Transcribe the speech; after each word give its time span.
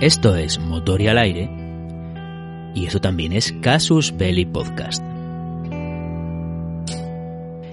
Esto 0.00 0.34
es 0.34 0.58
Motor 0.58 1.02
y 1.02 1.08
al 1.08 1.18
aire 1.18 1.50
y 2.74 2.86
eso 2.86 3.00
también 3.00 3.34
es 3.34 3.52
Casus 3.60 4.16
Belli 4.16 4.46
Podcast. 4.46 5.04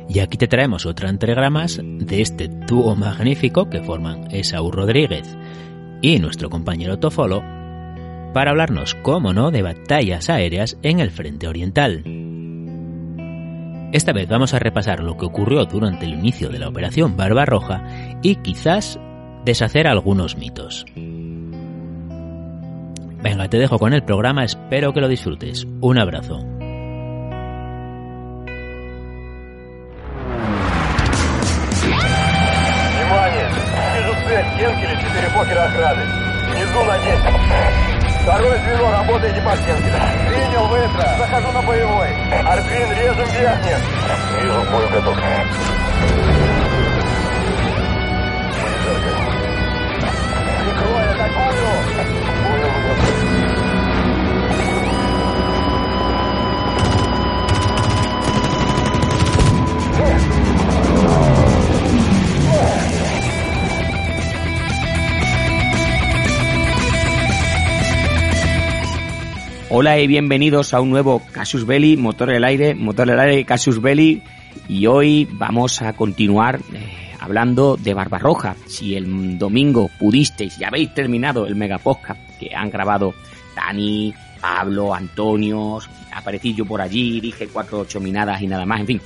Y 0.09 0.19
aquí 0.19 0.37
te 0.37 0.47
traemos 0.47 0.85
otra 0.85 1.09
entrega 1.09 1.49
más 1.49 1.79
de 1.81 2.21
este 2.21 2.49
dúo 2.49 2.97
magnífico 2.97 3.69
que 3.69 3.81
forman 3.81 4.27
Esaú 4.31 4.71
Rodríguez 4.71 5.37
y 6.01 6.19
nuestro 6.19 6.49
compañero 6.49 6.99
Tofolo 6.99 7.41
para 8.33 8.51
hablarnos, 8.51 8.93
como 8.95 9.31
no, 9.33 9.49
de 9.49 9.61
batallas 9.61 10.29
aéreas 10.29 10.77
en 10.83 10.99
el 10.99 11.11
frente 11.11 11.47
oriental. 11.47 12.03
Esta 13.93 14.11
vez 14.11 14.27
vamos 14.27 14.53
a 14.53 14.59
repasar 14.59 15.01
lo 15.01 15.15
que 15.15 15.25
ocurrió 15.25 15.63
durante 15.63 16.05
el 16.05 16.13
inicio 16.13 16.49
de 16.49 16.59
la 16.59 16.67
operación 16.67 17.15
Barbarroja 17.15 17.83
y 18.21 18.35
quizás 18.35 18.99
deshacer 19.45 19.87
algunos 19.87 20.35
mitos. 20.35 20.85
Venga, 23.22 23.48
te 23.48 23.58
dejo 23.58 23.78
con 23.78 23.92
el 23.92 24.02
programa, 24.02 24.44
espero 24.44 24.92
que 24.92 25.00
lo 25.00 25.08
disfrutes. 25.08 25.64
Un 25.80 25.98
abrazo. 25.98 26.38
Внимание! 32.92 33.48
Вижу 33.94 34.14
цель. 34.26 34.46
Кенкеле, 34.58 34.94
четыре 35.02 35.28
покера 35.34 35.64
охраны. 35.64 36.02
Внизу 36.50 36.84
на 36.84 36.98
10. 36.98 38.22
Второе 38.22 38.58
звено, 38.64 38.90
работайте 38.90 39.40
по 39.42 39.50
Кенкеле. 39.56 39.98
Принял 40.28 40.66
ветра. 40.74 41.16
Захожу 41.18 41.52
на 41.52 41.62
боевой. 41.62 42.08
Арквин, 42.44 42.90
режем 42.90 43.28
верхних. 43.38 43.80
Вижу, 44.42 44.62
к 44.62 44.70
бою 44.70 44.88
готов. 44.90 45.16
Прикрой, 50.62 51.08
атакую! 51.10 52.25
Hola 69.69 69.99
y 69.99 70.07
bienvenidos 70.07 70.73
a 70.73 70.81
un 70.81 70.89
nuevo 70.89 71.21
Casus 71.31 71.65
Belli, 71.65 71.97
motor 71.97 72.29
del 72.29 72.43
aire, 72.45 72.73
motor 72.73 73.07
del 73.07 73.19
aire 73.19 73.45
Casus 73.45 73.79
Belli. 73.79 74.23
Y 74.67 74.87
hoy 74.87 75.27
vamos 75.33 75.83
a 75.83 75.93
continuar 75.93 76.59
eh, 76.73 77.13
hablando 77.19 77.77
de 77.77 77.93
Barbarroja. 77.93 78.55
Si 78.65 78.95
el 78.95 79.37
domingo 79.37 79.91
pudisteis, 79.99 80.57
ya 80.57 80.69
habéis 80.69 80.93
terminado 80.95 81.45
el 81.45 81.55
mega 81.55 81.77
podcast 81.77 82.26
que 82.39 82.55
han 82.55 82.69
grabado 82.69 83.13
Dani, 83.55 84.13
Pablo, 84.39 84.93
Antonio, 84.93 85.79
aparecí 86.13 86.53
yo 86.53 86.65
por 86.65 86.81
allí, 86.81 87.19
dije 87.19 87.47
cuatro 87.47 87.79
ocho 87.79 87.99
minadas 87.99 88.41
y 88.41 88.47
nada 88.47 88.65
más, 88.65 88.79
en 88.81 88.87
fin. 88.87 89.01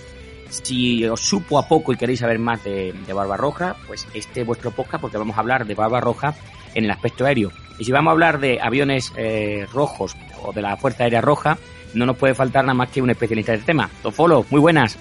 Si 0.49 1.05
os 1.05 1.21
supo 1.21 1.57
a 1.57 1.67
poco 1.67 1.93
y 1.93 1.95
queréis 1.95 2.19
saber 2.19 2.38
más 2.38 2.61
de, 2.63 2.93
de 3.07 3.13
Barbarroja, 3.13 3.77
pues 3.88 4.05
este 4.13 4.41
es 4.41 4.47
vuestro 4.47 4.71
podcast 4.71 5.01
porque 5.01 5.17
vamos 5.17 5.38
a 5.38 5.39
hablar 5.39 5.65
de 5.65 5.75
Barbarroja 5.75 6.35
en 6.75 6.83
el 6.83 6.91
aspecto 6.91 7.25
aéreo. 7.25 7.51
Y 7.79 7.85
si 7.85 7.91
vamos 7.91 8.11
a 8.11 8.13
hablar 8.13 8.39
de 8.39 8.59
aviones 8.61 9.13
eh, 9.15 9.66
rojos 9.71 10.16
o 10.43 10.51
de 10.51 10.61
la 10.61 10.75
Fuerza 10.75 11.05
Aérea 11.05 11.21
Roja, 11.21 11.57
no 11.93 12.05
nos 12.05 12.17
puede 12.17 12.35
faltar 12.35 12.66
nada 12.66 12.73
más 12.73 12.89
que 12.89 13.01
un 13.01 13.09
especialista 13.09 13.53
del 13.53 13.63
tema. 13.63 13.89
Tofolo, 14.03 14.45
muy 14.49 14.59
buenas. 14.59 14.97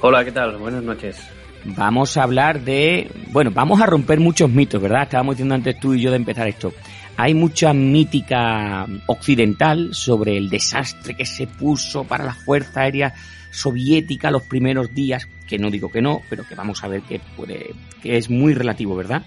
Hola, 0.00 0.24
¿qué 0.24 0.32
tal? 0.32 0.58
Buenas 0.58 0.82
noches. 0.82 1.18
Vamos 1.64 2.16
a 2.16 2.22
hablar 2.22 2.60
de... 2.60 3.10
Bueno, 3.32 3.50
vamos 3.52 3.80
a 3.80 3.86
romper 3.86 4.20
muchos 4.20 4.50
mitos, 4.50 4.80
¿verdad? 4.80 5.02
Estábamos 5.04 5.34
diciendo 5.34 5.54
antes 5.54 5.80
tú 5.80 5.94
y 5.94 6.00
yo 6.00 6.10
de 6.10 6.16
empezar 6.16 6.46
esto. 6.46 6.72
Hay 7.20 7.34
mucha 7.34 7.72
mítica 7.72 8.86
occidental 9.06 9.92
sobre 9.92 10.36
el 10.36 10.48
desastre 10.48 11.16
que 11.16 11.26
se 11.26 11.48
puso 11.48 12.04
para 12.04 12.24
la 12.24 12.32
Fuerza 12.32 12.82
Aérea 12.82 13.12
Soviética 13.50 14.30
los 14.30 14.44
primeros 14.44 14.94
días, 14.94 15.26
que 15.48 15.58
no 15.58 15.68
digo 15.68 15.90
que 15.90 16.00
no, 16.00 16.22
pero 16.30 16.46
que 16.46 16.54
vamos 16.54 16.84
a 16.84 16.86
ver 16.86 17.02
que 17.02 17.20
puede, 17.36 17.74
que 18.00 18.18
es 18.18 18.30
muy 18.30 18.54
relativo, 18.54 18.94
¿verdad? 18.94 19.24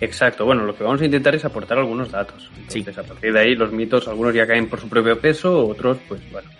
Exacto, 0.00 0.44
bueno, 0.44 0.64
lo 0.64 0.76
que 0.76 0.82
vamos 0.82 1.00
a 1.00 1.04
intentar 1.04 1.36
es 1.36 1.44
aportar 1.44 1.78
algunos 1.78 2.10
datos. 2.10 2.50
Entonces, 2.58 2.98
a 2.98 3.04
partir 3.04 3.32
de 3.32 3.38
ahí, 3.38 3.54
los 3.54 3.70
mitos, 3.70 4.08
algunos 4.08 4.34
ya 4.34 4.44
caen 4.44 4.68
por 4.68 4.80
su 4.80 4.88
propio 4.88 5.20
peso, 5.20 5.68
otros, 5.68 5.98
pues 6.08 6.20
bueno. 6.32 6.50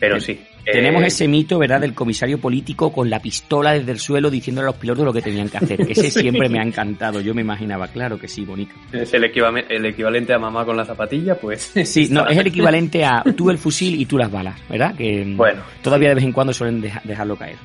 Pero 0.00 0.18
sí. 0.18 0.40
Tenemos 0.64 1.02
eh, 1.02 1.06
ese 1.08 1.28
mito, 1.28 1.58
¿verdad?, 1.58 1.80
del 1.82 1.92
comisario 1.94 2.38
político 2.38 2.90
con 2.90 3.08
la 3.10 3.20
pistola 3.20 3.72
desde 3.74 3.92
el 3.92 3.98
suelo 3.98 4.30
diciéndole 4.30 4.64
a 4.66 4.70
los 4.70 4.76
pilotos 4.80 5.04
lo 5.04 5.12
que 5.12 5.20
tenían 5.22 5.48
que 5.50 5.58
hacer. 5.58 5.80
Ese 5.90 6.10
siempre 6.10 6.48
me 6.48 6.58
ha 6.58 6.62
encantado. 6.62 7.20
Yo 7.20 7.34
me 7.34 7.42
imaginaba, 7.42 7.86
claro 7.88 8.18
que 8.18 8.26
sí, 8.26 8.44
bonito. 8.46 8.74
Es 8.92 9.12
el, 9.14 9.24
equiva- 9.24 9.52
el 9.68 9.84
equivalente 9.86 10.32
a 10.32 10.38
mamá 10.38 10.64
con 10.64 10.76
la 10.76 10.84
zapatilla, 10.86 11.34
pues. 11.34 11.72
Sí, 11.84 12.08
no, 12.10 12.26
es 12.26 12.36
el 12.38 12.46
equivalente 12.46 13.04
a 13.04 13.22
tú 13.36 13.50
el 13.50 13.58
fusil 13.58 14.00
y 14.00 14.06
tú 14.06 14.16
las 14.16 14.30
balas, 14.32 14.58
¿verdad? 14.68 14.94
Que 14.96 15.24
mm, 15.24 15.36
Bueno. 15.36 15.62
todavía 15.82 16.08
de 16.10 16.14
vez 16.16 16.24
en 16.24 16.32
cuando 16.32 16.52
suelen 16.54 16.80
deja- 16.80 17.02
dejarlo 17.04 17.36
caer. 17.36 17.56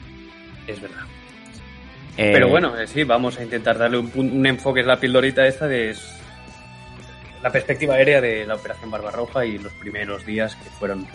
Es 0.67 0.81
verdad. 0.81 1.03
Eh, 2.17 2.31
Pero 2.33 2.49
bueno, 2.49 2.77
eh, 2.77 2.85
sí, 2.87 3.03
vamos 3.03 3.37
a 3.39 3.43
intentar 3.43 3.77
darle 3.77 3.97
un, 3.97 4.11
un 4.15 4.45
enfoque 4.45 4.81
a 4.81 4.83
la 4.83 4.99
pildorita 4.99 5.45
esta 5.47 5.67
de 5.67 5.93
la 7.43 7.51
perspectiva 7.51 7.95
aérea 7.95 8.19
de 8.21 8.45
la 8.45 8.55
Operación 8.55 8.89
Barbarroja 8.89 9.45
y 9.45 9.57
los 9.57 9.71
primeros 9.73 10.25
días 10.25 10.55
que 10.55 10.69
fueron 10.71 11.05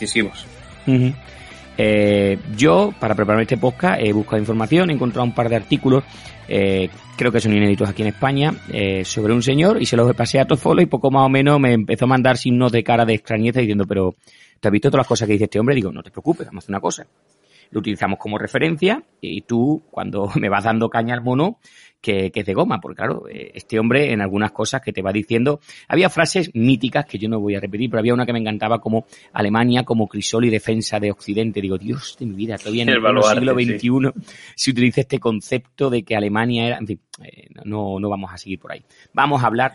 decisivos. 0.00 0.46
Eh, 1.76 2.38
yo, 2.56 2.94
para 2.98 3.14
preparar 3.14 3.42
este 3.42 3.56
podcast, 3.56 4.00
he 4.00 4.12
buscado 4.12 4.38
información, 4.38 4.90
he 4.90 4.92
encontrado 4.92 5.24
un 5.24 5.34
par 5.34 5.48
de 5.48 5.56
artículos, 5.56 6.04
eh, 6.46 6.88
creo 7.16 7.32
que 7.32 7.40
son 7.40 7.52
inéditos 7.52 7.88
aquí 7.88 8.02
en 8.02 8.08
España, 8.08 8.54
eh, 8.72 9.04
sobre 9.04 9.32
un 9.32 9.42
señor 9.42 9.82
y 9.82 9.86
se 9.86 9.96
los 9.96 10.14
pasé 10.14 10.38
a 10.38 10.46
Tofolo 10.46 10.82
y 10.82 10.86
poco 10.86 11.10
más 11.10 11.26
o 11.26 11.28
menos 11.28 11.58
me 11.58 11.72
empezó 11.72 12.04
a 12.04 12.08
mandar 12.08 12.36
signos 12.36 12.70
de 12.70 12.84
cara 12.84 13.04
de 13.04 13.14
extrañeza 13.14 13.60
diciendo, 13.60 13.86
pero 13.86 14.14
¿te 14.60 14.68
has 14.68 14.72
visto 14.72 14.90
todas 14.90 15.00
las 15.00 15.08
cosas 15.08 15.26
que 15.26 15.32
dice 15.32 15.44
este 15.44 15.58
hombre? 15.58 15.74
Digo, 15.74 15.90
no 15.90 16.02
te 16.02 16.10
preocupes, 16.10 16.46
vamos 16.46 16.62
a 16.62 16.66
hacer 16.66 16.72
una 16.72 16.80
cosa. 16.80 17.06
Lo 17.74 17.80
utilizamos 17.80 18.20
como 18.20 18.38
referencia 18.38 19.02
y 19.20 19.42
tú, 19.42 19.82
cuando 19.90 20.30
me 20.40 20.48
vas 20.48 20.62
dando 20.62 20.88
caña 20.88 21.12
al 21.12 21.22
mono, 21.22 21.58
que, 22.00 22.30
que 22.30 22.40
es 22.40 22.46
de 22.46 22.54
goma, 22.54 22.80
porque 22.80 22.98
claro, 22.98 23.26
eh, 23.28 23.50
este 23.54 23.80
hombre 23.80 24.12
en 24.12 24.20
algunas 24.20 24.52
cosas 24.52 24.80
que 24.80 24.92
te 24.92 25.02
va 25.02 25.10
diciendo, 25.10 25.58
había 25.88 26.08
frases 26.08 26.50
míticas 26.54 27.04
que 27.06 27.18
yo 27.18 27.28
no 27.28 27.40
voy 27.40 27.56
a 27.56 27.60
repetir, 27.60 27.90
pero 27.90 27.98
había 27.98 28.14
una 28.14 28.26
que 28.26 28.32
me 28.32 28.38
encantaba 28.38 28.80
como 28.80 29.06
Alemania 29.32 29.82
como 29.82 30.06
crisol 30.06 30.44
y 30.44 30.50
defensa 30.50 31.00
de 31.00 31.10
Occidente. 31.10 31.60
Digo, 31.60 31.78
Dios 31.78 32.16
de 32.20 32.26
mi 32.26 32.34
vida, 32.34 32.58
todavía 32.58 32.84
en 32.84 32.90
El 32.90 33.00
baluarte, 33.00 33.40
siglo 33.40 34.12
XXI 34.12 34.24
se 34.54 34.70
utiliza 34.70 35.00
este 35.00 35.18
concepto 35.18 35.90
de 35.90 36.04
que 36.04 36.14
Alemania 36.14 36.68
era, 36.68 36.78
en 36.78 36.86
fin, 36.86 37.00
eh, 37.24 37.48
no, 37.64 37.98
no 37.98 38.08
vamos 38.08 38.32
a 38.32 38.38
seguir 38.38 38.60
por 38.60 38.70
ahí. 38.70 38.84
Vamos 39.12 39.42
a 39.42 39.46
hablar 39.46 39.74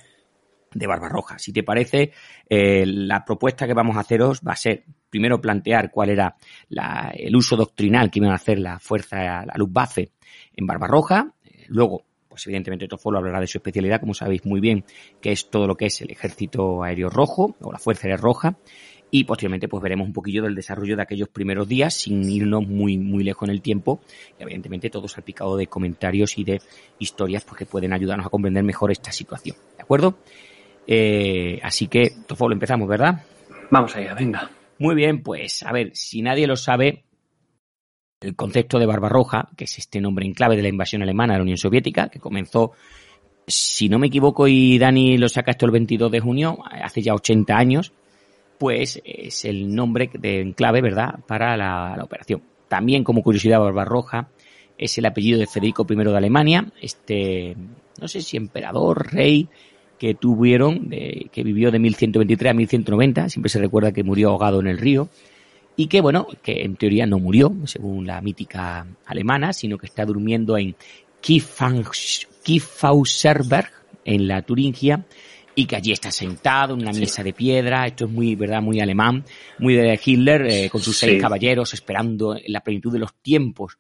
de 0.74 0.88
Barbarroja. 0.88 1.40
Si 1.40 1.52
te 1.52 1.64
parece, 1.64 2.12
eh, 2.48 2.86
la 2.86 3.26
propuesta 3.26 3.68
que 3.68 3.74
vamos 3.74 3.98
a 3.98 4.02
haceros 4.02 4.42
va 4.48 4.54
a 4.54 4.58
ser 4.58 4.84
primero 5.09 5.42
plantear 5.42 5.92
cuál 5.92 6.09
era 6.09 6.36
la- 6.70 7.12
el 7.16 7.36
uso 7.36 7.56
doctrinal 7.56 8.09
que 8.12 8.20
iban 8.20 8.31
a 8.31 8.36
hacer 8.36 8.59
la 8.59 8.80
fuerza, 8.80 9.46
la 9.46 9.53
Luftwaffe 9.56 10.12
en 10.56 10.66
Barbarroja. 10.68 11.34
Eh, 11.44 11.66
Luego, 11.70 12.03
pues 12.28 12.46
evidentemente 12.47 12.88
Tofolo 12.88 13.18
hablará 13.18 13.40
de 13.40 13.47
su 13.47 13.58
especialidad, 13.58 14.00
como 14.00 14.14
sabéis 14.14 14.46
muy 14.46 14.59
bien, 14.59 14.86
que 15.22 15.31
es 15.31 15.50
todo 15.50 15.68
lo 15.68 15.75
que 15.75 15.88
es 15.88 16.02
el 16.02 16.12
ejército 16.12 16.84
aéreo 16.84 17.09
rojo 17.09 17.56
o 17.62 17.72
la 17.72 17.80
fuerza 17.80 18.03
aérea 18.08 18.18
roja. 18.18 18.58
Y 19.12 19.24
posteriormente 19.24 19.68
pues 19.68 19.81
veremos 19.81 20.06
un 20.06 20.14
poquillo 20.14 20.44
del 20.44 20.53
desarrollo 20.53 20.96
de 20.96 21.02
aquellos 21.02 21.30
primeros 21.30 21.68
días 21.68 21.96
sin 21.96 22.30
irnos 22.30 22.68
muy, 22.68 23.00
muy 23.00 23.24
lejos 23.24 23.50
en 23.50 23.56
el 23.56 23.62
tiempo. 23.64 24.02
Y 24.40 24.44
evidentemente 24.44 24.91
todo 24.91 25.08
salpicado 25.08 25.58
de 25.58 25.66
comentarios 25.66 26.38
y 26.38 26.44
de 26.44 26.62
historias 27.00 27.44
pues, 27.44 27.58
que 27.58 27.66
pueden 27.66 27.91
ayudarnos 27.91 28.28
a 28.28 28.30
comprender 28.30 28.64
mejor 28.64 28.91
esta 28.91 29.12
situación. 29.12 29.58
¿De 29.78 29.81
acuerdo? 29.81 30.20
Eh, 30.86 31.59
así 31.64 31.88
que, 31.88 32.12
Tofolo, 32.28 32.53
empezamos, 32.53 32.88
¿verdad? 32.88 33.24
Vamos 33.72 33.96
allá, 33.96 34.14
venga. 34.14 34.50
Muy 34.79 34.95
bien, 34.95 35.23
pues 35.23 35.62
a 35.63 35.73
ver, 35.73 35.91
si 35.94 36.22
nadie 36.22 36.47
lo 36.47 36.56
sabe, 36.56 37.03
el 38.22 38.35
concepto 38.35 38.79
de 38.79 38.85
Barbarroja, 38.85 39.49
que 39.55 39.66
es 39.66 39.78
este 39.78 40.02
nombre 40.02 40.26
en 40.26 40.34
clave 40.34 40.55
de 40.55 40.61
la 40.61 40.70
invasión 40.70 41.02
alemana 41.02 41.34
de 41.34 41.40
la 41.40 41.43
Unión 41.43 41.58
Soviética, 41.58 42.09
que 42.09 42.20
comenzó, 42.20 42.72
si 43.46 43.90
no 43.90 43.99
me 43.99 44.08
equivoco 44.08 44.47
y 44.47 44.78
Dani 44.78 45.17
lo 45.17 45.28
saca 45.28 45.52
esto 45.52 45.66
el 45.66 45.72
22 45.72 46.11
de 46.11 46.20
junio, 46.22 46.59
hace 46.64 47.02
ya 47.02 47.14
80 47.14 47.58
años, 47.58 47.91
pues 48.58 49.02
es 49.03 49.46
el 49.46 49.73
nombre 49.73 50.09
de 50.14 50.41
en 50.41 50.53
clave, 50.53 50.82
¿verdad?, 50.82 51.20
para 51.28 51.58
la, 51.58 51.96
la 51.97 52.03
operación. 52.03 52.41
También, 52.67 53.03
como 53.03 53.22
curiosidad, 53.22 53.59
Barbarroja 53.59 54.29
es 54.78 54.97
el 54.97 55.05
apellido 55.05 55.40
de 55.40 55.47
Federico 55.47 55.85
I 55.90 55.96
de 55.96 56.17
Alemania, 56.17 56.72
este, 56.82 57.55
no 57.99 58.08
sé 58.08 58.22
si 58.22 58.37
emperador, 58.37 59.11
rey, 59.11 59.49
que 59.99 60.16
tuvieron, 60.16 60.90
de- 60.90 61.29
que 61.31 61.43
vivió 61.43 61.69
de 61.72 61.79
1123 61.79 62.51
a 62.51 62.53
1190, 62.53 63.29
siempre 63.29 63.49
se 63.49 63.59
recuerda 63.59 63.91
que 63.91 64.03
murió 64.03 64.29
ahogado 64.29 64.59
en 64.61 64.67
el 64.67 64.78
río, 64.78 65.09
y 65.75 65.87
que 65.87 66.01
bueno, 66.01 66.28
que 66.41 66.63
en 66.63 66.75
teoría 66.75 67.05
no 67.05 67.19
murió, 67.19 67.53
según 67.66 68.07
la 68.07 68.19
mítica 68.22 68.87
alemana, 69.05 69.53
sino 69.53 69.78
que 69.78 69.85
está 69.85 70.05
durmiendo 70.05 70.57
en 70.57 70.75
Kiefhauserberg, 72.43 73.69
en 74.05 74.28
la 74.28 74.41
Turingia, 74.41 75.05
y 75.55 75.66
que 75.66 75.75
allí 75.75 75.91
está 75.91 76.11
sentado 76.11 76.73
en 76.73 76.81
una 76.81 76.91
mesa 76.93 77.22
de 77.23 77.34
piedra, 77.34 77.85
esto 77.85 78.05
es 78.05 78.11
muy, 78.11 78.35
verdad, 78.35 78.61
muy 78.61 78.79
alemán, 78.79 79.25
muy 79.59 79.75
de 79.75 79.99
Hitler, 80.03 80.46
eh, 80.49 80.69
con 80.69 80.81
sus 80.81 80.97
seis 80.97 81.22
caballeros 81.22 81.73
esperando 81.73 82.35
en 82.35 82.51
la 82.53 82.61
plenitud 82.61 82.93
de 82.93 82.99
los 82.99 83.13
tiempos 83.16 83.78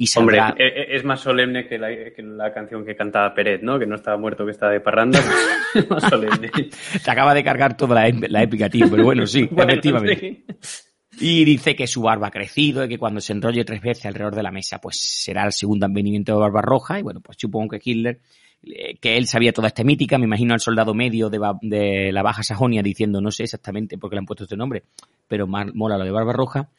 y 0.00 0.06
saldrá... 0.06 0.48
Hombre, 0.48 0.64
e- 0.64 0.80
e- 0.80 0.96
es 0.96 1.04
más 1.04 1.20
solemne 1.20 1.68
que 1.68 1.76
la, 1.76 1.88
que 1.90 2.22
la 2.22 2.54
canción 2.54 2.86
que 2.86 2.96
cantaba 2.96 3.34
Peret, 3.34 3.60
¿no? 3.60 3.78
Que 3.78 3.84
no 3.84 3.96
estaba 3.96 4.16
muerto, 4.16 4.46
que 4.46 4.52
estaba 4.52 4.72
de 4.72 4.80
parranda. 4.80 5.20
pues, 5.20 5.84
es 5.84 5.90
más 5.90 6.02
solemne. 6.04 6.50
Se 6.70 7.10
acaba 7.10 7.34
de 7.34 7.44
cargar 7.44 7.76
toda 7.76 8.08
la, 8.10 8.42
épica, 8.42 8.70
tío, 8.70 8.86
pero 8.90 9.04
bueno, 9.04 9.26
sí, 9.26 9.46
Bueno, 9.52 9.72
efectivamente. 9.72 10.44
sí. 10.58 10.84
Y 11.20 11.44
dice 11.44 11.76
que 11.76 11.86
su 11.86 12.00
barba 12.00 12.28
ha 12.28 12.30
crecido 12.30 12.82
y 12.82 12.88
que 12.88 12.96
cuando 12.96 13.20
se 13.20 13.34
enrolle 13.34 13.62
tres 13.62 13.82
veces 13.82 14.06
alrededor 14.06 14.34
de 14.34 14.42
la 14.42 14.50
mesa, 14.50 14.80
pues 14.80 14.98
será 14.98 15.44
el 15.44 15.52
segundo 15.52 15.84
advenimiento 15.84 16.32
de 16.32 16.38
Barbarroja. 16.38 16.98
Y 16.98 17.02
bueno, 17.02 17.20
pues 17.20 17.36
supongo 17.38 17.72
que 17.72 17.80
Hitler, 17.84 18.20
eh, 18.62 18.96
que 18.96 19.18
él 19.18 19.26
sabía 19.26 19.52
toda 19.52 19.68
esta 19.68 19.84
mítica, 19.84 20.16
me 20.16 20.24
imagino 20.24 20.54
al 20.54 20.60
soldado 20.60 20.94
medio 20.94 21.28
de, 21.28 22.10
la 22.10 22.22
Baja 22.22 22.42
Sajonia 22.42 22.82
diciendo, 22.82 23.20
no 23.20 23.30
sé 23.30 23.42
exactamente 23.42 23.98
por 23.98 24.08
qué 24.08 24.16
le 24.16 24.20
han 24.20 24.24
puesto 24.24 24.44
este 24.44 24.56
nombre, 24.56 24.84
pero 25.28 25.46
más 25.46 25.66
mola 25.74 25.98
lo 25.98 26.04
de 26.04 26.10
Barbarroja, 26.10 26.70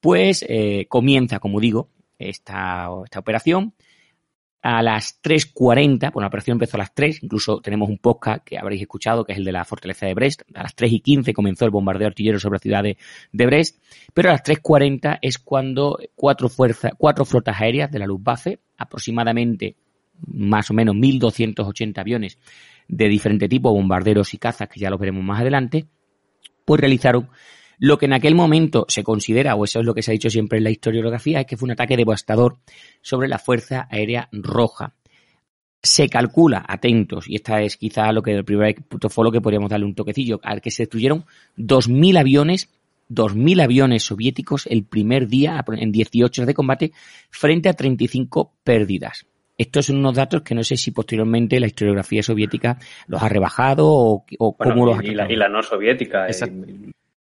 pues 0.00 0.44
eh, 0.48 0.86
comienza, 0.88 1.38
como 1.38 1.60
digo, 1.60 1.88
esta, 2.18 2.88
esta 3.04 3.18
operación. 3.18 3.74
A 4.62 4.82
las 4.82 5.20
3.40, 5.22 6.10
bueno, 6.10 6.22
la 6.22 6.28
operación 6.28 6.54
empezó 6.54 6.78
a 6.78 6.80
las 6.80 6.94
3, 6.94 7.22
incluso 7.22 7.60
tenemos 7.60 7.86
un 7.90 7.98
podcast 7.98 8.42
que 8.44 8.56
habréis 8.56 8.80
escuchado, 8.80 9.22
que 9.22 9.32
es 9.32 9.38
el 9.38 9.44
de 9.44 9.52
la 9.52 9.66
fortaleza 9.66 10.06
de 10.06 10.14
Brest. 10.14 10.40
A 10.54 10.62
las 10.62 10.74
3 10.74 10.90
y 10.90 11.00
15 11.00 11.34
comenzó 11.34 11.66
el 11.66 11.70
bombardeo 11.70 12.06
artillero 12.06 12.40
sobre 12.40 12.56
la 12.56 12.60
ciudad 12.60 12.82
de, 12.82 12.96
de 13.30 13.46
Brest, 13.46 13.82
pero 14.14 14.30
a 14.30 14.32
las 14.32 14.42
3.40 14.42 15.18
es 15.20 15.38
cuando 15.38 15.98
cuatro, 16.14 16.48
fuerzas, 16.48 16.92
cuatro 16.96 17.26
flotas 17.26 17.60
aéreas 17.60 17.90
de 17.90 17.98
la 17.98 18.06
Luftwaffe, 18.06 18.60
aproximadamente 18.78 19.76
más 20.26 20.70
o 20.70 20.74
menos 20.74 20.94
1.280 20.94 21.98
aviones 21.98 22.38
de 22.88 23.08
diferente 23.08 23.48
tipo, 23.48 23.70
bombarderos 23.70 24.32
y 24.34 24.38
cazas, 24.38 24.68
que 24.68 24.80
ya 24.80 24.90
los 24.90 25.00
veremos 25.00 25.22
más 25.22 25.40
adelante, 25.40 25.86
pues 26.64 26.80
realizaron 26.80 27.28
lo 27.78 27.98
que 27.98 28.06
en 28.06 28.12
aquel 28.12 28.34
momento 28.34 28.86
se 28.88 29.02
considera, 29.02 29.54
o 29.54 29.64
eso 29.64 29.80
es 29.80 29.86
lo 29.86 29.94
que 29.94 30.02
se 30.02 30.10
ha 30.10 30.12
dicho 30.12 30.30
siempre 30.30 30.58
en 30.58 30.64
la 30.64 30.70
historiografía, 30.70 31.40
es 31.40 31.46
que 31.46 31.56
fue 31.56 31.66
un 31.66 31.72
ataque 31.72 31.96
devastador 31.96 32.58
sobre 33.02 33.28
la 33.28 33.38
Fuerza 33.38 33.88
Aérea 33.90 34.28
Roja. 34.32 34.94
Se 35.82 36.08
calcula, 36.08 36.64
atentos, 36.66 37.28
y 37.28 37.36
esta 37.36 37.60
es 37.60 37.76
quizá 37.76 38.10
lo 38.12 38.22
que 38.22 38.32
el 38.32 38.44
primer 38.44 38.74
punto 38.76 39.10
fue 39.10 39.24
lo 39.24 39.32
que 39.32 39.40
podríamos 39.42 39.70
darle 39.70 39.86
un 39.86 39.94
toquecillo, 39.94 40.40
al 40.42 40.60
que 40.62 40.70
se 40.70 40.84
destruyeron 40.84 41.24
2.000 41.58 42.18
aviones, 42.18 42.70
2.000 43.10 43.62
aviones 43.62 44.02
soviéticos 44.04 44.66
el 44.66 44.84
primer 44.84 45.28
día 45.28 45.62
en 45.76 45.92
18 45.92 46.40
horas 46.40 46.46
de 46.46 46.54
combate 46.54 46.92
frente 47.28 47.68
a 47.68 47.74
35 47.74 48.54
pérdidas. 48.64 49.26
Estos 49.56 49.86
son 49.86 49.98
unos 49.98 50.16
datos 50.16 50.42
que 50.42 50.54
no 50.54 50.64
sé 50.64 50.76
si 50.76 50.90
posteriormente 50.90 51.60
la 51.60 51.66
historiografía 51.66 52.22
soviética 52.22 52.78
los 53.06 53.22
ha 53.22 53.28
rebajado 53.28 53.86
o, 53.86 54.24
o 54.38 54.56
Bueno, 54.56 54.74
cómo 54.74 54.86
los 54.86 54.98
ha 54.98 55.04
y, 55.04 55.08
la, 55.08 55.12
tratado. 55.14 55.32
y 55.32 55.36
la 55.36 55.48
no 55.48 55.62
soviética. 55.62 56.26
Exacto. 56.26 56.66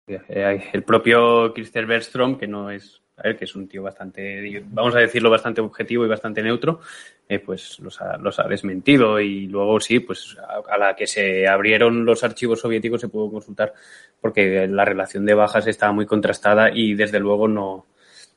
El 0.07 0.83
propio 0.83 1.53
Christer 1.53 1.85
Bergstrom, 1.85 2.37
que 2.37 2.47
no 2.47 2.69
es, 2.69 3.01
a 3.17 3.23
ver, 3.23 3.37
que 3.37 3.45
es 3.45 3.55
un 3.55 3.67
tío 3.67 3.81
bastante, 3.83 4.61
vamos 4.69 4.95
a 4.95 4.99
decirlo, 4.99 5.29
bastante 5.29 5.61
objetivo 5.61 6.05
y 6.05 6.09
bastante 6.09 6.43
neutro, 6.43 6.81
eh, 7.29 7.39
pues 7.39 7.79
los 7.79 8.01
ha, 8.01 8.17
los 8.17 8.37
ha 8.39 8.47
desmentido 8.47 9.19
y 9.19 9.47
luego 9.47 9.79
sí, 9.79 9.99
pues 10.01 10.35
a, 10.39 10.73
a 10.73 10.77
la 10.77 10.95
que 10.95 11.07
se 11.07 11.47
abrieron 11.47 12.03
los 12.05 12.23
archivos 12.23 12.59
soviéticos 12.59 12.99
se 13.01 13.07
pudo 13.07 13.31
consultar 13.31 13.73
porque 14.19 14.67
la 14.67 14.83
relación 14.83 15.25
de 15.25 15.33
bajas 15.33 15.67
estaba 15.67 15.93
muy 15.93 16.05
contrastada 16.05 16.69
y 16.73 16.95
desde 16.95 17.19
luego 17.19 17.47
no, 17.47 17.85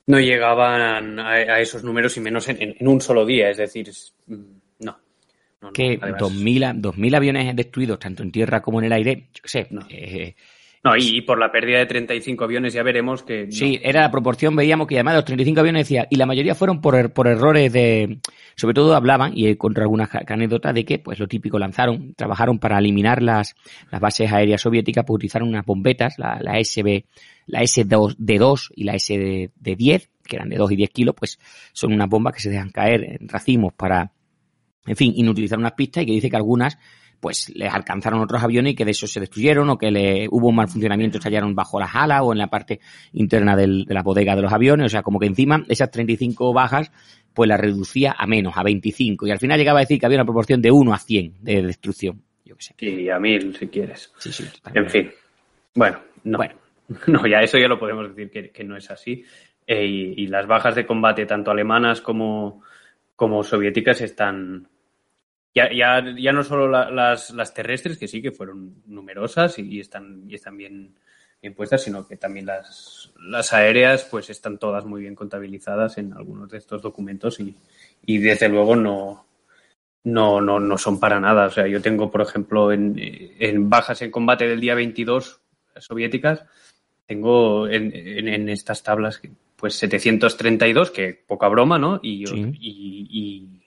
no 0.06 0.20
llegaban 0.20 1.18
a, 1.18 1.30
a 1.32 1.60
esos 1.60 1.82
números 1.82 2.16
y 2.16 2.20
menos 2.20 2.48
en, 2.48 2.62
en- 2.62 2.76
en 2.78 2.86
un 2.88 3.00
solo 3.00 3.26
día, 3.26 3.50
es 3.50 3.56
decir, 3.56 3.90
no. 4.78 4.98
No, 5.60 5.72
que 5.72 5.98
además- 6.00 6.20
2000, 6.20 6.64
a- 6.64 6.74
2000 6.74 7.14
aviones 7.14 7.56
destruidos 7.56 7.98
tanto 7.98 8.22
en 8.22 8.30
tierra 8.30 8.62
como 8.62 8.78
en 8.78 8.84
el 8.84 8.92
aire, 8.92 9.28
yo 9.34 9.42
qué 9.42 9.48
sé. 9.48 9.66
No. 9.70 9.80
eh, 9.90 10.36
No, 10.84 10.96
y, 10.96 11.20
por 11.22 11.38
la 11.40 11.50
pérdida 11.50 11.78
de 11.78 11.86
35 11.86 12.44
aviones 12.44 12.72
ya 12.72 12.82
veremos 12.84 13.24
que... 13.24 13.50
Sí, 13.50 13.80
era 13.82 14.02
la 14.02 14.10
proporción, 14.10 14.54
veíamos 14.54 14.86
que 14.86 14.94
además 14.94 15.14
de 15.14 15.18
los 15.18 15.24
35 15.24 15.60
aviones 15.60 15.80
decía, 15.80 16.06
y 16.08 16.16
la 16.16 16.26
mayoría 16.26 16.54
fueron 16.54 16.80
por, 16.80 16.94
er- 16.94 17.12
por 17.12 17.26
errores 17.26 17.72
de, 17.72 18.18
sobre 18.54 18.74
todo 18.74 18.94
hablaban, 18.94 19.32
y 19.34 19.48
encontré 19.48 19.82
algunas 19.82 20.10
anécdotas 20.14 20.74
de 20.74 20.84
que, 20.84 20.98
pues 21.00 21.18
lo 21.18 21.26
típico, 21.26 21.58
lanzaron, 21.58 22.14
trabajaron 22.14 22.60
para 22.60 22.78
eliminar 22.78 23.20
las, 23.20 23.56
las 23.90 24.00
bases 24.00 24.30
aéreas 24.30 24.60
soviéticas, 24.60 25.04
pues 25.04 25.16
utilizaron 25.16 25.48
unas 25.48 25.66
bombetas, 25.66 26.18
la, 26.18 26.38
la 26.40 26.62
SB, 26.62 27.04
la 27.46 27.62
S2 27.62 28.14
de 28.18 28.38
2 28.38 28.72
y 28.76 28.84
la 28.84 28.94
S 28.94 29.18
de, 29.18 29.50
de 29.56 29.76
10, 29.76 30.10
que 30.24 30.36
eran 30.36 30.48
de 30.48 30.56
2 30.56 30.70
y 30.72 30.76
10 30.76 30.90
kilos, 30.90 31.14
pues 31.18 31.38
son 31.72 31.92
unas 31.92 32.08
bombas 32.08 32.34
que 32.34 32.40
se 32.40 32.50
dejan 32.50 32.70
caer 32.70 33.18
en 33.20 33.28
racimos 33.28 33.72
para, 33.74 34.12
en 34.86 34.94
fin, 34.96 35.12
inutilizar 35.16 35.58
unas 35.58 35.72
pistas 35.72 36.04
y 36.04 36.06
que 36.06 36.12
dice 36.12 36.30
que 36.30 36.36
algunas 36.36 36.78
pues 37.26 37.50
les 37.56 37.74
alcanzaron 37.74 38.20
otros 38.20 38.40
aviones 38.40 38.72
y 38.72 38.76
que 38.76 38.84
de 38.84 38.92
esos 38.92 39.10
se 39.10 39.18
destruyeron 39.18 39.68
o 39.68 39.76
que 39.76 39.90
le, 39.90 40.28
hubo 40.30 40.46
un 40.50 40.54
mal 40.54 40.68
funcionamiento, 40.68 41.18
estallaron 41.18 41.56
bajo 41.56 41.80
las 41.80 41.92
alas 41.92 42.20
o 42.22 42.30
en 42.32 42.38
la 42.38 42.46
parte 42.46 42.78
interna 43.14 43.56
del- 43.56 43.84
de 43.84 43.94
la 43.94 44.04
bodega 44.04 44.36
de 44.36 44.42
los 44.42 44.52
aviones, 44.52 44.86
o 44.86 44.88
sea, 44.88 45.02
como 45.02 45.18
que 45.18 45.26
encima 45.26 45.64
esas 45.68 45.90
35 45.90 46.52
bajas 46.52 46.92
pues 47.34 47.48
las 47.48 47.58
reducía 47.58 48.14
a 48.16 48.28
menos, 48.28 48.56
a 48.56 48.62
25 48.62 49.26
y 49.26 49.32
al 49.32 49.40
final 49.40 49.58
llegaba 49.58 49.80
a 49.80 49.82
decir 49.82 49.98
que 49.98 50.06
había 50.06 50.18
una 50.18 50.24
proporción 50.24 50.62
de 50.62 50.70
1 50.70 50.94
a 50.94 50.98
100 50.98 51.34
de 51.42 51.62
destrucción, 51.62 52.22
yo 52.44 52.54
qué 52.56 52.62
sé. 52.62 52.74
Y 52.78 53.08
a 53.10 53.18
mil, 53.18 53.56
si 53.56 53.66
quieres. 53.66 54.12
Sí, 54.18 54.30
sí. 54.30 54.44
En 54.72 54.88
fin. 54.88 55.10
Bueno, 55.74 55.98
no. 56.22 56.38
Bueno. 56.38 56.54
No, 57.08 57.26
ya 57.26 57.40
eso 57.40 57.58
ya 57.58 57.66
lo 57.66 57.80
podemos 57.80 58.08
decir 58.08 58.30
que, 58.30 58.50
que 58.50 58.62
no 58.62 58.76
es 58.76 58.88
así. 58.92 59.24
Eh, 59.66 59.84
y, 59.84 60.22
y 60.22 60.26
las 60.28 60.46
bajas 60.46 60.76
de 60.76 60.86
combate, 60.86 61.26
tanto 61.26 61.50
alemanas 61.50 62.00
como, 62.00 62.62
como 63.16 63.42
soviéticas, 63.42 64.00
están. 64.02 64.68
Ya, 65.56 65.72
ya, 65.72 66.04
ya 66.18 66.32
no 66.32 66.44
solo 66.44 66.68
la- 66.68 66.90
las, 66.90 67.30
las 67.30 67.54
terrestres, 67.54 67.96
que 67.96 68.06
sí 68.06 68.20
que 68.20 68.30
fueron 68.30 68.82
numerosas 68.86 69.58
y, 69.58 69.62
y 69.62 69.80
están, 69.80 70.24
y 70.28 70.34
están 70.34 70.56
bien, 70.58 70.94
bien 71.40 71.54
puestas, 71.54 71.82
sino 71.82 72.06
que 72.06 72.18
también 72.18 72.44
las, 72.44 73.10
las 73.18 73.54
aéreas, 73.54 74.04
pues 74.10 74.28
están 74.28 74.58
todas 74.58 74.84
muy 74.84 75.00
bien 75.00 75.14
contabilizadas 75.14 75.96
en 75.96 76.12
algunos 76.12 76.50
de 76.50 76.58
estos 76.58 76.82
documentos 76.82 77.40
y, 77.40 77.56
y 78.04 78.18
desde 78.18 78.50
luego 78.50 78.76
no, 78.76 79.26
no, 80.04 80.42
no, 80.42 80.60
no 80.60 80.76
son 80.76 81.00
para 81.00 81.20
nada. 81.20 81.46
O 81.46 81.50
sea, 81.50 81.66
yo 81.66 81.80
tengo, 81.80 82.10
por 82.10 82.20
ejemplo, 82.20 82.70
en, 82.70 82.94
en 82.98 83.70
bajas 83.70 84.02
en 84.02 84.10
combate 84.10 84.46
del 84.46 84.60
día 84.60 84.74
22 84.74 85.40
soviéticas, 85.78 86.44
tengo 87.06 87.66
en, 87.66 87.92
en, 87.94 88.28
en 88.28 88.48
estas 88.50 88.82
tablas 88.82 89.22
pues 89.56 89.74
732, 89.76 90.90
que 90.90 91.14
poca 91.14 91.48
broma, 91.48 91.78
¿no? 91.78 91.98
Y, 92.02 92.26
Sí. 92.26 92.52
y, 92.60 93.08
y 93.10 93.62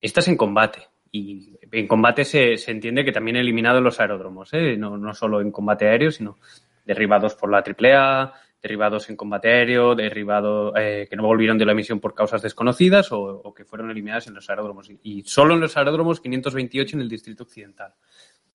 estas 0.00 0.28
en 0.28 0.36
combate. 0.36 0.82
Y 1.18 1.58
en 1.72 1.86
combate 1.88 2.24
se, 2.24 2.56
se 2.56 2.70
entiende 2.70 3.04
que 3.04 3.12
también 3.12 3.36
eliminado 3.36 3.80
los 3.80 3.98
aeródromos, 4.00 4.52
¿eh? 4.54 4.76
no, 4.76 4.96
no 4.96 5.12
solo 5.14 5.40
en 5.40 5.50
combate 5.50 5.88
aéreo, 5.88 6.10
sino 6.10 6.38
derribados 6.84 7.34
por 7.34 7.50
la 7.50 7.58
AAA, 7.58 8.32
derribados 8.62 9.08
en 9.10 9.16
combate 9.16 9.48
aéreo, 9.50 9.94
derribados 9.94 10.72
eh, 10.76 11.06
que 11.08 11.16
no 11.16 11.24
volvieron 11.24 11.58
de 11.58 11.64
la 11.66 11.74
misión 11.74 12.00
por 12.00 12.14
causas 12.14 12.42
desconocidas 12.42 13.12
o, 13.12 13.20
o 13.20 13.54
que 13.54 13.64
fueron 13.64 13.90
eliminadas 13.90 14.26
en 14.26 14.34
los 14.34 14.48
aeródromos. 14.48 14.88
Y, 15.02 15.22
solo 15.24 15.54
en 15.54 15.60
los 15.60 15.76
aeródromos 15.76 16.20
528 16.20 16.96
en 16.96 17.02
el 17.02 17.08
Distrito 17.08 17.44
Occidental. 17.44 17.94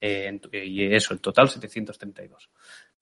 Eh, 0.01 0.27
en- 0.27 0.41
y 0.51 0.83
eso, 0.93 1.13
el 1.13 1.21
total 1.21 1.47
732. 1.49 2.49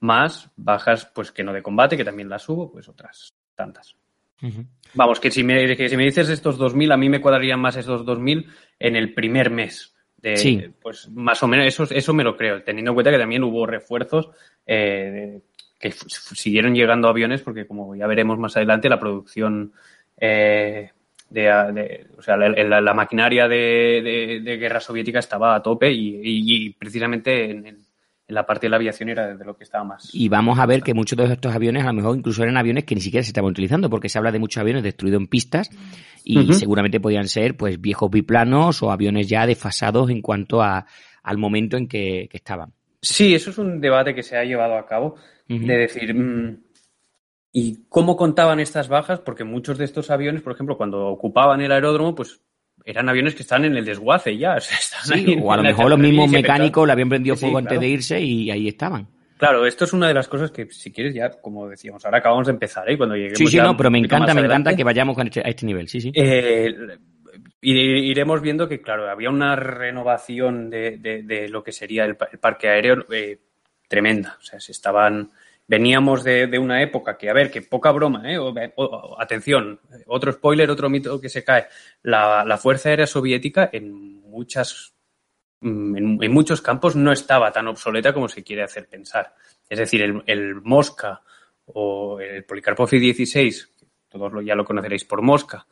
Más 0.01 0.51
bajas, 0.55 1.05
pues 1.13 1.31
que 1.31 1.43
no 1.43 1.53
de 1.53 1.63
combate, 1.63 1.97
que 1.97 2.05
también 2.05 2.29
las 2.29 2.47
hubo, 2.49 2.71
pues 2.71 2.87
otras 2.87 3.33
tantas. 3.55 3.95
Vamos, 4.95 5.19
que 5.19 5.29
si 5.29 5.43
me, 5.43 5.75
que 5.75 5.87
si 5.87 5.95
me 5.95 6.03
dices 6.05 6.27
estos 6.29 6.59
2.000, 6.59 6.91
a 6.93 6.97
mí 6.97 7.09
me 7.09 7.21
cuadrarían 7.21 7.59
más 7.59 7.75
estos 7.77 8.03
2.000 8.03 8.47
en 8.87 8.95
el 8.95 9.13
primer 9.13 9.49
mes. 9.49 9.93
De, 10.17 10.37
Sí. 10.37 10.63
Pues 10.81 11.09
más 11.09 11.41
o 11.43 11.47
menos, 11.47 11.65
eso, 11.65 11.83
eso 11.89 12.13
me 12.13 12.23
lo 12.23 12.37
creo, 12.37 12.61
teniendo 12.63 12.91
en 12.91 12.95
cuenta 12.95 13.11
que 13.11 13.17
también 13.17 13.43
hubo 13.43 13.65
refuerzos 13.65 14.29
eh, 14.67 15.39
que 15.79 15.91
siguieron 15.91 16.75
llegando 16.75 17.07
aviones, 17.07 17.41
porque 17.41 17.65
como 17.65 17.95
ya 17.95 18.05
veremos 18.05 18.37
más 18.37 18.55
adelante, 18.55 18.87
la 18.89 18.99
producción 18.99 19.73
eh, 20.19 20.91
de, 21.29 21.41
de- 21.41 22.07
o 22.17 22.21
sea, 22.21 22.37
la, 22.37 22.49
la- 22.49 22.81
la 22.81 22.93
maquinaria 22.93 23.47
de, 23.47 24.41
de- 24.43 24.57
guerra 24.57 24.79
soviética 24.79 25.17
estaba 25.19 25.55
a 25.55 25.63
tope 25.63 25.91
y, 25.91 26.17
y- 26.21 26.65
y 26.67 26.69
precisamente 26.71 27.45
en, 27.49 27.65
en- 27.65 27.67
en 27.67 27.85
la 28.31 28.45
parte 28.45 28.65
de 28.65 28.71
la 28.71 28.77
aviación 28.77 29.09
era 29.09 29.35
de 29.35 29.45
lo 29.45 29.55
que 29.55 29.63
estaba 29.63 29.83
más. 29.83 30.09
Y 30.13 30.29
vamos 30.29 30.59
a 30.59 30.65
ver 30.65 30.81
que 30.81 30.93
muchos 30.93 31.17
de 31.17 31.25
estos 31.25 31.53
aviones 31.53 31.83
a 31.83 31.87
lo 31.87 31.93
mejor 31.93 32.17
incluso 32.17 32.43
eran 32.43 32.57
aviones 32.57 32.85
que 32.85 32.95
ni 32.95 33.01
siquiera 33.01 33.23
se 33.23 33.29
estaban 33.29 33.51
utilizando, 33.51 33.89
porque 33.89 34.09
se 34.09 34.17
habla 34.17 34.31
de 34.31 34.39
muchos 34.39 34.61
aviones 34.61 34.83
destruidos 34.83 35.21
en 35.21 35.27
pistas 35.27 35.69
y 36.23 36.53
seguramente 36.53 36.99
podían 36.99 37.27
ser 37.27 37.57
pues 37.57 37.79
viejos 37.79 38.09
biplanos 38.09 38.81
o 38.83 38.91
aviones 38.91 39.27
ya 39.27 39.45
desfasados 39.45 40.09
en 40.09 40.21
cuanto 40.21 40.61
a, 40.61 40.85
al 41.23 41.37
momento 41.37 41.77
en 41.77 41.87
que, 41.87 42.27
que 42.29 42.37
estaban. 42.37 42.73
Sí, 43.01 43.33
eso 43.33 43.49
es 43.49 43.57
un 43.57 43.81
debate 43.81 44.13
que 44.13 44.23
se 44.23 44.37
ha 44.37 44.43
llevado 44.43 44.77
a 44.77 44.85
cabo, 44.85 45.15
de 45.47 45.77
decir, 45.77 46.13
mm, 46.13 46.63
¿y 47.51 47.83
cómo 47.89 48.15
contaban 48.15 48.59
estas 48.59 48.87
bajas? 48.87 49.19
Porque 49.19 49.43
muchos 49.43 49.77
de 49.77 49.85
estos 49.85 50.11
aviones, 50.11 50.41
por 50.41 50.53
ejemplo, 50.53 50.77
cuando 50.77 51.07
ocupaban 51.07 51.61
el 51.61 51.71
aeródromo, 51.71 52.15
pues 52.15 52.41
eran 52.85 53.09
aviones 53.09 53.35
que 53.35 53.41
estaban 53.43 53.65
en 53.65 53.75
el 53.77 53.85
desguace 53.85 54.37
ya. 54.37 54.53
o 54.57 54.59
sea, 54.59 54.77
estaban 54.77 55.05
Sí, 55.05 55.13
ahí 55.13 55.33
en 55.33 55.41
o 55.43 55.51
a 55.53 55.57
lo 55.57 55.63
mejor 55.63 55.89
los 55.89 55.99
mismos 55.99 56.29
mecánicos 56.29 56.85
le 56.87 56.93
habían 56.93 57.09
prendido 57.09 57.35
sí, 57.35 57.41
fuego 57.41 57.57
antes 57.59 57.79
de 57.79 57.87
irse 57.87 58.19
y 58.21 58.49
ahí 58.51 58.67
estaban. 58.67 59.07
Claro, 59.37 59.65
esto 59.65 59.85
es 59.85 59.93
una 59.93 60.07
de 60.07 60.13
las 60.13 60.27
cosas 60.27 60.51
que, 60.51 60.67
si 60.69 60.91
quieres, 60.91 61.15
ya, 61.15 61.31
como 61.31 61.67
decíamos, 61.67 62.05
ahora 62.05 62.19
acabamos 62.19 62.45
de 62.45 62.53
empezar, 62.53 62.87
¿eh? 62.89 62.95
Cuando 62.95 63.15
lleguemos 63.15 63.39
Sí, 63.39 63.47
sí, 63.47 63.57
no, 63.57 63.75
pero 63.75 63.89
me 63.89 63.97
encanta, 63.97 64.35
me 64.35 64.41
encanta 64.41 64.75
que 64.75 64.83
vayamos 64.83 65.15
con 65.15 65.25
este- 65.27 65.39
a 65.41 65.49
este 65.49 65.65
nivel, 65.65 65.87
sí, 65.87 65.99
sí. 65.99 66.11
eh, 66.13 66.71
ire- 67.61 67.99
iremos 68.05 68.39
viendo 68.41 68.67
que, 68.69 68.81
claro, 68.81 69.09
había 69.09 69.29
una 69.31 69.55
renovación 69.55 70.69
de, 70.69 70.97
de- 70.97 71.23
de 71.23 71.49
lo 71.49 71.63
que 71.63 71.71
sería 71.71 72.05
el 72.05 72.15
parque 72.17 72.69
aéreo 72.69 73.05
eh, 73.11 73.39
tremenda. 73.87 74.37
O 74.39 74.43
sea, 74.43 74.59
se 74.59 74.71
estaban 74.73 75.31
veníamos 75.67 76.23
de, 76.23 76.47
de, 76.47 76.59
una 76.59 76.81
época 76.81 77.17
que, 77.17 77.29
a 77.29 77.33
ver, 77.33 77.49
que 77.49 77.61
poca 77.61 77.91
broma, 77.91 78.31
¿eh? 78.31 78.37
O, 78.37 79.19
atención, 79.19 79.79
otro 80.07 80.31
spoiler, 80.31 80.69
otro 80.69 80.89
mito 80.89 81.19
que 81.19 81.29
se 81.29 81.43
cae. 81.43 81.67
La, 82.03 82.43
la 82.45 82.57
Fuerza 82.57 82.89
Aérea 82.89 83.07
Soviética 83.07 83.69
en 83.71 84.21
muchas 84.21 84.93
mm, 85.61 86.23
en, 86.23 86.31
muchos 86.31 86.61
campos 86.61 86.95
no 86.95 87.11
estaba 87.11 87.51
tan 87.51 87.67
obsoleta 87.67 88.13
como 88.13 88.27
se 88.27 88.43
quiere 88.43 88.63
hacer 88.63 88.87
pensar. 88.87 89.33
Es 89.69 89.79
decir, 89.79 90.01
el, 90.01 90.23
el 90.25 90.55
Mosca 90.61 91.21
o 91.65 92.19
el 92.19 92.43
Polikarpov 92.43 92.93
I-16, 92.93 93.69
todos 94.09 94.33
lo, 94.33 94.41
ya 94.41 94.55
lo 94.55 94.65
conoceréis 94.65 95.05
por 95.05 95.21
Mosca, 95.21 95.67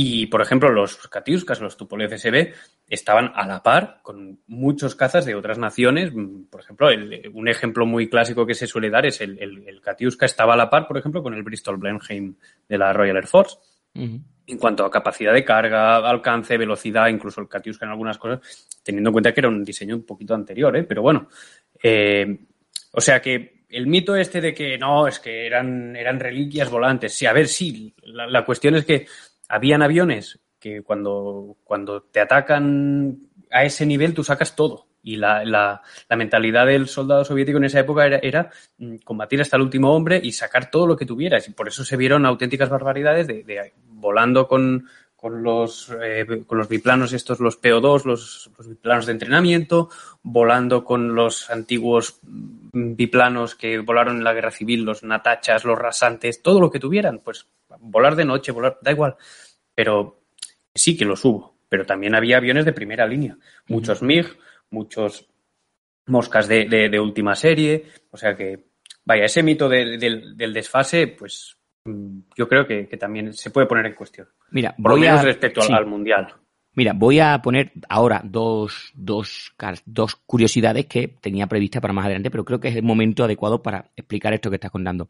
y, 0.00 0.26
por 0.26 0.40
ejemplo, 0.40 0.70
los 0.70 0.96
Katiuskas, 1.08 1.60
los 1.60 1.76
Tupolev 1.76 2.16
SB, 2.16 2.54
estaban 2.86 3.32
a 3.34 3.48
la 3.48 3.64
par 3.64 3.98
con 4.04 4.38
muchos 4.46 4.94
cazas 4.94 5.24
de 5.24 5.34
otras 5.34 5.58
naciones. 5.58 6.12
Por 6.48 6.60
ejemplo, 6.60 6.88
el, 6.88 7.28
un 7.34 7.48
ejemplo 7.48 7.84
muy 7.84 8.08
clásico 8.08 8.46
que 8.46 8.54
se 8.54 8.68
suele 8.68 8.90
dar 8.90 9.06
es 9.06 9.20
el, 9.20 9.36
el, 9.40 9.66
el, 9.66 9.80
Katiuska 9.80 10.24
estaba 10.24 10.54
a 10.54 10.56
la 10.56 10.70
par, 10.70 10.86
por 10.86 10.98
ejemplo, 10.98 11.20
con 11.20 11.34
el 11.34 11.42
Bristol 11.42 11.78
Blenheim 11.78 12.36
de 12.68 12.78
la 12.78 12.92
Royal 12.92 13.16
Air 13.16 13.26
Force. 13.26 13.56
Uh 13.96 14.02
-huh. 14.02 14.22
En 14.46 14.56
cuanto 14.56 14.84
a 14.84 14.90
capacidad 14.90 15.34
de 15.34 15.44
carga, 15.44 15.96
alcance, 15.96 16.56
velocidad, 16.56 17.08
incluso 17.08 17.40
el 17.40 17.48
Katiuska 17.48 17.84
en 17.84 17.90
algunas 17.90 18.18
cosas, 18.18 18.68
teniendo 18.84 19.10
en 19.10 19.14
cuenta 19.14 19.34
que 19.34 19.40
era 19.40 19.48
un 19.48 19.64
diseño 19.64 19.96
un 19.96 20.06
poquito 20.06 20.32
anterior, 20.32 20.76
¿eh? 20.76 20.84
pero 20.84 21.02
bueno. 21.02 21.28
Eh, 21.82 22.38
o 22.92 23.00
sea 23.00 23.20
que 23.20 23.64
el 23.68 23.88
mito 23.88 24.14
este 24.14 24.40
de 24.40 24.54
que 24.54 24.78
no, 24.78 25.08
es 25.08 25.18
que 25.18 25.44
eran, 25.44 25.96
eran 25.96 26.20
reliquias 26.20 26.70
volantes. 26.70 27.12
Sí, 27.12 27.26
a 27.26 27.32
ver, 27.32 27.48
sí, 27.48 27.92
la, 28.04 28.28
la 28.28 28.44
cuestión 28.44 28.76
es 28.76 28.84
que 28.84 29.06
habían 29.48 29.82
aviones 29.82 30.38
que 30.58 30.82
cuando, 30.82 31.56
cuando 31.64 32.02
te 32.02 32.20
atacan 32.20 33.18
a 33.50 33.64
ese 33.64 33.86
nivel 33.86 34.14
tú 34.14 34.24
sacas 34.24 34.54
todo. 34.54 34.86
Y 35.00 35.16
la, 35.16 35.44
la, 35.44 35.80
la, 36.08 36.16
mentalidad 36.16 36.66
del 36.66 36.88
soldado 36.88 37.24
soviético 37.24 37.58
en 37.58 37.64
esa 37.64 37.80
época 37.80 38.04
era, 38.04 38.18
era, 38.18 38.50
combatir 39.04 39.40
hasta 39.40 39.56
el 39.56 39.62
último 39.62 39.94
hombre 39.94 40.20
y 40.22 40.32
sacar 40.32 40.70
todo 40.70 40.86
lo 40.86 40.96
que 40.96 41.06
tuvieras. 41.06 41.48
Y 41.48 41.52
por 41.52 41.68
eso 41.68 41.84
se 41.84 41.96
vieron 41.96 42.26
auténticas 42.26 42.68
barbaridades 42.68 43.26
de, 43.26 43.44
de 43.44 43.72
volando 43.86 44.48
con, 44.48 44.86
con 45.18 45.42
los, 45.42 45.92
eh, 46.00 46.44
con 46.46 46.58
los 46.58 46.68
biplanos 46.68 47.12
estos, 47.12 47.40
los 47.40 47.60
PO2, 47.60 48.04
los, 48.04 48.50
los, 48.56 48.68
biplanos 48.68 49.06
de 49.06 49.12
entrenamiento, 49.12 49.90
volando 50.22 50.84
con 50.84 51.16
los 51.16 51.50
antiguos 51.50 52.20
biplanos 52.22 53.56
que 53.56 53.80
volaron 53.80 54.18
en 54.18 54.24
la 54.24 54.32
guerra 54.32 54.52
civil, 54.52 54.84
los 54.84 55.02
natachas, 55.02 55.64
los 55.64 55.76
rasantes, 55.76 56.40
todo 56.40 56.60
lo 56.60 56.70
que 56.70 56.78
tuvieran, 56.78 57.18
pues 57.18 57.48
volar 57.80 58.14
de 58.14 58.26
noche, 58.26 58.52
volar, 58.52 58.78
da 58.80 58.92
igual. 58.92 59.16
Pero 59.74 60.20
sí 60.72 60.96
que 60.96 61.04
los 61.04 61.24
hubo, 61.24 61.58
pero 61.68 61.84
también 61.84 62.14
había 62.14 62.36
aviones 62.36 62.64
de 62.64 62.72
primera 62.72 63.04
línea, 63.04 63.36
muchos 63.66 64.02
MiG, 64.02 64.38
muchos 64.70 65.28
moscas 66.06 66.46
de, 66.46 66.66
de, 66.66 66.88
de 66.90 67.00
última 67.00 67.34
serie, 67.34 67.86
o 68.12 68.16
sea 68.16 68.36
que, 68.36 68.66
vaya, 69.04 69.24
ese 69.24 69.42
mito 69.42 69.68
de, 69.68 69.98
del, 69.98 70.36
del 70.36 70.54
desfase, 70.54 71.08
pues 71.08 71.57
yo 72.36 72.48
creo 72.48 72.66
que, 72.66 72.86
que, 72.88 72.96
también 72.96 73.32
se 73.32 73.50
puede 73.50 73.66
poner 73.66 73.86
en 73.86 73.94
cuestión. 73.94 74.28
Mira, 74.50 74.74
por 74.76 74.92
voy 74.92 75.00
lo 75.00 75.06
menos 75.06 75.20
a, 75.20 75.24
respecto 75.24 75.60
sí. 75.62 75.72
al, 75.72 75.78
al, 75.78 75.86
mundial. 75.86 76.34
Mira, 76.74 76.92
voy 76.92 77.18
a 77.18 77.42
poner 77.42 77.72
ahora 77.88 78.22
dos, 78.24 78.92
dos, 78.94 79.52
dos 79.84 80.14
curiosidades 80.14 80.86
que 80.86 81.08
tenía 81.20 81.48
prevista 81.48 81.80
para 81.80 81.92
más 81.92 82.04
adelante, 82.04 82.30
pero 82.30 82.44
creo 82.44 82.60
que 82.60 82.68
es 82.68 82.76
el 82.76 82.84
momento 82.84 83.24
adecuado 83.24 83.62
para 83.62 83.90
explicar 83.96 84.32
esto 84.32 84.48
que 84.48 84.56
estás 84.56 84.70
contando. 84.70 85.08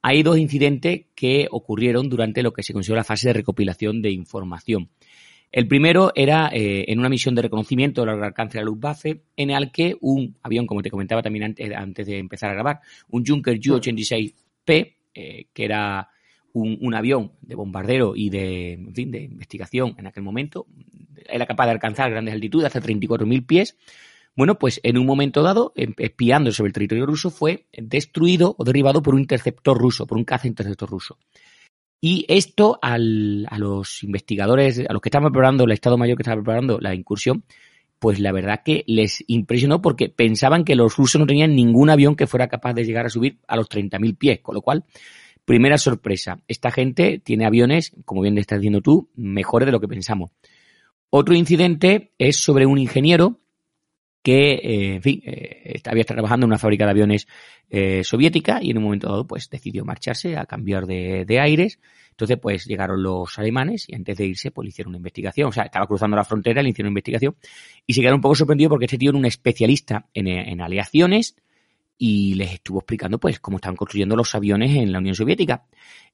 Hay 0.00 0.22
dos 0.22 0.38
incidentes 0.38 1.02
que 1.14 1.48
ocurrieron 1.50 2.08
durante 2.08 2.42
lo 2.42 2.52
que 2.52 2.62
se 2.62 2.72
considera 2.72 3.00
la 3.00 3.04
fase 3.04 3.28
de 3.28 3.34
recopilación 3.34 4.00
de 4.00 4.10
información. 4.10 4.88
El 5.52 5.68
primero 5.68 6.12
era 6.14 6.48
eh, 6.50 6.86
en 6.88 6.98
una 6.98 7.10
misión 7.10 7.34
de 7.34 7.42
reconocimiento 7.42 8.00
de 8.00 8.06
largo 8.06 8.24
alcance 8.24 8.56
de 8.56 8.64
la 8.64 8.70
Luftwaffe, 8.70 9.20
en 9.36 9.50
el 9.50 9.70
que 9.70 9.94
un 10.00 10.34
avión, 10.42 10.66
como 10.66 10.80
te 10.80 10.90
comentaba 10.90 11.20
también 11.20 11.44
antes, 11.44 11.70
antes 11.76 12.06
de 12.06 12.18
empezar 12.18 12.48
a 12.48 12.54
grabar, 12.54 12.80
un 13.10 13.22
Junker 13.22 13.60
Ju-86P, 13.62 14.94
eh, 15.14 15.46
que 15.52 15.64
era 15.64 16.08
un, 16.52 16.94
avión 16.94 17.32
de 17.40 17.54
bombardero 17.54 18.14
y 18.14 18.30
de, 18.30 18.72
en 18.72 18.94
fin, 18.94 19.10
de 19.10 19.22
investigación 19.22 19.94
en 19.98 20.06
aquel 20.06 20.22
momento, 20.22 20.66
era 21.28 21.46
capaz 21.46 21.66
de 21.66 21.72
alcanzar 21.72 22.10
grandes 22.10 22.34
altitudes, 22.34 22.66
hasta 22.66 22.80
34.000 22.80 23.46
pies. 23.46 23.76
Bueno, 24.36 24.58
pues 24.58 24.80
en 24.82 24.98
un 24.98 25.06
momento 25.06 25.42
dado, 25.42 25.72
em, 25.76 25.94
espiando 25.98 26.52
sobre 26.52 26.68
el 26.68 26.72
territorio 26.72 27.06
ruso, 27.06 27.30
fue 27.30 27.66
destruido 27.72 28.54
o 28.58 28.64
derribado 28.64 29.02
por 29.02 29.14
un 29.14 29.20
interceptor 29.20 29.78
ruso, 29.78 30.06
por 30.06 30.18
un 30.18 30.24
caza 30.24 30.48
interceptor 30.48 30.88
ruso. 30.88 31.18
Y 32.00 32.24
esto 32.28 32.78
al, 32.82 33.46
a 33.48 33.58
los 33.58 34.02
investigadores, 34.02 34.80
a 34.80 34.92
los 34.92 35.00
que 35.00 35.08
estaban 35.08 35.30
preparando, 35.30 35.64
el 35.64 35.72
Estado 35.72 35.98
Mayor 35.98 36.16
que 36.16 36.22
estaba 36.22 36.42
preparando 36.42 36.80
la 36.80 36.94
incursión, 36.94 37.44
pues 38.02 38.18
la 38.18 38.32
verdad 38.32 38.62
que 38.64 38.82
les 38.88 39.22
impresionó 39.28 39.80
porque 39.80 40.08
pensaban 40.08 40.64
que 40.64 40.74
los 40.74 40.96
rusos 40.96 41.20
no 41.20 41.26
tenían 41.26 41.54
ningún 41.54 41.88
avión 41.88 42.16
que 42.16 42.26
fuera 42.26 42.48
capaz 42.48 42.74
de 42.74 42.84
llegar 42.84 43.06
a 43.06 43.10
subir 43.10 43.38
a 43.46 43.54
los 43.54 43.68
30.000 43.68 44.18
pies, 44.18 44.40
con 44.40 44.56
lo 44.56 44.60
cual, 44.60 44.84
primera 45.44 45.78
sorpresa, 45.78 46.40
esta 46.48 46.70
gente 46.70 47.18
tiene 47.18 47.46
aviones, 47.46 47.92
como 48.04 48.22
bien 48.22 48.38
estás 48.38 48.60
diciendo 48.60 48.80
tú, 48.80 49.10
mejores 49.14 49.66
de 49.66 49.72
lo 49.72 49.80
que 49.80 49.88
pensamos. 49.88 50.30
Otro 51.10 51.34
incidente 51.34 52.12
es 52.18 52.36
sobre 52.36 52.64
un 52.66 52.78
ingeniero 52.78 53.40
que, 54.22 54.52
eh, 54.54 54.94
en 54.94 55.02
fin, 55.02 55.22
eh, 55.26 55.80
había 55.84 56.02
estado 56.02 56.16
trabajando 56.16 56.44
en 56.46 56.50
una 56.50 56.58
fábrica 56.58 56.84
de 56.84 56.90
aviones 56.92 57.26
eh, 57.70 58.04
soviética 58.04 58.60
y 58.62 58.70
en 58.70 58.78
un 58.78 58.84
momento 58.84 59.08
dado, 59.08 59.26
pues 59.26 59.50
decidió 59.50 59.84
marcharse 59.84 60.36
a 60.36 60.46
cambiar 60.46 60.86
de, 60.86 61.40
aires. 61.40 61.80
Entonces, 62.10 62.38
pues 62.40 62.66
llegaron 62.66 63.02
los 63.02 63.38
alemanes 63.38 63.86
y 63.88 63.94
antes 63.94 64.16
de 64.16 64.26
irse, 64.26 64.52
pues 64.52 64.64
le 64.64 64.68
hicieron 64.68 64.90
una 64.90 64.98
investigación. 64.98 65.48
O 65.48 65.52
sea, 65.52 65.64
estaba 65.64 65.86
cruzando 65.86 66.16
la 66.16 66.24
frontera, 66.24 66.62
le 66.62 66.70
hicieron 66.70 66.88
una 66.88 66.92
investigación 66.92 67.36
y 67.86 67.94
se 67.94 68.00
quedaron 68.00 68.18
un 68.18 68.22
poco 68.22 68.36
sorprendidos 68.36 68.70
porque 68.70 68.84
este 68.84 68.98
tío 68.98 69.10
era 69.10 69.18
un 69.18 69.26
especialista 69.26 70.06
en 70.14 70.60
aleaciones 70.60 71.36
y 71.98 72.34
les 72.34 72.52
estuvo 72.54 72.78
explicando, 72.80 73.18
pues, 73.18 73.40
cómo 73.40 73.58
estaban 73.58 73.76
construyendo 73.76 74.16
los 74.16 74.34
aviones 74.34 74.76
en 74.76 74.92
la 74.92 74.98
Unión 74.98 75.14
Soviética. 75.14 75.66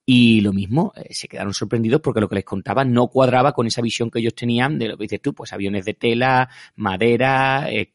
Y 0.04 0.40
lo 0.40 0.52
mismo, 0.52 0.92
eh, 0.96 1.12
se 1.12 1.28
quedaron 1.28 1.52
sorprendidos 1.52 2.00
porque 2.00 2.20
lo 2.20 2.28
que 2.28 2.36
les 2.36 2.44
contaba 2.44 2.84
no 2.84 3.08
cuadraba 3.08 3.52
con 3.52 3.66
esa 3.66 3.82
visión 3.82 4.10
que 4.10 4.20
ellos 4.20 4.34
tenían 4.34 4.78
de 4.78 4.88
lo 4.88 4.96
que 4.96 5.04
dices 5.04 5.20
tú, 5.20 5.34
pues 5.34 5.52
aviones 5.52 5.84
de 5.84 5.94
tela, 5.94 6.48
madera, 6.76 7.70
eh, 7.70 7.90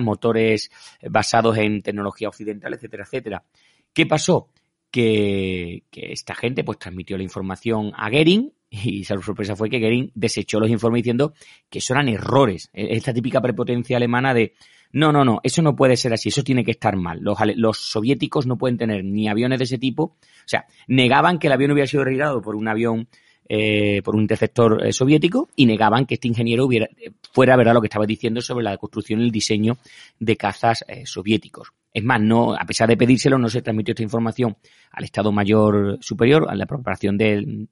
motores 0.00 0.70
basados 1.08 1.56
en 1.58 1.82
tecnología 1.82 2.28
occidental, 2.28 2.74
etcétera, 2.74 3.04
etcétera. 3.04 3.44
¿Qué 3.92 4.06
pasó? 4.06 4.48
Que, 4.90 5.84
que, 5.90 6.12
esta 6.12 6.34
gente 6.34 6.64
pues 6.64 6.78
transmitió 6.78 7.16
la 7.16 7.22
información 7.22 7.92
a 7.96 8.10
Goering 8.10 8.52
y 8.72 9.04
la 9.04 9.20
sorpresa 9.20 9.54
fue 9.54 9.70
que 9.70 9.78
Goering 9.78 10.10
desechó 10.14 10.58
los 10.58 10.70
informes 10.70 11.00
diciendo 11.00 11.34
que 11.68 11.78
eso 11.78 11.92
eran 11.92 12.08
errores. 12.08 12.70
Esta 12.72 13.12
típica 13.12 13.40
prepotencia 13.40 13.98
alemana 13.98 14.34
de 14.34 14.54
no, 14.92 15.10
no, 15.10 15.24
no, 15.24 15.40
eso 15.42 15.62
no 15.62 15.74
puede 15.74 15.96
ser 15.96 16.12
así, 16.12 16.28
eso 16.28 16.44
tiene 16.44 16.64
que 16.64 16.72
estar 16.72 16.96
mal. 16.96 17.20
Los, 17.20 17.38
los, 17.56 17.78
soviéticos 17.78 18.46
no 18.46 18.58
pueden 18.58 18.76
tener 18.76 19.04
ni 19.04 19.26
aviones 19.26 19.58
de 19.58 19.64
ese 19.64 19.78
tipo. 19.78 20.02
O 20.04 20.46
sea, 20.46 20.66
negaban 20.86 21.38
que 21.38 21.46
el 21.46 21.54
avión 21.54 21.70
hubiera 21.70 21.86
sido 21.86 22.04
derribado 22.04 22.42
por 22.42 22.54
un 22.56 22.68
avión, 22.68 23.08
eh, 23.48 24.02
por 24.04 24.14
un 24.14 24.22
interceptor 24.22 24.86
eh, 24.86 24.92
soviético 24.92 25.48
y 25.56 25.64
negaban 25.64 26.04
que 26.04 26.14
este 26.14 26.28
ingeniero 26.28 26.66
hubiera, 26.66 26.88
fuera 27.32 27.56
verdad 27.56 27.72
lo 27.72 27.80
que 27.80 27.86
estaba 27.86 28.06
diciendo 28.06 28.42
sobre 28.42 28.64
la 28.64 28.76
construcción 28.76 29.20
y 29.20 29.24
el 29.24 29.30
diseño 29.30 29.78
de 30.18 30.36
cazas 30.36 30.84
eh, 30.86 31.06
soviéticos. 31.06 31.72
Es 31.94 32.04
más, 32.04 32.20
no, 32.20 32.54
a 32.54 32.64
pesar 32.64 32.88
de 32.88 32.96
pedírselo, 32.96 33.38
no 33.38 33.48
se 33.48 33.62
transmitió 33.62 33.92
esta 33.92 34.02
información 34.02 34.56
al 34.90 35.04
Estado 35.04 35.32
Mayor 35.32 35.98
Superior, 36.00 36.46
a 36.50 36.54
la 36.54 36.66
preparación 36.66 37.16
del, 37.16 37.68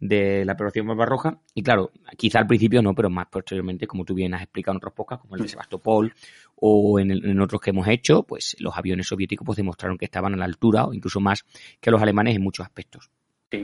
de 0.00 0.44
la 0.44 0.52
operación 0.52 0.86
Barbarroja. 0.86 1.38
Y 1.54 1.62
claro, 1.62 1.90
quizá 2.16 2.40
al 2.40 2.46
principio 2.46 2.82
no, 2.82 2.94
pero 2.94 3.10
más 3.10 3.26
posteriormente, 3.26 3.86
como 3.86 4.04
tú 4.04 4.14
bien 4.14 4.34
has 4.34 4.42
explicado 4.42 4.74
en 4.74 4.76
otros 4.78 4.94
podcasts, 4.94 5.22
como 5.22 5.36
el 5.36 5.42
de 5.42 5.48
Sebastopol 5.48 6.12
o 6.56 6.98
en, 6.98 7.10
el, 7.10 7.24
en, 7.24 7.40
otros 7.40 7.60
que 7.60 7.70
hemos 7.70 7.88
hecho, 7.88 8.22
pues 8.22 8.56
los 8.58 8.76
aviones 8.76 9.06
soviéticos 9.06 9.44
pues 9.46 9.56
demostraron 9.56 9.98
que 9.98 10.04
estaban 10.04 10.34
a 10.34 10.36
la 10.36 10.44
altura 10.44 10.84
o 10.84 10.94
incluso 10.94 11.20
más 11.20 11.44
que 11.80 11.90
los 11.90 12.02
alemanes 12.02 12.36
en 12.36 12.42
muchos 12.42 12.66
aspectos. 12.66 13.10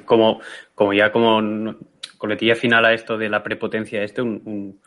Como, 0.04 0.40
como 0.74 0.92
ya 0.92 1.10
como 1.10 1.74
coletilla 2.16 2.54
final 2.54 2.84
a 2.84 2.92
esto 2.92 3.18
de 3.18 3.28
la 3.28 3.42
prepotencia 3.42 4.04
este, 4.04 4.22
un, 4.22 4.80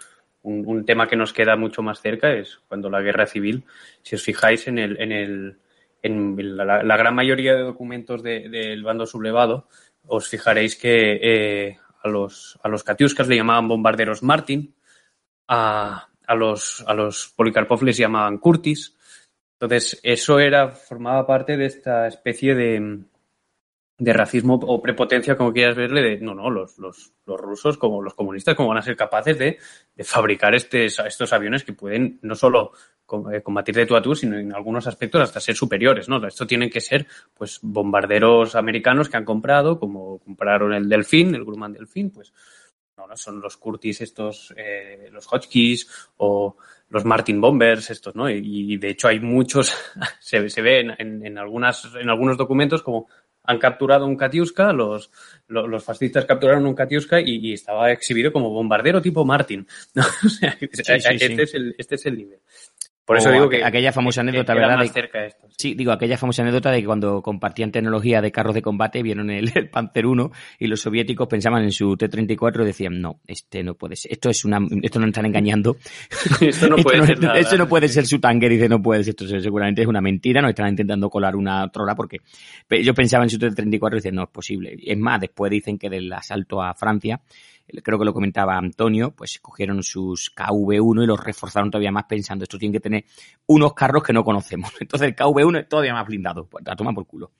un, 0.43 0.85
tema 0.85 1.07
que 1.07 1.17
nos 1.17 1.33
queda 1.33 1.57
mucho 1.57 1.81
más 1.81 1.99
cerca 1.99 2.31
es 2.31 2.61
cuando 2.69 2.89
la 2.89 3.01
guerra 3.01 3.25
civil, 3.25 3.65
si 4.01 4.15
os 4.15 4.23
fijáis 4.23 4.67
en 4.67 4.77
el, 4.77 5.01
en 5.01 5.11
el 5.11 5.57
en 6.03 6.57
la, 6.57 6.83
la 6.83 6.97
gran 6.97 7.15
mayoría 7.15 7.55
de 7.55 7.61
documentos 7.61 8.21
del 8.21 8.51
de, 8.51 8.75
de 8.75 8.81
bando 8.81 9.05
sublevado, 9.05 9.67
os 10.07 10.27
fijaréis 10.27 10.75
que 10.75 11.19
eh, 11.21 11.77
a 12.03 12.07
los, 12.07 12.59
a 12.63 12.67
los 12.67 12.83
Katiuskas 12.83 13.27
le 13.27 13.37
llamaban 13.37 13.67
bombarderos 13.67 14.23
Martin, 14.23 14.75
a, 15.47 16.09
a, 16.25 16.35
los, 16.35 16.83
a 16.87 16.93
los 16.93 17.33
Polikarpov 17.35 17.83
les 17.83 17.97
llamaban 17.97 18.37
Curtis. 18.37 18.95
Entonces, 19.59 19.99
eso 20.03 20.39
era, 20.39 20.69
formaba 20.69 21.25
parte 21.25 21.55
de 21.55 21.65
esta 21.65 22.07
especie 22.07 22.55
de, 22.55 23.05
de 24.03 24.11
racismo 24.11 24.55
o 24.55 24.81
prepotencia, 24.81 25.37
como 25.37 25.53
quieras 25.53 25.77
verle, 25.77 26.01
de 26.01 26.17
no, 26.17 26.35
no, 26.35 26.49
los, 26.49 26.77
los, 26.77 27.13
los 27.25 27.39
rusos, 27.39 27.77
como 27.77 28.01
los 28.01 28.13
comunistas, 28.13 28.53
como 28.53 28.69
van 28.69 28.79
a 28.79 28.81
ser 28.81 28.97
capaces 28.97 29.37
de, 29.37 29.57
de 29.95 30.03
fabricar 30.03 30.53
estes, 30.53 30.99
estos 30.99 31.31
aviones 31.31 31.63
que 31.63 31.71
pueden 31.71 32.19
no 32.21 32.35
solo 32.35 32.73
eh, 33.31 33.41
combatir 33.41 33.75
de 33.75 33.85
tú 33.85 33.95
a 33.95 34.01
tú, 34.01 34.13
sino 34.13 34.37
en 34.37 34.53
algunos 34.53 34.85
aspectos 34.87 35.21
hasta 35.21 35.39
ser 35.39 35.55
superiores, 35.55 36.09
¿no? 36.09 36.25
Esto 36.27 36.45
tienen 36.45 36.69
que 36.69 36.81
ser, 36.81 37.07
pues, 37.33 37.59
bombarderos 37.61 38.55
americanos 38.55 39.07
que 39.07 39.15
han 39.15 39.25
comprado, 39.25 39.79
como 39.79 40.19
compraron 40.19 40.73
el 40.73 40.89
Delfín, 40.89 41.33
el 41.33 41.45
Grumman 41.45 41.71
Delfín, 41.71 42.11
pues, 42.11 42.33
no, 42.97 43.07
no 43.07 43.15
son 43.15 43.39
los 43.39 43.55
Curtis 43.55 44.01
estos, 44.01 44.53
eh, 44.57 45.09
los 45.13 45.27
Hotchkiss 45.27 46.09
o 46.17 46.57
los 46.89 47.05
Martin 47.05 47.39
Bombers, 47.39 47.89
estos, 47.89 48.15
¿no? 48.15 48.29
Y, 48.29 48.77
de 48.77 48.89
hecho 48.89 49.07
hay 49.07 49.19
muchos, 49.19 49.73
se, 50.19 50.49
se 50.49 50.61
ve 50.61 50.81
en, 50.81 51.25
en, 51.25 51.37
algunas, 51.37 51.89
en 51.95 52.09
algunos 52.09 52.37
documentos 52.37 52.83
como 52.83 53.07
han 53.45 53.59
capturado 53.59 54.05
un 54.05 54.15
Katiuska, 54.15 54.71
los, 54.71 55.11
los, 55.47 55.83
fascistas 55.83 56.25
capturaron 56.25 56.65
un 56.65 56.75
Katiuska 56.75 57.19
y, 57.19 57.35
y, 57.37 57.53
estaba 57.53 57.91
exhibido 57.91 58.31
como 58.31 58.49
bombardero 58.49 59.01
tipo 59.01 59.25
Martin. 59.25 59.67
o 59.95 60.29
sea, 60.29 60.57
este, 60.59 61.43
Es 61.43 61.53
el, 61.53 61.75
este 61.77 61.95
es 61.95 62.05
el 62.05 62.17
nivel. 62.17 62.39
Por 63.05 63.17
eso 63.17 63.31
digo 63.31 63.49
que 63.49 63.63
aquella 63.65 63.91
famosa 63.91 64.21
anécdota, 64.21 64.53
¿verdad? 64.53 64.79
sí. 65.57 65.73
digo, 65.75 65.91
aquella 65.91 66.17
famosa 66.17 66.41
anécdota 66.41 66.71
de 66.71 66.79
que 66.79 66.85
cuando 66.85 67.21
compartían 67.21 67.69
tecnología 67.69 68.21
de 68.21 68.31
carros 68.31 68.55
de 68.55 68.61
combate 68.61 69.03
vieron 69.03 69.29
el, 69.29 69.51
el 69.55 69.69
Panzer 69.69 70.05
1 70.05 70.31
y 70.59 70.67
los 70.67 70.79
soviéticos 70.79 71.27
pensaban 71.27 71.63
en 71.63 71.71
su 71.71 71.97
T-34 71.97 72.61
y 72.61 72.65
decían, 72.65 73.01
no, 73.01 73.19
este 73.27 73.61
no 73.61 73.75
puede 73.75 73.97
ser, 73.97 74.13
esto 74.13 74.29
es 74.29 74.45
una, 74.45 74.59
esto 74.81 74.99
no 74.99 75.07
están 75.07 75.25
engañando. 75.25 75.75
esto 76.41 76.69
no 76.69 76.77
puede 76.83 77.05
ser 77.05 77.19
nada. 77.19 77.37
Esto 77.37 77.57
no 77.57 77.67
puede 77.67 77.89
ser 77.89 78.05
su 78.05 78.19
tanker, 78.19 78.49
dice, 78.49 78.69
no 78.69 78.81
puede 78.81 79.03
ser, 79.03 79.15
esto 79.19 79.27
seguramente 79.27 79.81
es 79.81 79.87
una 79.87 79.99
mentira, 79.99 80.41
nos 80.41 80.51
están 80.51 80.69
intentando 80.69 81.09
colar 81.09 81.35
una 81.35 81.67
trola 81.69 81.95
porque 81.95 82.19
ellos 82.69 82.95
pensaban 82.95 83.25
en 83.25 83.29
su 83.31 83.37
T-34 83.37 83.91
y 83.91 83.95
decían, 83.95 84.15
no 84.15 84.23
es 84.23 84.29
posible. 84.29 84.77
Es 84.81 84.97
más, 84.97 85.19
después 85.19 85.51
dicen 85.51 85.77
que 85.77 85.89
del 85.89 86.11
asalto 86.13 86.61
a 86.61 86.73
Francia, 86.73 87.19
creo 87.83 87.99
que 87.99 88.05
lo 88.05 88.13
comentaba 88.13 88.57
Antonio, 88.57 89.11
pues 89.15 89.39
cogieron 89.39 89.83
sus 89.83 90.33
KV1 90.35 91.03
y 91.03 91.07
los 91.07 91.23
reforzaron 91.23 91.71
todavía 91.71 91.91
más 91.91 92.05
pensando, 92.05 92.43
esto 92.43 92.57
tiene 92.57 92.73
que 92.73 92.79
tener 92.79 93.05
unos 93.47 93.73
carros 93.73 94.03
que 94.03 94.13
no 94.13 94.23
conocemos. 94.23 94.71
Entonces 94.79 95.07
el 95.07 95.15
KV1 95.15 95.61
es 95.61 95.69
todavía 95.69 95.93
más 95.93 96.05
blindado, 96.05 96.47
pues 96.47 96.63
la 96.65 96.75
toma 96.75 96.93
por 96.93 97.05
culo. 97.05 97.31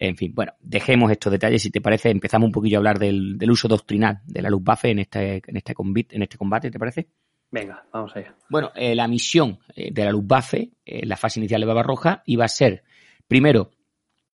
En 0.00 0.16
fin, 0.16 0.32
bueno, 0.32 0.52
dejemos 0.60 1.10
estos 1.10 1.32
detalles. 1.32 1.60
Si 1.60 1.70
te 1.70 1.80
parece, 1.80 2.10
empezamos 2.10 2.46
un 2.46 2.52
poquillo 2.52 2.76
a 2.76 2.80
hablar 2.80 2.98
del, 2.98 3.36
uso 3.50 3.66
doctrinal 3.66 4.20
de 4.24 4.42
la 4.42 4.48
Luftwaffe 4.48 4.90
en 4.90 5.00
este, 5.00 5.42
en 5.44 5.56
este, 5.56 5.74
combate, 5.74 6.14
en 6.14 6.22
este 6.22 6.38
combate, 6.38 6.70
¿te 6.70 6.78
parece? 6.78 7.08
Venga, 7.50 7.84
vamos 7.92 8.14
allá. 8.14 8.36
Bueno, 8.48 8.70
eh, 8.76 8.94
la 8.94 9.08
misión 9.08 9.58
eh, 9.74 9.90
de 9.92 10.04
la 10.04 10.12
Luftwaffe, 10.12 10.70
eh, 10.84 11.04
la 11.04 11.16
fase 11.16 11.40
inicial 11.40 11.60
de 11.60 11.66
Barbarroja, 11.66 12.22
iba 12.26 12.44
a 12.44 12.48
ser, 12.48 12.84
primero, 13.26 13.70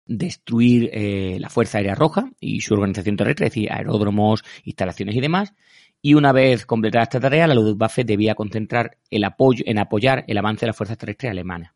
destruir 0.06 0.90
eh, 0.92 1.38
la 1.40 1.48
Fuerza 1.48 1.78
Aérea 1.78 1.94
Roja 1.94 2.30
y 2.40 2.60
su 2.60 2.74
organización 2.74 3.16
terrestre, 3.16 3.46
es 3.46 3.52
decir, 3.52 3.72
aeródromos, 3.72 4.44
instalaciones 4.64 5.16
y 5.16 5.20
demás. 5.20 5.54
Y 6.02 6.14
una 6.14 6.32
vez 6.32 6.66
completada 6.66 7.04
esta 7.04 7.20
tarea, 7.20 7.46
la 7.46 7.54
Luftwaffe 7.54 8.04
debía 8.04 8.34
concentrar 8.34 8.98
el 9.10 9.24
apoyo 9.24 9.64
en 9.66 9.78
apoyar 9.78 10.24
el 10.28 10.36
avance 10.36 10.60
de 10.60 10.68
las 10.68 10.76
fuerzas 10.76 10.98
terrestres 10.98 11.30
alemanas. 11.30 11.72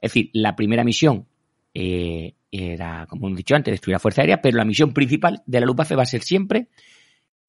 Es 0.00 0.12
decir, 0.12 0.30
la 0.32 0.54
primera 0.54 0.84
misión 0.84 1.26
eh, 1.74 2.34
era, 2.52 3.06
como 3.08 3.26
hemos 3.26 3.38
dicho 3.38 3.56
antes, 3.56 3.72
destruir 3.72 3.94
la 3.94 3.98
Fuerza 3.98 4.22
Aérea, 4.22 4.40
pero 4.40 4.56
la 4.56 4.64
misión 4.64 4.92
principal 4.92 5.42
de 5.44 5.60
la 5.60 5.66
Luftwaffe 5.66 5.96
va 5.96 6.04
a 6.04 6.06
ser 6.06 6.22
siempre 6.22 6.68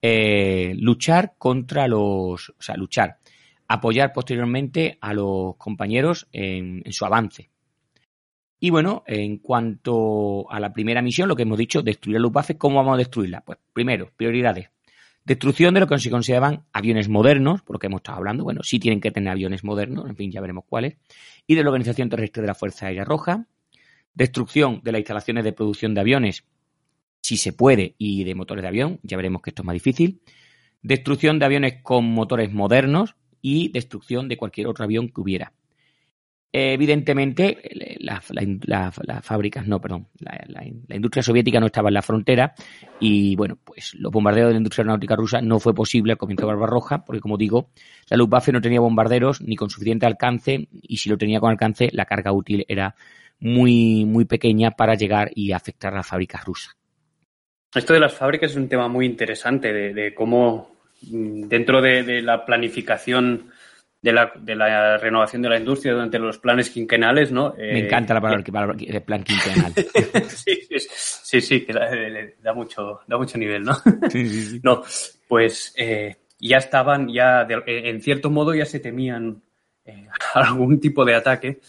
eh, 0.02 0.74
luchar 0.78 1.36
contra 1.38 1.88
los, 1.88 2.50
o 2.50 2.62
sea, 2.62 2.76
luchar, 2.76 3.18
apoyar 3.68 4.12
posteriormente 4.12 4.98
a 5.00 5.14
los 5.14 5.58
compañeros 5.58 6.28
en 6.32 6.92
su 6.92 7.06
avance. 7.06 7.52
Y 8.60 8.72
bueno, 8.72 9.04
en 9.08 9.38
cuanto 9.38 10.52
a 10.52 10.60
la 10.60 10.74
primera 10.74 11.02
misión, 11.02 11.30
lo 11.30 11.36
que 11.36 11.44
hemos 11.44 11.58
dicho, 11.58 11.82
destruir 11.82 12.18
a 12.18 12.20
Luftwaffe, 12.20 12.58
¿cómo 12.58 12.78
vamos 12.78 12.96
a 12.96 12.98
destruirla? 12.98 13.42
Pues 13.42 13.58
primero, 13.74 14.12
prioridades. 14.16 14.70
Destrucción 15.24 15.74
de 15.74 15.80
lo 15.80 15.88
que 15.88 15.98
se 16.00 16.10
consideraban 16.10 16.64
aviones 16.74 17.08
modernos, 17.08 17.62
por 17.62 17.76
lo 17.76 17.80
que 17.80 17.88
hemos 17.88 18.00
estado 18.00 18.18
hablando, 18.18 18.44
bueno, 18.44 18.62
sí 18.64 18.80
tienen 18.80 19.00
que 19.00 19.12
tener 19.12 19.30
aviones 19.30 19.64
modernos, 19.64 20.10
en 20.10 20.16
fin, 20.16 20.32
ya 20.32 20.42
veremos 20.42 20.66
cuáles, 20.68 20.98
y 21.46 21.56
de 21.56 21.64
la 21.64 21.70
Organización 21.70 22.10
Terrestre 22.10 22.42
de 22.42 22.48
la 22.48 22.56
Fuerza 22.56 22.88
Aérea 22.88 23.06
Roja, 23.06 23.46
destrucción 24.14 24.82
de 24.84 24.92
las 24.92 25.00
instalaciones 25.00 25.44
de 25.44 25.54
producción 25.54 25.94
de 25.94 26.02
aviones, 26.02 26.46
si 27.22 27.38
se 27.38 27.54
puede, 27.54 27.96
y 27.98 28.24
de 28.24 28.34
motores 28.34 28.64
de 28.64 28.70
avión, 28.70 29.00
ya 29.04 29.18
veremos 29.18 29.42
que 29.42 29.52
esto 29.52 29.62
es 29.62 29.66
más 29.68 29.74
difícil, 29.74 30.20
destrucción 30.82 31.38
de 31.38 31.46
aviones 31.46 31.76
con 31.84 32.06
motores 32.06 32.52
modernos 32.52 33.16
y 33.42 33.72
destrucción 33.72 34.28
de 34.28 34.38
cualquier 34.38 34.68
otro 34.68 34.84
avión 34.84 35.10
que 35.10 35.22
hubiera. 35.22 35.54
Evidentemente, 36.52 37.60
las 38.00 38.26
fábricas, 39.22 39.68
no, 39.68 39.80
perdón, 39.80 40.08
la, 40.18 40.96
industria 40.96 41.22
soviética 41.22 41.60
no 41.60 41.68
estaba 41.68 41.90
en 41.90 41.94
la 41.94 42.02
frontera 42.02 42.56
y, 43.00 43.36
bueno, 43.36 43.60
pues 43.64 43.94
los 43.94 44.12
bombardeos 44.12 44.48
de 44.48 44.54
la 44.54 44.58
industria 44.58 44.82
aeronáutica 44.82 45.16
rusa 45.16 45.42
no 45.42 45.60
fue 45.60 45.76
posible 45.76 46.14
al 46.14 46.18
comienzo 46.18 46.48
de 46.48 46.54
Barbarroja, 46.54 47.06
porque, 47.06 47.20
como 47.20 47.38
digo, 47.38 47.70
la 48.10 48.18
Luftwaffe 48.18 48.52
no 48.52 48.62
tenía 48.62 48.80
bombarderos 48.80 49.42
ni 49.42 49.56
con 49.56 49.70
suficiente 49.70 50.08
alcance 50.08 50.68
y 50.72 50.98
si 50.98 51.10
lo 51.10 51.20
tenía 51.20 51.40
con 51.40 51.52
alcance, 51.52 51.90
la 51.94 52.06
carga 52.06 52.32
útil 52.32 52.66
era 52.68 52.96
muy, 53.40 54.06
muy 54.06 54.26
pequeña 54.26 54.72
para 54.72 54.96
llegar 54.96 55.30
y 55.36 55.52
afectar 55.52 55.94
a 55.94 55.98
las 55.98 56.08
fábricas 56.08 56.44
rusas. 56.46 56.76
Esto 57.76 57.94
de 57.94 58.00
las 58.00 58.16
fábricas 58.16 58.52
es 58.52 58.58
un 58.58 58.68
tema 58.68 58.88
muy 58.88 59.06
interesante, 59.06 59.72
de, 59.72 60.16
cómo 60.16 60.80
mm, 61.04 61.44
dentro 61.44 61.80
de 61.80 62.24
la 62.24 62.44
planificación 62.44 63.52
de 64.02 64.14
la, 64.14 64.32
de 64.40 64.56
la 64.56 64.98
renovación 64.98 65.42
de 65.42 65.50
la 65.50 65.58
industria 65.58 65.94
durante 65.94 66.20
los 66.20 66.38
planes 66.38 66.70
quinquenales, 66.70 67.32
¿no? 67.32 67.54
Me 67.58 67.80
encanta 67.80 68.14
la 68.14 68.22
palabra, 68.22 68.76
el 68.80 69.02
plan 69.02 69.24
quinquenal. 69.24 69.74
sí, 70.28 70.68
sí, 70.80 71.42
sí, 71.42 71.66
que 71.66 71.74
da, 71.74 72.54
mucho, 72.54 73.02
da 73.08 73.18
mucho 73.18 73.38
nivel, 73.38 73.64
¿no? 73.64 73.76
sí, 74.10 74.30
sí, 74.30 74.42
sí. 74.44 74.62
No, 74.64 74.84
pues 75.28 75.74
eh, 75.76 76.16
ya 76.40 76.58
estaban, 76.58 77.10
ya 77.10 77.46
en 77.50 78.02
cierto 78.02 78.30
modo 78.30 78.54
ya 78.54 78.66
se 78.66 78.80
temían 78.80 79.42
eh, 79.86 80.08
algún 80.34 80.80
tipo 80.80 81.04
de 81.04 81.16
ataque, 81.16 81.60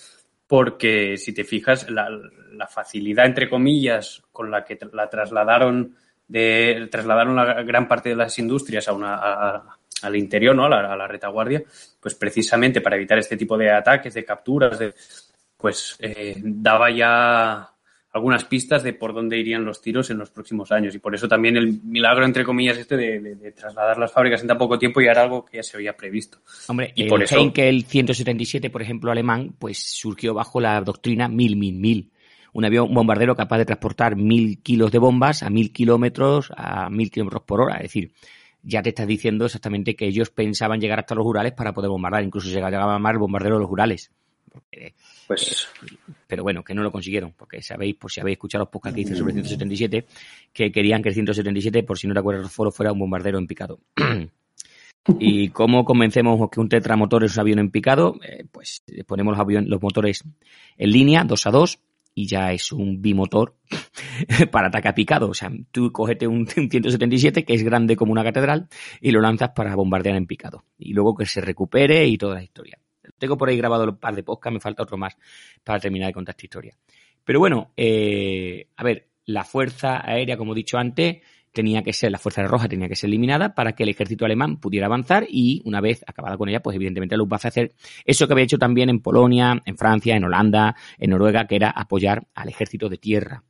porque 0.46 1.16
si 1.16 1.34
te 1.34 1.44
fijas, 1.44 1.90
la, 1.90 2.08
la, 2.52 2.66
facilidad, 2.66 3.26
entre 3.26 3.48
comillas, 3.48 4.22
con 4.32 4.50
la 4.50 4.64
que 4.64 4.78
la 4.92 5.08
trasladaron, 5.08 5.96
de, 6.28 6.88
trasladaron 6.90 7.34
la 7.34 7.62
gran 7.62 7.88
parte 7.88 8.10
de 8.10 8.16
las 8.16 8.38
industrias 8.38 8.86
a 8.88 8.92
una, 8.92 9.14
a, 9.14 9.78
al 10.02 10.16
interior, 10.16 10.54
¿no? 10.54 10.64
A 10.64 10.96
la, 10.96 11.06
retaguardia, 11.06 11.62
pues 12.00 12.14
precisamente 12.14 12.80
para 12.80 12.96
evitar 12.96 13.18
este 13.18 13.36
tipo 13.36 13.56
de 13.56 13.70
ataques, 13.70 14.14
de 14.14 14.24
capturas, 14.24 14.78
de, 14.78 14.94
pues 15.56 15.96
eh, 16.00 16.36
daba 16.42 16.90
ya 16.90 17.70
algunas 18.12 18.44
pistas 18.44 18.82
de 18.82 18.92
por 18.92 19.14
dónde 19.14 19.38
irían 19.38 19.64
los 19.64 19.80
tiros 19.80 20.10
en 20.10 20.18
los 20.18 20.30
próximos 20.30 20.72
años. 20.72 20.94
Y 20.94 20.98
por 20.98 21.14
eso 21.14 21.28
también 21.28 21.56
el 21.56 21.80
milagro, 21.82 22.24
entre 22.24 22.44
comillas, 22.44 22.76
este 22.76 22.96
de, 22.96 23.52
trasladar 23.52 23.98
las 23.98 24.12
fábricas 24.12 24.40
en 24.40 24.48
tan 24.48 24.58
poco 24.58 24.78
tiempo 24.78 25.00
y 25.00 25.06
era 25.06 25.22
algo 25.22 25.44
que 25.44 25.58
ya 25.58 25.62
se 25.62 25.76
había 25.76 25.96
previsto. 25.96 26.38
Hombre, 26.68 26.92
y 26.96 27.04
el 27.04 27.08
por 27.08 27.22
eso... 27.22 27.52
el 27.54 27.84
177, 27.84 28.70
por 28.70 28.82
ejemplo, 28.82 29.12
alemán, 29.12 29.54
pues 29.58 29.78
surgió 29.78 30.34
bajo 30.34 30.60
la 30.60 30.80
doctrina 30.80 31.28
mil, 31.28 31.56
mil, 31.56 31.76
mil. 31.76 32.10
Un 32.52 32.64
avión, 32.64 32.88
un 32.88 32.94
bombardero 32.94 33.36
capaz 33.36 33.58
de 33.58 33.64
transportar 33.66 34.16
mil 34.16 34.60
kilos 34.60 34.90
de 34.90 34.98
bombas 34.98 35.44
a 35.44 35.50
mil 35.50 35.72
kilómetros, 35.72 36.50
a 36.56 36.90
mil 36.90 37.12
kilómetros 37.12 37.44
por 37.44 37.60
hora. 37.60 37.76
Es 37.76 37.82
decir, 37.82 38.12
ya 38.62 38.82
te 38.82 38.90
estás 38.90 39.06
diciendo 39.06 39.46
exactamente 39.46 39.96
que 39.96 40.06
ellos 40.06 40.30
pensaban 40.30 40.80
llegar 40.80 41.00
hasta 41.00 41.14
los 41.14 41.26
Urales 41.26 41.52
para 41.52 41.72
poder 41.72 41.90
bombardar, 41.90 42.24
incluso 42.24 42.48
llegaba 42.48 42.98
más 42.98 43.12
el 43.12 43.18
bombardero 43.18 43.56
de 43.56 43.62
los 43.62 43.70
Urales. 43.70 44.10
pues... 45.26 45.68
Pero 46.26 46.42
bueno, 46.42 46.62
que 46.62 46.74
no 46.74 46.82
lo 46.82 46.92
consiguieron, 46.92 47.32
porque 47.36 47.62
sabéis, 47.62 47.96
por 47.96 48.10
si 48.10 48.20
habéis 48.20 48.36
escuchado 48.36 48.62
los 48.62 48.70
podcasts 48.70 48.94
que 48.94 49.00
hice 49.02 49.16
sobre 49.16 49.32
el 49.32 49.44
177, 49.44 50.06
que 50.52 50.70
querían 50.70 51.02
que 51.02 51.08
el 51.08 51.14
177, 51.14 51.82
por 51.82 51.98
si 51.98 52.06
no 52.06 52.14
te 52.14 52.20
acuerdas, 52.20 52.52
foro 52.52 52.70
fuera 52.70 52.92
un 52.92 52.98
bombardero 52.98 53.38
en 53.38 53.46
picado. 53.46 53.80
¿Y 55.18 55.48
cómo 55.48 55.84
convencemos 55.84 56.50
que 56.50 56.60
un 56.60 56.68
tetramotor 56.68 57.24
es 57.24 57.34
un 57.34 57.40
avión 57.40 57.58
en 57.58 57.70
picado? 57.70 58.16
Eh, 58.22 58.44
pues 58.50 58.84
ponemos 59.06 59.32
los, 59.32 59.40
aviones, 59.40 59.68
los 59.68 59.80
motores 59.80 60.24
en 60.76 60.90
línea, 60.90 61.24
dos 61.24 61.46
a 61.46 61.50
dos, 61.50 61.80
y 62.20 62.26
ya 62.26 62.52
es 62.52 62.70
un 62.70 63.00
bimotor 63.00 63.56
para 64.52 64.68
ataque 64.68 64.92
picado. 64.92 65.30
O 65.30 65.34
sea, 65.34 65.50
tú 65.70 65.90
cogete 65.90 66.26
un, 66.26 66.46
177 66.46 67.44
que 67.44 67.54
es 67.54 67.62
grande 67.62 67.96
como 67.96 68.12
una 68.12 68.22
catedral 68.22 68.68
y 69.00 69.10
lo 69.10 69.20
lanzas 69.20 69.50
para 69.54 69.74
bombardear 69.74 70.16
en 70.16 70.26
picado. 70.26 70.64
Y 70.78 70.92
luego 70.92 71.14
que 71.14 71.24
se 71.24 71.40
recupere 71.40 72.06
y 72.06 72.18
toda 72.18 72.34
la 72.34 72.42
historia. 72.42 72.78
Tengo 73.18 73.38
por 73.38 73.48
ahí 73.48 73.56
grabado 73.56 73.84
un 73.84 73.96
par 73.96 74.14
de 74.14 74.22
podcasts, 74.22 74.54
me 74.54 74.60
falta 74.60 74.82
otro 74.82 74.98
más 74.98 75.16
para 75.64 75.80
terminar 75.80 76.08
de 76.08 76.12
contar 76.12 76.34
esta 76.34 76.46
historia. 76.46 76.74
Pero 77.24 77.38
bueno, 77.38 77.72
eh, 77.76 78.68
a 78.76 78.84
ver, 78.84 79.08
la 79.24 79.44
fuerza 79.44 80.06
aérea, 80.06 80.36
como 80.36 80.52
he 80.52 80.56
dicho 80.56 80.76
antes, 80.76 81.22
tenía 81.52 81.82
que 81.82 81.92
ser, 81.92 82.12
la 82.12 82.18
Fuerza 82.18 82.42
Roja 82.42 82.68
tenía 82.68 82.88
que 82.88 82.96
ser 82.96 83.08
eliminada 83.08 83.54
para 83.54 83.72
que 83.72 83.82
el 83.82 83.88
ejército 83.88 84.24
alemán 84.24 84.58
pudiera 84.58 84.86
avanzar 84.86 85.26
y 85.28 85.62
una 85.64 85.80
vez 85.80 86.04
acabada 86.06 86.36
con 86.36 86.48
ella, 86.48 86.62
pues 86.62 86.76
evidentemente 86.76 87.16
la 87.16 87.18
Luftwaffe 87.18 87.48
hacer 87.48 87.72
eso 88.04 88.26
que 88.26 88.32
había 88.32 88.44
hecho 88.44 88.58
también 88.58 88.88
en 88.88 89.00
Polonia, 89.00 89.60
en 89.64 89.76
Francia, 89.76 90.16
en 90.16 90.24
Holanda, 90.24 90.76
en 90.98 91.10
Noruega, 91.10 91.46
que 91.46 91.56
era 91.56 91.70
apoyar 91.70 92.26
al 92.34 92.48
ejército 92.48 92.88
de 92.88 92.98
tierra. 92.98 93.42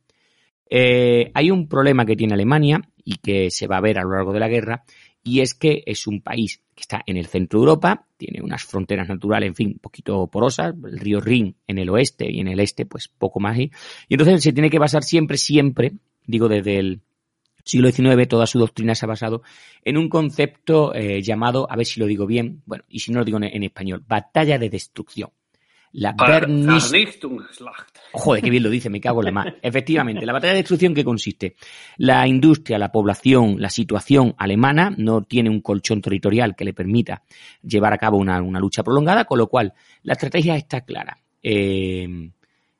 Eh, 0.69 1.31
hay 1.33 1.51
un 1.51 1.67
problema 1.67 2.05
que 2.05 2.15
tiene 2.15 2.33
Alemania 2.33 2.81
y 3.03 3.15
que 3.17 3.51
se 3.51 3.67
va 3.67 3.77
a 3.77 3.81
ver 3.81 3.99
a 3.99 4.03
lo 4.03 4.11
largo 4.11 4.33
de 4.33 4.39
la 4.39 4.47
guerra 4.47 4.83
y 5.23 5.41
es 5.41 5.53
que 5.53 5.83
es 5.85 6.07
un 6.07 6.21
país 6.21 6.63
que 6.73 6.81
está 6.81 7.03
en 7.05 7.17
el 7.17 7.27
centro 7.27 7.59
de 7.59 7.65
Europa, 7.65 8.07
tiene 8.17 8.41
unas 8.41 8.63
fronteras 8.63 9.07
naturales, 9.07 9.47
en 9.47 9.55
fin, 9.55 9.67
un 9.73 9.79
poquito 9.79 10.27
porosas, 10.27 10.73
el 10.83 10.99
río 10.99 11.21
Rin 11.21 11.55
en 11.67 11.77
el 11.77 11.89
oeste 11.89 12.31
y 12.31 12.39
en 12.39 12.47
el 12.47 12.59
este, 12.59 12.85
pues 12.85 13.07
poco 13.07 13.39
más. 13.39 13.59
Y 13.59 13.69
entonces 14.09 14.41
se 14.41 14.53
tiene 14.53 14.69
que 14.69 14.79
basar 14.79 15.03
siempre, 15.03 15.37
siempre, 15.37 15.93
digo 16.25 16.47
desde 16.47 16.79
el 16.79 17.01
siglo 17.63 17.89
XIX 17.91 18.27
toda 18.27 18.45
su 18.47 18.59
doctrina 18.59 18.95
se 18.95 19.05
ha 19.05 19.09
basado 19.09 19.41
en 19.83 19.97
un 19.97 20.09
concepto 20.09 20.93
eh, 20.93 21.21
llamado, 21.21 21.67
a 21.69 21.75
ver 21.75 21.85
si 21.85 21.99
lo 21.99 22.05
digo 22.05 22.25
bien, 22.25 22.61
bueno, 22.65 22.83
y 22.89 22.99
si 22.99 23.11
no 23.11 23.19
lo 23.19 23.25
digo 23.25 23.37
en, 23.41 23.63
español, 23.63 24.03
batalla 24.07 24.57
de 24.59 24.69
destrucción. 24.69 25.29
La 25.93 26.13
Ver- 26.13 26.47
Vernicht- 26.47 26.89
Vernichtungsschlacht. 26.91 27.97
Joder, 28.13 28.41
qué 28.43 28.49
bien 28.49 28.63
lo 28.63 28.69
dice, 28.69 28.89
me 28.89 29.01
cago 29.01 29.19
en 29.21 29.25
la 29.25 29.31
mar. 29.31 29.57
Efectivamente, 29.61 30.25
la 30.25 30.31
batalla 30.31 30.53
de 30.53 30.59
destrucción 30.59 30.93
que 30.93 31.03
consiste. 31.03 31.55
La 31.97 32.25
industria, 32.27 32.77
la 32.79 32.91
población, 32.93 33.55
la 33.59 33.69
situación 33.69 34.33
alemana 34.37 34.93
no 34.97 35.23
tiene 35.23 35.49
un 35.49 35.59
colchón 35.59 36.01
territorial 36.01 36.55
que 36.55 36.63
le 36.63 36.73
permita 36.73 37.23
llevar 37.61 37.91
a 37.93 37.97
cabo 37.97 38.17
una, 38.17 38.41
una 38.41 38.59
lucha 38.61 38.83
prolongada, 38.83 39.25
con 39.25 39.37
lo 39.37 39.47
cual 39.47 39.73
la 40.03 40.13
estrategia 40.13 40.55
está 40.55 40.81
clara. 40.81 41.17
Eh, 41.43 42.29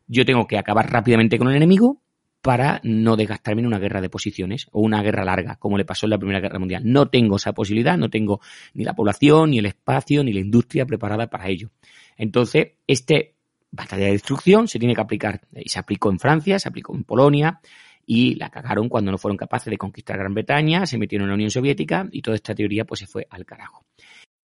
yo 0.07 0.25
tengo 0.25 0.47
que 0.47 0.57
acabar 0.57 0.89
rápidamente 0.89 1.37
con 1.37 1.49
el 1.49 1.55
enemigo 1.55 2.01
para 2.41 2.81
no 2.83 3.15
desgastarme 3.15 3.61
en 3.61 3.67
una 3.67 3.79
guerra 3.79 4.01
de 4.01 4.09
posiciones 4.09 4.67
o 4.71 4.81
una 4.81 5.01
guerra 5.03 5.23
larga, 5.23 5.57
como 5.57 5.77
le 5.77 5.85
pasó 5.85 6.05
en 6.05 6.11
la 6.11 6.17
Primera 6.17 6.39
Guerra 6.39 6.59
Mundial. 6.59 6.83
No 6.85 7.07
tengo 7.07 7.35
esa 7.35 7.53
posibilidad, 7.53 7.97
no 7.97 8.09
tengo 8.09 8.41
ni 8.73 8.83
la 8.83 8.93
población, 8.93 9.51
ni 9.51 9.59
el 9.59 9.67
espacio, 9.67 10.23
ni 10.23 10.33
la 10.33 10.39
industria 10.39 10.85
preparada 10.85 11.27
para 11.27 11.47
ello. 11.47 11.69
Entonces, 12.17 12.73
este 12.87 13.35
batalla 13.71 14.05
de 14.05 14.11
destrucción 14.13 14.67
se 14.67 14.79
tiene 14.79 14.95
que 14.95 15.01
aplicar, 15.01 15.41
y 15.55 15.69
se 15.69 15.79
aplicó 15.79 16.09
en 16.09 16.19
Francia, 16.19 16.59
se 16.59 16.67
aplicó 16.67 16.95
en 16.95 17.03
Polonia, 17.03 17.61
y 18.05 18.35
la 18.35 18.49
cagaron 18.49 18.89
cuando 18.89 19.11
no 19.11 19.17
fueron 19.17 19.37
capaces 19.37 19.69
de 19.69 19.77
conquistar 19.77 20.17
Gran 20.17 20.33
Bretaña, 20.33 20.85
se 20.85 20.97
metieron 20.97 21.25
en 21.25 21.29
la 21.29 21.35
Unión 21.35 21.51
Soviética, 21.51 22.09
y 22.11 22.21
toda 22.21 22.35
esta 22.35 22.55
teoría 22.55 22.85
pues 22.85 22.99
se 22.99 23.07
fue 23.07 23.27
al 23.29 23.45
carajo. 23.45 23.85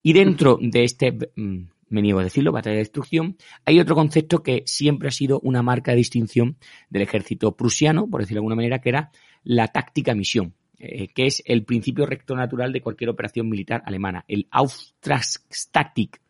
Y 0.02 0.12
dentro 0.12 0.58
de 0.60 0.84
este, 0.84 1.12
mm, 1.12 1.64
me 1.90 2.02
niego 2.02 2.20
a 2.20 2.24
decirlo, 2.24 2.52
batalla 2.52 2.74
de 2.74 2.82
destrucción, 2.82 3.36
hay 3.64 3.80
otro 3.80 3.94
concepto 3.94 4.42
que 4.42 4.62
siempre 4.66 5.08
ha 5.08 5.12
sido 5.12 5.40
una 5.40 5.62
marca 5.62 5.92
de 5.92 5.98
distinción 5.98 6.56
del 6.90 7.02
ejército 7.02 7.56
prusiano, 7.56 8.08
por 8.08 8.20
decirlo 8.20 8.36
de 8.36 8.40
alguna 8.40 8.56
manera, 8.56 8.80
que 8.80 8.88
era 8.90 9.10
la 9.44 9.68
táctica 9.68 10.14
misión, 10.14 10.54
eh, 10.78 11.08
que 11.08 11.26
es 11.26 11.42
el 11.46 11.64
principio 11.64 12.06
recto 12.06 12.36
natural 12.36 12.72
de 12.72 12.80
cualquier 12.80 13.10
operación 13.10 13.48
militar 13.48 13.82
alemana, 13.84 14.24
el 14.28 14.46
Auftragstaktik. 14.50 16.20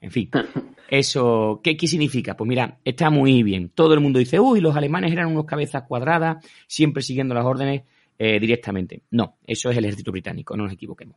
En 0.00 0.10
fin, 0.10 0.30
eso, 0.88 1.60
¿qué, 1.62 1.76
¿qué 1.76 1.86
significa? 1.86 2.36
Pues 2.36 2.48
mira, 2.48 2.78
está 2.84 3.10
muy 3.10 3.42
bien. 3.42 3.70
Todo 3.70 3.94
el 3.94 4.00
mundo 4.00 4.18
dice, 4.18 4.38
uy, 4.38 4.60
los 4.60 4.76
alemanes 4.76 5.12
eran 5.12 5.28
unos 5.28 5.46
cabezas 5.46 5.84
cuadradas, 5.84 6.44
siempre 6.66 7.02
siguiendo 7.02 7.34
las 7.34 7.44
órdenes 7.44 7.82
eh, 8.18 8.38
directamente. 8.38 9.02
No, 9.10 9.38
eso 9.44 9.70
es 9.70 9.76
el 9.76 9.84
ejército 9.86 10.12
británico, 10.12 10.56
no 10.56 10.64
nos 10.64 10.72
equivoquemos. 10.72 11.16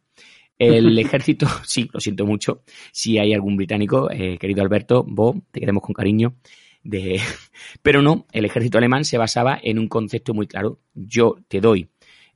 El 0.60 0.98
ejército, 0.98 1.48
sí, 1.66 1.90
lo 1.94 2.00
siento 2.00 2.26
mucho. 2.26 2.64
Si 2.92 3.18
hay 3.18 3.34
algún 3.34 3.58
británico, 3.58 4.10
eh, 4.12 4.38
querido 4.38 4.62
Alberto, 4.62 5.04
vos, 5.08 5.36
te 5.52 5.60
queremos 5.60 5.84
con 5.84 5.94
cariño. 5.94 6.36
De... 6.84 7.20
Pero 7.82 8.02
no, 8.02 8.26
el 8.32 8.46
ejército 8.46 8.78
alemán 8.78 9.06
se 9.06 9.18
basaba 9.18 9.60
en 9.62 9.80
un 9.80 9.88
concepto 9.88 10.34
muy 10.34 10.48
claro. 10.48 10.80
Yo 10.94 11.38
te 11.48 11.62
doy, 11.62 11.90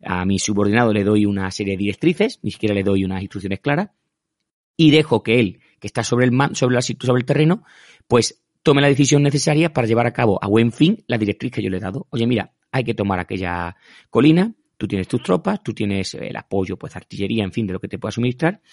a 0.03 0.25
mi 0.25 0.39
subordinado 0.39 0.93
le 0.93 1.03
doy 1.03 1.25
una 1.25 1.49
serie 1.51 1.73
de 1.73 1.77
directrices, 1.77 2.39
ni 2.43 2.51
siquiera 2.51 2.75
le 2.75 2.83
doy 2.83 3.05
unas 3.05 3.21
instrucciones 3.21 3.59
claras, 3.59 3.89
y 4.77 4.91
dejo 4.91 5.23
que 5.23 5.39
él, 5.39 5.59
que 5.79 5.87
está 5.87 6.03
sobre 6.03 6.25
el, 6.25 6.31
man, 6.31 6.55
sobre, 6.55 6.75
la, 6.75 6.81
sobre 6.81 7.19
el 7.19 7.25
terreno, 7.25 7.63
pues 8.07 8.43
tome 8.63 8.81
la 8.81 8.87
decisión 8.87 9.23
necesaria 9.23 9.73
para 9.73 9.87
llevar 9.87 10.05
a 10.05 10.13
cabo 10.13 10.39
a 10.43 10.47
buen 10.47 10.71
fin 10.71 11.03
la 11.07 11.17
directriz 11.17 11.51
que 11.51 11.61
yo 11.61 11.69
le 11.69 11.77
he 11.77 11.81
dado. 11.81 12.07
Oye, 12.09 12.27
mira, 12.27 12.53
hay 12.71 12.83
que 12.83 12.93
tomar 12.93 13.19
aquella 13.19 13.75
colina, 14.09 14.53
tú 14.81 14.87
tienes 14.87 15.07
tus 15.07 15.21
tropas, 15.21 15.61
tú 15.61 15.75
tienes 15.75 16.15
el 16.15 16.35
apoyo, 16.35 16.75
pues 16.75 16.95
artillería, 16.95 17.43
en 17.43 17.51
fin, 17.51 17.67
de 17.67 17.73
lo 17.73 17.79
que 17.79 17.87
te 17.87 17.99
pueda 17.99 18.11
suministrar, 18.11 18.63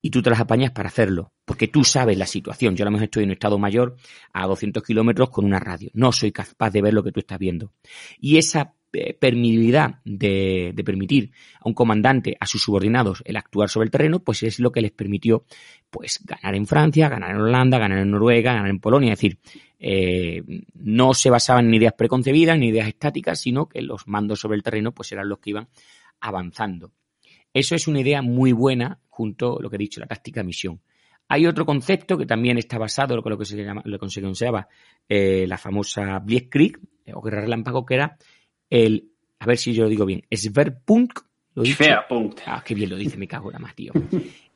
y 0.00 0.10
tú 0.10 0.20
te 0.20 0.28
las 0.28 0.40
apañas 0.40 0.72
para 0.72 0.88
hacerlo, 0.88 1.34
porque 1.44 1.68
tú 1.68 1.84
sabes 1.84 2.18
la 2.18 2.26
situación. 2.26 2.74
Yo 2.74 2.82
a 2.82 2.86
lo 2.86 2.90
mejor 2.90 3.04
estoy 3.04 3.22
en 3.22 3.28
un 3.28 3.34
estado 3.34 3.60
mayor 3.60 3.94
a 4.32 4.44
200 4.48 4.82
kilómetros 4.82 5.30
con 5.30 5.44
una 5.44 5.60
radio. 5.60 5.88
No 5.94 6.10
soy 6.10 6.32
capaz 6.32 6.70
de 6.70 6.82
ver 6.82 6.94
lo 6.94 7.04
que 7.04 7.12
tú 7.12 7.20
estás 7.20 7.38
viendo. 7.38 7.74
Y 8.18 8.38
esa 8.38 8.74
eh, 8.92 9.14
permisibilidad 9.14 10.00
de, 10.04 10.72
de, 10.74 10.84
permitir 10.84 11.32
a 11.60 11.68
un 11.68 11.74
comandante, 11.74 12.36
a 12.38 12.46
sus 12.46 12.62
subordinados, 12.62 13.22
el 13.24 13.36
actuar 13.36 13.68
sobre 13.68 13.86
el 13.86 13.90
terreno, 13.90 14.20
pues 14.20 14.42
es 14.42 14.60
lo 14.60 14.70
que 14.70 14.80
les 14.80 14.90
permitió 14.90 15.44
pues 15.90 16.20
ganar 16.24 16.54
en 16.54 16.66
Francia, 16.66 17.08
ganar 17.08 17.30
en 17.30 17.40
Holanda, 17.40 17.78
ganar 17.78 17.98
en 17.98 18.10
Noruega, 18.10 18.52
ganar 18.54 18.70
en 18.70 18.80
Polonia. 18.80 19.12
Es 19.12 19.18
decir, 19.18 19.38
eh, 19.78 20.42
no 20.74 21.14
se 21.14 21.30
basaban 21.30 21.66
en 21.66 21.74
ideas 21.74 21.94
preconcebidas, 21.94 22.58
ni 22.58 22.68
ideas 22.68 22.88
estáticas, 22.88 23.40
sino 23.40 23.68
que 23.68 23.82
los 23.82 24.06
mandos 24.06 24.40
sobre 24.40 24.56
el 24.56 24.62
terreno 24.62 24.92
pues 24.92 25.10
eran 25.12 25.28
los 25.28 25.38
que 25.38 25.50
iban 25.50 25.68
avanzando. 26.20 26.92
Eso 27.52 27.74
es 27.74 27.88
una 27.88 28.00
idea 28.00 28.22
muy 28.22 28.52
buena 28.52 29.00
junto 29.08 29.58
a 29.58 29.62
lo 29.62 29.68
que 29.68 29.76
he 29.76 29.78
dicho, 29.78 30.00
la 30.00 30.06
táctica 30.06 30.42
misión. 30.42 30.80
Hay 31.28 31.46
otro 31.46 31.64
concepto 31.64 32.16
que 32.16 32.26
también 32.26 32.58
está 32.58 32.78
basado 32.78 33.14
en 33.14 33.22
lo 33.24 33.38
que 33.38 33.44
se, 33.44 33.56
llama, 33.56 33.82
lo 33.84 33.98
que 33.98 34.08
se 34.08 34.20
consideraba 34.20 34.68
eh, 35.08 35.46
la 35.48 35.58
famosa 35.58 36.18
Blitzkrieg, 36.18 36.78
o 37.14 37.20
guerra 37.20 37.40
relámpago, 37.40 37.84
que 37.84 37.94
era 37.94 38.16
el, 38.72 39.10
a 39.38 39.44
ver 39.44 39.58
si 39.58 39.74
yo 39.74 39.84
lo 39.84 39.90
digo 39.90 40.06
bien, 40.06 40.22
Schwerpunkt. 40.34 41.18
¿lo 41.54 41.64
Schwerpunkt. 41.64 42.40
Ah, 42.46 42.64
qué 42.64 42.74
bien 42.74 42.88
lo 42.88 42.96
dice, 42.96 43.18
me 43.18 43.28
cago 43.28 43.50
en 43.50 43.52
la 43.52 43.58
más, 43.58 43.74
tío. 43.74 43.92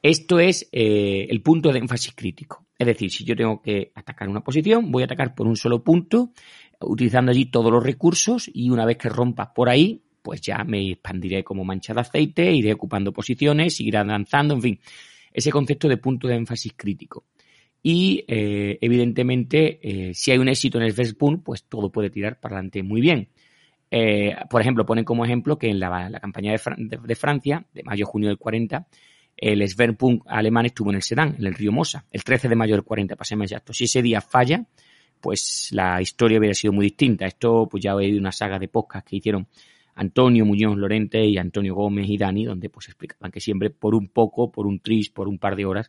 Esto 0.00 0.40
es 0.40 0.66
eh, 0.72 1.26
el 1.28 1.42
punto 1.42 1.70
de 1.70 1.80
énfasis 1.80 2.14
crítico. 2.14 2.64
Es 2.78 2.86
decir, 2.86 3.10
si 3.10 3.24
yo 3.24 3.36
tengo 3.36 3.60
que 3.60 3.92
atacar 3.94 4.28
una 4.30 4.42
posición, 4.42 4.90
voy 4.90 5.02
a 5.02 5.04
atacar 5.04 5.34
por 5.34 5.46
un 5.46 5.56
solo 5.56 5.84
punto, 5.84 6.32
utilizando 6.80 7.30
allí 7.30 7.46
todos 7.46 7.70
los 7.70 7.84
recursos, 7.84 8.50
y 8.52 8.70
una 8.70 8.86
vez 8.86 8.96
que 8.96 9.10
rompas 9.10 9.48
por 9.54 9.68
ahí, 9.68 10.02
pues 10.22 10.40
ya 10.40 10.64
me 10.64 10.92
expandiré 10.92 11.44
como 11.44 11.64
mancha 11.64 11.92
de 11.92 12.00
aceite, 12.00 12.50
iré 12.50 12.72
ocupando 12.72 13.12
posiciones, 13.12 13.76
seguiré 13.76 13.98
avanzando, 13.98 14.54
en 14.54 14.62
fin, 14.62 14.80
ese 15.30 15.50
concepto 15.50 15.88
de 15.88 15.98
punto 15.98 16.26
de 16.26 16.36
énfasis 16.36 16.72
crítico. 16.74 17.26
Y 17.82 18.24
eh, 18.26 18.78
evidentemente, 18.80 19.78
eh, 19.82 20.14
si 20.14 20.30
hay 20.30 20.38
un 20.38 20.48
éxito 20.48 20.78
en 20.78 20.84
el 20.84 20.94
first 20.94 21.18
punto, 21.18 21.44
pues 21.44 21.64
todo 21.64 21.92
puede 21.92 22.08
tirar 22.08 22.40
para 22.40 22.56
adelante 22.56 22.82
muy 22.82 23.02
bien. 23.02 23.28
Eh, 23.90 24.34
por 24.50 24.60
ejemplo, 24.60 24.84
ponen 24.84 25.04
como 25.04 25.24
ejemplo 25.24 25.58
que 25.58 25.68
en 25.68 25.78
la, 25.78 26.18
campaña 26.20 26.52
de, 26.52 26.58
Fran 26.58 26.88
de, 26.88 27.14
Francia, 27.14 27.64
de 27.72 27.82
mayo-junio 27.82 28.28
del 28.28 28.38
40, 28.38 28.86
el 29.36 29.68
Schwerpunkt 29.68 30.26
alemán 30.28 30.66
estuvo 30.66 30.90
en 30.90 30.96
el 30.96 31.02
Sedán, 31.02 31.36
en 31.38 31.46
el 31.46 31.54
río 31.54 31.72
Mosa, 31.72 32.04
el 32.10 32.24
13 32.24 32.48
de 32.48 32.56
mayo 32.56 32.74
del 32.74 32.84
40, 32.84 33.16
para 33.16 33.24
ser 33.26 33.38
más 33.38 33.50
exacto. 33.50 33.72
Si 33.72 33.84
ese 33.84 34.02
día 34.02 34.20
falla, 34.20 34.64
pues 35.20 35.68
la 35.72 36.00
historia 36.00 36.38
hubiera 36.38 36.54
sido 36.54 36.72
muy 36.72 36.86
distinta. 36.86 37.26
Esto, 37.26 37.68
pues 37.70 37.82
ya 37.82 37.92
he 37.92 38.18
una 38.18 38.32
saga 38.32 38.58
de 38.58 38.68
podcast 38.68 39.06
que 39.06 39.16
hicieron 39.16 39.46
Antonio 39.96 40.44
Muñoz 40.44 40.76
Lorente 40.76 41.24
y 41.24 41.38
Antonio 41.38 41.74
Gómez 41.74 42.08
y 42.08 42.18
Dani, 42.18 42.44
donde 42.44 42.68
pues 42.68 42.88
explicaban 42.88 43.30
que 43.30 43.40
siempre 43.40 43.70
por 43.70 43.94
un 43.94 44.08
poco, 44.08 44.52
por 44.52 44.66
un 44.66 44.80
tris, 44.80 45.10
por 45.10 45.26
un 45.26 45.38
par 45.38 45.56
de 45.56 45.64
horas, 45.64 45.88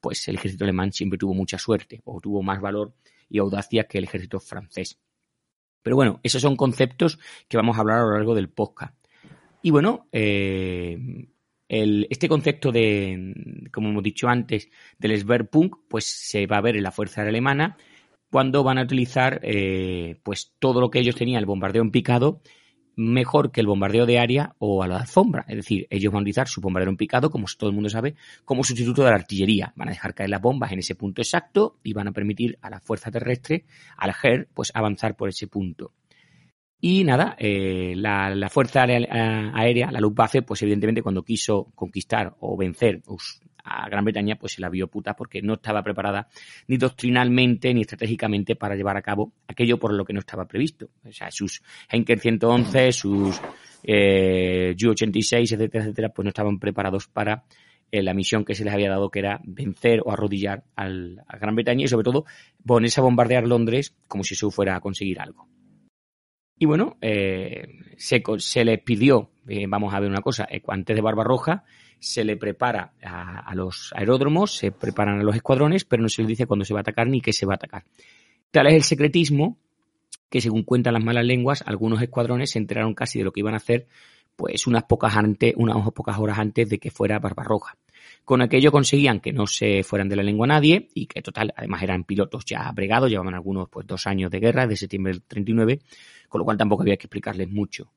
pues 0.00 0.26
el 0.28 0.36
ejército 0.36 0.64
alemán 0.64 0.92
siempre 0.92 1.18
tuvo 1.18 1.34
mucha 1.34 1.56
suerte 1.56 2.00
o 2.04 2.20
tuvo 2.20 2.42
más 2.42 2.60
valor 2.60 2.92
y 3.28 3.38
audacia 3.38 3.84
que 3.84 3.98
el 3.98 4.04
ejército 4.04 4.40
francés. 4.40 4.98
Pero 5.84 5.96
bueno, 5.96 6.18
esos 6.22 6.40
son 6.40 6.56
conceptos 6.56 7.20
que 7.46 7.58
vamos 7.58 7.76
a 7.76 7.80
hablar 7.80 7.98
a 7.98 8.02
lo 8.04 8.12
largo 8.12 8.34
del 8.34 8.48
podcast. 8.48 8.96
Y 9.62 9.70
bueno, 9.70 10.08
eh, 10.12 11.28
este 11.68 12.26
concepto 12.26 12.72
de, 12.72 13.68
como 13.70 13.90
hemos 13.90 14.02
dicho 14.02 14.26
antes, 14.26 14.70
del 14.98 15.16
Schwerpunkt, 15.20 15.86
pues 15.88 16.06
se 16.06 16.46
va 16.46 16.56
a 16.56 16.62
ver 16.62 16.76
en 16.76 16.82
la 16.82 16.90
fuerza 16.90 17.20
alemana 17.20 17.76
cuando 18.30 18.64
van 18.64 18.78
a 18.78 18.82
utilizar 18.82 19.40
eh, 19.42 20.18
pues 20.22 20.54
todo 20.58 20.80
lo 20.80 20.90
que 20.90 21.00
ellos 21.00 21.16
tenían, 21.16 21.40
el 21.40 21.46
bombardeo 21.46 21.82
en 21.82 21.90
picado, 21.90 22.40
mejor 22.96 23.50
que 23.50 23.60
el 23.60 23.66
bombardeo 23.66 24.06
de 24.06 24.18
área 24.18 24.54
o 24.58 24.82
a 24.82 24.88
la 24.88 24.98
alfombra. 24.98 25.44
Es 25.48 25.56
decir, 25.56 25.86
ellos 25.90 26.12
van 26.12 26.20
a 26.20 26.22
utilizar 26.22 26.48
su 26.48 26.60
bombardeo 26.60 26.90
en 26.90 26.96
picado, 26.96 27.30
como 27.30 27.46
todo 27.58 27.70
el 27.70 27.74
mundo 27.74 27.90
sabe, 27.90 28.14
como 28.44 28.64
sustituto 28.64 29.02
de 29.02 29.10
la 29.10 29.16
artillería. 29.16 29.72
Van 29.76 29.88
a 29.88 29.92
dejar 29.92 30.14
caer 30.14 30.30
las 30.30 30.40
bombas 30.40 30.72
en 30.72 30.78
ese 30.78 30.94
punto 30.94 31.22
exacto 31.22 31.78
y 31.82 31.92
van 31.92 32.08
a 32.08 32.12
permitir 32.12 32.58
a 32.62 32.70
la 32.70 32.80
fuerza 32.80 33.10
terrestre, 33.10 33.64
al 33.96 34.12
GER, 34.12 34.48
pues 34.54 34.70
avanzar 34.74 35.16
por 35.16 35.28
ese 35.28 35.46
punto. 35.46 35.92
Y 36.80 37.04
nada, 37.04 37.34
eh, 37.38 37.94
la, 37.96 38.34
la, 38.34 38.50
fuerza 38.50 38.82
aérea, 38.82 39.90
la 39.90 40.00
Luftwaffe, 40.00 40.42
pues 40.42 40.60
evidentemente 40.62 41.02
cuando 41.02 41.22
quiso 41.22 41.70
conquistar 41.74 42.34
o 42.40 42.58
vencer 42.58 43.00
a 43.64 43.88
Gran 43.88 44.04
Bretaña, 44.04 44.36
pues 44.36 44.52
se 44.52 44.60
la 44.60 44.68
vio 44.68 44.88
puta 44.88 45.14
porque 45.14 45.42
no 45.42 45.54
estaba 45.54 45.82
preparada 45.82 46.28
ni 46.68 46.76
doctrinalmente 46.76 47.72
ni 47.72 47.80
estratégicamente 47.80 48.56
para 48.56 48.76
llevar 48.76 48.96
a 48.96 49.02
cabo 49.02 49.32
aquello 49.48 49.78
por 49.78 49.92
lo 49.92 50.04
que 50.04 50.12
no 50.12 50.20
estaba 50.20 50.46
previsto. 50.46 50.90
O 51.04 51.12
sea, 51.12 51.30
sus 51.30 51.62
Heinkel 51.88 52.20
111, 52.20 52.92
sus 52.92 53.40
eh, 53.82 54.76
Ju-86, 54.78 55.52
etcétera, 55.54 55.84
etcétera, 55.84 56.08
pues 56.10 56.24
no 56.24 56.28
estaban 56.28 56.58
preparados 56.58 57.08
para 57.08 57.44
eh, 57.90 58.02
la 58.02 58.14
misión 58.14 58.44
que 58.44 58.54
se 58.54 58.64
les 58.64 58.74
había 58.74 58.90
dado, 58.90 59.10
que 59.10 59.20
era 59.20 59.40
vencer 59.44 60.00
o 60.04 60.12
arrodillar 60.12 60.64
al, 60.76 61.22
a 61.26 61.38
Gran 61.38 61.54
Bretaña 61.54 61.84
y 61.84 61.88
sobre 61.88 62.04
todo 62.04 62.24
ponerse 62.66 63.00
a 63.00 63.04
bombardear 63.04 63.46
Londres 63.46 63.94
como 64.08 64.24
si 64.24 64.34
eso 64.34 64.50
fuera 64.50 64.76
a 64.76 64.80
conseguir 64.80 65.20
algo. 65.20 65.48
Y 66.58 66.66
bueno, 66.66 66.96
eh, 67.00 67.66
se, 67.96 68.22
se, 68.38 68.64
les 68.64 68.80
pidió, 68.80 69.30
eh, 69.48 69.66
vamos 69.68 69.92
a 69.92 70.00
ver 70.00 70.08
una 70.08 70.20
cosa, 70.20 70.46
eh, 70.50 70.62
antes 70.68 70.94
de 70.94 71.02
Barbarroja, 71.02 71.64
se 72.04 72.24
le 72.24 72.36
prepara 72.36 72.92
a, 73.02 73.54
los 73.54 73.92
aeródromos, 73.96 74.56
se 74.56 74.70
preparan 74.70 75.20
a 75.20 75.22
los 75.22 75.34
escuadrones, 75.34 75.84
pero 75.84 76.02
no 76.02 76.08
se 76.08 76.22
les 76.22 76.28
dice 76.28 76.46
cuándo 76.46 76.64
se 76.64 76.74
va 76.74 76.80
a 76.80 76.82
atacar 76.82 77.06
ni 77.06 77.20
qué 77.20 77.32
se 77.32 77.46
va 77.46 77.54
a 77.54 77.56
atacar. 77.56 77.84
Tal 78.50 78.66
es 78.66 78.74
el 78.74 78.82
secretismo 78.82 79.58
que, 80.28 80.40
según 80.40 80.64
cuentan 80.64 80.94
las 80.94 81.04
malas 81.04 81.24
lenguas, 81.24 81.64
algunos 81.66 82.02
escuadrones 82.02 82.50
se 82.50 82.58
enteraron 82.58 82.94
casi 82.94 83.18
de 83.18 83.24
lo 83.24 83.32
que 83.32 83.40
iban 83.40 83.54
a 83.54 83.58
hacer, 83.58 83.86
pues 84.36 84.66
unas 84.66 84.84
pocas, 84.84 85.16
antes, 85.16 85.54
unas 85.56 85.90
pocas 85.92 86.18
horas 86.18 86.38
antes 86.38 86.68
de 86.68 86.78
que 86.78 86.90
fuera 86.90 87.18
Barbarroja. 87.18 87.76
Con 88.24 88.42
aquello 88.42 88.70
conseguían 88.70 89.20
que 89.20 89.32
no 89.32 89.46
se 89.46 89.82
fueran 89.82 90.08
de 90.08 90.16
la 90.16 90.22
lengua 90.22 90.44
a 90.44 90.48
nadie 90.48 90.88
y 90.94 91.06
que, 91.06 91.22
total, 91.22 91.54
además 91.56 91.82
eran 91.82 92.04
pilotos 92.04 92.44
ya 92.44 92.70
bregados, 92.72 93.08
llevaban 93.08 93.34
algunos 93.34 93.68
pues 93.70 93.86
dos 93.86 94.06
años 94.06 94.30
de 94.30 94.40
guerra, 94.40 94.66
de 94.66 94.76
septiembre 94.76 95.12
del 95.12 95.22
39, 95.22 95.80
con 96.28 96.40
lo 96.40 96.44
cual 96.44 96.58
tampoco 96.58 96.82
había 96.82 96.96
que 96.96 97.06
explicarles 97.06 97.48
mucho. 97.48 97.90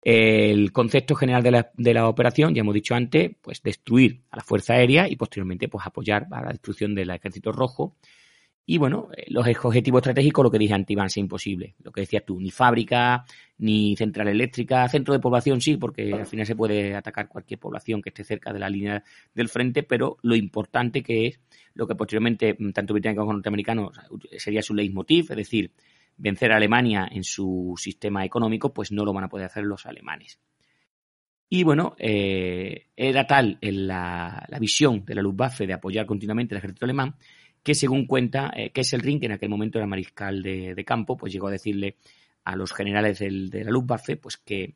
El 0.00 0.72
concepto 0.72 1.14
general 1.16 1.42
de 1.42 1.50
la, 1.50 1.70
de 1.76 1.94
la, 1.94 2.08
operación, 2.08 2.54
ya 2.54 2.60
hemos 2.60 2.74
dicho 2.74 2.94
antes, 2.94 3.32
pues 3.42 3.62
destruir 3.62 4.22
a 4.30 4.36
la 4.36 4.44
Fuerza 4.44 4.74
Aérea 4.74 5.08
y 5.08 5.16
posteriormente 5.16 5.68
pues 5.68 5.84
apoyar 5.86 6.26
a 6.30 6.42
la 6.42 6.50
destrucción 6.50 6.94
del 6.94 7.10
Ejército 7.10 7.50
Rojo 7.50 7.96
Y 8.64 8.78
bueno, 8.78 9.08
eh, 9.16 9.24
los 9.28 9.44
objetivos 9.64 10.00
estratégicos, 10.00 10.44
lo 10.44 10.50
que 10.50 10.58
dije 10.58 10.74
antes, 10.74 10.92
iban 10.92 11.06
a 11.06 11.08
ser 11.08 11.22
imposibles. 11.22 11.74
Lo 11.82 11.90
que 11.90 12.02
decías 12.02 12.24
tú, 12.24 12.38
ni 12.40 12.50
fábrica, 12.50 13.24
ni 13.58 13.96
central 13.96 14.28
eléctrica, 14.28 14.88
centro 14.88 15.14
de 15.14 15.20
población 15.20 15.60
sí, 15.60 15.76
porque 15.76 16.12
al 16.12 16.26
final 16.26 16.46
se 16.46 16.54
puede 16.54 16.94
atacar 16.94 17.28
cualquier 17.28 17.58
población 17.58 18.00
que 18.00 18.10
esté 18.10 18.22
cerca 18.24 18.52
de 18.52 18.60
la 18.60 18.70
línea 18.70 19.02
del 19.34 19.48
frente, 19.48 19.82
pero 19.82 20.18
lo 20.22 20.36
importante 20.36 21.02
que 21.02 21.26
es 21.26 21.40
lo 21.74 21.88
que 21.88 21.96
posteriormente 21.96 22.56
mm, 22.58 22.70
tanto 22.70 22.94
británicos 22.94 23.22
como 23.22 23.32
norteamericanos 23.32 23.98
sería 24.36 24.62
su 24.62 24.74
leitmotiv, 24.74 25.26
es 25.30 25.36
decir, 25.36 25.72
vencer 26.18 26.52
a 26.52 26.56
Alemania 26.56 27.08
en 27.10 27.24
su 27.24 27.74
sistema 27.76 28.24
económico, 28.24 28.74
pues 28.74 28.92
no 28.92 29.04
lo 29.04 29.12
van 29.12 29.24
a 29.24 29.28
poder 29.28 29.46
hacer 29.46 29.64
los 29.64 29.86
alemanes. 29.86 30.38
Y 31.48 31.62
bueno, 31.62 31.96
eh, 31.98 32.88
era 32.94 33.26
tal 33.26 33.58
la, 33.62 34.46
visión 34.60 35.04
de 35.04 35.14
la 35.14 35.22
Luftwaffe 35.22 35.66
de 35.66 35.72
apoyar 35.72 36.04
continuamente 36.04 36.54
al 36.54 36.58
ejército 36.58 36.84
alemán 36.84 37.16
que 37.62 37.74
según 37.74 38.06
cuenta 38.06 38.52
eh, 38.54 38.70
Kesselring, 38.70 39.18
que 39.18 39.26
en 39.26 39.32
aquel 39.32 39.48
momento 39.48 39.78
era 39.78 39.86
mariscal 39.86 40.42
de, 40.42 40.84
campo, 40.86 41.16
pues 41.16 41.32
llegó 41.32 41.48
a 41.48 41.52
decirle 41.52 41.96
a 42.44 42.54
los 42.54 42.72
generales 42.72 43.18
del, 43.18 43.50
de 43.50 43.64
la 43.64 43.70
Luftwaffe 43.70 44.16
pues 44.16 44.36
que, 44.36 44.74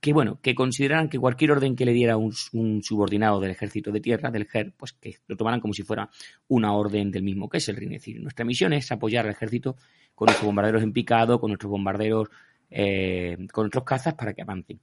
que, 0.00 0.12
bueno, 0.12 0.40
que 0.40 0.54
consideraran 0.54 1.08
que 1.08 1.18
cualquier 1.18 1.52
orden 1.52 1.76
que 1.76 1.84
le 1.84 1.92
diera 1.92 2.16
un, 2.16 2.32
subordinado 2.32 3.40
del 3.40 3.50
ejército 3.50 3.90
de 3.90 4.00
tierra, 4.00 4.30
del 4.30 4.46
GER, 4.46 4.72
pues 4.76 4.92
que 4.92 5.16
lo 5.26 5.36
tomaran 5.36 5.60
como 5.60 5.74
si 5.74 5.82
fuera 5.82 6.08
una 6.48 6.72
orden 6.72 7.10
del 7.10 7.22
mismo 7.22 7.48
Kesselring. 7.48 7.92
Es 7.92 8.02
decir, 8.02 8.20
nuestra 8.20 8.44
misión 8.44 8.72
es 8.72 8.90
apoyar 8.92 9.26
al 9.26 9.32
ejército 9.32 9.76
con 10.16 10.26
nuestros 10.26 10.46
bombarderos 10.46 10.82
en 10.82 10.92
picado, 10.92 11.38
con 11.38 11.50
nuestros 11.50 11.70
bombarderos, 11.70 12.28
eh, 12.70 13.36
con 13.52 13.64
nuestros 13.64 13.84
cazas 13.84 14.14
para 14.14 14.34
que 14.34 14.42
avancen. 14.42 14.80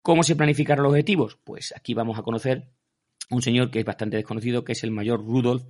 ¿Cómo 0.00 0.24
se 0.24 0.34
planificaron 0.34 0.82
los 0.82 0.90
objetivos? 0.90 1.38
Pues 1.44 1.72
aquí 1.76 1.94
vamos 1.94 2.18
a 2.18 2.22
conocer 2.22 2.66
un 3.30 3.42
señor 3.42 3.70
que 3.70 3.78
es 3.78 3.84
bastante 3.84 4.16
desconocido, 4.16 4.64
que 4.64 4.72
es 4.72 4.82
el 4.82 4.90
mayor 4.90 5.24
Rudolf 5.24 5.62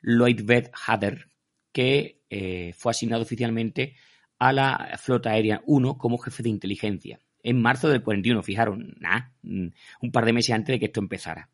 Lloyd 0.00 0.50
Hader, 0.86 1.28
que 1.72 2.22
eh, 2.30 2.72
fue 2.76 2.90
asignado 2.90 3.22
oficialmente 3.22 3.94
a 4.38 4.52
la 4.52 4.96
Flota 4.98 5.30
Aérea 5.30 5.62
1 5.66 5.98
como 5.98 6.18
jefe 6.18 6.42
de 6.42 6.48
inteligencia. 6.48 7.20
En 7.42 7.60
marzo 7.60 7.88
del 7.88 8.02
41, 8.02 8.42
fijaron, 8.42 8.96
un 9.42 10.10
par 10.10 10.24
de 10.24 10.32
meses 10.32 10.54
antes 10.54 10.74
de 10.74 10.80
que 10.80 10.86
esto 10.86 11.00
empezara. 11.00 11.50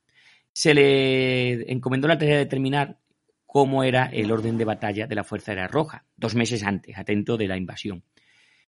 Se 0.53 0.75
le 0.75 1.71
encomendó 1.73 2.07
la 2.09 2.19
tarea 2.19 2.35
de 2.35 2.45
determinar 2.45 2.99
cómo 3.53 3.85
era 3.85 4.07
el 4.07 4.33
orden 4.33 4.57
de 4.57 4.65
batalla 4.65 5.07
de 5.07 5.15
la 5.15 5.25
Fuerza 5.25 5.53
Aérea 5.53 5.69
Roja, 5.69 6.07
dos 6.17 6.35
meses 6.35 6.63
antes, 6.63 6.97
atento 6.97 7.37
de 7.37 7.47
la 7.47 7.59
invasión. 7.59 8.03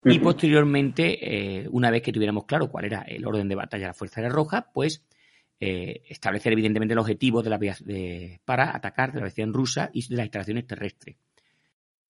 Y 0.05 0.19
posteriormente, 0.19 1.63
eh, 1.63 1.67
una 1.71 1.91
vez 1.91 2.03
que 2.03 2.13
tuviéramos 2.13 2.45
claro 2.45 2.69
cuál 2.69 2.85
era 2.85 3.01
el 3.01 3.25
orden 3.25 3.49
de 3.49 3.55
batalla 3.55 3.85
de 3.85 3.89
la 3.89 3.95
Fuerza 3.95 4.21
Aérea 4.21 4.35
Roja, 4.35 4.71
pues 4.75 5.03
eh, 5.61 6.03
establecer 6.11 6.53
evidentemente 6.53 6.93
el 6.93 6.99
objetivo 6.99 7.43
de 7.43 7.49
la, 7.49 7.57
de, 7.57 8.39
para 8.45 8.77
atacar 8.77 9.13
de 9.13 9.21
la 9.21 9.23
aviación 9.23 9.55
rusa 9.55 9.89
y 9.95 10.07
de 10.09 10.17
las 10.17 10.27
instalaciones 10.27 10.67
terrestres. 10.67 11.17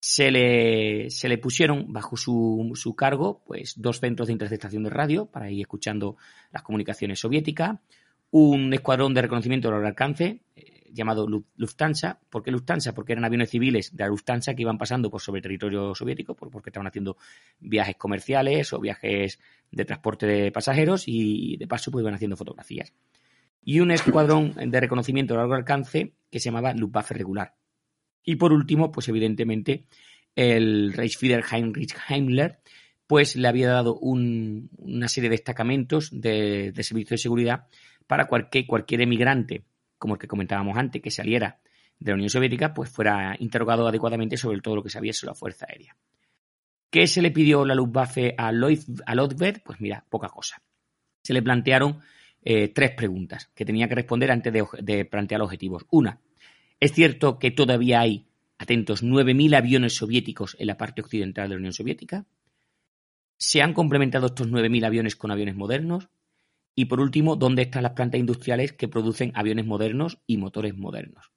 Se 0.01 0.33
le, 0.33 1.09
se 1.11 1.29
le 1.29 1.39
pusieron 1.39 1.93
bajo 1.93 2.17
su, 2.17 2.73
su, 2.75 2.97
cargo 2.97 3.45
pues, 3.47 3.75
dos 3.77 4.01
centros 4.01 4.27
de 4.27 4.33
interceptación 4.33 4.83
de 4.83 4.91
radio 4.91 5.27
para 5.27 5.53
ir 5.53 5.61
escuchando 5.61 6.17
las 6.51 6.65
comunicaciones 6.65 7.21
soviéticas, 7.21 7.79
un 8.33 8.75
escuadrón 8.75 9.15
de 9.15 9.23
reconocimiento 9.23 9.69
de 9.69 9.73
largo 9.73 9.87
alcance 9.87 10.41
llamado 10.97 11.27
Lufthansa. 11.57 12.21
¿Por 12.31 12.43
qué 12.43 12.51
Lufthansa? 12.51 12.95
Porque 12.95 13.13
eran 13.13 13.25
aviones 13.25 13.51
civiles 13.51 13.95
de 13.95 14.03
la 14.03 14.09
Lufthansa 14.09 14.55
que 14.55 14.63
iban 14.63 14.79
pasando 14.79 15.11
por 15.11 15.21
sobre 15.21 15.41
territorio 15.41 15.95
soviético, 15.95 16.35
porque 16.35 16.71
estaban 16.71 16.87
haciendo 16.87 17.17
viajes 17.61 17.97
comerciales 17.97 18.73
o 18.73 18.81
viajes 18.81 19.39
de 19.71 19.85
transporte 19.85 20.27
de 20.27 20.51
pasajeros 20.51 21.05
y 21.07 21.57
de 21.57 21.67
paso 21.67 21.91
pues 21.91 22.03
iban 22.03 22.15
haciendo 22.15 22.37
fotografías 22.37 22.93
y 23.67 23.81
un 23.81 23.91
escuadrón 23.91 24.55
de 24.55 24.81
reconocimiento 24.81 25.35
a 25.35 25.39
largo 25.39 25.55
alcance 25.55 26.15
que 26.31 26.39
se 26.39 26.47
llamaba 26.47 26.73
Luftwaffe 26.73 27.15
regular. 27.15 27.57
Y 28.25 28.37
por 28.37 28.53
último, 28.53 28.93
pues 28.93 29.09
evidentemente, 29.09 29.87
el 30.37 30.93
Reichsführer 30.93 31.45
Heinrich 31.51 31.97
Heimler 32.09 32.61
pues 33.09 33.35
le 33.35 33.49
había 33.49 33.69
dado 33.69 33.99
una 33.99 35.09
serie 35.09 35.31
de 35.31 35.35
destacamentos 35.35 36.11
de, 36.13 36.73
servicio 36.81 37.15
de 37.15 37.19
seguridad 37.19 37.67
para 38.07 38.27
cualquier 38.27 39.01
emigrante, 39.01 39.65
como 39.99 40.15
el 40.15 40.21
que 40.21 40.29
comentábamos 40.29 40.77
antes, 40.77 41.03
que 41.03 41.11
saliera 41.11 41.61
de 41.99 42.11
la 42.11 42.15
Unión 42.15 42.31
Soviética, 42.31 42.75
pues 42.75 42.91
fuera 42.91 43.37
interrogado 43.39 43.87
adecuadamente 43.87 44.37
sobre 44.37 44.61
todo 44.61 44.77
lo 44.77 44.83
que 44.83 44.91
sabía 44.91 45.13
sobre 45.13 45.31
la 45.31 45.35
Fuerza 45.35 45.67
Aérea. 45.69 45.97
¿Qué 46.91 47.07
se 47.07 47.23
le 47.23 47.31
pidió 47.31 47.65
la 47.65 47.75
Luftwaffe 47.75 48.35
a, 48.39 48.53
Lloyd, 48.53 48.81
a 49.07 49.15
Pues 49.65 49.81
mira, 49.81 50.05
poca 50.09 50.29
cosa. 50.29 50.63
Se 51.23 51.33
le 51.33 51.43
plantearon 51.43 52.01
eh, 52.43 52.69
tres 52.69 52.93
preguntas 52.93 53.51
que 53.55 53.65
tenía 53.65 53.89
que 53.89 53.97
responder 53.97 54.31
antes 54.31 54.53
de, 54.53 55.05
plantear 55.05 55.43
objetivos. 55.43 55.85
Una, 55.91 56.21
¿es 56.79 56.93
cierto 56.93 57.39
que 57.39 57.51
todavía 57.51 58.01
hay, 58.01 58.29
atentos, 58.59 59.03
9.000 59.03 59.57
aviones 59.57 59.97
soviéticos 59.97 60.57
en 60.59 60.69
la 60.69 60.77
parte 60.77 61.01
occidental 61.01 61.49
de 61.49 61.55
la 61.57 61.59
Unión 61.59 61.73
Soviética? 61.73 62.25
¿Se 63.37 63.63
han 63.63 63.75
complementado 63.75 64.29
estos 64.29 64.49
9.000 64.49 64.87
aviones 64.87 65.17
con 65.17 65.31
aviones 65.31 65.57
modernos? 65.57 66.09
Y 66.79 66.85
por 66.85 67.01
último, 67.01 67.37
¿dónde 67.37 67.63
están 67.63 67.83
las 67.83 67.93
plantas 67.93 68.21
industriales 68.21 68.75
que 68.75 68.87
producen 68.87 69.33
aviones 69.35 69.65
modernos 69.65 70.19
y 70.27 70.37
motores 70.37 70.77
modernos? 70.77 71.33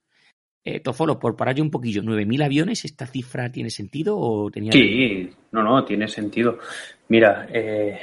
Eh, 0.65 0.81
Tofolo, 0.81 1.17
por 1.17 1.37
parar 1.37 1.59
un 1.61 1.71
poquillo, 1.71 2.03
¿9.000 2.03 2.43
aviones? 2.43 2.83
¿Esta 2.83 3.07
cifra 3.07 3.49
tiene 3.49 3.69
sentido 3.69 4.17
o 4.19 4.51
tenía.? 4.51 4.73
Sí, 4.73 5.29
no, 5.51 5.63
no, 5.63 5.85
tiene 5.85 6.09
sentido. 6.09 6.59
Mira, 7.07 7.47
eh, 7.51 7.99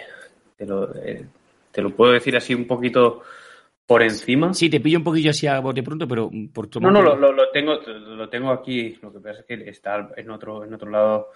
te 0.56 0.64
lo, 0.64 0.94
eh, 0.96 1.26
te 1.70 1.82
lo 1.82 1.90
puedo 1.90 2.12
decir 2.12 2.34
así 2.36 2.54
un 2.54 2.66
poquito 2.66 3.22
por 3.86 4.02
encima. 4.02 4.54
Sí, 4.54 4.70
te 4.70 4.80
pillo 4.80 4.98
un 4.98 5.04
poquillo 5.04 5.30
así 5.30 5.46
a 5.46 5.60
bote 5.60 5.82
pronto, 5.82 6.08
pero 6.08 6.30
por 6.54 6.68
tu 6.68 6.80
No, 6.80 6.90
no, 6.90 7.02
lo, 7.02 7.50
tengo, 7.50 7.74
lo 7.74 8.28
tengo 8.30 8.50
aquí. 8.50 8.98
Lo 9.02 9.12
que 9.12 9.20
pasa 9.20 9.40
es 9.40 9.46
que 9.46 9.68
está 9.68 10.08
en 10.16 10.30
otro, 10.30 10.64
en 10.64 10.72
otro 10.72 10.90
lado. 10.90 11.28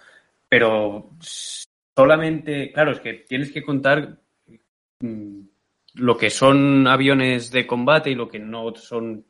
Pero 0.48 1.10
solamente, 1.20 2.72
claro, 2.72 2.92
es 2.92 3.00
que 3.00 3.12
tienes 3.28 3.52
que 3.52 3.62
contar 3.62 4.18
mm, 5.00 5.40
lo 5.94 6.16
que 6.16 6.30
son 6.30 6.86
aviones 6.86 7.50
de 7.50 7.66
combate 7.66 8.10
y 8.10 8.14
lo 8.14 8.28
que 8.28 8.38
no 8.38 8.74
son 8.74 9.24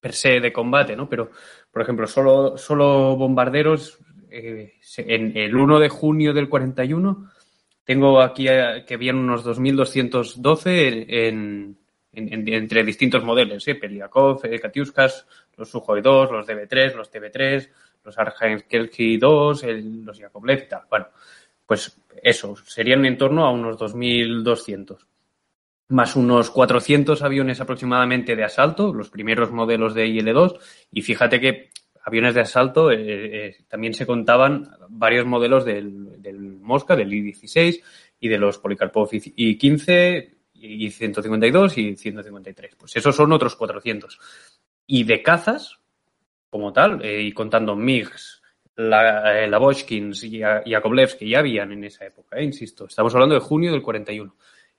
per 0.00 0.12
se 0.12 0.40
de 0.40 0.52
combate, 0.52 0.96
¿no? 0.96 1.08
Pero, 1.08 1.30
por 1.70 1.82
ejemplo, 1.82 2.06
solo, 2.06 2.58
solo 2.58 3.16
bombarderos, 3.16 3.98
eh, 4.30 4.74
en 4.96 5.36
el 5.36 5.54
1 5.54 5.78
de 5.78 5.88
junio 5.88 6.32
del 6.32 6.48
41 6.48 7.30
tengo 7.84 8.20
aquí 8.22 8.48
eh, 8.48 8.84
que 8.86 8.94
habían 8.94 9.16
unos 9.16 9.44
2.212 9.44 11.04
en, 11.08 11.76
entre 12.12 12.84
distintos 12.84 13.22
modelos, 13.22 13.66
¿eh? 13.68 13.74
Peliakov, 13.74 14.42
Katiuskas, 14.60 15.26
los 15.56 15.70
Sukhoi 15.70 16.00
2, 16.00 16.30
los 16.30 16.46
DB3, 16.46 16.94
los 16.94 17.12
TB3, 17.12 17.68
los 18.04 18.18
Arjankelki 18.18 19.16
2, 19.16 19.64
los 20.04 20.18
Yakovlev 20.18 20.68
tal. 20.68 20.82
Bueno, 20.90 21.08
pues 21.66 21.96
eso, 22.22 22.56
serían 22.56 23.04
en 23.06 23.16
torno 23.16 23.44
a 23.44 23.50
unos 23.50 23.78
2.200. 23.78 24.96
Más 25.92 26.16
unos 26.16 26.50
400 26.50 27.22
aviones 27.22 27.60
aproximadamente 27.60 28.34
de 28.34 28.44
asalto, 28.44 28.94
los 28.94 29.10
primeros 29.10 29.52
modelos 29.52 29.94
de 29.94 30.06
IL-2. 30.06 30.58
Y 30.90 31.02
fíjate 31.02 31.38
que 31.38 31.70
aviones 32.02 32.34
de 32.34 32.40
asalto 32.40 32.90
eh, 32.90 32.96
eh, 32.98 33.56
también 33.68 33.92
se 33.92 34.06
contaban 34.06 34.70
varios 34.88 35.26
modelos 35.26 35.64
del, 35.66 36.20
del 36.22 36.40
Mosca, 36.40 36.96
del 36.96 37.12
I-16 37.12 37.82
y 38.20 38.28
de 38.28 38.38
los 38.38 38.58
Polikarpov 38.58 39.10
I-15 39.12 40.30
y 40.54 40.90
152 40.90 41.78
y 41.78 41.96
153. 41.96 42.76
Pues 42.76 42.96
esos 42.96 43.14
son 43.14 43.32
otros 43.32 43.54
400. 43.54 44.18
Y 44.86 45.04
de 45.04 45.22
cazas, 45.22 45.78
como 46.48 46.72
tal, 46.72 47.04
eh, 47.04 47.22
y 47.22 47.32
contando 47.32 47.76
MiGs, 47.76 48.40
la, 48.76 49.46
la 49.46 49.58
Boschkins 49.58 50.24
y 50.24 50.38
Yakovlevs 50.38 51.16
que 51.16 51.28
ya 51.28 51.40
habían 51.40 51.72
en 51.72 51.84
esa 51.84 52.06
época, 52.06 52.40
insisto, 52.40 52.86
estamos 52.86 53.14
hablando 53.14 53.34
de 53.34 53.42
junio 53.42 53.70
del 53.70 53.82
41. 53.82 54.34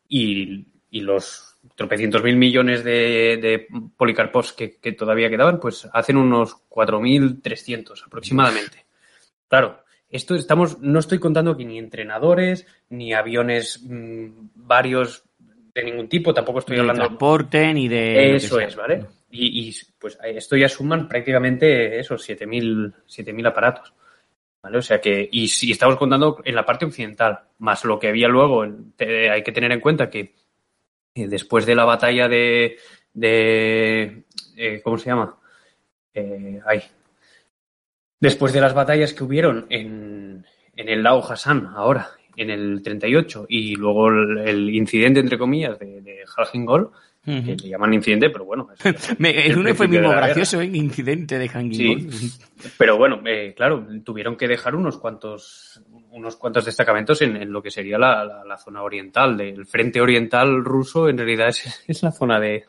Y, 0.09 0.65
y 0.93 1.01
los 1.01 1.57
tropecientos 1.75 2.23
mil 2.23 2.37
millones 2.37 2.83
de, 2.83 3.39
de 3.41 3.67
policarpos 3.97 4.53
que, 4.53 4.67
todavía 4.91 5.27
quedaban, 5.27 5.59
pues 5.59 5.89
hacen 5.91 6.17
unos 6.17 6.55
4.300 6.69 8.03
aproximadamente. 8.05 8.85
Claro, 9.47 9.83
esto 10.07 10.35
estamos, 10.35 10.79
no 10.79 10.99
estoy 10.99 11.17
contando 11.17 11.51
aquí 11.51 11.65
ni 11.65 11.79
entrenadores, 11.79 12.67
ni 12.89 13.11
aviones 13.11 13.81
mm, 13.83 14.49
varios 14.53 15.23
de 15.73 15.83
ningún 15.83 16.07
tipo, 16.07 16.31
tampoco 16.31 16.59
estoy 16.59 16.77
hablando 16.77 17.01
de 17.01 17.07
transporte 17.07 17.73
ni 17.73 17.87
de 17.87 18.35
eso 18.35 18.59
es, 18.59 18.75
¿vale? 18.75 19.07
Y, 19.31 19.67
y, 19.67 19.75
pues 19.97 20.19
esto 20.23 20.55
ya 20.55 20.69
suman 20.69 21.07
prácticamente 21.07 21.97
esos 21.99 22.29
7.000 22.29 23.33
mil 23.33 23.47
aparatos. 23.47 23.91
¿Vale? 24.61 24.77
O 24.77 24.81
sea 24.81 25.01
que, 25.01 25.27
y 25.29 25.49
si 25.49 25.71
estamos 25.71 25.97
contando 25.97 26.39
en 26.45 26.55
la 26.55 26.65
parte 26.65 26.85
occidental, 26.85 27.39
más 27.57 27.83
lo 27.83 27.99
que 27.99 28.07
había 28.07 28.29
luego, 28.29 28.61
hay 28.61 29.43
que 29.43 29.51
tener 29.51 29.73
en 29.73 29.81
cuenta 29.81 30.09
que 30.09 30.35
después 31.15 31.65
de 31.65 31.75
la 31.75 31.85
batalla 31.85 32.27
de, 32.27 32.77
de 33.13 34.23
eh, 34.57 34.81
¿cómo 34.83 34.97
se 34.97 35.09
llama? 35.09 35.37
Eh, 36.13 36.61
Después 38.19 38.53
de 38.53 38.61
las 38.61 38.73
batallas 38.73 39.13
que 39.13 39.23
hubieron 39.23 39.65
en, 39.69 40.45
en 40.75 40.89
el 40.89 41.03
lago 41.03 41.29
Hassan, 41.29 41.67
ahora, 41.75 42.11
en 42.37 42.49
el 42.49 42.81
38, 42.81 43.47
y 43.49 43.75
luego 43.75 44.09
el, 44.09 44.73
incidente, 44.73 45.19
entre 45.19 45.37
comillas, 45.37 45.77
de, 45.77 46.01
de 46.01 46.23
que 47.25 47.55
le 47.55 47.69
llaman 47.69 47.93
incidente, 47.93 48.29
pero 48.29 48.45
bueno. 48.45 48.69
Es, 48.83 49.15
el 49.19 49.53
lunes 49.53 49.77
fue 49.77 49.87
mismo 49.87 50.09
gracioso, 50.09 50.61
¿eh? 50.61 50.65
Incidente 50.65 51.37
de 51.37 51.47
Hanging 51.49 52.11
sí, 52.11 52.31
Pero 52.77 52.97
bueno, 52.97 53.21
eh, 53.25 53.53
claro, 53.55 53.85
tuvieron 54.03 54.35
que 54.35 54.47
dejar 54.47 54.75
unos 54.75 54.97
cuantos 54.97 55.81
unos 56.13 56.35
cuantos 56.35 56.65
destacamentos 56.65 57.21
en, 57.21 57.51
lo 57.51 57.61
que 57.61 57.71
sería 57.71 57.97
la, 57.97 58.43
la, 58.45 58.57
zona 58.57 58.83
oriental. 58.83 59.35
Del 59.35 59.65
frente 59.65 59.99
oriental 59.99 60.63
ruso, 60.63 61.09
en 61.09 61.17
realidad 61.17 61.49
es, 61.49 61.83
es 61.87 62.03
la 62.03 62.11
zona 62.11 62.39
de, 62.39 62.65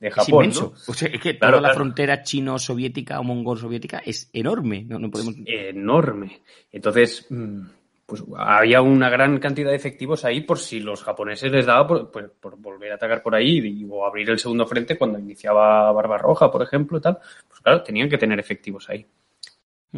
de 0.00 0.10
Japón. 0.10 0.46
Es. 0.46 0.60
O 0.60 0.94
sea, 0.94 1.08
es 1.08 1.20
que 1.20 1.34
toda 1.34 1.60
la 1.60 1.74
frontera 1.74 2.22
chino-soviética 2.22 3.20
o 3.20 3.24
mongol-soviética 3.24 4.02
es 4.04 4.30
enorme. 4.32 4.84
No, 4.84 4.98
no 4.98 5.10
podemos... 5.10 5.34
Enorme. 5.46 6.42
Entonces, 6.72 7.26
mm, 7.30 7.62
pues 8.04 8.24
había 8.36 8.82
una 8.82 9.10
gran 9.10 9.38
cantidad 9.38 9.70
de 9.70 9.76
efectivos 9.76 10.24
ahí 10.24 10.40
por 10.40 10.58
si 10.58 10.80
los 10.80 11.02
japoneses 11.04 11.52
les 11.52 11.66
daba 11.66 11.86
por, 11.86 12.10
por, 12.10 12.56
volver 12.58 12.92
a 12.92 12.94
atacar 12.96 13.22
por 13.22 13.34
ahí 13.34 13.86
o 13.88 14.04
abrir 14.04 14.28
el 14.30 14.38
segundo 14.38 14.66
frente 14.66 14.96
cuando 14.98 15.18
iniciaba 15.18 15.92
Barbarroja, 15.92 16.50
por 16.50 16.62
ejemplo, 16.62 16.98
y 16.98 17.00
tal. 17.00 17.18
Pues 17.46 17.60
claro, 17.60 17.82
tenían 17.82 18.08
que 18.08 18.18
tener 18.18 18.38
efectivos 18.40 18.88
ahí. 18.90 19.06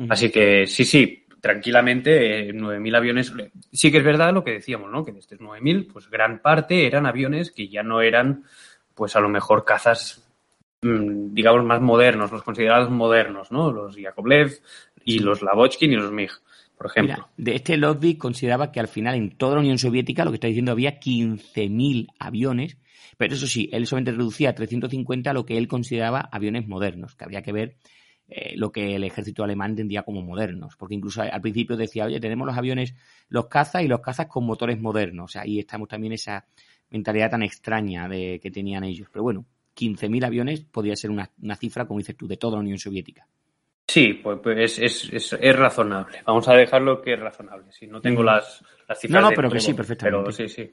Así 0.09 0.31
que 0.31 0.67
sí, 0.69 0.85
sí, 0.85 1.25
tranquilamente 1.41 2.53
9.000 2.55 2.93
eh, 2.93 2.97
aviones. 2.97 3.33
Sí 3.73 3.91
que 3.91 3.99
es 3.99 4.05
verdad 4.05 4.33
lo 4.33 4.45
que 4.45 4.53
decíamos, 4.53 4.91
¿no? 4.91 5.05
Que 5.05 5.13
de 5.13 5.21
estos 5.21 5.41
9.000, 5.41 5.93
pues 5.93 6.09
gran 6.11 6.41
parte 6.41 6.87
eran 6.87 7.07
aviones 7.07 7.51
que 7.51 7.69
ya 7.69 7.83
no 7.83 8.01
eran, 8.01 8.45
pues 8.95 9.17
a 9.17 9.21
lo 9.21 9.29
mejor 9.29 9.65
cazas, 9.65 10.29
mm, 10.83 11.35
digamos, 11.35 11.65
más 11.65 11.81
modernos, 11.81 12.31
los 12.31 12.43
considerados 12.43 12.91
modernos, 12.91 13.51
¿no? 13.51 13.73
Los 13.73 13.97
Yakovlev 13.97 14.61
y 15.05 15.19
los 15.21 15.43
Lavochkin 15.43 15.93
y 15.93 15.97
los 15.97 16.13
MiG 16.13 16.31
por 16.81 16.87
ejemplo. 16.87 17.29
de 17.37 17.57
este 17.57 17.77
lobby 17.77 18.15
consideraba 18.15 18.73
que 18.73 18.81
al 18.81 18.89
final 18.89 19.15
en 19.15 19.37
toda 19.37 19.57
la 19.57 19.61
Unión 19.61 19.77
Soviética, 19.77 20.25
lo 20.25 20.31
que 20.31 20.37
está 20.37 20.47
diciendo, 20.47 20.73
había 20.73 20.99
15.000 20.99 22.07
aviones, 22.19 22.79
pero 23.19 23.35
eso 23.35 23.47
sí, 23.47 23.69
él 23.71 23.87
solamente 23.87 24.13
reducía 24.13 24.49
a 24.49 24.55
350 24.55 25.35
lo 25.35 25.45
que 25.45 25.59
él 25.59 25.69
consideraba 25.69 26.31
aviones 26.33 26.67
modernos, 26.67 27.17
que 27.17 27.25
habría 27.25 27.43
que 27.43 27.53
ver 27.53 27.77
eh, 28.33 28.55
lo 28.57 28.71
que 28.71 28.95
el 28.95 29.03
ejército 29.03 29.43
alemán 29.43 29.71
entendía 29.71 30.05
como 30.05 30.23
modernos, 30.23 30.77
porque 30.77 30.95
incluso 30.95 31.21
al 31.23 31.41
principio 31.41 31.77
decía, 31.77 32.05
oye, 32.05 32.21
tenemos 32.21 32.47
los 32.47 32.57
aviones, 32.57 32.95
los 33.29 33.49
cazas 33.49 33.83
y 33.83 33.89
los 33.89 34.01
cazas 34.01 34.27
con 34.27 34.47
motores 34.47 34.81
modernos, 34.81 35.25
o 35.25 35.29
sea, 35.29 35.43
ahí 35.43 35.59
estamos 35.59 35.89
también 35.89 36.13
esa 36.13 36.47
mentalidad 36.91 37.31
tan 37.31 37.43
extraña 37.43 38.09
de 38.09 38.39
que 38.41 38.53
tenían 38.53 38.85
ellos, 38.85 39.09
pero 39.13 39.25
bueno, 39.25 39.45
15.000 39.77 40.25
aviones 40.25 40.61
podría 40.61 40.95
ser 40.95 41.11
una, 41.11 41.29
una 41.43 41.57
cifra, 41.57 41.87
como 41.87 41.99
dices 41.99 42.17
tú, 42.17 42.29
de 42.29 42.37
toda 42.37 42.55
la 42.55 42.61
Unión 42.61 42.79
Soviética. 42.79 43.27
Sí, 43.89 44.15
pues, 44.15 44.39
pues 44.41 44.79
es, 44.79 45.09
es, 45.13 45.33
es, 45.33 45.57
razonable. 45.57 46.23
Vamos 46.25 46.47
a 46.47 46.55
dejarlo 46.55 47.03
que 47.03 47.15
es 47.15 47.19
razonable. 47.19 47.73
Si 47.73 47.89
no 47.89 48.01
tengo 48.01 48.23
las, 48.23 48.65
las 48.89 49.01
cifras. 49.01 49.21
No, 49.21 49.31
no, 49.31 49.35
pero 49.35 49.51
que 49.51 49.59
sí, 49.59 49.75
perfectamente. 49.75 50.21
Pero 50.23 50.33
sí, 50.33 50.49
sí. 50.49 50.73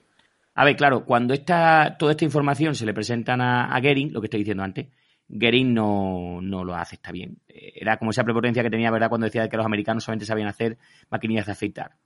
A 0.54 0.64
ver, 0.64 0.76
claro, 0.76 1.04
cuando 1.04 1.34
esta, 1.34 1.96
toda 1.98 2.12
esta 2.12 2.26
información 2.26 2.76
se 2.76 2.86
le 2.86 2.94
presentan 2.94 3.42
a, 3.42 3.76
a 3.76 3.82
Gering, 3.82 4.14
lo 4.14 4.22
que 4.22 4.28
estoy 4.28 4.42
diciendo 4.42 4.62
antes, 4.62 4.88
Gering 5.30 5.74
no, 5.74 6.40
no 6.42 6.64
lo 6.64 6.76
acepta 6.76 7.12
bien. 7.12 7.40
Eh, 7.48 7.74
era 7.76 7.98
como 7.98 8.12
esa 8.12 8.24
prepotencia 8.24 8.64
que 8.64 8.70
tenía, 8.70 8.92
¿verdad?, 8.92 9.10
cuando 9.10 9.26
decía 9.26 9.50
que 9.50 9.58
los 9.58 9.66
americanos 9.66 10.04
solamente 10.04 10.26
sabían 10.26 10.48
hacer 10.48 10.78
maquinillas 11.10 11.46
de 11.46 11.52
afeitar. 11.52 11.98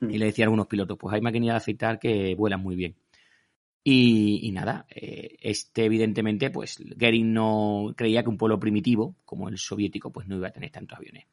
Mm. 0.00 0.10
Y 0.10 0.18
le 0.18 0.26
decían 0.26 0.46
a 0.46 0.48
algunos 0.48 0.66
pilotos, 0.66 0.96
pues 0.98 1.14
hay 1.14 1.20
maquinillas 1.20 1.54
de 1.54 1.58
afeitar 1.58 1.98
que 1.98 2.34
vuelan 2.34 2.60
muy 2.60 2.76
bien. 2.76 2.96
Y, 3.82 4.50
nada, 4.52 4.86
eh, 4.94 5.36
este 5.40 5.86
evidentemente, 5.86 6.50
pues 6.50 6.78
Gering 6.98 7.32
no 7.32 7.94
creía 7.96 8.22
que 8.22 8.28
un 8.28 8.36
pueblo 8.36 8.60
primitivo, 8.60 9.16
como 9.24 9.48
el 9.48 9.56
soviético, 9.56 10.12
pues 10.12 10.28
no 10.28 10.36
iba 10.36 10.48
a 10.48 10.52
tener 10.52 10.70
tantos 10.70 10.98
aviones. 10.98 11.24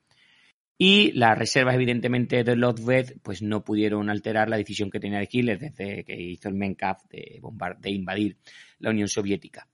Y 0.78 1.12
las 1.14 1.38
reservas, 1.38 1.76
evidentemente, 1.76 2.44
de 2.44 2.56
Lotved, 2.56 3.18
pues 3.22 3.42
no 3.42 3.64
pudieron 3.64 4.10
alterar 4.10 4.48
la 4.48 4.58
decisión 4.58 4.90
que 4.90 5.00
tenía 5.00 5.20
de 5.20 5.28
Hitler 5.30 5.60
desde 5.60 6.04
que 6.04 6.16
hizo 6.16 6.50
el 6.50 6.56
Menkaf 6.56 7.04
de, 7.10 7.42
de 7.80 7.92
invadir 7.92 8.38
la 8.80 8.92
Unión 8.92 9.08
Soviética. 9.08 9.68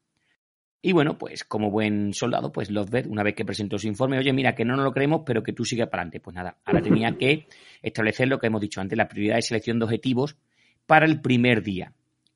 Y 0.86 0.92
bueno, 0.92 1.18
pues 1.18 1.46
como 1.46 1.72
buen 1.72 2.14
soldado, 2.14 2.52
pues 2.52 2.70
Lotved, 2.70 3.08
una 3.08 3.24
vez 3.24 3.36
que 3.36 3.46
presentó 3.46 3.78
su 3.78 3.88
informe, 3.88 4.18
oye, 4.18 4.34
mira, 4.34 4.54
que 4.54 4.66
no 4.66 4.76
nos 4.76 4.84
lo 4.84 4.92
creemos, 4.92 5.22
pero 5.26 5.42
que 5.42 5.54
tú 5.54 5.64
sigas 5.64 5.88
para 5.88 6.02
adelante. 6.02 6.20
Pues 6.20 6.36
nada, 6.36 6.58
ahora 6.66 6.82
tenía 6.84 7.18
que 7.18 7.48
establecer 7.82 8.28
lo 8.28 8.38
que 8.38 8.48
hemos 8.48 8.60
dicho 8.60 8.82
antes, 8.82 8.98
la 8.98 9.08
prioridad 9.08 9.38
de 9.38 9.44
selección 9.44 9.80
de 9.80 9.86
objetivos 9.86 10.36
para 10.86 11.06
el 11.06 11.22
primer 11.22 11.64
día. 11.64 11.94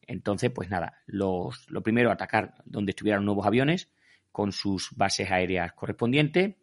Entonces, 0.08 0.50
pues 0.50 0.70
nada, 0.70 1.02
los, 1.08 1.70
lo 1.70 1.84
primero, 1.84 2.10
atacar 2.10 2.54
donde 2.64 2.92
estuvieran 2.92 3.26
nuevos 3.26 3.46
aviones 3.46 3.90
con 4.32 4.54
sus 4.54 4.92
bases 4.96 5.30
aéreas 5.30 5.74
correspondientes. 5.74 6.56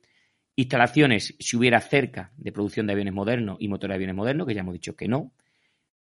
Instalaciones, 0.57 1.35
si 1.39 1.55
hubiera 1.55 1.83
cerca 1.83 2.33
de 2.39 2.51
producción 2.51 2.87
de 2.87 2.95
aviones 2.95 3.13
modernos 3.13 3.59
y 3.61 3.69
motores 3.69 3.93
de 3.93 3.97
aviones 3.97 4.17
modernos, 4.17 4.47
que 4.47 4.55
ya 4.55 4.61
hemos 4.61 4.73
dicho 4.73 4.97
que 4.97 5.07
no. 5.07 5.33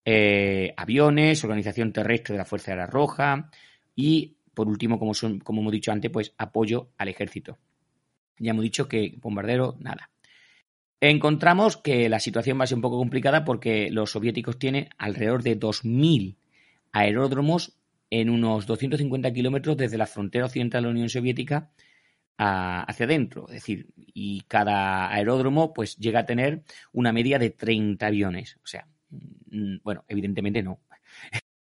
Eh, 0.04 0.74
aviones, 0.76 1.44
organización 1.44 1.92
terrestre 1.92 2.32
de 2.32 2.38
la 2.38 2.44
Fuerza 2.44 2.72
Aérea 2.72 2.86
Roja 2.86 3.50
y, 3.94 4.38
por 4.60 4.68
último, 4.68 4.98
como, 4.98 5.14
son, 5.14 5.38
como 5.38 5.62
hemos 5.62 5.72
dicho 5.72 5.90
antes, 5.90 6.10
pues 6.10 6.34
apoyo 6.36 6.90
al 6.98 7.08
ejército. 7.08 7.58
Ya 8.38 8.50
hemos 8.50 8.62
dicho 8.62 8.88
que 8.88 9.14
bombardero, 9.16 9.74
nada. 9.80 10.10
Encontramos 11.00 11.78
que 11.78 12.10
la 12.10 12.20
situación 12.20 12.60
va 12.60 12.64
a 12.64 12.66
ser 12.66 12.76
un 12.76 12.82
poco 12.82 12.98
complicada 12.98 13.42
porque 13.46 13.90
los 13.90 14.10
soviéticos 14.10 14.58
tienen 14.58 14.90
alrededor 14.98 15.42
de 15.42 15.58
2.000 15.58 16.36
aeródromos 16.92 17.78
en 18.10 18.28
unos 18.28 18.66
250 18.66 19.32
kilómetros 19.32 19.78
desde 19.78 19.96
la 19.96 20.06
frontera 20.06 20.44
occidental 20.44 20.82
de 20.82 20.88
la 20.88 20.92
Unión 20.92 21.08
Soviética 21.08 21.70
hacia 22.36 23.06
adentro. 23.06 23.46
Es 23.48 23.54
decir, 23.54 23.86
y 23.96 24.42
cada 24.42 25.10
aeródromo 25.10 25.72
pues 25.72 25.96
llega 25.96 26.20
a 26.20 26.26
tener 26.26 26.64
una 26.92 27.12
media 27.14 27.38
de 27.38 27.48
30 27.48 28.06
aviones. 28.06 28.58
O 28.62 28.66
sea, 28.66 28.86
mm, 29.08 29.76
bueno, 29.82 30.04
evidentemente 30.06 30.62
no. 30.62 30.80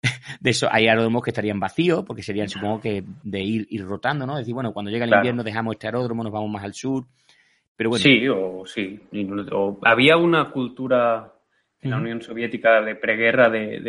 De 0.40 0.50
eso 0.50 0.68
hay 0.72 0.88
aeródromos 0.88 1.24
que 1.24 1.32
estarían 1.32 1.60
vacíos, 1.60 2.04
porque 2.06 2.24
serían, 2.24 2.50
supongo 2.50 2.82
que, 2.82 3.04
de 3.24 3.42
ir, 3.42 3.68
ir 3.70 3.86
rotando, 3.86 4.26
¿no? 4.26 4.38
decir, 4.38 4.54
bueno, 4.54 4.74
cuando 4.74 4.92
llega 4.92 5.06
el 5.06 5.14
invierno 5.14 5.44
dejamos 5.44 5.76
este 5.76 5.88
aeródromo, 5.88 6.24
nos 6.24 6.32
vamos 6.32 6.50
más 6.50 6.64
al 6.64 6.74
sur. 6.74 7.06
Pero 7.76 7.90
bueno. 7.90 8.04
Sí, 8.04 8.28
o 8.30 8.64
sí. 8.66 9.00
había 9.84 10.18
una 10.18 10.50
cultura 10.50 11.34
en 11.82 11.92
la 11.92 11.98
Unión 11.98 12.22
Soviética 12.22 12.82
de 12.82 12.96
preguerra 12.96 13.50
de, 13.50 13.80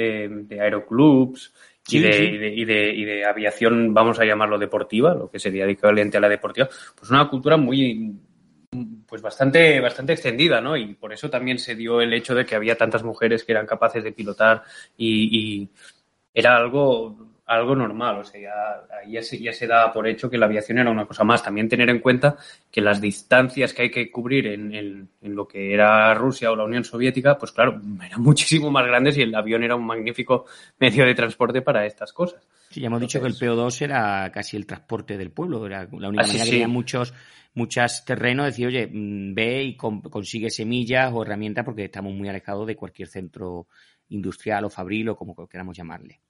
de, 0.47 0.61
aeroclubs 0.61 1.55
y, 1.89 2.01
de, 2.01 2.25
y, 2.25 2.65
de, 2.65 2.95
y, 2.95 3.05
de, 3.05 3.25
aviación, 3.25 3.95
vamos 3.95 4.19
a 4.19 4.25
llamarlo 4.25 4.59
deportiva, 4.59 5.15
lo 5.15 5.31
que 5.31 5.39
sería 5.39 5.67
equivalente 5.67 6.19
a 6.19 6.21
la 6.21 6.29
deportiva, 6.29 6.69
pues 6.99 7.11
una 7.11 7.29
cultura 7.29 7.57
muy 7.57 8.19
pues 9.07 9.23
bastante, 9.23 9.81
bastante 9.81 10.13
extendida, 10.13 10.61
¿no? 10.61 10.77
Y 10.77 10.95
por 10.95 11.13
eso 11.13 11.31
también 11.31 11.59
se 11.59 11.75
dio 11.75 12.01
el 12.01 12.13
hecho 12.13 12.35
de 12.35 12.45
que 12.45 12.57
había 12.57 12.77
tantas 12.77 13.03
mujeres 13.03 13.45
que 13.45 13.53
eran 13.53 13.67
capaces 13.67 14.05
de 14.05 14.13
pilotar 14.13 14.63
y 14.99 15.71
era 16.37 16.55
algo 16.55 17.17
algo 17.47 17.77
normal, 17.77 18.19
o 18.19 18.25
sea, 18.25 18.41
ya, 18.41 19.09
ya, 19.09 19.23
se, 19.23 19.39
ya 19.39 19.53
se 19.53 19.69
da 19.69 19.93
por 19.93 20.09
hecho 20.09 20.29
que 20.29 20.37
la 20.37 20.47
aviación 20.47 20.79
era 20.79 20.91
una 20.91 21.07
cosa 21.07 21.23
más. 21.23 21.45
También 21.45 21.69
tener 21.69 21.89
en 21.91 22.01
cuenta 22.01 22.37
que 22.73 22.81
las 22.81 23.01
distancias 23.01 23.73
que 23.73 23.83
hay 23.83 23.91
que 23.91 24.11
cubrir 24.11 24.49
en, 24.49 24.75
en, 24.75 25.09
lo 25.23 25.47
que 25.47 25.73
era 25.73 26.13
Rusia 26.15 26.51
o 26.51 26.57
la 26.57 26.65
Unión 26.65 26.83
Soviética, 26.83 27.39
pues 27.39 27.53
claro, 27.53 27.81
eran 28.05 28.21
muchísimo 28.23 28.71
más 28.73 28.85
grandes 28.85 29.17
y 29.17 29.23
el 29.23 29.35
avión 29.35 29.63
era 29.63 29.77
un 29.77 29.87
magnífico 29.87 30.47
medio 30.81 31.07
de 31.07 31.15
transporte 31.15 31.63
para 31.63 31.87
estas 31.87 32.13
cosas. 32.13 32.43
Sí, 32.71 32.81
ya 32.81 32.89
hemos 32.89 33.01
dicho 33.01 33.21
que 33.21 33.29
el 33.29 33.35
PO2 33.35 33.81
era 33.81 34.33
casi 34.33 34.57
el 34.57 34.67
transporte 34.67 35.17
del 35.17 35.31
pueblo, 35.31 35.65
era 35.65 35.89
la 35.93 36.09
única 36.09 36.27
manera 36.27 36.45
que 36.45 36.51
tenía 36.51 36.69
muchos 36.69 37.15
muchos 37.55 38.05
terrenos, 38.05 38.47
decir, 38.47 38.67
oye, 38.67 38.87
mm, 38.87 39.35
ve 39.35 39.63
y 39.63 39.77
consigue 39.77 40.51
semillas 40.51 41.11
o 41.15 41.23
herramientas 41.23 41.65
porque 41.65 41.85
estamos 41.85 42.13
muy 42.13 42.29
alejados 42.29 42.67
de 42.67 42.77
cualquier 42.77 43.09
centro 43.09 43.67
industrial 44.09 44.65
o 44.65 44.71
fabril 44.71 45.09
o 45.11 45.17
como 45.17 45.35
queramos 45.49 45.77
llamarle. 45.77 46.21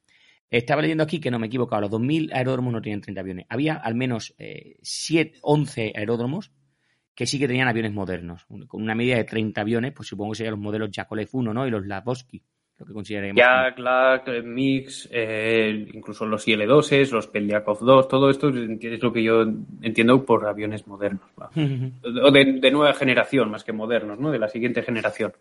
Estaba 0.48 0.82
leyendo 0.82 1.02
aquí 1.02 1.18
que 1.18 1.30
no 1.30 1.38
me 1.38 1.46
he 1.46 1.48
equivocado, 1.48 1.82
los 1.82 1.90
2.000 1.90 2.32
aeródromos 2.32 2.72
no 2.72 2.80
tenían 2.80 3.00
30 3.00 3.20
aviones. 3.20 3.46
Había 3.48 3.74
al 3.74 3.94
menos 3.94 4.34
eh, 4.38 4.78
11 5.42 5.92
aeródromos 5.96 6.52
que 7.16 7.26
sí 7.26 7.38
que 7.38 7.48
tenían 7.48 7.66
aviones 7.66 7.92
modernos, 7.92 8.46
con 8.68 8.82
una 8.82 8.94
media 8.94 9.16
de 9.16 9.24
30 9.24 9.62
aviones, 9.62 9.92
pues 9.92 10.06
supongo 10.06 10.32
que 10.32 10.36
serían 10.36 10.52
los 10.52 10.60
modelos 10.60 10.90
Yakolev 10.90 11.28
1 11.32 11.54
¿no? 11.54 11.66
y 11.66 11.70
los 11.70 11.86
Lavosky, 11.86 12.42
lo 12.78 12.84
que 12.84 12.92
consideraríamos. 12.92 13.40
Yak, 13.40 13.78
Lak, 13.78 14.44
Mix, 14.44 15.08
eh, 15.10 15.88
incluso 15.94 16.26
los 16.26 16.46
IL-2, 16.46 17.10
los 17.12 17.26
Peliakov 17.26 17.80
2, 17.80 18.06
todo 18.06 18.28
esto 18.28 18.50
es 18.50 19.02
lo 19.02 19.12
que 19.14 19.22
yo 19.22 19.42
entiendo 19.80 20.22
por 20.26 20.46
aviones 20.46 20.86
modernos. 20.86 21.30
o 22.22 22.30
de, 22.30 22.58
de, 22.60 22.70
nueva 22.70 22.92
generación, 22.92 23.50
más 23.50 23.64
que 23.64 23.72
modernos, 23.72 24.20
¿no? 24.20 24.30
De 24.30 24.38
la 24.38 24.48
siguiente 24.48 24.82
generación. 24.82 25.32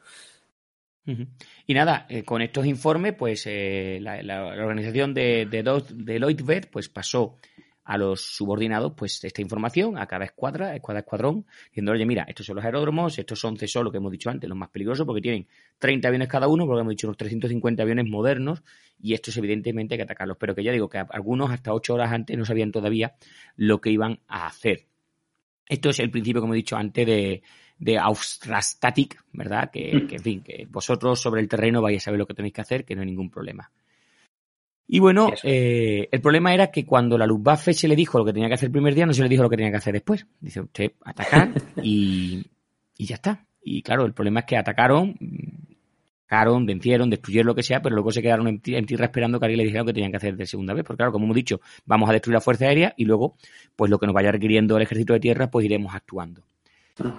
Y 1.68 1.74
nada, 1.74 2.08
eh, 2.10 2.24
con 2.24 2.42
estos 2.42 2.66
informes, 2.66 3.14
pues 3.14 3.44
eh, 3.46 4.00
la, 4.02 4.46
organización 4.46 5.14
de, 5.14 5.46
de, 5.46 5.62
de 5.64 6.68
pues 6.72 6.90
pasó 6.90 7.38
a 7.86 7.98
los 7.98 8.22
subordinados 8.22 8.94
pues 8.98 9.24
esta 9.24 9.42
información 9.42 9.98
a 9.98 10.08
cada 10.08 10.26
escuadra, 10.26 10.76
escuadra, 10.76 11.02
escuadrón, 11.02 11.46
diciendo, 11.68 11.92
oye, 11.92 12.06
mira, 12.06 12.26
estos 12.28 12.48
son 12.48 12.56
los 12.56 12.66
aeródromos, 12.66 13.18
estos 13.20 13.40
son 13.40 13.56
CSO, 13.56 13.84
lo 13.84 13.92
que 13.92 13.98
hemos 13.98 14.12
dicho 14.12 14.32
antes, 14.32 14.50
los 14.50 14.58
más 14.58 14.70
peligrosos, 14.70 15.06
porque 15.06 15.22
tienen 15.22 15.48
30 15.78 16.08
aviones 16.08 16.28
cada 16.28 16.48
uno, 16.48 16.66
porque 16.66 16.82
hemos 16.82 16.92
dicho 16.92 17.08
unos 17.08 17.18
350 17.18 17.84
aviones 17.84 18.06
modernos, 18.10 18.64
y 19.00 19.14
estos 19.14 19.38
evidentemente 19.38 19.94
hay 19.94 20.00
que 20.00 20.04
atacarlos. 20.04 20.38
Pero 20.40 20.56
que 20.56 20.64
ya 20.64 20.72
digo 20.72 20.90
que 20.90 20.98
algunos 20.98 21.52
hasta 21.52 21.74
8 21.74 21.94
horas 21.94 22.12
antes 22.12 22.36
no 22.36 22.44
sabían 22.44 22.72
todavía 22.72 23.16
lo 23.56 23.80
que 23.80 23.92
iban 23.92 24.20
a 24.28 24.48
hacer. 24.48 24.88
Esto 25.68 25.90
es 25.90 26.00
el 26.00 26.10
principio, 26.10 26.42
como 26.42 26.54
he 26.54 26.58
dicho 26.58 26.76
antes, 26.76 27.06
de, 27.06 27.44
de 27.78 27.98
Austrastatic, 27.98 29.24
¿verdad? 29.34 29.70
Que, 29.72 29.92
en 29.92 30.22
fin, 30.22 30.42
que 30.42 30.68
vosotros 30.70 31.20
sobre 31.20 31.42
el 31.42 31.48
terreno 31.48 31.82
vais 31.82 32.02
a 32.02 32.06
saber 32.06 32.20
lo 32.20 32.28
que 32.28 32.34
tenéis 32.34 32.54
que 32.54 32.62
hacer, 32.62 32.86
que 32.86 32.96
no 32.96 33.02
hay 33.02 33.08
ningún 33.08 33.30
problema. 33.30 33.72
Y 34.88 35.00
bueno, 35.00 35.32
eh, 35.44 36.08
el 36.12 36.22
problema 36.22 36.54
era 36.54 36.68
que 36.68 36.86
cuando 36.86 37.18
la 37.18 37.26
Luftwaffe 37.26 37.74
se 37.74 37.88
le 37.88 37.96
dijo 37.96 38.20
lo 38.20 38.26
que 38.26 38.34
tenía 38.34 38.48
que 38.48 38.54
hacer 38.54 38.68
el 38.68 38.72
primer 38.72 38.94
día, 38.94 39.06
no 39.06 39.14
se 39.14 39.24
le 39.24 39.30
dijo 39.30 39.42
lo 39.42 39.50
que 39.50 39.58
tenía 39.58 39.72
que 39.72 39.78
hacer 39.78 39.94
después. 39.94 40.28
Dice 40.40 40.62
usted, 40.62 40.92
atacar 41.04 41.52
y, 41.82 42.46
y 42.98 43.06
ya 43.06 43.16
está. 43.16 43.46
Y 43.64 43.82
claro, 43.82 44.06
el 44.06 44.14
problema 44.14 44.42
es 44.42 44.46
que 44.46 44.58
atacaron, 44.58 45.16
atacaron, 46.28 46.68
vencieron, 46.68 47.10
destruyeron 47.10 47.48
lo 47.48 47.56
que 47.56 47.64
sea, 47.64 47.82
pero 47.82 47.96
luego 47.96 48.12
se 48.12 48.22
quedaron 48.22 48.48
en 48.48 48.86
tierra 48.86 49.06
esperando 49.06 49.40
que 49.40 49.46
alguien 49.46 49.58
les 49.58 49.66
dijera 49.66 49.82
lo 49.82 49.88
que 49.88 49.94
tenían 49.94 50.12
que 50.12 50.18
hacer 50.18 50.38
de 50.38 50.46
segunda 50.46 50.76
vez. 50.76 50.84
Porque 50.84 50.98
claro, 50.98 51.12
como 51.12 51.26
hemos 51.26 51.36
dicho, 51.36 51.62
vamos 51.86 52.08
a 52.08 52.14
destruir 52.14 52.36
la 52.36 52.42
Fuerza 52.42 52.66
Aérea 52.66 52.94
y 52.96 53.06
luego, 53.06 53.38
pues 53.76 53.90
lo 53.90 53.98
que 53.98 54.06
nos 54.06 54.14
vaya 54.14 54.32
requiriendo 54.32 54.78
el 54.78 54.84
ejército 54.84 55.14
de 55.14 55.20
tierra, 55.20 55.50
pues 55.50 55.66
iremos 55.66 55.96
actuando. 55.96 56.44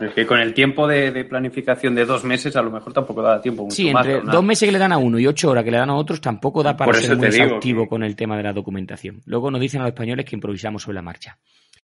Es 0.01 0.15
que 0.15 0.27
con 0.27 0.41
el 0.41 0.55
tiempo 0.55 0.87
de, 0.89 1.11
de 1.11 1.25
planificación 1.25 1.95
de 1.95 2.07
dos 2.07 2.25
meses, 2.25 2.57
a 2.57 2.63
lo 2.63 2.71
mejor 2.71 2.95
tampoco 2.95 3.21
da 3.21 3.41
tiempo 3.43 3.65
mucho 3.65 3.77
Sí, 3.77 3.89
entre 3.89 4.21
dos 4.33 4.43
meses 4.43 4.67
que 4.67 4.73
le 4.73 4.79
dan 4.79 4.93
a 4.93 4.97
uno 4.99 5.19
y 5.19 5.27
ocho 5.27 5.51
horas 5.51 5.65
que 5.65 5.71
le 5.71 5.77
dan 5.77 5.91
a 5.91 5.95
otros 5.97 6.21
tampoco 6.21 6.63
da 6.63 6.75
para 6.77 6.93
ser 6.95 7.17
muy 7.19 7.27
que- 7.61 7.87
con 7.89 8.03
el 8.03 8.17
tema 8.17 8.39
de 8.39 8.43
la 8.43 8.55
documentación. 8.55 9.21
Luego 9.27 9.51
nos 9.51 9.61
dicen 9.61 9.81
a 9.81 9.85
los 9.85 9.91
españoles 9.91 10.25
que 10.25 10.35
improvisamos 10.35 10.83
sobre 10.83 10.95
la 10.95 11.03
marcha. 11.03 11.39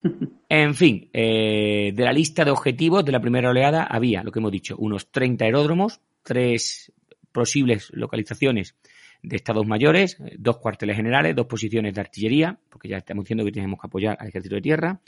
En 0.51 0.74
fin, 0.74 1.11
eh, 1.12 1.93
de 1.95 2.05
la 2.05 2.12
lista 2.12 2.43
de 2.43 2.51
objetivos 2.51 3.05
de 3.05 3.12
la 3.12 3.20
primera 3.20 3.51
oleada 3.51 3.84
había, 3.84 4.22
lo 4.22 4.32
que 4.32 4.39
hemos 4.39 4.51
dicho, 4.51 4.76
unos 4.78 5.11
30 5.11 5.45
aeródromos, 5.45 6.01
tres 6.22 6.91
posibles 7.32 7.91
localizaciones 7.93 8.74
de 9.22 9.36
estados 9.36 9.66
mayores, 9.66 10.16
dos 10.39 10.57
cuarteles 10.57 10.97
generales, 10.97 11.36
dos 11.36 11.45
posiciones 11.47 11.93
de 11.93 12.01
artillería, 12.01 12.59
porque 12.70 12.89
ya 12.89 12.97
estamos 12.97 13.24
diciendo 13.24 13.45
que 13.45 13.53
tenemos 13.53 13.78
que 13.78 13.86
apoyar 13.89 14.16
al 14.18 14.28
ejército 14.28 14.55
de 14.55 14.62
tierra, 14.62 15.01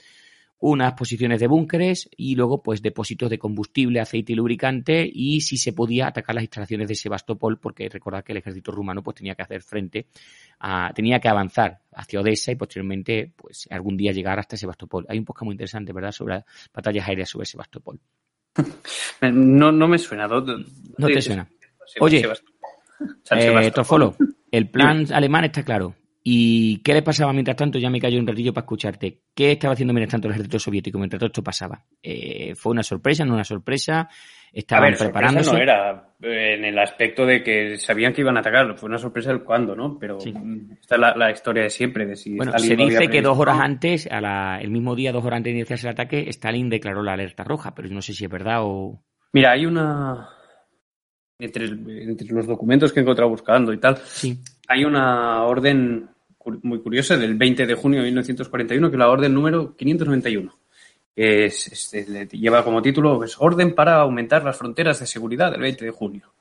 unas 0.61 0.93
posiciones 0.93 1.41
de 1.41 1.47
búnkeres 1.47 2.09
y 2.17 2.37
luego 2.37 2.63
pues 2.63 2.83
depósitos 2.83 3.31
de 3.31 3.39
combustible, 3.39 4.01
aceite 4.01 4.33
y 4.33 4.37
lubricante 4.37 5.11
y 5.13 5.41
si 5.41 5.57
se 5.57 5.73
podía 5.73 6.09
atacar 6.09 6.35
las 6.35 6.45
instalaciones 6.45 6.87
de 6.89 6.95
Sebastopol 6.95 7.59
porque 7.59 7.89
recordad 7.89 8.23
que 8.23 8.33
el 8.33 8.39
ejército 8.39 8.71
rumano 8.71 9.03
pues 9.03 9.17
tenía 9.17 9.35
que 9.35 9.43
hacer 9.43 9.63
frente 9.63 10.07
a, 10.61 10.93
tenía 10.95 11.19
que 11.19 11.29
avanzar 11.29 11.81
hacia 11.93 12.21
Odessa 12.21 12.53
y 12.53 12.57
posteriormente 12.57 13.33
pues 13.35 13.67
algún 13.71 13.97
día 13.97 14.13
llegar 14.13 14.39
hasta 14.39 14.57
Sebastopol. 14.57 15.07
Hay 15.09 15.19
un 15.19 15.25
podcast 15.25 15.47
muy 15.47 15.55
interesante, 15.55 15.93
¿verdad?, 15.93 16.13
sobre 16.13 16.45
batallas 16.75 17.09
aéreas 17.09 17.29
sobre 17.29 17.47
Sebastopol. 17.47 17.99
No, 19.23 19.71
no 19.71 19.87
me 19.87 19.99
suena. 19.99 20.27
No, 20.27 20.41
No 20.41 21.07
te 21.07 21.21
suena. 21.21 21.49
Oye, 22.01 22.27
Eh. 23.31 23.71
Tofolo, 23.75 24.17
el 24.51 24.69
plan 24.69 25.07
alemán 25.13 25.45
está 25.45 25.63
claro. 25.63 25.95
¿Y 26.23 26.83
qué 26.83 26.93
le 26.93 27.03
pasaba 27.03 27.33
mientras 27.33 27.57
tanto? 27.57 27.79
Ya 27.79 27.89
me 27.89 28.01
callo 28.01 28.19
un 28.21 28.27
ratillo 28.27 28.53
para 28.53 28.65
escucharte. 28.65 29.23
¿Qué 29.35 29.53
estaba 29.53 29.73
haciendo 29.73 29.95
mientras 29.95 30.13
tanto 30.13 30.29
el 30.29 30.33
ejército 30.35 30.59
soviético 30.59 30.99
mientras 30.99 31.19
todo 31.19 31.29
esto 31.29 31.43
pasaba? 31.43 31.83
Eh, 32.03 32.55
¿Fue 32.57 32.73
una 32.73 32.83
sorpresa? 32.83 33.25
¿No 33.25 33.35
una 33.35 33.45
sorpresa? 33.45 34.01
A 34.03 34.09
¿Estaban 34.53 34.91
ver, 34.91 34.97
sorpresa 34.99 35.13
preparándose? 35.13 35.53
no 35.53 35.59
era 35.63 36.09
eh, 36.23 36.55
en 36.59 36.65
el 36.67 36.79
aspecto 36.79 37.25
de 37.25 37.43
que 37.43 37.79
sabían 37.79 38.13
que 38.13 38.21
iban 38.21 38.37
a 38.37 38.41
atacar. 38.41 38.77
Fue 38.77 38.89
una 38.89 38.99
sorpresa 38.99 39.31
el 39.31 39.45
cuándo, 39.45 39.75
¿no? 39.75 39.97
Pero 39.99 40.21
Sí. 40.21 40.33
mm, 40.33 40.73
esta 40.81 40.97
es 40.97 41.01
la, 41.01 41.17
la 41.17 41.31
historia 41.31 41.63
de 41.63 41.71
siempre. 41.71 42.05
De 42.05 42.17
si 42.17 42.37
Bueno, 42.37 42.53
Stalin 42.55 42.77
se 42.77 42.85
dice 42.85 43.09
que 43.09 43.23
dos 43.23 43.39
horas 43.39 43.59
antes, 43.59 44.07
a 44.11 44.21
la- 44.21 44.59
el 44.61 44.71
mismo 44.71 44.95
día, 44.95 45.13
dos 45.13 45.25
horas 45.25 45.39
antes 45.39 45.53
de 45.55 45.59
iniciarse 45.61 45.87
el 45.87 45.93
ataque, 45.93 46.29
Stalin 46.29 46.69
declaró 46.69 47.03
la 47.03 47.15
alerta 47.15 47.45
roja, 47.45 47.75
pero 47.75 47.89
yo 47.89 47.95
no 47.95 48.03
sé 48.03 48.13
si 48.13 48.25
es 48.25 48.31
verdad 48.31 48.59
o... 48.61 49.03
Mira, 49.33 49.53
hay 49.53 49.65
una. 49.65 50.29
Entre, 51.39 51.65
entre 51.65 52.27
los 52.35 52.47
documentos 52.47 52.93
que 52.93 53.01
he 53.01 53.03
encontrado 53.03 53.31
buscando 53.31 53.73
y 53.73 53.79
tal, 53.79 53.97
Sí. 53.97 54.39
hay 54.69 54.85
una 54.85 55.45
orden 55.45 56.10
muy 56.63 56.81
curiosa 56.81 57.17
del 57.17 57.35
20 57.35 57.67
de 57.67 57.75
junio 57.75 58.01
de 58.01 58.07
1941, 58.07 58.91
que 58.91 58.97
es 58.97 58.99
la 58.99 59.09
orden 59.11 59.35
número 59.35 59.77
591. 59.77 60.59
que 61.15 61.45
es, 61.47 61.93
es- 61.93 62.09
le 62.09 62.27
lleva 62.27 62.65
como 62.65 62.81
título 62.81 63.23
es 63.25 63.37
Orden 63.41 63.75
para 63.75 63.97
aumentar 63.97 64.43
las 64.45 64.57
fronteras 64.57 65.01
de 65.01 65.07
seguridad 65.07 65.51
del 65.51 65.61
20 65.61 65.85
de 65.85 65.91
junio. 65.91 66.33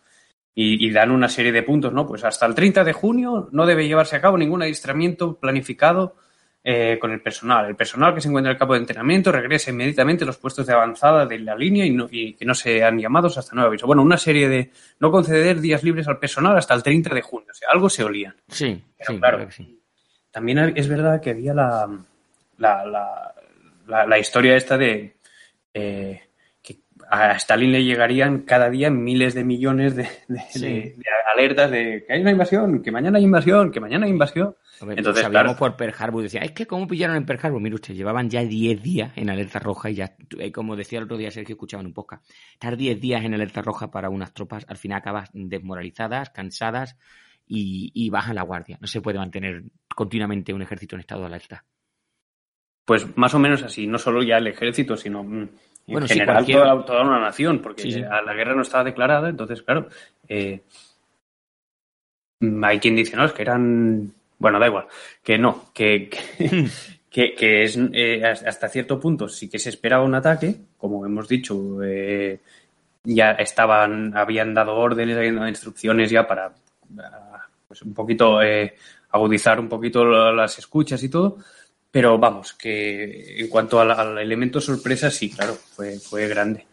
Y, 0.56 0.86
y 0.88 0.92
dan 0.92 1.12
una 1.12 1.28
serie 1.30 1.52
de 1.52 1.64
puntos, 1.64 1.92
¿no? 1.94 2.06
Pues 2.06 2.24
hasta 2.24 2.46
el 2.46 2.54
30 2.56 2.84
de 2.84 2.94
junio 2.94 3.50
no 3.52 3.66
debe 3.66 3.88
llevarse 3.88 4.16
a 4.16 4.22
cabo 4.22 4.38
ningún 4.38 4.62
adiestramiento 4.62 5.38
planificado 5.40 6.16
eh, 6.64 6.98
con 7.00 7.12
el 7.12 7.22
personal. 7.22 7.66
El 7.68 7.76
personal 7.76 8.14
que 8.14 8.22
se 8.22 8.28
encuentra 8.28 8.52
en 8.52 8.56
el 8.56 8.60
campo 8.60 8.74
de 8.74 8.82
entrenamiento 8.82 9.32
regresa 9.32 9.72
inmediatamente 9.72 10.24
a 10.24 10.28
los 10.28 10.38
puestos 10.38 10.68
de 10.68 10.74
avanzada 10.74 11.26
de 11.26 11.40
la 11.40 11.56
línea 11.56 11.86
y, 11.86 11.92
no- 11.92 12.08
y 12.12 12.34
que 12.34 12.46
no 12.46 12.54
sean 12.54 13.00
llamados 13.00 13.38
hasta 13.38 13.56
nuevo 13.56 13.70
aviso. 13.70 13.88
Bueno, 13.88 14.02
una 14.04 14.18
serie 14.18 14.50
de 14.50 14.72
no 15.00 15.12
conceder 15.12 15.62
días 15.62 15.84
libres 15.84 16.08
al 16.08 16.20
personal 16.20 16.58
hasta 16.58 16.74
el 16.74 16.84
30 16.84 17.14
de 17.16 17.22
junio. 17.22 17.48
O 17.52 17.54
sea, 17.56 17.70
algo 17.72 17.90
se 17.90 18.04
olían. 18.04 18.36
Sí, 18.50 18.84
Pero 18.98 19.14
sí, 19.14 19.18
claro, 19.20 19.46
que 19.48 19.52
sí. 19.52 19.79
También 20.32 20.74
es 20.76 20.88
verdad 20.88 21.22
que 21.22 21.32
había 21.32 21.54
la, 21.54 21.88
la, 22.58 22.86
la, 22.86 23.34
la- 23.88 24.06
la 24.06 24.20
historia 24.20 24.56
esta 24.56 24.78
de 24.78 25.16
eh, 25.74 26.22
que 26.62 26.80
a 27.10 27.32
Stalin 27.34 27.72
le 27.72 27.84
llegarían 27.84 28.40
cada 28.42 28.70
día 28.70 28.90
miles 28.92 29.34
de 29.34 29.44
millones 29.44 29.96
de, 29.96 30.04
de- 30.28 30.40
Sí. 30.52 30.60
de- 30.62 30.70
de 30.98 31.04
alertas 31.36 31.72
de 31.72 32.04
que 32.06 32.14
hay 32.14 32.22
una 32.22 32.32
invasión, 32.32 32.82
que 32.82 32.92
mañana 32.92 33.18
hay 33.18 33.24
invasión, 33.24 33.72
que 33.72 33.80
mañana 33.80 34.06
hay 34.06 34.12
invasión. 34.12 34.56
Ver, 34.82 34.98
Entonces, 34.98 35.24
sabíamos 35.24 35.56
claro. 35.56 35.58
por 35.60 35.76
Pearl 35.78 35.94
Harbor, 35.98 36.24
decía, 36.24 36.40
es 36.42 36.52
que 36.52 36.66
cómo 36.66 36.88
pillaron 36.88 37.18
en 37.18 37.26
Pearl 37.26 37.40
Harbor, 37.44 37.60
mire 37.62 37.76
usted, 37.76 37.94
llevaban 37.96 38.30
ya 38.30 38.42
10 38.44 38.82
días 38.82 39.12
en 39.18 39.30
alerta 39.30 39.60
roja 39.60 39.90
y 39.90 39.96
ya, 39.96 40.16
eh, 40.38 40.52
como 40.54 40.76
decía 40.78 41.00
el 41.00 41.06
otro 41.06 41.18
día 41.18 41.32
Sergio, 41.32 41.54
escuchaba 41.54 41.82
en 41.82 41.88
un 41.88 41.94
podcast, 41.94 42.26
estar 42.54 42.78
10 42.78 43.00
días 43.02 43.24
en 43.26 43.34
alerta 43.34 43.62
roja 43.62 43.92
para 43.92 44.10
unas 44.10 44.34
tropas, 44.34 44.66
al 44.70 44.78
final 44.78 45.00
acabas 45.00 45.30
desmoralizadas, 45.34 46.30
cansadas 46.30 46.96
y, 47.50 47.92
y 47.94 48.10
bajan 48.10 48.36
la 48.36 48.44
guardia. 48.44 48.78
No 48.80 48.88
se 48.88 49.02
puede 49.02 49.18
mantener 49.18 49.64
continuamente 49.94 50.54
un 50.54 50.62
ejército 50.62 50.96
en 50.96 51.02
estado 51.02 51.22
de 51.22 51.28
alerta. 51.28 51.66
Pues 52.86 53.18
más 53.18 53.34
o 53.34 53.40
menos 53.40 53.62
así, 53.64 53.86
no 53.88 53.98
solo 54.00 54.24
ya 54.24 54.38
el 54.38 54.48
ejército, 54.48 54.96
sino 54.96 55.24
mm, 55.24 55.42
en 55.42 55.50
Bueno, 55.88 56.08
general 56.08 56.46
toda, 56.46 56.86
toda 56.86 57.02
una 57.04 57.20
nación, 57.20 57.60
porque 57.62 57.84
Sí, 57.84 57.92
sí. 57.92 58.02
a 58.04 58.22
la 58.22 58.34
guerra 58.34 58.56
no 58.56 58.62
estaba 58.62 58.84
declarada, 58.84 59.30
entonces, 59.30 59.62
claro, 59.62 59.90
eh, 60.28 60.62
hay 62.64 62.80
quien 62.80 62.96
dice, 62.96 63.16
no, 63.18 63.26
es 63.26 63.34
que 63.34 63.42
eran, 63.42 64.12
bueno, 64.38 64.60
da 64.60 64.68
igual, 64.68 64.88
que 65.24 65.38
no, 65.38 65.66
que, 65.74 66.10
que, 66.10 66.66
que- 67.10 67.34
que 67.36 67.64
es 67.64 67.78
eh, 67.94 68.24
hasta 68.26 68.70
cierto 68.70 69.00
punto 69.00 69.28
sí 69.28 69.50
que 69.50 69.60
se 69.60 69.70
esperaba 69.70 70.04
un 70.04 70.16
ataque, 70.16 70.56
como 70.78 71.06
hemos 71.06 71.28
dicho, 71.28 71.82
eh, 71.84 72.40
ya 73.04 73.32
estaban, 73.32 74.16
habían 74.16 74.54
dado 74.54 74.76
órdenes, 74.76 75.18
habían 75.18 75.36
dado 75.36 75.48
instrucciones 75.50 76.10
ya 76.12 76.28
para 76.28 76.54
pues 77.70 77.84
un 77.84 77.94
poquito 77.94 78.42
eh, 78.42 78.74
agudizar 79.12 79.60
un 79.60 79.70
poquito 79.70 80.04
la- 80.04 80.34
las 80.34 80.58
escuchas 80.58 81.02
y 81.04 81.10
todo, 81.10 81.38
pero 81.92 82.18
vamos, 82.18 82.54
que 82.54 83.40
en 83.42 83.48
cuanto 83.48 83.80
al, 83.80 83.92
al 83.92 84.18
elemento 84.18 84.60
sorpresa, 84.60 85.12
sí, 85.12 85.30
claro, 85.30 85.54
fue, 85.54 86.00
fue 86.00 86.28
grande. 86.28 86.66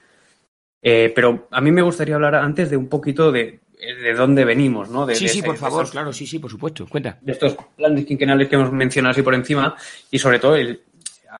Eh, 0.82 1.12
pero 1.14 1.49
a 1.51 1.61
mí 1.61 1.70
me 1.70 1.82
gustaría 1.82 2.14
hablar 2.14 2.34
antes 2.36 2.70
de 2.70 2.78
un 2.78 2.88
poquito 2.88 3.30
de, 3.30 3.61
de 3.78 4.14
dónde 4.14 4.47
venimos, 4.47 4.88
¿no? 4.88 5.05
De- 5.05 5.14
sí, 5.16 5.24
de 5.26 5.30
sí, 5.30 5.42
por 5.42 5.55
de 5.55 5.61
favor, 5.61 5.90
claro, 5.90 6.12
sí, 6.14 6.26
sí, 6.26 6.38
por 6.38 6.51
supuesto. 6.51 6.86
Cuenta. 6.88 7.18
de 7.20 7.32
estos 7.32 7.55
planes 7.76 8.07
quinquenales 8.07 8.49
que 8.49 8.55
hemos 8.57 8.72
mencionado 8.72 9.11
así 9.12 9.20
por 9.22 9.34
encima 9.34 9.76
y 10.11 10.18
sobre 10.18 10.38
todo 10.38 10.57
el, 10.57 10.80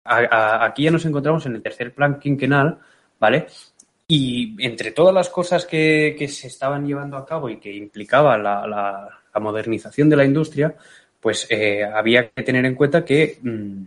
a- 0.05 0.17
a- 0.19 0.65
aquí 0.67 0.83
ya 0.85 0.91
nos 0.91 1.07
encontramos 1.07 1.47
en 1.47 1.55
el 1.55 1.63
tercer 1.63 1.95
plan 1.95 2.19
quinquenal, 2.19 2.79
¿vale? 3.19 3.47
Y 4.09 4.55
entre 4.65 4.91
todas 4.93 5.15
las 5.15 5.31
cosas 5.31 5.65
que, 5.65 6.15
que 6.19 6.29
se 6.29 6.47
estaban 6.47 6.87
llevando 6.87 7.17
a 7.17 7.25
cabo 7.27 7.49
y 7.49 7.59
que 7.59 7.73
implicaba 7.75 8.37
la, 8.39 8.67
la- 8.67 9.09
la 9.37 9.41
modernización 9.41 10.09
de 10.09 10.17
la 10.17 10.25
industria, 10.25 10.75
pues 11.21 11.47
eh, 11.51 11.85
había 11.85 12.31
que 12.31 12.43
tener 12.43 12.65
en 12.65 12.75
cuenta 12.75 13.05
que 13.05 13.39
mm, 13.43 13.83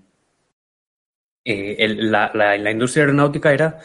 eh, 1.46 1.76
el- 1.80 2.12
la, 2.12 2.32
la- 2.34 2.58
la 2.58 2.72
industria 2.72 3.04
aeronáutica 3.04 3.54
era 3.54 3.80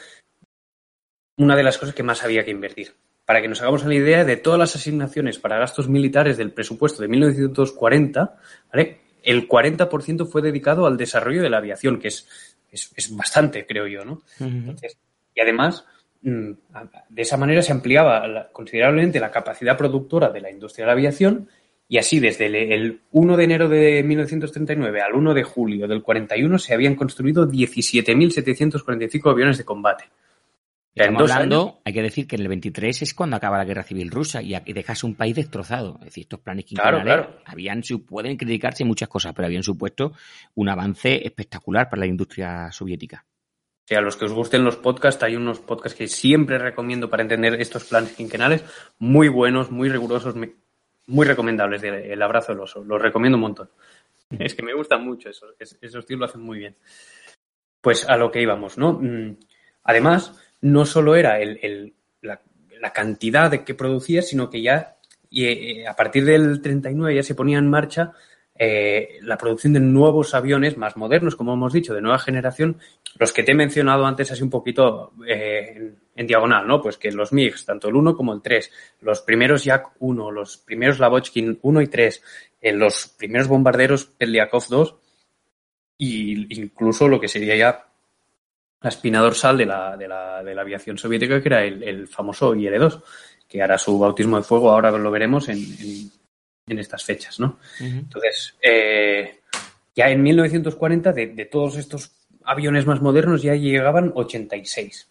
una 1.38 1.56
de 1.56 1.62
las 1.62 1.78
cosas 1.78 1.94
que 1.94 2.02
más 2.02 2.22
había 2.24 2.44
que 2.44 2.50
invertir. 2.50 2.92
Para 3.24 3.40
que 3.40 3.48
nos 3.48 3.60
hagamos 3.62 3.84
la 3.84 3.94
idea 3.94 4.24
de 4.24 4.36
todas 4.36 4.58
las 4.58 4.76
asignaciones 4.76 5.38
para 5.38 5.58
gastos 5.58 5.88
militares 5.88 6.36
del 6.36 6.52
presupuesto 6.52 7.00
de 7.00 7.08
1940, 7.08 8.36
¿vale? 8.70 8.98
el 9.22 9.48
40% 9.48 10.26
fue 10.26 10.42
dedicado 10.42 10.86
al 10.86 10.98
desarrollo 10.98 11.42
de 11.42 11.48
la 11.48 11.56
aviación, 11.56 11.98
que 11.98 12.08
es, 12.08 12.28
es, 12.70 12.92
es 12.94 13.16
bastante, 13.16 13.64
creo 13.66 13.86
yo, 13.86 14.04
¿no? 14.04 14.20
Entonces, 14.38 14.98
y 15.34 15.40
además, 15.40 15.86
de 16.24 17.22
esa 17.22 17.36
manera 17.36 17.60
se 17.60 17.72
ampliaba 17.72 18.48
considerablemente 18.50 19.20
la 19.20 19.30
capacidad 19.30 19.76
productora 19.76 20.30
de 20.30 20.40
la 20.40 20.50
industria 20.50 20.84
de 20.84 20.86
la 20.86 20.92
aviación 20.92 21.48
y 21.86 21.98
así 21.98 22.18
desde 22.18 22.46
el, 22.46 22.54
el 22.54 23.00
1 23.12 23.36
de 23.36 23.44
enero 23.44 23.68
de 23.68 24.02
1939 24.02 25.02
al 25.02 25.14
1 25.14 25.34
de 25.34 25.42
julio 25.42 25.86
del 25.86 26.02
41 26.02 26.58
se 26.58 26.72
habían 26.72 26.94
construido 26.94 27.46
17.745 27.46 29.30
aviones 29.30 29.58
de 29.58 29.64
combate. 29.64 30.04
Estamos 30.94 31.28
hablando, 31.32 31.80
hay 31.84 31.92
que 31.92 32.02
decir 32.02 32.28
que 32.28 32.36
en 32.36 32.42
el 32.42 32.48
23 32.48 33.02
es 33.02 33.14
cuando 33.14 33.36
acaba 33.36 33.58
la 33.58 33.64
guerra 33.64 33.82
civil 33.82 34.10
rusa 34.12 34.40
y 34.40 34.54
dejas 34.72 35.02
un 35.02 35.16
país 35.16 35.34
destrozado. 35.34 35.96
Es 35.98 36.06
decir, 36.06 36.22
estos 36.22 36.38
planes 36.38 36.66
quinquenales 36.66 37.02
claro. 37.02 37.40
habían, 37.44 37.82
pueden 38.06 38.36
criticarse 38.36 38.84
muchas 38.84 39.08
cosas, 39.08 39.34
pero 39.34 39.46
habían 39.46 39.64
supuesto 39.64 40.12
un 40.54 40.68
avance 40.68 41.26
espectacular 41.26 41.90
para 41.90 42.00
la 42.00 42.06
industria 42.06 42.70
soviética. 42.70 43.26
O 43.84 43.86
sea, 43.86 43.98
a 43.98 44.02
los 44.02 44.16
que 44.16 44.24
os 44.24 44.32
gusten 44.32 44.64
los 44.64 44.76
podcasts, 44.76 45.22
hay 45.22 45.36
unos 45.36 45.60
podcasts 45.60 45.96
que 45.98 46.08
siempre 46.08 46.58
recomiendo 46.58 47.10
para 47.10 47.22
entender 47.22 47.60
estos 47.60 47.84
planes 47.84 48.12
quinquenales, 48.12 48.64
muy 48.98 49.28
buenos, 49.28 49.70
muy 49.70 49.90
rigurosos, 49.90 50.34
muy 51.06 51.26
recomendables. 51.26 51.82
El 51.82 52.22
abrazo 52.22 52.52
del 52.52 52.62
oso, 52.62 52.82
los 52.82 53.00
recomiendo 53.02 53.36
un 53.36 53.42
montón. 53.42 53.68
Es 54.38 54.54
que 54.54 54.62
me 54.62 54.72
gustan 54.72 55.04
mucho 55.04 55.28
esos, 55.28 55.54
es- 55.58 55.76
esos 55.82 56.06
tíos 56.06 56.18
lo 56.18 56.24
hacen 56.26 56.40
muy 56.40 56.58
bien. 56.60 56.76
Pues 57.80 58.08
a 58.08 58.16
lo 58.16 58.30
que 58.30 58.40
íbamos, 58.42 58.78
¿no? 58.78 58.94
Mm, 58.94 59.36
Además, 59.86 60.32
no 60.62 60.86
solo 60.86 61.14
era 61.14 61.38
el- 61.40 61.58
el- 61.62 61.92
la, 62.22 62.40
la 62.80 62.90
cantidad 62.94 63.50
de 63.50 63.64
que 63.64 63.74
producía, 63.74 64.22
sino 64.22 64.48
que 64.48 64.62
ya 64.62 64.96
y, 65.28 65.44
eh, 65.44 65.86
a 65.86 65.94
partir 65.94 66.24
del 66.24 66.62
39 66.62 67.14
ya 67.16 67.22
se 67.22 67.34
ponía 67.34 67.58
en 67.58 67.68
marcha 67.68 68.12
eh, 68.56 69.18
la 69.22 69.36
producción 69.36 69.72
de 69.72 69.80
nuevos 69.80 70.32
aviones 70.34 70.76
más 70.76 70.96
modernos, 70.96 71.34
como 71.34 71.54
hemos 71.54 71.72
dicho, 71.72 71.92
de 71.92 72.00
nueva 72.00 72.18
generación, 72.20 72.78
los 73.18 73.32
que 73.32 73.42
te 73.42 73.52
he 73.52 73.54
mencionado 73.54 74.06
antes 74.06 74.30
así 74.30 74.42
un 74.42 74.50
poquito 74.50 75.12
eh, 75.26 75.92
en, 76.14 76.26
diagonal, 76.26 76.66
¿no? 76.66 76.80
Pues 76.80 76.96
que 76.96 77.10
los 77.10 77.32
MiGs, 77.32 77.64
tanto 77.64 77.88
el 77.88 77.96
1 77.96 78.16
como 78.16 78.32
el 78.32 78.42
3, 78.42 78.70
los 79.00 79.22
primeros 79.22 79.64
Yak 79.64 79.92
1, 79.98 80.30
los 80.30 80.58
primeros 80.58 81.00
Lavochkin 81.00 81.58
1 81.62 81.82
y 81.82 81.86
3, 81.88 82.22
eh, 82.60 82.72
los 82.72 83.08
primeros 83.08 83.48
bombarderos 83.48 84.04
Peliakov 84.04 84.68
2 84.68 84.96
y 85.98 86.60
incluso 86.60 87.08
lo 87.08 87.20
que 87.20 87.28
sería 87.28 87.56
ya 87.56 87.86
la 88.80 88.90
espina 88.90 89.20
dorsal 89.20 89.56
de 89.56 89.66
la, 89.66 89.96
de 89.96 90.06
la, 90.06 90.44
de 90.44 90.54
la 90.54 90.62
aviación 90.62 90.98
soviética, 90.98 91.40
que 91.40 91.48
era 91.48 91.64
el, 91.64 92.06
famoso 92.06 92.54
IL-2, 92.54 93.02
que 93.48 93.62
hará 93.62 93.78
su 93.78 93.98
bautismo 93.98 94.36
de 94.36 94.42
fuego, 94.42 94.70
ahora 94.70 94.90
lo 94.90 95.10
veremos 95.10 95.48
en, 95.48 95.58
en 96.66 96.78
estas 96.78 97.04
fechas, 97.04 97.40
¿no? 97.40 97.58
Uh 97.80 97.84
-huh. 97.84 97.98
Entonces, 98.00 98.54
eh, 98.62 99.40
ya 99.94 100.08
en 100.10 100.22
1940, 100.22 101.12
de, 101.12 101.26
de, 101.28 101.44
todos 101.44 101.76
estos 101.76 102.12
aviones 102.44 102.86
más 102.86 103.00
modernos, 103.00 103.42
ya 103.42 103.54
llegaban 103.54 104.12
86, 104.14 105.08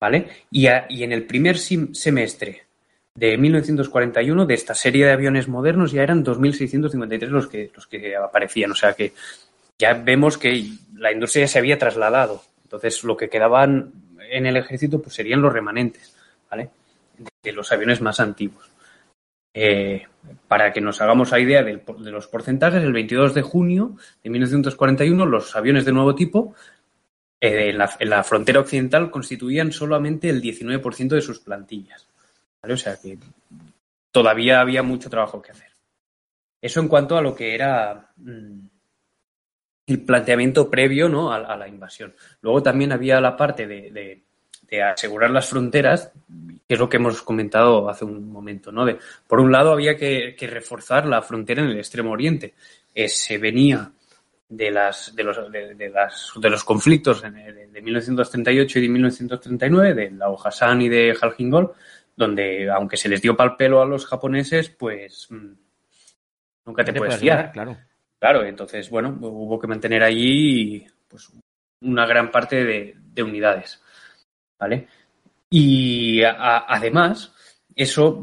¿vale? 0.00 0.28
Y, 0.50 0.66
a, 0.66 0.86
y 0.88 1.02
en 1.02 1.12
el 1.12 1.24
primer 1.24 1.58
semestre 1.58 2.66
de 3.14 3.36
1941, 3.36 4.46
de 4.46 4.54
esta 4.54 4.74
serie 4.74 5.06
de 5.06 5.12
aviones 5.12 5.48
modernos, 5.48 5.92
ya 5.92 6.02
eran 6.02 6.24
2.653 6.24 7.26
los 7.28 7.48
que, 7.48 7.70
los 7.74 7.86
que 7.86 8.16
aparecían, 8.16 8.70
o 8.70 8.74
sea 8.74 8.94
que 8.94 9.12
ya 9.78 9.94
vemos 9.94 10.38
que 10.38 10.64
la 10.94 11.12
industria 11.12 11.44
ya 11.44 11.48
se 11.48 11.58
había 11.58 11.78
trasladado 11.78 12.42
entonces, 12.68 13.02
lo 13.02 13.16
que 13.16 13.30
quedaban 13.30 13.92
en 14.30 14.44
el 14.44 14.58
ejército 14.58 15.00
pues, 15.00 15.14
serían 15.14 15.40
los 15.40 15.54
remanentes, 15.54 16.14
¿vale? 16.50 16.68
De 17.42 17.52
los 17.52 17.72
aviones 17.72 18.02
más 18.02 18.20
antiguos. 18.20 18.70
Eh, 19.60 20.06
para 20.46 20.72
que 20.72 20.80
nos 20.80 21.00
hagamos 21.00 21.32
la 21.32 21.40
idea 21.40 21.64
de, 21.64 21.82
los 22.12 22.28
porcentajes, 22.28 22.80
el 22.80 22.92
22 22.92 23.34
de 23.34 23.42
junio 23.42 23.96
de 24.22 24.30
1941 24.30 25.26
los 25.26 25.56
aviones 25.56 25.84
de 25.84 25.90
nuevo 25.90 26.14
tipo 26.14 26.54
eh, 27.40 27.70
en, 27.70 28.08
la, 28.08 28.22
frontera 28.22 28.60
occidental 28.60 29.10
constituían 29.10 29.72
solamente 29.72 30.28
el 30.28 30.40
19% 30.40 31.08
de 31.08 31.20
sus 31.20 31.40
plantillas. 31.40 32.06
O 32.62 32.76
sea 32.76 32.98
que 33.02 33.18
todavía 34.12 34.60
había 34.60 34.84
mucho 34.84 35.10
trabajo 35.10 35.42
que 35.42 35.50
hacer. 35.50 35.72
Eso 36.62 36.78
en 36.78 36.86
cuanto 36.86 37.16
a 37.16 37.22
lo 37.22 37.34
que 37.34 37.52
era 37.52 38.12
mmm, 38.16 38.60
el 39.88 40.04
planteamiento 40.04 40.70
previo 40.70 41.08
¿no? 41.08 41.32
a, 41.32 41.56
la 41.56 41.66
invasión. 41.66 42.14
Luego 42.42 42.62
también 42.62 42.92
había 42.92 43.20
la 43.20 43.36
parte 43.36 43.66
de, 43.66 44.22
de, 44.70 44.82
asegurar 44.82 45.30
las 45.30 45.48
fronteras, 45.48 46.12
que 46.66 46.74
es 46.74 46.78
lo 46.78 46.88
que 46.88 46.98
hemos 46.98 47.22
comentado 47.22 47.88
hace 47.88 48.04
un 48.04 48.30
momento. 48.30 48.70
¿no? 48.72 48.84
De, 48.84 48.98
por 49.26 49.40
un 49.40 49.52
lado, 49.52 49.72
había 49.72 49.96
que, 49.96 50.34
que, 50.38 50.46
reforzar 50.46 51.06
la 51.06 51.22
frontera 51.22 51.62
en 51.62 51.70
el 51.70 51.78
extremo 51.78 52.12
oriente. 52.12 52.54
Eh, 52.94 53.08
se 53.08 53.38
venía 53.38 53.90
de, 54.48 54.70
las, 54.70 55.14
de, 55.14 55.24
los, 55.24 55.52
de, 55.52 55.90
las, 55.90 56.32
de 56.36 56.50
los 56.50 56.64
conflictos 56.64 57.22
de, 57.22 57.68
de 57.68 57.82
1938 57.82 58.78
y 58.78 58.82
de 58.82 58.88
1939, 58.88 59.94
de 59.94 60.10
la 60.10 60.26
Hassan 60.44 60.82
y 60.82 60.88
de 60.88 61.14
Jalgingol, 61.14 61.72
donde, 62.16 62.70
aunque 62.70 62.96
se 62.96 63.08
les 63.08 63.22
dio 63.22 63.36
pal 63.36 63.56
pelo 63.56 63.80
a 63.80 63.86
los 63.86 64.06
japoneses, 64.06 64.70
pues 64.70 65.28
mm, 65.30 65.52
nunca 66.66 66.84
te, 66.84 66.92
te 66.92 66.98
puedes 66.98 67.18
fiar. 67.18 67.52
Claro. 67.52 67.76
Claro, 68.18 68.44
entonces, 68.44 68.90
bueno, 68.90 69.16
hubo 69.20 69.60
que 69.60 69.68
mantener 69.68 70.02
allí 70.02 70.84
pues, 71.06 71.30
una 71.82 72.04
gran 72.04 72.30
parte 72.30 72.64
de, 72.64 72.96
de 72.96 73.22
unidades. 73.22 73.80
¿Vale? 74.58 74.88
Y 75.50 76.22
además, 76.24 77.32
eso, 77.74 78.22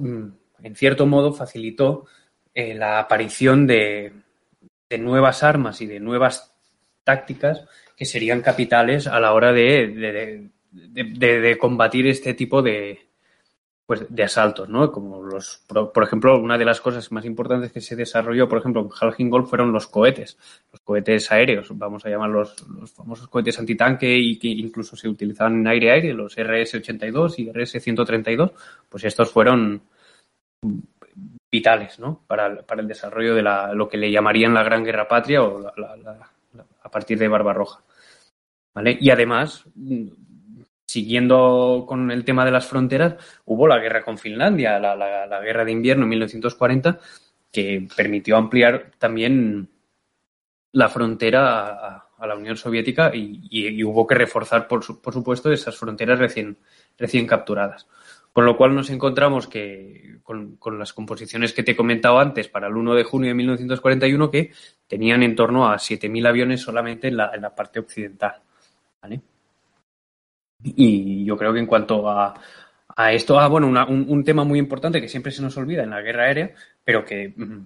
en 0.61 0.75
cierto 0.75 1.05
modo, 1.05 1.33
facilitó 1.33 2.05
eh, 2.53 2.73
la 2.73 2.99
aparición 2.99 3.65
de, 3.65 4.13
de, 4.89 4.97
nuevas 4.97 5.43
armas 5.43 5.81
y 5.81 5.87
de 5.87 5.99
nuevas 5.99 6.53
tácticas 7.03 7.65
que 7.95 8.05
serían 8.05 8.41
capitales 8.41 9.07
a 9.07 9.19
la 9.19 9.33
hora 9.33 9.53
de, 9.53 10.49
de 10.71 11.57
combatir 11.57 12.07
este 12.07 12.33
tipo 12.33 12.61
de, 12.61 13.04
pues, 13.85 14.05
de 14.09 14.23
asaltos, 14.23 14.67
¿no? 14.67 14.91
Como 14.91 15.21
los, 15.21 15.61
por, 15.67 15.91
por, 15.91 16.03
ejemplo, 16.03 16.39
una 16.39 16.57
de 16.57 16.65
las 16.65 16.81
cosas 16.81 17.11
más 17.11 17.25
importantes 17.25 17.71
que 17.71 17.81
se 17.81 17.95
desarrolló, 17.95 18.49
por 18.49 18.59
ejemplo, 18.59 18.81
en 18.81 18.89
Halgin 18.89 19.29
Golf 19.29 19.49
fueron 19.49 19.71
los 19.71 19.87
cohetes, 19.87 20.37
los 20.71 20.81
cohetes 20.81 21.31
aéreos, 21.31 21.67
vamos 21.73 22.05
a 22.05 22.09
llamarlos 22.09 22.55
los 22.67 22.91
famosos 22.93 23.27
cohetes 23.27 23.59
antitanque 23.59 24.17
y 24.17 24.37
que 24.39 24.47
incluso 24.47 24.95
se 24.95 25.07
utilizaban 25.07 25.59
en 25.59 25.67
aire-aire, 25.67 26.13
los 26.13 26.35
RS-82 26.35 27.35
y 27.37 27.51
RS-132, 27.51 28.51
pues 28.89 29.03
estos 29.03 29.31
fueron 29.31 29.81
vitales, 31.51 31.99
¿no? 31.99 32.23
Para, 32.27 32.63
para 32.63 32.81
el 32.81 32.87
desarrollo 32.87 33.35
de 33.35 33.43
la, 33.43 33.73
lo 33.73 33.87
que 33.87 33.97
le 33.97 34.11
llamarían 34.11 34.53
la 34.53 34.63
Gran 34.63 34.83
Guerra 34.83 35.07
Patria 35.07 35.43
o 35.43 35.61
la, 35.77 36.29
a 36.81 36.89
partir 36.89 37.17
de 37.17 37.27
Barbarroja. 37.27 37.81
¿Vale? 38.73 38.97
Y 38.99 39.09
además, 39.09 39.63
siguiendo 40.85 41.85
con 41.87 42.11
el 42.11 42.23
tema 42.23 42.45
de 42.45 42.51
las 42.51 42.67
fronteras, 42.67 43.15
hubo 43.45 43.67
la 43.67 43.79
guerra 43.79 44.03
con 44.03 44.17
Finlandia, 44.17 44.79
la, 44.79 44.95
la, 44.95 45.25
la 45.25 45.41
guerra 45.41 45.65
de 45.65 45.71
invierno 45.71 46.03
en 46.03 46.09
1940, 46.09 46.99
que 47.51 47.87
permitió 47.95 48.37
ampliar 48.37 48.91
también 48.97 49.69
la 50.71 50.89
frontera 50.89 51.67
a, 51.67 52.05
a 52.17 52.27
la 52.27 52.35
Unión 52.35 52.57
Soviética 52.57 53.11
y, 53.13 53.83
hubo 53.83 54.07
que 54.07 54.15
reforzar, 54.15 54.67
por, 54.67 54.83
su, 54.83 55.01
por 55.01 55.13
supuesto, 55.13 55.51
esas 55.51 55.75
fronteras 55.75 56.19
recién, 56.19 56.57
recién 56.97 57.27
capturadas. 57.27 57.87
Con 58.31 58.45
lo 58.45 58.57
cual 58.57 58.75
nos 58.75 58.89
encontramos 58.89 59.47
que 59.47 60.19
con, 60.23 60.57
con, 60.57 60.77
las 60.77 60.91
composiciones 60.91 61.53
que 61.53 61.63
te 61.63 61.71
he 61.71 61.75
comentado 61.75 62.19
antes 62.19 62.49
para 62.49 62.67
el 62.67 62.75
1 62.75 62.95
de 62.95 63.03
junio 63.03 63.29
de 63.29 63.35
1941 63.35 64.29
que 64.29 64.51
tenían 64.87 65.23
en 65.23 65.35
torno 65.35 65.69
a 65.69 65.75
7.000 65.75 66.27
aviones 66.27 66.61
solamente 66.61 67.07
en 67.07 67.17
la, 67.17 67.31
en 67.33 67.41
la 67.41 67.55
parte 67.55 67.79
occidental. 67.79 68.41
¿vale? 69.01 69.21
Y 70.65 71.23
yo 71.25 71.37
creo 71.37 71.53
que 71.53 71.59
en 71.59 71.67
cuanto 71.67 72.09
a, 72.09 72.33
a 72.95 73.13
esto, 73.13 73.39
ah, 73.39 73.47
bueno, 73.47 73.67
una, 73.67 73.85
un, 73.85 74.05
un, 74.09 74.23
tema 74.23 74.43
muy 74.43 74.57
importante 74.57 74.99
que 74.99 75.07
siempre 75.07 75.31
se 75.31 75.41
nos 75.41 75.55
olvida 75.57 75.83
en 75.83 75.91
la 75.91 76.01
guerra 76.01 76.23
aérea, 76.23 76.51
pero 76.83 77.05
que 77.05 77.33
mm, 77.35 77.65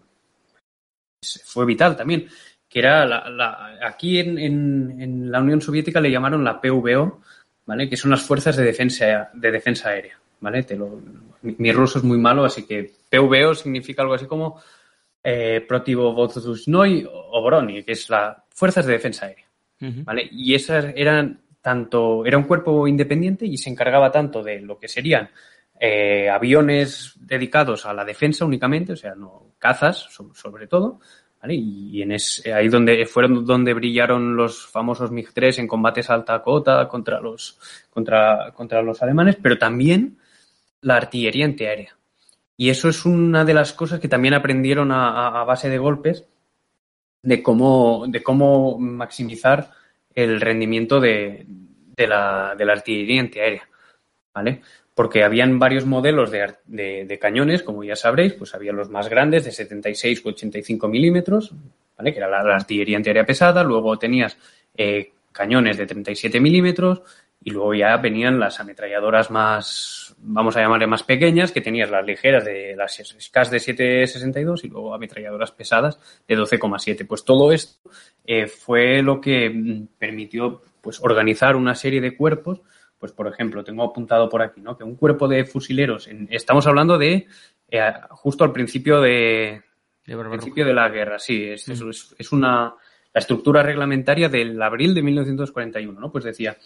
fue 1.45 1.65
vital 1.65 1.95
también, 1.95 2.27
que 2.67 2.79
era 2.79 3.05
la, 3.05 3.29
la, 3.29 3.77
aquí 3.85 4.19
en, 4.19 4.37
en, 4.37 5.01
en, 5.01 5.31
la 5.31 5.41
Unión 5.41 5.61
Soviética 5.61 6.01
le 6.01 6.11
llamaron 6.11 6.43
la 6.43 6.59
PVO, 6.59 7.21
¿vale? 7.65 7.89
Que 7.89 7.97
son 7.97 8.11
las 8.11 8.21
fuerzas 8.21 8.57
de 8.57 8.63
defensa, 8.63 9.29
de 9.33 9.51
defensa 9.51 9.89
aérea, 9.89 10.19
¿vale? 10.41 10.63
Te 10.63 10.75
lo, 10.75 11.01
mi, 11.41 11.55
mi, 11.57 11.71
ruso 11.71 11.99
es 11.99 12.03
muy 12.03 12.17
malo, 12.17 12.43
así 12.43 12.65
que 12.65 12.91
PVO 13.09 13.55
significa 13.55 14.01
algo 14.01 14.15
así 14.15 14.25
como 14.25 14.61
eh, 15.23 15.63
Protivovozhnoy 15.67 17.07
Obroni, 17.11 17.83
que 17.83 17.93
es 17.93 18.09
la 18.09 18.43
fuerzas 18.49 18.85
de 18.85 18.93
defensa 18.93 19.27
aérea, 19.27 19.45
uh 19.81 19.85
-huh. 19.85 20.03
¿vale? 20.03 20.27
Y 20.31 20.53
esas 20.53 20.93
eran 20.95 21.39
tanto, 21.62 22.26
era 22.26 22.38
un 22.38 22.43
cuerpo 22.43 22.88
independiente 22.88 23.45
y 23.45 23.57
se 23.57 23.70
encargaba 23.70 24.12
tanto 24.12 24.41
de 24.43 24.62
lo 24.62 24.78
que 24.78 24.88
serían 24.88 25.30
eh, 25.80 26.30
aviones 26.30 27.14
dedicados 27.20 27.86
a 27.86 27.93
la 27.93 28.05
defensa 28.05 28.45
únicamente, 28.45 28.93
o 28.93 28.95
sea, 28.95 29.16
no 29.16 29.53
cazas 29.57 30.07
so, 30.10 30.34
sobre 30.34 30.68
todo, 30.68 30.99
¿vale? 31.41 31.55
Y 31.55 32.01
en 32.01 32.12
ese, 32.12 32.53
ahí 32.53 32.68
donde 32.68 33.05
fueron 33.05 33.45
donde 33.45 33.74
brillaron 33.74 34.36
los 34.36 34.68
famosos 34.68 35.12
MiG-3 35.12 35.60
en 35.60 35.68
combates 35.68 36.10
a 36.10 36.16
alta 36.16 36.41
cota 36.41 36.88
contra 36.88 37.20
los, 37.20 37.57
contra, 37.89 38.51
contra 38.53 38.82
los 38.82 39.01
alemanes, 39.01 39.38
pero 39.41 39.57
también 39.57 40.18
la 40.82 40.95
artillería 40.97 41.45
antiaérea. 41.45 41.95
Y 42.57 42.70
eso 42.70 42.89
es 42.89 43.05
una 43.05 43.45
de 43.45 43.53
las 43.53 43.72
cosas 43.72 44.01
que 44.01 44.10
también 44.10 44.34
aprendieron 44.34 44.91
a, 44.91 45.41
a 45.41 45.43
base 45.45 45.70
de 45.70 45.78
golpes 45.78 46.26
de 47.22 47.43
cómo, 47.43 48.05
de 48.07 48.22
cómo 48.24 48.78
maximizar 48.78 49.72
el 50.24 50.41
rendimiento 50.41 50.99
de, 50.99 51.45
la, 51.97 52.51
artillería 52.51 53.22
antiaérea, 53.22 53.67
¿vale? 54.34 54.61
Porque 54.93 55.24
habían 55.24 55.59
varios 55.59 55.86
modelos 55.86 56.32
de, 56.32 57.20
cañones, 57.22 57.63
como 57.63 57.84
ya 57.84 57.95
sabréis, 57.95 58.34
pues 58.34 58.53
había 58.53 58.74
los 58.74 58.89
más 58.89 59.09
grandes 59.09 59.45
de 59.45 59.51
76 59.51 60.26
u 60.26 60.30
85 60.30 60.88
milímetros, 60.88 61.53
¿vale? 61.97 62.11
Que 62.11 62.20
era 62.20 62.28
la, 62.28 62.43
la, 62.43 62.55
artillería 62.55 62.97
antiaérea 62.97 63.26
pesada, 63.26 63.63
luego 63.63 63.97
tenías 63.97 64.38
eh, 64.76 65.11
cañones 65.32 65.78
de 65.78 65.86
37 65.86 66.39
milímetros 66.39 67.01
y 67.41 67.51
luego 67.51 67.73
ya 67.73 67.95
venían 67.97 68.39
las 68.39 68.59
ametralladoras 68.59 69.31
más, 69.31 70.15
vamos 70.19 70.57
a 70.57 70.61
llamarle 70.61 70.87
más 70.87 71.03
pequeñas, 71.03 71.51
que 71.51 71.61
tenías 71.61 71.89
las 71.89 72.05
ligeras 72.05 72.43
de 72.43 72.75
las 72.75 72.95
SCAS 72.95 73.49
de 73.49 73.57
7,62 73.59 74.65
y 74.65 74.67
luego 74.67 74.93
ametralladoras 74.93 75.51
pesadas 75.51 75.99
de 76.27 76.37
12,7. 76.37 77.07
Pues 77.07 77.23
todo 77.23 77.51
esto 77.53 77.89
eh, 78.25 78.47
fue 78.47 79.01
lo 79.01 79.21
que 79.21 79.49
mm, 79.49 79.87
permitió 79.97 80.61
pues 80.81 80.99
organizar 81.01 81.55
una 81.55 81.75
serie 81.75 82.01
de 82.01 82.15
cuerpos, 82.15 82.61
pues 82.97 83.13
por 83.13 83.27
ejemplo, 83.27 83.63
tengo 83.63 83.83
apuntado 83.83 84.27
por 84.27 84.41
aquí, 84.41 84.59
¿no? 84.59 84.77
Que 84.77 84.83
un 84.83 84.95
cuerpo 84.95 85.27
de 85.29 85.45
fusileros, 85.45 86.07
en, 86.07 86.27
estamos 86.31 86.67
hablando 86.67 86.97
de 86.97 87.27
eh, 87.69 87.93
justo 88.09 88.43
al 88.43 88.51
principio 88.51 88.99
de, 88.99 89.61
de 90.05 90.17
principio 90.17 90.65
de 90.65 90.73
la 90.73 90.89
guerra, 90.89 91.19
sí, 91.19 91.45
es, 91.45 91.69
mm. 91.69 91.89
es, 91.89 92.15
es, 92.17 92.31
una 92.33 92.75
la 93.13 93.19
estructura 93.19 93.63
reglamentaria 93.63 94.29
del 94.29 94.61
abril 94.61 94.93
de 94.93 95.01
1941, 95.01 95.99
¿no? 95.99 96.11
Pues 96.11 96.23
decía 96.23 96.57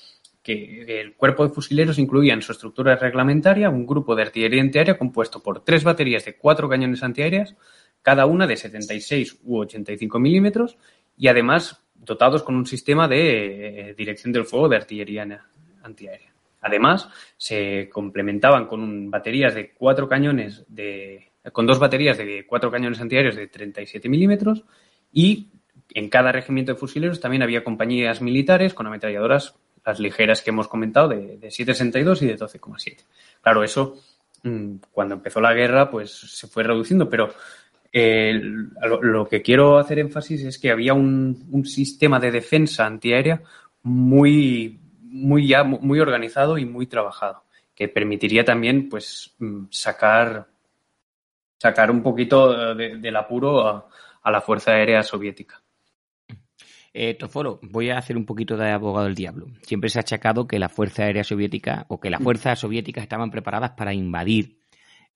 que 0.43 1.01
el 1.01 1.15
cuerpo 1.15 1.47
de 1.47 1.53
fusileros 1.53 1.97
incluía 1.97 2.33
en 2.33 2.41
su 2.41 2.51
estructura 2.51 2.97
reglamentaria 2.97 3.69
un 3.69 3.87
grupo 3.87 4.13
de 4.15 4.23
artillería 4.23 4.61
antiaérea 4.61 4.97
compuesto 4.97 5.41
por 5.41 5.63
tres 5.63 5.85
baterías 5.85 6.25
de 6.25 6.35
cuatro 6.35 6.67
cañones 6.67 7.01
antiaéreas, 7.01 7.55
cada 8.01 8.25
una 8.25 8.45
de 8.45 8.57
76 8.57 9.39
u 9.45 9.59
85 9.59 10.19
milímetros 10.19 10.77
y 11.17 11.29
además 11.29 11.81
dotados 11.95 12.43
con 12.43 12.55
un 12.55 12.65
sistema 12.65 13.07
de 13.07 13.89
eh, 13.89 13.93
dirección 13.93 14.33
del 14.33 14.43
fuego 14.43 14.67
de 14.67 14.75
artillería 14.75 15.45
antiaérea. 15.81 16.33
Además, 16.61 17.09
se 17.37 17.89
complementaban 17.89 18.67
con 18.67 19.09
baterías 19.09 19.55
de 19.55 19.71
cuatro 19.71 20.07
cañones 20.07 20.65
de, 20.67 21.31
con 21.51 21.65
dos 21.65 21.79
baterías 21.79 22.17
de 22.17 22.45
cuatro 22.45 22.71
cañones 22.71 22.99
antiaéreos 23.01 23.35
de 23.35 23.47
37 23.47 24.07
milímetros 24.09 24.63
y 25.11 25.49
en 25.93 26.09
cada 26.09 26.31
regimiento 26.31 26.73
de 26.73 26.79
fusileros 26.79 27.19
también 27.19 27.43
había 27.43 27.63
compañías 27.63 28.21
militares 28.21 28.73
con 28.73 28.87
ametralladoras, 28.87 29.55
las 29.85 29.99
ligeras 29.99 30.41
que 30.41 30.51
hemos 30.51 30.67
comentado, 30.67 31.09
de, 31.09 31.37
de 31.37 31.47
7,62 31.47 32.21
y 32.21 32.27
de 32.27 32.37
12,7. 32.37 33.03
Claro, 33.41 33.63
eso 33.63 33.99
mm, 34.43 34.75
cuando 34.91 35.15
empezó 35.15 35.41
la 35.41 35.53
guerra 35.53 35.89
pues 35.89 36.11
se 36.11 36.47
fue 36.47 36.63
reduciendo, 36.63 37.09
pero 37.09 37.33
eh, 37.91 38.41
lo, 39.01 39.27
que 39.27 39.41
quiero 39.41 39.77
hacer 39.77 39.99
énfasis 39.99 40.43
es 40.45 40.57
que 40.57 40.71
había 40.71 40.93
un, 40.93 41.47
un 41.51 41.65
sistema 41.65 42.19
de 42.19 42.31
defensa 42.31 42.85
antiaérea 42.85 43.41
muy, 43.83 44.79
muy 45.01 45.47
ya 45.47 45.63
muy 45.63 45.99
organizado 45.99 46.57
y 46.57 46.65
muy 46.65 46.87
trabajado, 46.87 47.43
que 47.75 47.87
permitiría 47.87 48.43
también 48.43 48.89
pues 48.89 49.35
mm, 49.39 49.65
sacar 49.69 50.47
sacar 51.63 51.89
un 51.89 52.03
poquito 52.03 52.75
de, 52.75 52.97
del 52.97 53.15
apuro 53.15 53.65
a, 53.65 54.31
la 54.31 54.41
Fuerza 54.41 54.71
Aérea 54.71 55.01
Soviética. 55.01 55.62
Eh, 56.95 57.15
Toforo, 57.15 57.59
voy 57.63 57.89
a 57.89 57.97
hacer 57.97 58.15
un 58.15 58.25
poquito 58.25 58.55
de 58.55 58.69
abogado 58.69 59.05
del 59.05 59.15
diablo. 59.15 59.47
Siempre 59.63 59.89
se 59.89 59.97
ha 59.97 60.01
achacado 60.01 60.47
que 60.47 60.59
la 60.59 60.69
Fuerza 60.69 61.03
Aérea 61.03 61.23
Soviética 61.23 61.85
o 61.87 61.99
que 61.99 62.11
las 62.11 62.21
fuerzas 62.21 62.59
soviéticas 62.59 63.01
estaban 63.01 63.31
preparadas 63.31 63.71
para 63.71 63.95
invadir 63.95 64.59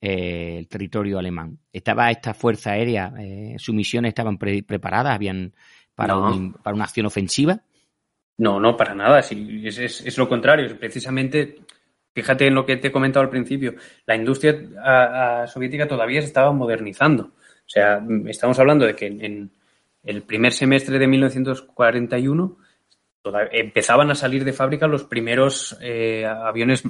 eh, 0.01 0.57
el 0.57 0.67
territorio 0.67 1.19
alemán. 1.19 1.59
¿Estaba 1.71 2.09
esta 2.09 2.33
Fuerza 2.33 2.71
Aérea, 2.71 3.13
eh, 3.19 3.55
sus 3.59 3.75
misiones 3.75 4.09
estaban 4.09 4.39
preparadas, 4.39 5.13
habían 5.13 5.53
para, 5.93 6.15
para 6.63 6.75
una 6.75 6.85
acción 6.85 7.05
ofensiva? 7.05 7.61
No, 8.37 8.59
no, 8.59 8.75
para 8.75 8.95
nada. 8.95 9.21
Sí, 9.21 9.61
es, 9.63 9.77
es, 9.77 10.17
lo 10.17 10.27
contrario. 10.27 10.79
Precisamente, 10.79 11.57
fíjate 12.11 12.47
en 12.47 12.55
lo 12.55 12.65
que 12.65 12.77
te 12.77 12.87
he 12.87 12.91
comentado 12.91 13.23
al 13.23 13.29
principio, 13.29 13.75
la 14.07 14.15
industria 14.15 15.45
soviética 15.47 15.87
todavía 15.87 16.21
se 16.21 16.27
estaba 16.27 16.51
modernizando. 16.51 17.23
O 17.23 17.69
sea, 17.69 18.01
estamos 18.27 18.57
hablando 18.59 18.85
de 18.85 18.95
que 18.95 19.07
en, 19.07 19.51
el 20.07 20.23
primer 20.23 20.53
semestre 20.53 20.97
de 20.97 21.07
1941 21.07 22.57
empezaban 23.51 24.09
a 24.09 24.15
salir 24.15 24.45
de 24.45 24.53
fábrica 24.53 24.87
los 24.87 25.03
primeros 25.03 25.77
eh, 25.81 26.25
aviones 26.25 26.83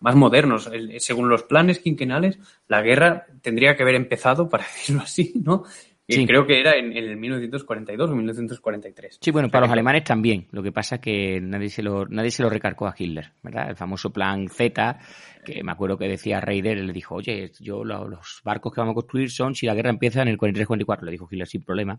más 0.00 0.16
modernos. 0.16 0.70
según 0.98 1.28
los 1.28 1.44
planes 1.44 1.78
quinquenales, 1.78 2.38
la 2.68 2.82
guerra 2.82 3.26
tendría 3.42 3.76
que 3.76 3.84
haber 3.84 3.94
empezado, 3.94 4.48
para 4.50 4.64
decirlo 4.64 5.02
así, 5.02 5.32
¿no? 5.42 5.64
Sí. 6.06 6.26
Creo 6.26 6.46
que 6.46 6.60
era 6.60 6.76
en, 6.76 6.94
el 6.94 7.16
1942 7.16 8.10
o 8.10 8.14
1943. 8.14 9.18
Sí, 9.22 9.30
bueno, 9.30 9.48
para 9.48 9.64
los 9.64 9.72
alemanes 9.72 10.04
también. 10.04 10.48
Lo 10.50 10.62
que 10.62 10.70
pasa 10.70 10.96
es 10.96 11.00
que 11.00 11.40
nadie 11.40 11.70
se 11.70 11.82
lo, 11.82 12.06
nadie 12.06 12.30
se 12.30 12.42
lo 12.42 12.50
recargó 12.50 12.86
a 12.86 12.94
Hitler, 12.96 13.32
¿verdad? 13.42 13.70
El 13.70 13.76
famoso 13.76 14.12
plan 14.12 14.48
Z, 14.50 14.98
que 15.46 15.64
me 15.64 15.72
acuerdo 15.72 15.96
que 15.96 16.06
decía 16.06 16.42
Reider, 16.42 16.78
le 16.78 16.92
dijo, 16.92 17.14
oye, 17.14 17.50
yo 17.58 17.84
los 17.84 18.42
barcos 18.44 18.74
que 18.74 18.82
vamos 18.82 18.92
a 18.92 18.96
construir 18.96 19.30
son 19.30 19.54
si 19.54 19.64
la 19.64 19.74
guerra 19.74 19.88
empieza 19.88 20.20
en 20.20 20.28
el 20.28 20.36
43-44. 20.36 21.04
Le 21.04 21.12
dijo 21.12 21.26
Hitler 21.30 21.48
sin 21.48 21.64
problema, 21.64 21.98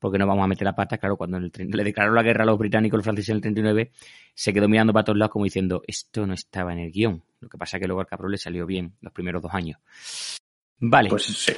porque 0.00 0.18
no 0.18 0.26
vamos 0.26 0.42
a 0.42 0.48
meter 0.48 0.64
la 0.64 0.74
pata. 0.74 0.98
Claro, 0.98 1.16
cuando 1.16 1.38
le 1.38 1.84
declararon 1.84 2.16
la 2.16 2.22
guerra 2.22 2.42
a 2.42 2.46
los 2.46 2.58
británicos 2.58 2.96
y 2.96 2.98
los 2.98 3.04
franceses 3.04 3.28
en 3.28 3.36
el 3.36 3.42
39, 3.42 3.92
se 4.34 4.52
quedó 4.52 4.68
mirando 4.68 4.92
para 4.92 5.04
todos 5.04 5.18
lados 5.18 5.32
como 5.32 5.44
diciendo, 5.44 5.82
esto 5.86 6.26
no 6.26 6.34
estaba 6.34 6.72
en 6.72 6.80
el 6.80 6.90
guion. 6.90 7.22
Lo 7.40 7.48
que 7.48 7.58
pasa 7.58 7.76
es 7.76 7.82
que 7.82 7.86
luego 7.86 8.00
al 8.00 8.06
cabrón 8.06 8.32
le 8.32 8.38
salió 8.38 8.66
bien 8.66 8.94
los 9.02 9.12
primeros 9.12 9.42
dos 9.42 9.52
años. 9.54 9.78
Vale. 10.80 11.10
Pues 11.10 11.24
sí. 11.24 11.52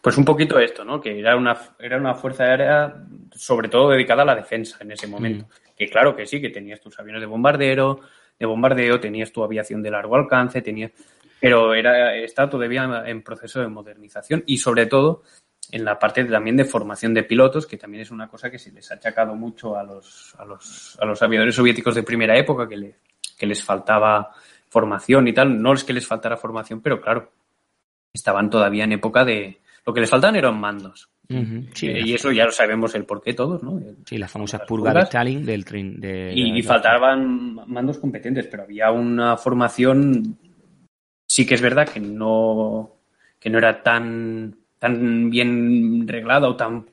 Pues 0.00 0.16
un 0.16 0.24
poquito 0.24 0.58
esto, 0.60 0.84
¿no? 0.84 1.00
Que 1.00 1.18
era 1.18 1.36
una, 1.36 1.58
era 1.78 1.98
una 1.98 2.14
fuerza 2.14 2.44
aérea 2.44 3.04
sobre 3.32 3.68
todo 3.68 3.90
dedicada 3.90 4.22
a 4.22 4.26
la 4.26 4.36
defensa 4.36 4.78
en 4.80 4.92
ese 4.92 5.08
momento. 5.08 5.44
Mm. 5.44 5.76
Que 5.76 5.88
claro 5.88 6.14
que 6.14 6.24
sí, 6.24 6.40
que 6.40 6.50
tenías 6.50 6.80
tus 6.80 6.98
aviones 6.98 7.20
de 7.20 7.26
bombardero, 7.26 8.00
de 8.38 8.46
bombardeo, 8.46 9.00
tenías 9.00 9.32
tu 9.32 9.42
aviación 9.42 9.82
de 9.82 9.90
largo 9.90 10.16
alcance, 10.16 10.62
tenías... 10.62 10.92
Pero 11.40 11.74
era, 11.74 12.16
está 12.16 12.48
todavía 12.48 13.04
en 13.06 13.22
proceso 13.22 13.60
de 13.60 13.68
modernización 13.68 14.42
y 14.46 14.58
sobre 14.58 14.86
todo 14.86 15.22
en 15.70 15.84
la 15.84 15.98
parte 15.98 16.24
también 16.24 16.56
de 16.56 16.64
formación 16.64 17.14
de 17.14 17.22
pilotos, 17.22 17.66
que 17.66 17.76
también 17.76 18.02
es 18.02 18.10
una 18.10 18.28
cosa 18.28 18.50
que 18.50 18.58
se 18.58 18.72
les 18.72 18.90
ha 18.90 18.94
achacado 18.94 19.34
mucho 19.34 19.76
a 19.76 19.82
los, 19.82 20.34
a 20.38 20.44
los, 20.44 20.98
a 21.00 21.04
los 21.04 21.22
aviadores 21.22 21.54
soviéticos 21.54 21.94
de 21.94 22.02
primera 22.02 22.36
época, 22.38 22.68
que, 22.68 22.76
le, 22.76 22.96
que 23.38 23.46
les 23.46 23.62
faltaba 23.62 24.30
formación 24.68 25.28
y 25.28 25.32
tal. 25.32 25.60
No 25.60 25.72
es 25.72 25.84
que 25.84 25.92
les 25.92 26.06
faltara 26.06 26.36
formación, 26.36 26.80
pero 26.80 27.00
claro, 27.00 27.32
estaban 28.12 28.50
todavía 28.50 28.84
en 28.84 28.92
época 28.92 29.24
de, 29.24 29.58
lo 29.88 29.94
que 29.94 30.00
les 30.00 30.10
faltan 30.10 30.36
eran 30.36 30.60
mandos. 30.60 31.08
Eh, 31.30 32.02
y 32.04 32.12
eso 32.12 32.30
ya 32.30 32.44
lo 32.44 32.52
sabemos 32.52 32.94
el 32.94 33.04
por 33.04 33.22
qué 33.22 33.32
todos, 33.32 33.62
¿no? 33.62 33.80
sí, 34.04 34.18
la 34.18 34.28
famosa 34.28 34.58
purga 34.66 34.92
de 34.92 35.00
Stalin 35.00 35.46
del 35.46 35.64
tren. 35.64 35.98
De, 35.98 36.32
y, 36.34 36.62
faltaban 36.62 37.54
mandos 37.66 37.98
competentes, 37.98 38.46
pero 38.48 38.64
había 38.64 38.90
una 38.90 39.38
formación, 39.38 40.38
sí 41.26 41.46
que 41.46 41.54
es 41.54 41.62
verdad 41.62 41.88
que 41.88 42.00
no, 42.00 42.96
que 43.38 43.48
no 43.48 43.56
era 43.56 43.82
tan, 43.82 44.56
tan 44.78 45.30
bien 45.30 46.06
reglada 46.06 46.48
o 46.48 46.56
tan, 46.56 46.86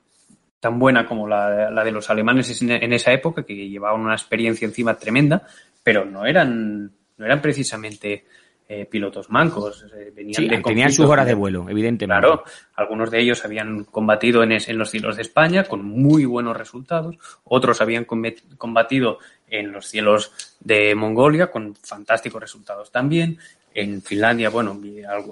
tan 0.59 0.79
buena 0.79 1.05
como 1.05 1.27
la, 1.27 1.69
la 1.69 1.83
de 1.83 1.91
los 1.91 2.09
alemanes 2.09 2.61
en 2.61 2.93
esa 2.93 3.11
época, 3.11 3.43
que 3.43 3.55
llevaban 3.55 4.01
una 4.01 4.13
experiencia 4.13 4.65
encima 4.65 4.95
tremenda, 4.95 5.43
pero 5.83 6.05
no 6.05 6.25
eran, 6.25 6.91
no 7.17 7.25
eran 7.25 7.41
precisamente 7.41 8.25
eh, 8.67 8.87
pilotos 8.87 9.29
mancos. 9.29 9.85
Eh, 9.95 10.11
venían 10.15 10.63
tenían 10.63 10.91
sus 10.91 11.05
horas 11.05 11.27
de 11.27 11.35
vuelo, 11.35 11.69
evidentemente. 11.69 12.19
Claro, 12.19 12.43
algunos 12.75 13.11
de 13.11 13.21
ellos 13.21 13.45
habían 13.45 13.83
combatido 13.83 14.41
en, 14.41 14.53
en, 14.53 14.77
los 14.79 14.89
cielos 14.89 15.17
de 15.17 15.21
España 15.21 15.65
con 15.65 15.85
muy 15.85 16.25
buenos 16.25 16.57
resultados, 16.57 17.15
otros 17.43 17.79
habían 17.81 18.05
combatido 18.05 19.19
en 19.47 19.71
los 19.71 19.85
cielos 19.85 20.57
de 20.59 20.95
Mongolia 20.95 21.51
con 21.51 21.75
fantásticos 21.75 22.41
resultados 22.41 22.91
también. 22.91 23.37
En 23.77 24.01
Finlandia, 24.01 24.49
bueno, 24.49 24.79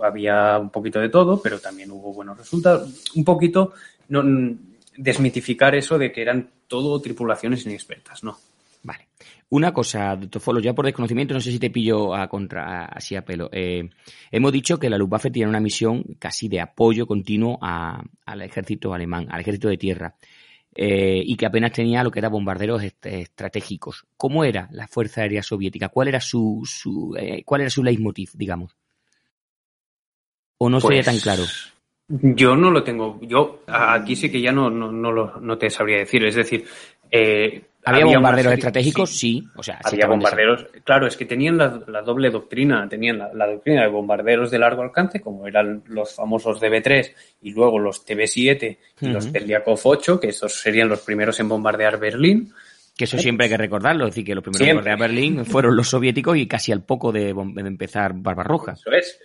había 0.04 0.60
un 0.60 0.70
poquito 0.70 1.00
de 1.00 1.08
todo, 1.08 1.42
pero 1.42 1.60
también 1.60 1.90
hubo 1.92 2.14
buenos 2.14 2.38
resultados. 2.38 3.10
Un 3.16 3.24
poquito 3.24 3.72
no, 4.10 4.22
desmitificar 4.98 5.74
eso 5.76 5.98
de 5.98 6.12
que 6.12 6.22
eran 6.22 6.50
todo 6.68 7.00
tripulaciones 7.00 7.66
inexpertas, 7.66 8.22
no. 8.22 8.38
Vale. 8.84 9.08
Una 9.50 9.72
cosa, 9.72 10.20
Tofolo, 10.30 10.60
ya 10.60 10.74
por 10.74 10.86
desconocimiento, 10.86 11.34
no 11.34 11.40
sé 11.40 11.52
si 11.52 11.60
te 11.60 11.70
pillo 11.70 12.14
a 12.14 12.28
contra, 12.28 12.86
así 12.86 13.16
a 13.16 13.24
pelo. 13.24 13.50
Eh, 13.54 13.90
hemos 14.30 14.52
dicho 14.52 14.78
que 14.78 14.90
la 14.90 14.98
Luftwaffe 14.98 15.32
tiene 15.32 15.50
una 15.50 15.60
misión 15.60 16.04
casi 16.20 16.50
de 16.50 16.60
apoyo 16.60 17.08
continuo 17.08 17.60
al 17.62 18.42
ejército 18.42 18.94
alemán, 18.94 19.28
al 19.30 19.40
ejército 19.40 19.70
de 19.70 19.78
tierra, 19.78 20.16
eh, 20.76 21.22
y 21.24 21.36
que 21.36 21.46
apenas 21.46 21.72
tenía 21.72 22.04
lo 22.04 22.12
que 22.12 22.20
era 22.20 22.30
bombarderos 22.30 22.84
estratégicos. 22.84 24.06
¿Cómo 24.18 24.44
era 24.44 24.68
la 24.72 24.88
Fuerza 24.88 25.22
Aérea 25.22 25.44
Soviética? 25.44 25.90
¿Cuál 25.90 26.08
era 26.08 26.20
su, 26.20 26.62
su 26.66 27.16
eh, 27.18 27.44
cuál 27.46 27.62
era 27.62 27.70
su 27.70 27.84
leitmotiv, 27.84 28.32
digamos? 28.34 28.76
¿O 30.58 30.70
no 30.70 30.80
sería 30.80 31.04
tan 31.04 31.16
pues, 31.16 31.24
claro? 31.24 31.44
Yo 32.08 32.56
no 32.56 32.72
lo 32.72 32.84
tengo. 32.84 33.20
Yo 33.22 33.62
aquí 33.68 34.16
sí 34.16 34.32
que 34.32 34.42
ya 34.42 34.52
no, 34.52 34.70
no, 34.70 34.92
no, 34.92 35.12
lo, 35.12 35.58
te 35.58 35.70
sabría 35.70 36.00
decir. 36.00 36.24
Es 36.26 36.36
decir, 36.36 36.66
eh, 37.12 37.64
¿Había, 37.86 38.06
bombarderos 38.06 38.54
estratégicos? 38.54 39.10
Sí. 39.18 39.44
O 39.56 39.64
sea, 39.64 39.80
había 39.84 40.08
bombarderos. 40.08 40.68
Claro, 40.84 41.08
es 41.08 41.18
que 41.18 41.26
tenían 41.26 41.58
la, 41.58 41.70
doble 42.02 42.30
doctrina. 42.30 42.88
Tenían 42.88 43.18
la, 43.18 43.48
doctrina 43.48 43.82
de 43.82 43.90
bombarderos 43.90 44.52
de 44.52 44.60
largo 44.60 44.82
alcance, 44.82 45.20
como 45.20 45.48
eran 45.48 45.84
los 45.88 46.16
famosos 46.16 46.62
DB3 46.62 47.12
y 47.42 47.52
luego 47.52 47.80
los 47.80 48.06
TB7 48.06 48.78
y 49.02 49.08
los 49.08 49.28
Peliakov 49.28 49.80
8, 49.84 50.20
que 50.20 50.30
esos 50.30 50.54
serían 50.54 50.90
los 50.90 51.02
primeros 51.02 51.40
en 51.40 51.50
bombardear 51.50 52.00
Berlín. 52.00 52.54
Que 52.96 53.06
eso 53.06 53.18
siempre 53.18 53.46
hay 53.46 53.52
que 53.52 53.58
recordarlo, 53.58 54.06
es 54.06 54.12
decir, 54.12 54.26
que 54.26 54.36
los 54.36 54.44
primeros 54.44 54.68
en 54.68 54.76
bombardear 54.76 55.00
Berlín 55.00 55.46
fueron 55.46 55.76
los 55.76 55.90
soviéticos 55.90 56.38
y 56.38 56.48
casi 56.48 56.72
al 56.72 56.84
poco 56.84 57.12
de, 57.12 57.34
de 57.34 57.68
empezar 57.68 58.14
Barbarroja. 58.16 58.74
Eso 58.74 58.92
es. 58.92 59.20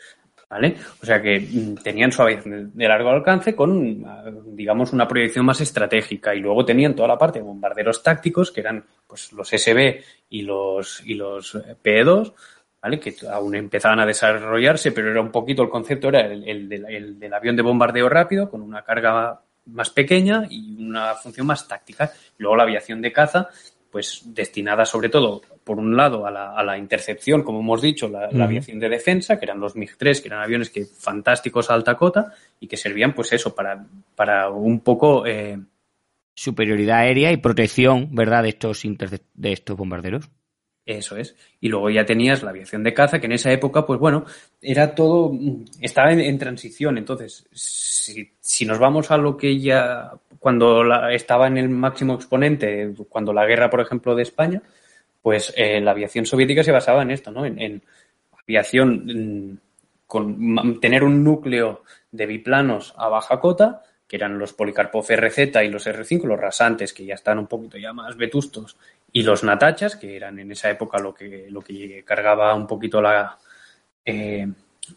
¿Vale? 0.51 0.77
O 1.03 1.05
sea 1.05 1.21
que 1.21 1.41
mm, 1.41 1.75
tenían 1.83 2.11
su 2.11 2.23
aviación 2.23 2.71
de 2.75 2.89
largo 2.89 3.11
alcance 3.11 3.55
con, 3.55 4.03
ah, 4.07 4.25
digamos, 4.47 4.95
una 4.95 5.07
proyección 5.07 5.45
más 5.45 5.61
estratégica 5.61 6.35
y 6.35 6.41
luego 6.41 6.65
tenían 6.65 6.95
toda 6.95 7.09
la 7.09 7.19
parte 7.19 7.41
de 7.41 7.45
bombarderos 7.45 8.03
tácticos 8.03 8.51
que 8.51 8.61
eran 8.61 8.83
pues 9.07 9.31
los 9.33 9.49
SB 9.49 10.03
y 10.31 10.43
los, 10.43 11.03
y 11.05 11.15
los 11.15 11.55
eh, 11.55 11.77
PE2, 11.83 12.33
¿vale? 12.81 12.99
Que 12.99 13.15
aún 13.31 13.57
empezaban 13.57 14.01
a 14.01 14.07
desarrollarse, 14.07 14.93
pero 14.93 15.11
era 15.11 15.21
un 15.21 15.31
poquito 15.31 15.63
el 15.63 15.69
concepto, 15.69 16.09
era 16.09 16.21
el, 16.27 16.69
del, 16.69 17.35
avión 17.35 17.57
de 17.57 17.63
bombardeo 17.63 18.09
rápido 18.09 18.49
con 18.49 18.63
una 18.63 18.83
carga 18.83 19.41
más 19.67 19.91
pequeña 19.91 20.47
y 20.49 20.83
una 20.83 21.15
función 21.15 21.47
más 21.47 21.69
táctica. 21.69 22.11
luego 22.39 22.57
la 22.57 22.63
aviación 22.63 23.03
de 23.03 23.13
caza, 23.13 23.49
pues 23.91 24.23
destinada 24.25 24.87
sobre 24.87 25.11
todo 25.11 25.43
por 25.69 25.79
un 25.79 25.95
lado, 25.95 26.27
a 26.27 26.31
la, 26.31 26.55
a 26.55 26.65
la 26.65 26.79
intercepción, 26.79 27.43
como 27.43 27.61
hemos 27.61 27.83
dicho, 27.83 28.09
la, 28.09 28.25
aviación 28.43 28.81
de 28.81 28.89
defensa, 28.89 29.39
que 29.39 29.45
eran 29.45 29.61
los 29.61 29.77
MiG-3, 29.77 30.23
que 30.23 30.29
eran 30.29 30.41
aviones 30.41 30.71
que 30.71 30.87
fantásticos 30.87 31.69
a 31.69 31.75
alta 31.75 31.95
cota 31.95 32.33
y 32.59 32.67
que 32.67 32.79
servían, 32.79 33.13
pues 33.13 33.35
eso, 33.35 33.55
para, 33.55 33.85
para 34.17 34.49
un 34.49 34.81
poco... 34.81 35.27
Eh... 35.27 35.59
Superioridad 36.35 37.01
aérea 37.01 37.33
y 37.33 37.37
protección, 37.37 38.15
¿verdad?, 38.15 38.45
de 38.45 38.49
estos, 38.49 38.83
de 38.83 39.53
estos 39.53 39.77
bombarderos. 39.77 40.31
Eso 40.87 41.19
es. 41.19 41.37
Y 41.61 41.69
luego 41.69 41.91
ya 41.91 42.07
tenías 42.07 42.43
la 42.43 42.49
aviación 42.49 42.83
de 42.83 42.95
caza, 42.95 43.21
que 43.21 43.27
en 43.27 43.33
esa 43.33 43.53
época, 43.53 43.85
pues 43.85 44.01
bueno, 44.01 44.25
era 44.63 44.95
todo, 44.95 45.33
estaba 45.83 46.15
en, 46.15 46.21
en 46.21 46.39
transición. 46.39 46.97
Entonces, 46.97 47.47
si, 47.53 48.31
si, 48.41 48.65
nos 48.65 48.79
vamos 48.79 49.11
a 49.11 49.19
lo 49.19 49.37
que 49.37 49.61
ya, 49.61 50.13
cuando 50.39 50.83
la, 50.83 51.13
estaba 51.13 51.47
en 51.47 51.59
el 51.59 51.69
máximo 51.69 52.15
exponente, 52.15 52.95
cuando 53.11 53.35
la 53.35 53.45
guerra, 53.45 53.69
por 53.69 53.83
ejemplo, 53.83 54.15
de 54.15 54.23
España, 54.23 54.63
pues 55.23 55.53
eh, 55.57 55.81
la 55.81 55.93
aviación 55.93 56.27
soviética 56.27 56.63
se 56.63 56.73
basaba 56.73 57.03
en 57.03 57.11
esto, 57.11 57.31
¿no? 57.31 57.45
En, 57.45 57.83
aviación, 58.49 59.61
con 60.07 60.81
tener 60.81 61.05
un 61.05 61.23
núcleo 61.23 61.83
de 62.11 62.25
biplanos 62.25 62.95
a 62.97 63.09
baja 63.09 63.41
cota, 63.41 63.83
que 64.07 64.17
eran 64.17 64.39
los 64.39 64.55
Policarpov 64.55 65.05
RZ 65.07 65.39
y 65.63 65.69
los 65.69 65.87
R5, 65.87 66.25
los 66.25 66.41
rasantes, 66.41 66.95
que 66.95 67.05
ya 67.05 67.15
están 67.15 67.39
un 67.39 67.47
poquito 67.47 67.77
ya 67.77 67.93
más 67.93 68.17
vetustos, 68.17 68.79
y 69.13 69.23
los 69.23 69.45
natachas, 69.45 69.97
que 69.97 70.17
eran 70.17 70.39
en 70.39 70.51
esa 70.51 70.71
época 70.71 70.99
lo 70.99 71.13
que, 71.15 71.49
lo 71.51 71.61
que 71.61 72.03
cargaba 72.05 72.55
un 72.55 72.67
poquito 72.67 73.03
la... 73.03 73.39
Eh, 74.05 74.47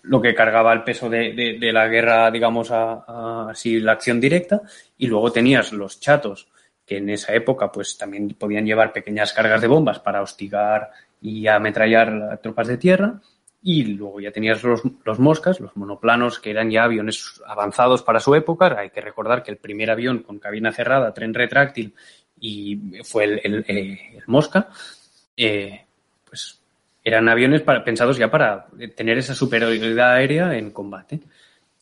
lo 0.04 0.22
que 0.22 0.34
cargaba 0.34 0.72
el 0.72 0.86
peso 0.86 1.10
de, 1.10 1.34
de, 1.34 1.74
la 1.74 1.86
guerra, 1.90 2.32
digamos, 2.32 2.72
a, 2.72 3.50
así 3.50 3.82
la 3.82 3.92
acción 3.92 4.22
directa, 4.22 4.62
y 4.98 5.08
luego 5.08 5.34
tenías 5.34 5.74
los 5.74 6.00
chatos, 6.00 6.48
que 6.92 6.98
en 6.98 7.10
esa 7.10 7.34
época 7.34 7.72
pues 7.72 7.98
también 7.98 8.28
podían 8.38 8.66
llevar 8.66 8.92
pequeñas 8.92 9.32
cargas 9.32 9.62
de 9.62 9.68
bombas 9.68 10.00
para 10.00 10.22
hostigar 10.22 10.92
y 11.22 11.48
ametrallar 11.48 12.42
tropas 12.44 12.68
de 12.68 12.78
tierra, 12.78 13.22
y 13.64 13.86
luego 13.86 14.20
ya 14.20 14.34
tenías 14.34 14.62
los, 14.62 14.82
los, 15.06 15.18
moscas, 15.18 15.62
los 15.62 15.78
monoplanos, 15.78 16.40
que 16.40 16.50
eran 16.50 16.70
ya 16.70 16.84
aviones 16.84 17.42
avanzados 17.48 18.04
para 18.04 18.20
su 18.20 18.36
época. 18.36 18.78
Hay 18.78 18.90
que 18.90 19.00
recordar 19.00 19.42
que 19.42 19.52
el 19.52 19.58
primer 19.58 19.90
avión 19.90 20.20
con 20.20 20.38
cabina 20.38 20.74
cerrada, 20.74 21.14
tren 21.14 21.34
retráctil, 21.34 21.94
y 22.42 22.78
fue 23.06 23.24
el, 23.24 23.42
el, 23.42 23.66
el 23.70 24.24
mosca, 24.28 24.68
eh, 25.38 25.86
pues 26.28 26.60
eran 27.06 27.30
aviones 27.30 27.62
para, 27.62 27.86
pensados 27.86 28.18
ya 28.18 28.30
para 28.30 28.68
tener 28.98 29.18
esa 29.18 29.34
superioridad 29.34 30.16
aérea 30.16 30.58
en 30.58 30.72
combate. 30.72 31.22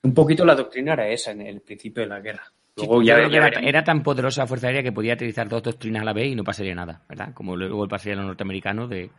Un 0.03 0.13
poquito 0.13 0.45
la 0.45 0.53
doctrina 0.53 0.93
era 0.93 1.09
esa 1.09 1.31
en 1.31 1.41
el 1.41 1.61
principio 1.61 2.03
de 2.03 2.09
la 2.09 2.19
guerra. 2.19 2.43
Luego 2.77 3.01
sí, 3.01 3.07
ya, 3.07 3.27
ya 3.27 3.37
era, 3.37 3.59
era, 3.59 3.83
tan 3.83 4.03
poderosa 4.03 4.41
la 4.41 4.47
Fuerza 4.47 4.67
Aérea 4.67 4.83
que 4.83 4.91
podía 4.91 5.13
utilizar 5.13 5.49
dos 5.49 5.63
doctrinas 5.63 6.01
a 6.01 6.05
la 6.05 6.13
vez 6.13 6.31
y 6.31 6.35
no 6.35 6.43
pasaría 6.43 6.73
nada, 6.75 7.01
¿verdad? 7.09 7.33
Como 7.33 7.57
luego 7.57 7.87
pasaría 7.87 8.13
a 8.13 8.17
los 8.17 8.25
norteamericanos 8.27 8.89
de, 8.89 9.09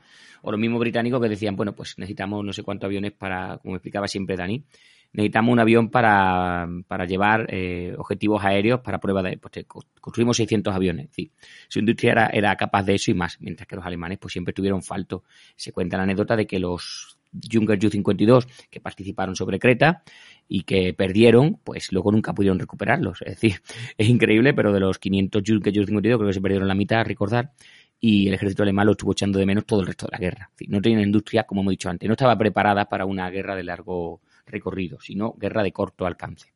o 0.42 0.51
los 0.51 0.61
mismos 0.61 0.80
británicos 0.80 1.20
que 1.20 1.28
decían, 1.28 1.57
bueno, 1.57 1.74
pues 1.74 1.98
necesitamos 1.98 2.44
no 2.44 2.53
sé 2.53 2.62
cuántos 2.62 2.86
aviones 2.86 3.12
para, 3.12 3.59
como 3.59 3.76
explicaba 3.76 4.09
siempre 4.09 4.36
Dani, 4.36 4.64
necesitamos 5.12 5.53
un 5.53 5.61
avión 5.61 5.90
para, 5.90 6.68
para 6.86 7.05
llevar 7.05 7.46
eh, 7.48 7.94
objetivos 7.98 8.44
aéreos 8.44 8.80
para 8.80 8.98
prueba 8.98 9.22
de... 9.22 9.36
Pues, 9.38 9.66
construimos 10.01 10.36
600 10.36 10.74
aviones. 10.74 11.09
Sí. 11.12 11.30
Su 11.68 11.80
industria 11.80 12.12
era, 12.12 12.26
era 12.28 12.57
capaz 12.57 12.84
de 12.84 12.94
eso 12.94 13.11
y 13.11 13.14
más, 13.14 13.40
mientras 13.40 13.66
que 13.66 13.76
los 13.76 13.84
alemanes 13.84 14.18
pues 14.18 14.32
siempre 14.32 14.55
tuvieron 14.55 14.82
falto. 14.82 15.24
Se 15.57 15.72
cuenta 15.72 15.96
la 15.96 16.05
anécdota 16.05 16.36
de 16.36 16.46
que 16.46 16.59
los 16.59 17.18
Junker 17.32 17.78
Ju-52 17.78 18.46
que 18.70 18.80
participaron 18.80 19.36
sobre 19.36 19.58
Creta 19.58 20.02
y 20.48 20.62
que 20.62 20.92
perdieron, 20.94 21.60
pues 21.62 21.92
luego 21.92 22.12
nunca 22.12 22.34
pudieron 22.34 22.58
recuperarlos. 22.58 23.22
Es 23.22 23.40
decir, 23.40 23.62
es 23.98 24.08
increíble, 24.08 24.54
pero 24.54 24.72
de 24.72 24.80
los 24.80 24.98
500 24.98 25.42
Junker 25.46 25.74
Ju-52 25.74 26.00
creo 26.00 26.26
que 26.26 26.32
se 26.32 26.40
perdieron 26.40 26.68
la 26.68 26.74
mitad, 26.74 27.04
recordar, 27.04 27.52
y 28.00 28.28
el 28.28 28.34
ejército 28.34 28.62
alemán 28.62 28.86
lo 28.86 28.92
estuvo 28.92 29.12
echando 29.12 29.38
de 29.38 29.46
menos 29.46 29.66
todo 29.66 29.80
el 29.80 29.86
resto 29.86 30.06
de 30.06 30.12
la 30.12 30.18
guerra. 30.18 30.50
No 30.68 30.80
tenía 30.80 31.02
industria, 31.02 31.44
como 31.44 31.60
hemos 31.60 31.72
dicho 31.72 31.90
antes, 31.90 32.08
no 32.08 32.14
estaba 32.14 32.36
preparada 32.36 32.86
para 32.86 33.04
una 33.04 33.28
guerra 33.30 33.54
de 33.54 33.62
largo 33.62 34.22
recorrido, 34.46 34.98
sino 35.00 35.34
guerra 35.34 35.62
de 35.62 35.72
corto 35.72 36.06
alcance. 36.06 36.52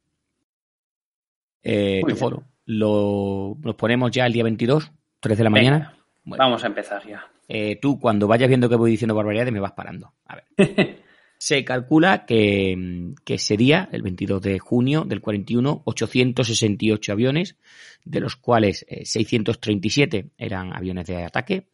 Eh, 1.63 2.03
foro, 2.17 2.45
lo, 2.67 3.57
nos 3.63 3.75
ponemos 3.75 4.11
ya 4.11 4.27
el 4.27 4.33
día 4.33 4.45
22, 4.45 4.91
3 5.21 5.39
de 5.39 5.45
la 5.45 5.51
Venga, 5.51 5.71
mañana. 5.71 5.97
Bueno, 6.25 6.45
vamos 6.45 6.65
a 6.65 6.67
empezar 6.67 7.07
ya. 7.07 7.27
Eh, 7.49 7.79
tú, 7.81 7.99
cuando 7.99 8.27
vayas 8.27 8.49
viendo 8.49 8.69
que 8.69 8.77
voy 8.77 8.91
diciendo 8.91 9.15
barbaridades, 9.15 9.53
me 9.53 9.61
vas 9.61 9.73
parando. 9.73 10.13
A 10.27 10.37
ver. 10.37 11.05
Se 11.39 11.65
calcula 11.65 12.25
que, 12.25 13.13
que 13.25 13.39
sería 13.39 13.89
el 13.93 14.03
22 14.03 14.41
de 14.41 14.59
junio 14.59 15.05
del 15.05 15.21
41 15.21 15.83
868 15.85 17.13
aviones, 17.13 17.57
de 18.05 18.21
los 18.21 18.37
cuales 18.37 18.87
eh, 18.89 19.05
637 19.05 20.31
eran 20.39 20.75
aviones 20.75 21.07
de 21.07 21.23
ataque, 21.25 21.69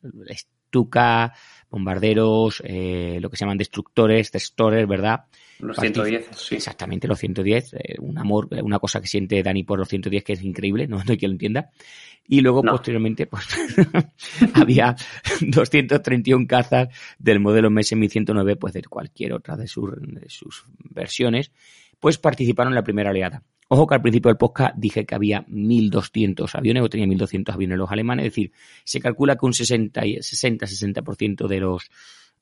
Stuka, 0.70 1.34
bombarderos, 1.68 2.62
eh, 2.64 3.18
lo 3.20 3.28
que 3.28 3.36
se 3.36 3.44
llaman 3.44 3.58
destructores, 3.58 4.30
destroyers, 4.30 4.88
¿verdad? 4.88 5.24
Los 5.58 5.76
110, 5.76 6.28
sí. 6.32 6.54
Exactamente, 6.54 7.06
los 7.06 7.18
110. 7.18 7.74
Eh, 7.74 7.96
un 7.98 8.16
amor, 8.18 8.48
una 8.62 8.78
cosa 8.78 9.00
que 9.00 9.08
siente 9.08 9.42
Dani 9.42 9.64
por 9.64 9.78
los 9.78 9.88
110 9.88 10.24
que 10.24 10.32
es 10.34 10.42
increíble, 10.42 10.86
no, 10.86 10.96
no 11.04 11.10
hay 11.10 11.18
quien 11.18 11.32
lo 11.32 11.34
entienda. 11.34 11.70
Y 12.26 12.40
luego, 12.40 12.62
no. 12.62 12.72
posteriormente, 12.72 13.26
pues 13.26 13.44
había 14.54 14.94
231 15.40 16.46
cazas 16.46 16.88
del 17.18 17.40
modelo 17.40 17.70
MS-1109, 17.70 18.56
pues 18.58 18.72
de 18.72 18.82
cualquier 18.82 19.32
otra 19.32 19.56
de 19.56 19.66
sus, 19.66 19.90
de 20.00 20.28
sus 20.28 20.64
versiones, 20.78 21.50
pues 22.00 22.18
participaron 22.18 22.72
en 22.72 22.76
la 22.76 22.82
primera 22.82 23.10
oleada. 23.10 23.44
Ojo 23.68 23.86
que 23.86 23.94
al 23.94 24.02
principio 24.02 24.30
del 24.30 24.36
podcast 24.36 24.74
dije 24.76 25.06
que 25.06 25.14
había 25.14 25.46
1.200 25.46 26.52
aviones, 26.56 26.82
o 26.82 26.88
tenía 26.88 27.06
1.200 27.06 27.54
aviones 27.54 27.78
los 27.78 27.90
alemanes, 27.92 28.26
es 28.26 28.32
decir, 28.32 28.52
se 28.82 29.00
calcula 29.00 29.36
que 29.36 29.46
un 29.46 29.52
60-60% 29.52 31.46
de 31.46 31.60
los 31.60 31.88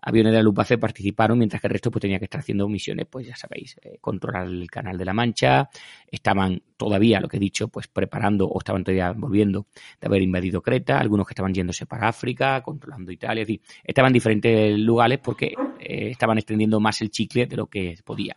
aviones 0.00 0.32
de 0.32 0.38
la 0.38 0.42
Luftwaffe 0.42 0.78
participaron, 0.78 1.36
mientras 1.36 1.60
que 1.60 1.66
el 1.66 1.72
resto 1.72 1.90
pues 1.90 2.00
tenía 2.00 2.18
que 2.18 2.24
estar 2.24 2.40
haciendo 2.40 2.66
misiones, 2.68 3.06
pues 3.10 3.26
ya 3.26 3.36
sabéis, 3.36 3.76
eh, 3.82 3.98
controlar 4.00 4.46
el 4.46 4.70
canal 4.70 4.96
de 4.96 5.04
la 5.04 5.12
Mancha, 5.12 5.68
estaban 6.10 6.62
todavía, 6.76 7.20
lo 7.20 7.28
que 7.28 7.36
he 7.36 7.40
dicho, 7.40 7.68
pues 7.68 7.88
preparando 7.88 8.46
o 8.46 8.58
estaban 8.58 8.84
todavía 8.84 9.12
volviendo 9.12 9.66
de 10.00 10.06
haber 10.06 10.22
invadido 10.22 10.62
Creta, 10.62 10.98
algunos 10.98 11.26
que 11.26 11.32
estaban 11.32 11.52
yéndose 11.52 11.84
para 11.84 12.08
África, 12.08 12.62
controlando 12.62 13.12
Italia, 13.12 13.42
es 13.42 13.48
decir, 13.48 13.60
estaban 13.84 14.10
en 14.10 14.14
diferentes 14.14 14.78
lugares 14.78 15.18
porque 15.18 15.52
eh, 15.78 16.10
estaban 16.10 16.38
extendiendo 16.38 16.80
más 16.80 17.02
el 17.02 17.10
chicle 17.10 17.46
de 17.46 17.56
lo 17.56 17.66
que 17.66 17.96
podía. 18.02 18.36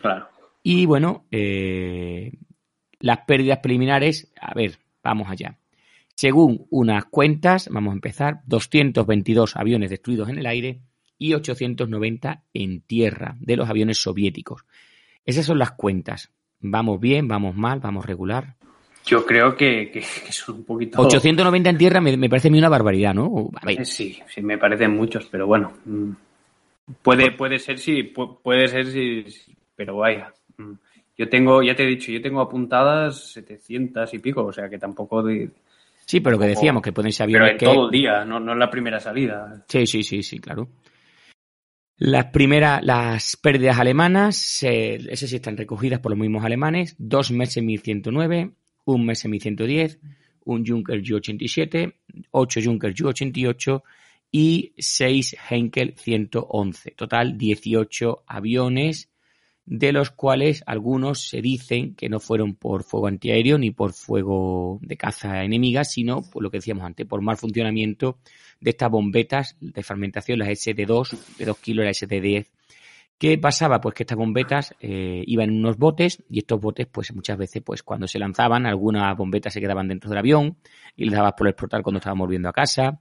Claro. 0.00 0.39
Y 0.62 0.86
bueno, 0.86 1.26
eh, 1.30 2.32
las 2.98 3.18
pérdidas 3.26 3.58
preliminares, 3.58 4.32
a 4.40 4.54
ver, 4.54 4.78
vamos 5.02 5.30
allá. 5.30 5.58
Según 6.14 6.66
unas 6.70 7.06
cuentas, 7.06 7.68
vamos 7.70 7.92
a 7.92 7.94
empezar, 7.94 8.40
222 8.46 9.56
aviones 9.56 9.90
destruidos 9.90 10.28
en 10.28 10.38
el 10.38 10.46
aire 10.46 10.80
y 11.18 11.34
890 11.34 12.44
en 12.52 12.82
tierra 12.82 13.36
de 13.40 13.56
los 13.56 13.70
aviones 13.70 13.98
soviéticos. 13.98 14.64
Esas 15.24 15.46
son 15.46 15.58
las 15.58 15.72
cuentas. 15.72 16.30
¿Vamos 16.60 17.00
bien? 17.00 17.26
¿Vamos 17.26 17.56
mal? 17.56 17.80
¿Vamos 17.80 18.04
regular? 18.04 18.56
Yo 19.06 19.24
creo 19.24 19.56
que, 19.56 19.90
que, 19.90 20.00
que 20.00 20.32
son 20.32 20.56
un 20.56 20.64
poquito... 20.64 21.00
890 21.00 21.70
en 21.70 21.78
tierra 21.78 22.00
me, 22.02 22.16
me, 22.18 22.28
parece 22.28 22.48
a 22.48 22.50
mí 22.50 22.58
una 22.58 22.68
barbaridad, 22.68 23.14
¿no? 23.14 23.50
A 23.60 23.64
ver. 23.64 23.86
Sí, 23.86 24.20
sí, 24.28 24.42
me 24.42 24.58
parecen 24.58 24.94
muchos, 24.94 25.26
pero 25.26 25.46
bueno. 25.46 25.72
mm, 25.86 26.10
Puede, 27.02 27.30
puede 27.30 27.58
ser 27.58 27.78
sí, 27.78 28.02
puede 28.02 28.68
ser 28.68 28.86
sí, 28.86 29.24
pero 29.76 29.96
vaya. 29.96 30.34
Mm, 30.60 30.78
Yo 31.16 31.28
tengo, 31.28 31.62
ya 31.62 31.74
te 31.74 31.84
he 31.84 31.86
dicho, 31.86 32.12
yo 32.12 32.20
tengo 32.20 32.40
apuntadas 32.40 33.32
700 33.32 34.12
y 34.14 34.18
pico, 34.18 34.44
o 34.44 34.52
sea 34.52 34.68
que 34.68 34.78
tampoco 34.78 35.22
de... 35.22 35.50
Sí, 36.06 36.20
pero 36.20 36.36
lo 36.36 36.42
que 36.42 36.48
decíamos, 36.48 36.82
que 36.82 36.92
pueden 36.92 37.12
ser 37.12 37.24
aviones 37.24 37.50
Pero 37.50 37.52
en 37.52 37.58
que... 37.58 37.66
todo 37.66 37.86
el 37.86 37.90
día, 37.92 38.24
no, 38.24 38.40
no 38.40 38.52
en 38.52 38.58
la 38.58 38.70
primera 38.70 38.98
salida. 38.98 39.64
Sí, 39.68 39.86
sí, 39.86 40.02
sí, 40.02 40.22
sí, 40.22 40.38
claro. 40.40 40.68
Las 41.98 42.26
primeras, 42.28 42.82
las 42.82 43.36
pérdidas 43.36 43.78
alemanas, 43.78 44.62
eh, 44.62 44.98
esas 45.10 45.28
sí 45.28 45.36
están 45.36 45.58
recogidas 45.58 46.00
por 46.00 46.10
los 46.10 46.18
mismos 46.18 46.42
alemanes, 46.46 46.96
dos 46.96 47.30
meses 47.30 47.62
1109, 47.62 48.52
un 48.86 49.04
mes 49.04 49.26
1110, 49.26 50.00
un 50.46 50.66
Junker 50.66 51.02
Ju-87, 51.06 51.92
ocho 52.30 52.60
Junker 52.64 52.94
Ju-88 52.98 53.82
y 54.32 54.72
seis 54.78 55.36
Henkel 55.50 55.92
111. 55.94 56.92
Total 56.92 57.36
18 57.36 58.24
aviones, 58.26 59.09
de 59.70 59.92
los 59.92 60.10
cuales 60.10 60.64
algunos 60.66 61.28
se 61.28 61.40
dicen 61.40 61.94
que 61.94 62.08
no 62.08 62.18
fueron 62.18 62.56
por 62.56 62.82
fuego 62.82 63.06
antiaéreo 63.06 63.56
ni 63.56 63.70
por 63.70 63.92
fuego 63.92 64.80
de 64.82 64.96
caza 64.96 65.44
enemiga, 65.44 65.84
sino 65.84 66.22
por 66.28 66.42
lo 66.42 66.50
que 66.50 66.58
decíamos 66.58 66.84
antes, 66.84 67.06
por 67.06 67.22
mal 67.22 67.36
funcionamiento 67.36 68.18
de 68.60 68.70
estas 68.70 68.90
bombetas 68.90 69.56
de 69.60 69.82
fragmentación, 69.84 70.40
las 70.40 70.48
SD2, 70.48 71.36
de 71.38 71.44
2 71.44 71.58
kilos, 71.58 71.84
la 71.84 71.92
SD10. 71.92 72.48
¿Qué 73.16 73.38
pasaba? 73.38 73.80
Pues 73.80 73.94
que 73.94 74.02
estas 74.02 74.18
bombetas 74.18 74.74
eh, 74.80 75.22
iban 75.24 75.50
en 75.50 75.58
unos 75.58 75.76
botes 75.76 76.20
y 76.28 76.40
estos 76.40 76.60
botes, 76.60 76.88
pues 76.90 77.14
muchas 77.14 77.38
veces, 77.38 77.62
pues 77.64 77.84
cuando 77.84 78.08
se 78.08 78.18
lanzaban, 78.18 78.66
algunas 78.66 79.16
bombetas 79.16 79.52
se 79.52 79.60
quedaban 79.60 79.86
dentro 79.86 80.10
del 80.10 80.18
avión 80.18 80.56
y 80.96 81.04
les 81.04 81.14
dabas 81.14 81.34
por 81.34 81.46
explotar 81.46 81.82
cuando 81.82 81.98
estábamos 81.98 82.26
volviendo 82.26 82.48
a 82.48 82.52
casa. 82.52 83.00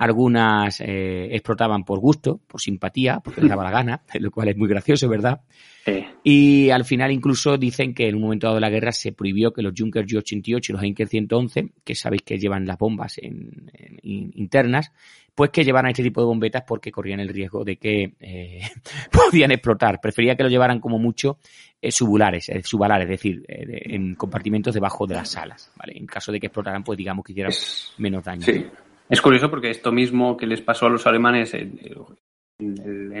Algunas 0.00 0.80
eh, 0.80 1.28
explotaban 1.30 1.84
por 1.84 1.98
gusto, 1.98 2.40
por 2.46 2.58
simpatía, 2.58 3.20
porque 3.20 3.42
les 3.42 3.50
daba 3.50 3.64
la 3.64 3.70
gana, 3.70 4.02
lo 4.18 4.30
cual 4.30 4.48
es 4.48 4.56
muy 4.56 4.66
gracioso, 4.66 5.10
¿verdad? 5.10 5.42
Sí. 5.84 6.06
Y 6.24 6.70
al 6.70 6.86
final 6.86 7.10
incluso 7.10 7.58
dicen 7.58 7.92
que 7.92 8.08
en 8.08 8.14
un 8.14 8.22
momento 8.22 8.46
dado 8.46 8.54
de 8.54 8.62
la 8.62 8.70
guerra 8.70 8.92
se 8.92 9.12
prohibió 9.12 9.52
que 9.52 9.60
los 9.60 9.74
Junker 9.76 10.06
Ju-88 10.06 10.70
y 10.70 10.72
los 10.72 10.82
Heinkel 10.82 11.08
111, 11.08 11.72
que 11.84 11.94
sabéis 11.94 12.22
que 12.22 12.38
llevan 12.38 12.66
las 12.66 12.78
bombas 12.78 13.18
en, 13.18 13.70
en, 13.74 14.30
internas, 14.36 14.90
pues 15.34 15.50
que 15.50 15.64
llevaran 15.64 15.90
este 15.90 16.02
tipo 16.02 16.22
de 16.22 16.26
bombetas 16.26 16.64
porque 16.66 16.90
corrían 16.90 17.20
el 17.20 17.28
riesgo 17.28 17.62
de 17.62 17.76
que 17.76 18.14
eh, 18.20 18.62
podían 19.12 19.52
explotar. 19.52 20.00
Prefería 20.00 20.34
que 20.34 20.44
lo 20.44 20.48
llevaran 20.48 20.80
como 20.80 20.98
mucho 20.98 21.38
eh, 21.82 21.92
subulares, 21.92 22.48
eh, 22.48 22.62
subalares, 22.62 23.04
es 23.04 23.10
decir, 23.10 23.44
eh, 23.48 23.94
en 23.94 24.14
compartimentos 24.14 24.72
debajo 24.74 25.06
de 25.06 25.14
las 25.14 25.30
salas, 25.30 25.70
¿vale? 25.76 25.92
En 25.96 26.06
caso 26.06 26.32
de 26.32 26.40
que 26.40 26.46
explotaran, 26.46 26.84
pues 26.84 26.96
digamos 26.96 27.24
que 27.24 27.32
hicieran 27.32 27.52
menos 27.98 28.24
daño. 28.24 28.42
Sí. 28.42 28.66
Es 29.10 29.20
curioso 29.20 29.50
porque 29.50 29.70
esto 29.70 29.90
mismo 29.90 30.36
que 30.36 30.46
les 30.46 30.62
pasó 30.62 30.86
a 30.86 30.90
los 30.90 31.04
alemanes 31.04 31.52
en, 31.54 31.78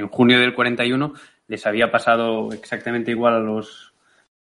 junio 0.08 0.38
del 0.38 0.54
41 0.54 1.14
les 1.48 1.66
había 1.66 1.90
pasado 1.90 2.52
exactamente 2.52 3.10
igual 3.10 3.34
a 3.34 3.40
los 3.40 3.92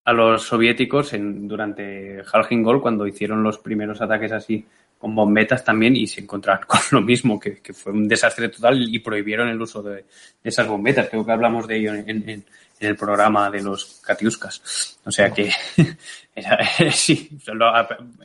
a 0.05 0.13
los 0.13 0.43
soviéticos 0.43 1.13
en, 1.15 1.49
durante 1.49 2.23
Gol 2.51 2.81
cuando 2.81 3.07
hicieron 3.07 3.43
los 3.43 3.59
primeros 3.59 4.01
ataques 4.01 4.31
así 4.33 4.65
con 4.99 5.15
bombetas 5.15 5.65
también 5.65 5.97
y 5.97 6.07
se 6.07 6.21
encontraron 6.21 6.65
con 6.69 6.81
lo 6.93 7.01
mismo, 7.03 7.39
que, 7.39 7.61
que 7.61 7.73
fue 7.73 7.93
un 7.93 8.09
desastre 8.09 8.49
total 8.49 8.83
y 8.83 8.99
prohibieron 9.01 9.49
el 9.49 9.61
uso 9.61 9.83
de, 9.83 9.95
de 9.95 10.05
esas 10.43 10.67
bombetas. 10.67 11.09
Creo 11.09 11.25
que 11.25 11.33
hablamos 11.33 11.67
de 11.67 11.77
ello 11.77 11.95
en, 11.95 12.09
en, 12.09 12.45
en 12.81 12.89
el 12.89 12.97
programa 12.97 13.51
de 13.51 13.63
los 13.63 14.01
Katiuskas. 14.05 14.99
O 15.05 15.11
sea 15.11 15.31
que 15.31 15.51
sí, 16.93 17.31
lo, 17.47 17.73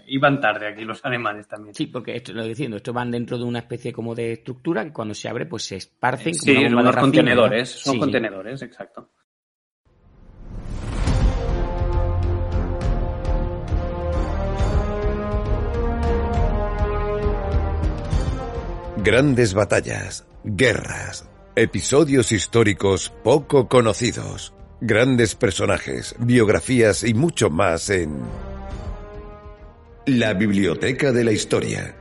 iban 0.08 0.42
tarde 0.42 0.68
aquí 0.68 0.84
los 0.84 1.04
alemanes 1.06 1.48
también. 1.48 1.76
Sí, 1.76 1.88
porque 1.88 2.16
esto 2.16 2.34
lo 2.34 2.44
diciendo, 2.44 2.78
esto 2.78 2.94
van 2.94 3.12
dentro 3.12 3.38
de 3.38 3.44
una 3.44 3.60
especie 3.60 3.94
como 3.94 4.16
de 4.16 4.34
estructura 4.34 4.84
que 4.84 4.92
cuando 4.92 5.14
se 5.14 5.30
abre 5.30 5.46
pues 5.46 5.64
se 5.64 5.76
esparcen. 5.76 6.34
Sí, 6.34 6.56
como 6.56 6.66
bomba 6.68 6.82
unos 6.82 6.96
contenedores, 6.98 7.76
¿no? 7.76 7.78
son 7.82 7.94
Sí, 7.94 7.98
sí. 7.98 8.00
contenedores, 8.00 8.62
exacto. 8.62 9.10
Grandes 19.02 19.54
batallas, 19.54 20.26
guerras, 20.43 21.30
episodios 21.56 22.34
históricos 22.34 23.14
poco 23.24 23.70
conocidos, 23.70 24.54
grandes 24.82 25.36
personajes, 25.36 26.16
biografías 26.20 27.06
y 27.06 27.14
mucho 27.14 27.50
más 27.50 27.89
en 27.89 28.20
La 30.06 30.34
Biblioteca 30.34 31.14
de 31.14 31.24
la 31.24 31.32
Historia 31.32 31.95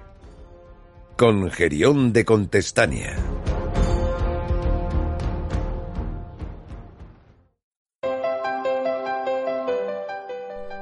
con 1.17 1.49
Gerión 1.53 2.13
de 2.13 2.25
Contestania. 2.25 3.17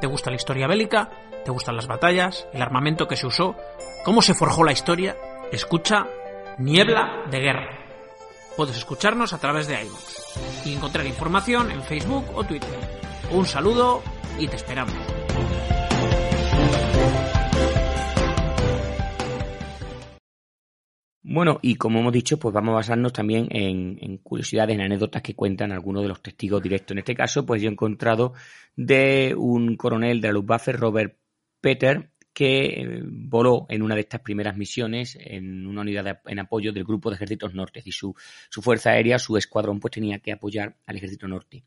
¿Te 0.01 0.07
gusta 0.07 0.31
la 0.31 0.37
historia 0.37 0.67
bélica? 0.67 1.11
¿Te 1.45 1.51
gustan 1.51 1.77
las 1.77 1.87
batallas? 1.87 2.49
¿El 2.55 2.63
armamento 2.63 3.07
que 3.07 3.17
se 3.17 3.27
usó? 3.27 3.55
¿Cómo 4.03 4.23
se 4.23 4.35
forjó 4.35 4.65
la 4.65 4.73
historia? 4.73 5.15
Escucha 5.53 6.09
Niebla 6.59 7.25
de 7.31 7.39
Guerra. 7.39 7.69
Puedes 8.57 8.77
escucharnos 8.77 9.33
a 9.33 9.39
través 9.39 9.69
de 9.69 9.81
iVoox 9.81 10.67
y 10.67 10.75
encontrar 10.75 11.07
información 11.07 11.71
en 11.71 11.83
Facebook 11.83 12.25
o 12.35 12.43
Twitter. 12.43 12.69
Un 13.31 13.47
saludo 13.47 14.03
y 14.41 14.49
te 14.49 14.57
esperamos. 14.57 14.95
Bueno, 21.23 21.59
y 21.63 21.77
como 21.77 22.01
hemos 22.01 22.13
dicho, 22.13 22.39
pues 22.39 22.53
vamos 22.53 22.73
a 22.73 22.77
basarnos 22.77 23.13
también 23.13 23.47
en, 23.51 24.19
curiosidades, 24.19 24.75
en 24.75 24.81
anécdotas 24.81 25.23
que 25.23 25.37
cuentan 25.37 25.71
algunos 25.71 26.03
de 26.03 26.09
los 26.09 26.23
testigos 26.23 26.63
directos. 26.63 26.93
En 26.93 26.99
este 26.99 27.15
caso, 27.15 27.47
pues 27.47 27.63
yo 27.63 27.69
he 27.69 27.73
encontrado 27.73 28.33
de 28.75 29.35
un 29.37 29.77
coronel 29.77 30.21
de 30.21 30.29
la 30.29 30.35
Luftwaffe, 30.35 30.73
Robert 30.73 31.19
Peter, 31.61 32.11
que 32.37 32.67
eh, 32.67 33.01
voló 33.03 33.65
en 33.71 33.81
una 33.81 33.95
de 33.95 34.03
estas 34.03 34.21
primeras 34.21 34.59
misiones 34.59 35.17
en 35.19 35.67
una 35.67 35.81
unidad 35.81 36.21
en 36.27 36.39
apoyo 36.39 36.71
del 36.71 36.85
Grupo 36.85 37.09
de 37.09 37.17
Ejércitos 37.17 37.55
Norte 37.55 37.81
y 37.83 37.93
su, 37.93 38.15
su 38.51 38.61
fuerza 38.61 38.91
aérea, 38.91 39.19
su 39.19 39.39
escuadrón, 39.39 39.81
pues 39.81 39.93
tenía 39.93 40.19
que 40.19 40.33
apoyar 40.33 40.77
al 40.85 40.97
Ejército 40.97 41.27
Norte. 41.27 41.65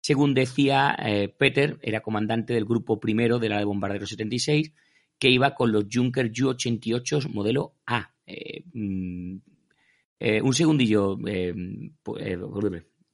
Según 0.00 0.32
decía 0.32 0.96
eh, 1.04 1.28
Peter, 1.28 1.78
era 1.82 2.00
comandante 2.00 2.54
del 2.54 2.64
grupo 2.64 2.98
primero 2.98 3.38
de 3.38 3.50
la 3.50 3.58
de 3.58 3.66
bombarderos 3.66 4.08
76, 4.08 4.72
que 5.18 5.28
iba 5.28 5.54
con 5.54 5.70
los 5.70 5.84
Junker 5.92 6.32
Ju-88 6.34 7.28
modelo 7.28 7.74
A. 7.84 8.14
Eh, 8.26 8.64
mm, 8.72 9.36
eh, 10.18 10.40
un 10.40 10.54
segundillo, 10.54 11.18
eh, 11.26 11.54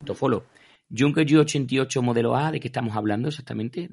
Tofolo. 0.04 0.44
Junker 0.88 1.26
Ju-88 1.28 2.00
modelo 2.00 2.36
A, 2.36 2.52
¿de 2.52 2.60
qué 2.60 2.68
estamos 2.68 2.94
hablando 2.94 3.28
exactamente? 3.28 3.88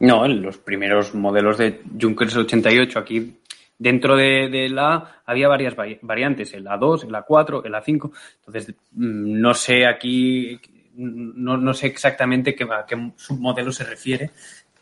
No, 0.00 0.24
en 0.26 0.42
los 0.42 0.58
primeros 0.58 1.14
modelos 1.14 1.58
de 1.58 1.80
Junkers 2.00 2.36
88 2.36 2.98
aquí 2.98 3.34
dentro 3.78 4.16
de, 4.16 4.48
de 4.48 4.68
la 4.68 4.94
A 4.94 5.22
había 5.26 5.48
varias 5.48 5.76
vari- 5.76 5.98
variantes, 6.02 6.52
el 6.54 6.66
A2, 6.66 7.04
el 7.04 7.14
A4, 7.14 7.62
el 7.64 7.72
A5. 7.74 8.10
Entonces, 8.40 8.74
mm, 8.92 9.40
no 9.40 9.54
sé 9.54 9.86
aquí, 9.86 10.60
no, 10.94 11.56
no 11.56 11.74
sé 11.74 11.86
exactamente 11.88 12.54
qué, 12.54 12.64
a 12.64 12.84
qué 12.86 13.12
submodelo 13.16 13.72
se 13.72 13.84
refiere. 13.84 14.30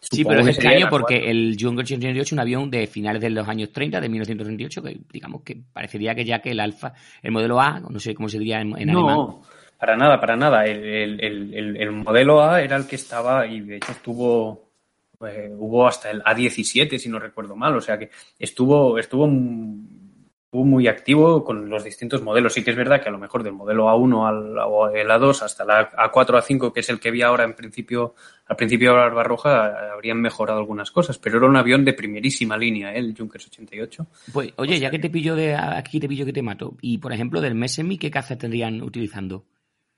Sí, 0.01 0.25
pero 0.25 0.41
es 0.41 0.49
extraño 0.49 0.85
el 0.87 0.89
porque 0.89 1.17
A4. 1.23 1.29
el 1.31 1.57
Junker 1.61 1.85
88 1.85 2.35
un 2.35 2.39
avión 2.41 2.71
de 2.71 2.87
finales 2.87 3.21
de 3.21 3.31
los 3.31 3.49
años 3.49 3.73
30, 3.73 4.01
de 4.01 4.09
1938, 4.09 4.83
que 4.83 4.99
digamos 5.13 5.43
que 5.43 5.57
parecería 5.73 6.15
que 6.15 6.25
ya 6.25 6.41
que 6.41 6.51
el 6.53 6.61
Alfa, 6.61 6.93
el 7.23 7.33
modelo 7.33 7.61
A, 7.61 7.81
no 7.81 7.99
sé 7.99 8.15
cómo 8.15 8.29
se 8.29 8.39
diría 8.39 8.61
en, 8.61 8.69
en 8.79 8.91
alemán. 8.91 9.17
No, 9.17 9.43
para 9.79 9.97
nada, 9.97 10.21
para 10.21 10.37
nada. 10.37 10.65
El, 10.65 10.85
el- 10.85 11.21
el- 11.25 11.55
el- 11.55 11.77
el 11.79 11.93
modelo 11.93 12.43
A 12.43 12.63
era 12.63 12.77
el 12.77 12.87
que 12.87 12.97
estaba 12.97 13.47
y 13.47 13.61
de 13.61 13.77
hecho 13.77 13.93
estuvo, 13.93 14.66
eh, 15.27 15.51
hubo 15.57 15.87
hasta 15.87 16.11
el 16.11 16.23
A17, 16.23 16.99
si 16.99 17.09
no 17.09 17.19
recuerdo 17.19 17.57
mal. 17.57 17.77
O 17.77 17.81
sea 17.81 17.99
que 17.99 18.11
estuvo, 18.39 18.99
estuvo, 18.99 19.27
muy 19.27 20.89
activo 20.89 21.45
con 21.45 21.69
los 21.69 21.85
distintos 21.85 22.23
modelos. 22.23 22.55
Sí 22.55 22.65
que 22.65 22.71
es 22.71 22.77
verdad 22.77 23.03
que 23.03 23.11
a 23.11 23.13
lo 23.13 23.19
mejor 23.19 23.43
del 23.43 23.53
modelo 23.53 23.89
A1 23.89 24.27
al, 24.27 24.59
o 24.59 24.89
el 24.89 25.09
A2 25.09 25.43
hasta 25.43 25.65
la 25.67 25.91
A4, 25.91 26.43
A5, 26.43 26.73
que 26.73 26.81
es 26.81 26.89
el 26.89 26.99
que 26.99 27.11
vi 27.11 27.21
ahora 27.21 27.45
en 27.45 27.55
principio, 27.55 28.15
al 28.47 28.57
principio 28.57 28.93
de 28.93 28.97
Barbarroja, 28.97 29.93
habrían 29.93 30.19
mejorado 30.21 30.59
algunas 30.59 30.91
cosas. 30.91 31.19
Pero 31.19 31.39
era 31.39 31.47
un 31.47 31.57
avión 31.57 31.85
de 31.85 31.93
primerísima 31.93 32.57
línea, 32.57 32.95
¿eh? 32.95 32.99
el 33.01 33.15
Junkers 33.17 33.49
88. 33.49 34.07
Pues, 34.33 34.53
oye, 34.57 34.81
ya 34.81 34.91
que 34.91 34.99
te 34.99 35.11
pillo 35.11 35.35
de 35.35 35.55
aquí 35.55 36.01
te 36.01 36.09
pillo 36.09 36.25
que 36.25 36.33
te 36.33 36.43
mato. 36.43 36.75
Y 36.81 36.99
por 36.99 37.13
ejemplo, 37.13 37.43
del 37.43 37.55
Messerschmitt, 37.55 38.01
¿qué 38.01 38.11
caza 38.11 38.39
tendrían 38.39 38.83
utilizando? 38.83 39.45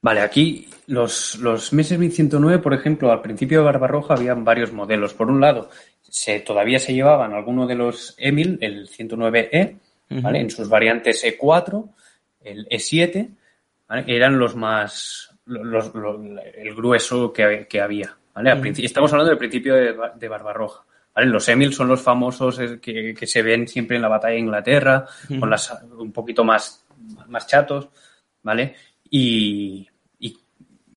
Vale, 0.01 0.20
aquí 0.20 0.68
los, 0.86 1.36
los 1.36 1.72
Messerschmitt 1.72 2.12
109, 2.12 2.62
por 2.62 2.72
ejemplo, 2.74 3.11
al 3.11 3.20
principio 3.20 3.59
de 3.59 3.64
Barbarroja 3.64 4.14
habían 4.14 4.44
varios 4.44 4.72
modelos. 4.72 5.12
Por 5.14 5.28
un 5.30 5.40
lado, 5.40 5.70
se, 6.03 6.40
todavía 6.40 6.78
se 6.78 6.94
llevaban 6.94 7.32
algunos 7.32 7.66
de 7.68 7.74
los 7.74 8.14
Emil, 8.18 8.59
el 8.61 8.88
109E, 8.88 9.76
¿vale? 10.22 10.40
En 10.40 10.51
sus 10.51 10.68
variantes 10.68 11.24
E4, 11.24 11.84
el 12.42 12.68
E7, 12.68 13.28
¿vale? 13.88 14.05
Eran 14.07 14.38
los 14.38 14.55
más, 14.55 15.34
los, 15.46 15.92
los- 15.94 16.20
el 16.55 16.74
grueso 16.74 17.32
que, 17.32 17.66
que 17.68 17.80
había, 17.80 18.16
¿vale? 18.34 18.51
Al 18.53 18.61
princi- 18.62 18.84
estamos 18.84 19.12
hablando 19.12 19.30
del 19.30 19.38
principio 19.38 19.74
de, 19.74 19.94
de 20.14 20.28
Barbarroja. 20.28 20.84
¿vale? 21.12 21.26
Los 21.26 21.49
Emil 21.49 21.74
son 21.74 21.88
los 21.88 22.01
famosos 22.01 22.59
eh, 22.61 22.78
que, 22.80 23.12
que 23.18 23.26
se 23.26 23.42
ven 23.42 23.66
siempre 23.66 23.96
en 23.96 24.03
la 24.03 24.09
batalla 24.09 24.34
de 24.34 24.40
Inglaterra, 24.40 25.05
con 25.40 25.51
las 25.51 25.76
un 25.99 26.12
poquito 26.12 26.44
más, 26.44 26.86
más 27.26 27.46
chatos, 27.49 27.88
¿vale? 28.42 28.76
Y, 29.11 29.88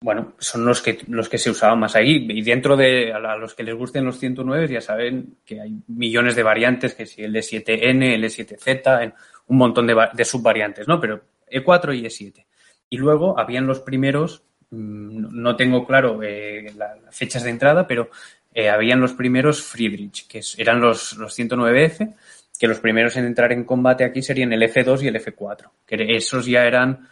bueno, 0.04 0.34
son 0.40 0.66
los 0.66 0.82
que, 0.82 0.98
los 1.10 1.30
que 1.30 1.38
se 1.38 1.52
usaban 1.52 1.80
más 1.80 1.96
ahí. 1.96 2.26
Y 2.32 2.42
dentro 2.42 2.76
de 2.76 3.14
a 3.14 3.20
los 3.38 3.54
que 3.54 3.62
les 3.64 3.76
gusten 3.76 4.04
los 4.04 4.18
109 4.18 4.68
ya 4.68 4.82
saben 4.82 5.36
que 5.46 5.62
hay 5.62 5.76
millones 5.88 6.36
de 6.36 6.42
variantes, 6.44 6.96
que 6.96 7.06
si 7.06 7.22
el 7.24 7.36
E7N, 7.36 8.14
el 8.16 8.24
E7Z, 8.24 9.04
en- 9.04 9.14
un 9.48 9.58
montón 9.58 9.86
de, 9.86 9.94
va- 9.94 10.10
de 10.14 10.26
subvariantes, 10.26 10.88
¿no? 10.88 11.00
Pero 11.00 11.22
E4 11.52 11.94
y 11.96 12.04
E7. 12.06 12.46
Y 12.90 12.98
luego 12.98 13.38
habían 13.38 13.68
los 13.68 13.82
primeros, 13.82 14.42
mm, 14.72 15.40
no- 15.40 15.56
tengo 15.56 15.86
claro 15.86 16.22
eh, 16.24 16.72
la- 16.76 16.96
las 16.96 17.16
fechas 17.16 17.44
de 17.44 17.52
entrada, 17.52 17.86
pero 17.86 18.10
eh, 18.54 18.70
habían 18.70 19.00
los 19.02 19.14
primeros 19.14 19.62
Friedrich, 19.62 20.28
que 20.28 20.42
eran 20.58 20.82
los, 20.82 21.14
los 21.18 21.34
109F, 21.38 22.16
que 22.60 22.68
los 22.68 22.80
primeros 22.80 23.16
en 23.18 23.26
entrar 23.26 23.52
en 23.52 23.66
combate 23.66 24.04
aquí 24.04 24.22
serían 24.24 24.52
el 24.52 24.64
F2 24.64 25.04
y 25.04 25.08
el 25.10 25.16
F4, 25.18 25.70
que 25.86 26.16
esos 26.16 26.46
ya 26.48 26.66
eran 26.66 27.08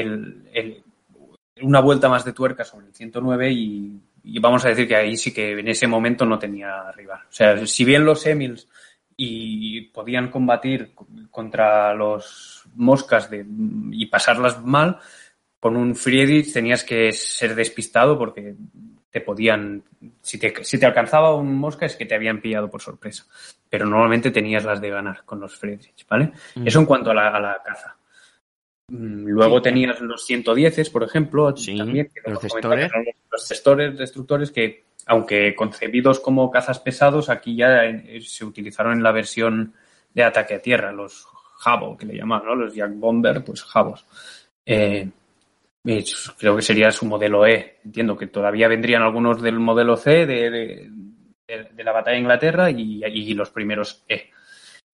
el, 0.00 0.48
el- 0.52 0.82
una 1.62 1.80
vuelta 1.80 2.08
más 2.08 2.24
de 2.24 2.32
tuerca 2.32 2.64
sobre 2.64 2.86
el 2.86 2.94
109 2.94 3.50
y, 3.52 4.00
y 4.24 4.38
vamos 4.40 4.64
a 4.64 4.68
decir 4.68 4.88
que 4.88 4.96
ahí 4.96 5.16
sí 5.16 5.32
que 5.32 5.52
en 5.60 5.68
ese 5.68 5.86
momento 5.86 6.24
no 6.24 6.38
tenía 6.38 6.90
rival. 6.92 7.20
O 7.28 7.32
sea, 7.32 7.66
si 7.66 7.84
bien 7.84 8.04
los 8.04 8.26
Emils 8.26 8.68
y 9.16 9.82
podían 9.92 10.30
combatir 10.30 10.92
contra 11.30 11.94
los 11.94 12.64
moscas 12.74 13.30
de, 13.30 13.44
y 13.92 14.06
pasarlas 14.06 14.64
mal, 14.64 14.98
con 15.60 15.76
un 15.76 15.94
Friedrich 15.94 16.52
tenías 16.52 16.82
que 16.82 17.12
ser 17.12 17.54
despistado 17.54 18.18
porque 18.18 18.54
te 19.10 19.20
podían, 19.20 19.84
si 20.22 20.38
te, 20.38 20.64
si 20.64 20.78
te 20.80 20.86
alcanzaba 20.86 21.36
un 21.36 21.54
mosca 21.54 21.84
es 21.86 21.94
que 21.96 22.06
te 22.06 22.14
habían 22.14 22.40
pillado 22.40 22.70
por 22.70 22.80
sorpresa, 22.80 23.26
pero 23.68 23.84
normalmente 23.86 24.30
tenías 24.30 24.64
las 24.64 24.80
de 24.80 24.88
ganar 24.90 25.22
con 25.24 25.38
los 25.38 25.54
Friedrich, 25.54 26.06
¿vale? 26.08 26.32
Mm. 26.56 26.66
Eso 26.66 26.80
en 26.80 26.86
cuanto 26.86 27.10
a 27.10 27.14
la, 27.14 27.28
a 27.28 27.38
la 27.38 27.62
caza. 27.62 27.94
Mm, 28.88 29.26
Luego 29.28 29.58
Sí. 29.58 29.62
tenías 29.64 30.00
los 30.00 30.24
110, 30.26 30.90
por 30.90 31.02
ejemplo, 31.04 31.56
Sí, 31.56 31.76
también, 31.78 32.10
que 32.12 32.30
los 32.30 32.44
eran 32.54 32.90
los- 33.30 33.46
cestores 33.48 33.96
destructores 33.96 34.50
que, 34.50 34.84
aunque 35.06 35.54
concebidos 35.54 36.20
como 36.20 36.50
cazas 36.50 36.78
pesados, 36.80 37.28
aquí 37.30 37.56
ya 37.56 37.84
eh, 37.84 38.20
se 38.20 38.44
utilizaron 38.44 38.92
en 38.94 39.02
la 39.02 39.12
versión 39.12 39.72
de 40.12 40.24
ataque 40.24 40.54
a 40.54 40.62
tierra, 40.62 40.92
los 40.92 41.26
Jabo, 41.58 41.96
que 41.96 42.06
le 42.06 42.16
llamaban, 42.16 42.46
¿no? 42.46 42.54
Los 42.56 42.74
Jack 42.74 42.92
Bomber, 42.96 43.42
pues 43.44 43.62
Jabos. 43.62 44.04
Eh, 44.66 45.08
eh, 45.84 46.04
creo 46.38 46.56
que 46.56 46.62
sería 46.62 46.90
su 46.90 47.06
modelo 47.06 47.46
E. 47.46 47.78
Entiendo 47.84 48.16
que 48.16 48.26
todavía 48.26 48.68
vendrían 48.68 49.02
algunos 49.02 49.40
del 49.40 49.58
modelo 49.60 49.96
C 49.96 50.26
de, 50.26 50.50
de- 50.50 50.90
de- 51.48 51.68
de 51.72 51.84
la 51.84 51.92
batalla 51.92 52.14
de 52.16 52.20
Inglaterra 52.20 52.70
y, 52.70 53.02
y 53.04 53.34
los 53.34 53.50
primeros 53.50 54.04
E. 54.08 54.30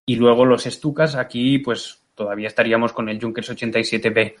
Y 0.05 0.15
luego 0.15 0.45
los 0.45 0.63
Stukas, 0.63 1.15
aquí 1.15 1.59
pues 1.59 1.98
todavía 2.19 2.47
estaríamos 2.49 2.91
con 2.91 3.07
el 3.07 3.19
Junkers 3.21 3.49
87B, 3.51 4.35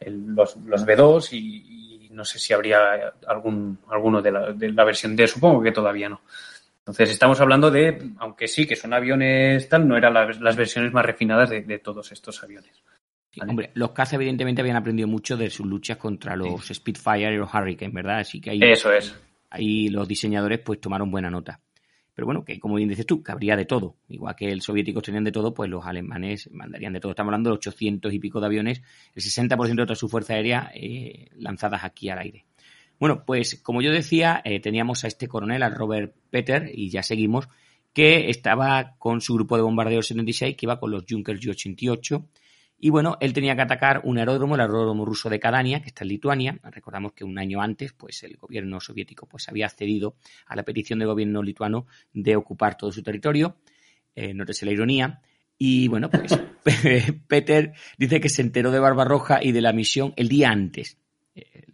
el- 0.00 0.26
los, 0.34 0.56
los 0.56 0.84
B2 0.84 1.32
y, 1.32 2.06
y 2.06 2.10
no 2.10 2.24
sé 2.24 2.38
si 2.40 2.52
habría 2.52 3.14
algún, 3.28 3.78
alguno 3.88 4.20
de 4.20 4.32
la, 4.32 4.52
de 4.52 4.72
la 4.72 4.84
versión 4.84 5.14
D, 5.14 5.26
supongo 5.28 5.62
que 5.62 5.70
todavía 5.72 6.08
no. 6.08 6.20
Entonces 6.80 7.10
estamos 7.10 7.40
hablando 7.40 7.70
de, 7.70 8.10
aunque 8.18 8.48
sí 8.48 8.66
que 8.66 8.74
son 8.74 8.92
aviones 8.92 9.68
tal, 9.68 9.86
no 9.86 9.96
eran 9.96 10.12
las, 10.12 10.40
las 10.40 10.56
versiones 10.56 10.92
más 10.92 11.06
refinadas 11.06 11.48
de, 11.50 11.62
de 11.62 11.78
todos 11.78 12.10
estos 12.10 12.42
aviones. 12.42 12.82
Sí. 13.32 13.40
Hombre, 13.46 13.70
los 13.74 13.92
caza 13.92 14.16
evidentemente 14.16 14.60
habían 14.60 14.76
aprendido 14.76 15.06
mucho 15.06 15.36
de 15.36 15.50
sus 15.50 15.64
luchas 15.64 15.98
contra 15.98 16.34
los 16.34 16.66
Spitfire 16.66 17.32
y 17.32 17.36
los 17.36 17.54
Hurricane, 17.54 17.92
¿verdad? 17.94 18.18
Así 18.18 18.40
que 18.40 18.50
ahí, 18.50 18.60
Eso 18.60 18.92
es. 18.92 19.14
ahí 19.50 19.88
los 19.88 20.08
diseñadores 20.08 20.58
pues 20.58 20.80
tomaron 20.80 21.12
buena 21.12 21.30
nota. 21.30 21.60
Pero 22.20 22.26
bueno, 22.26 22.44
que 22.44 22.60
como 22.60 22.74
bien 22.74 22.90
dices 22.90 23.06
tú, 23.06 23.22
que 23.22 23.32
habría 23.32 23.56
de 23.56 23.64
todo. 23.64 23.96
Igual 24.10 24.36
que 24.36 24.52
el 24.52 24.60
soviéticos 24.60 25.02
tenían 25.02 25.24
de 25.24 25.32
todo, 25.32 25.54
pues 25.54 25.70
los 25.70 25.86
alemanes 25.86 26.50
mandarían 26.52 26.92
de 26.92 27.00
todo. 27.00 27.12
Estamos 27.12 27.30
hablando 27.30 27.48
de 27.48 27.54
800 27.54 28.12
y 28.12 28.18
pico 28.18 28.40
de 28.40 28.46
aviones, 28.46 28.82
el 29.14 29.22
60% 29.22 29.74
de 29.74 29.86
toda 29.86 29.94
su 29.94 30.06
fuerza 30.06 30.34
aérea 30.34 30.70
eh, 30.74 31.30
lanzadas 31.36 31.82
aquí 31.82 32.10
al 32.10 32.18
aire. 32.18 32.44
Bueno, 32.98 33.24
pues 33.24 33.58
como 33.62 33.80
yo 33.80 33.90
decía, 33.90 34.42
eh, 34.44 34.60
teníamos 34.60 35.02
a 35.04 35.06
este 35.06 35.28
coronel, 35.28 35.62
al 35.62 35.74
Robert 35.74 36.14
Peter, 36.28 36.70
y 36.70 36.90
ya 36.90 37.02
seguimos, 37.02 37.48
que 37.94 38.28
estaba 38.28 38.96
con 38.98 39.22
su 39.22 39.32
grupo 39.32 39.56
de 39.56 39.62
bombarderos 39.62 40.08
76, 40.08 40.58
que 40.58 40.66
iba 40.66 40.78
con 40.78 40.90
los 40.90 41.06
Junkers 41.08 41.40
Ju-88. 41.42 42.22
Y 42.82 42.88
bueno, 42.88 43.18
él 43.20 43.34
tenía 43.34 43.54
que 43.54 43.60
atacar 43.60 44.00
un 44.04 44.16
aeródromo, 44.16 44.54
el 44.54 44.62
aeródromo 44.62 45.04
ruso 45.04 45.28
de 45.28 45.38
Kadania, 45.38 45.82
que 45.82 45.88
está 45.88 46.02
en 46.02 46.08
Lituania. 46.08 46.58
Recordamos 46.62 47.12
que 47.12 47.24
un 47.24 47.38
año 47.38 47.60
antes, 47.60 47.92
pues 47.92 48.22
el 48.22 48.38
gobierno 48.38 48.80
soviético 48.80 49.26
pues, 49.26 49.50
había 49.50 49.66
accedido 49.66 50.16
a 50.46 50.56
la 50.56 50.62
petición 50.62 50.98
del 50.98 51.08
gobierno 51.08 51.42
lituano 51.42 51.86
de 52.14 52.36
ocupar 52.36 52.78
todo 52.78 52.90
su 52.90 53.02
territorio. 53.02 53.58
Eh, 54.14 54.32
nótese 54.32 54.64
la 54.64 54.72
ironía. 54.72 55.20
Y 55.58 55.88
bueno, 55.88 56.08
pues 56.08 56.40
Peter 57.28 57.74
dice 57.98 58.18
que 58.18 58.30
se 58.30 58.40
enteró 58.40 58.70
de 58.70 58.78
Barbarroja 58.78 59.44
y 59.44 59.52
de 59.52 59.60
la 59.60 59.74
misión 59.74 60.14
el 60.16 60.30
día 60.30 60.48
antes, 60.48 60.96
eh, 61.34 61.66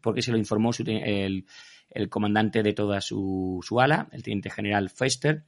porque 0.00 0.22
se 0.22 0.30
lo 0.30 0.38
informó 0.38 0.72
su 0.72 0.84
el, 0.86 1.44
el 1.90 2.08
comandante 2.08 2.62
de 2.62 2.72
toda 2.72 3.00
su, 3.00 3.58
su 3.66 3.80
ala, 3.80 4.08
el 4.12 4.22
teniente 4.22 4.48
general 4.48 4.90
Fester. 4.90 5.42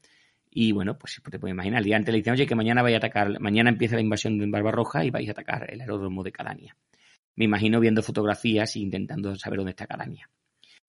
Y 0.56 0.70
bueno, 0.70 0.96
pues 0.96 1.20
te 1.28 1.38
puedes 1.40 1.52
imaginar, 1.52 1.80
el 1.80 1.84
día 1.84 1.96
antes 1.96 2.12
le 2.12 2.18
dicen, 2.18 2.34
oye, 2.34 2.46
que 2.46 2.54
mañana 2.54 2.80
vaya 2.80 2.96
a 2.96 2.98
atacar, 2.98 3.40
mañana 3.40 3.70
empieza 3.70 3.96
la 3.96 4.02
invasión 4.02 4.38
de 4.38 4.46
Barbarroja 4.46 5.04
y 5.04 5.10
vais 5.10 5.28
a 5.28 5.32
atacar 5.32 5.68
el 5.68 5.80
aeródromo 5.80 6.22
de 6.22 6.30
Cadania. 6.30 6.76
Me 7.34 7.46
imagino 7.46 7.80
viendo 7.80 8.04
fotografías 8.04 8.76
e 8.76 8.78
intentando 8.78 9.34
saber 9.34 9.56
dónde 9.58 9.70
está 9.70 9.88
Cadania. 9.88 10.30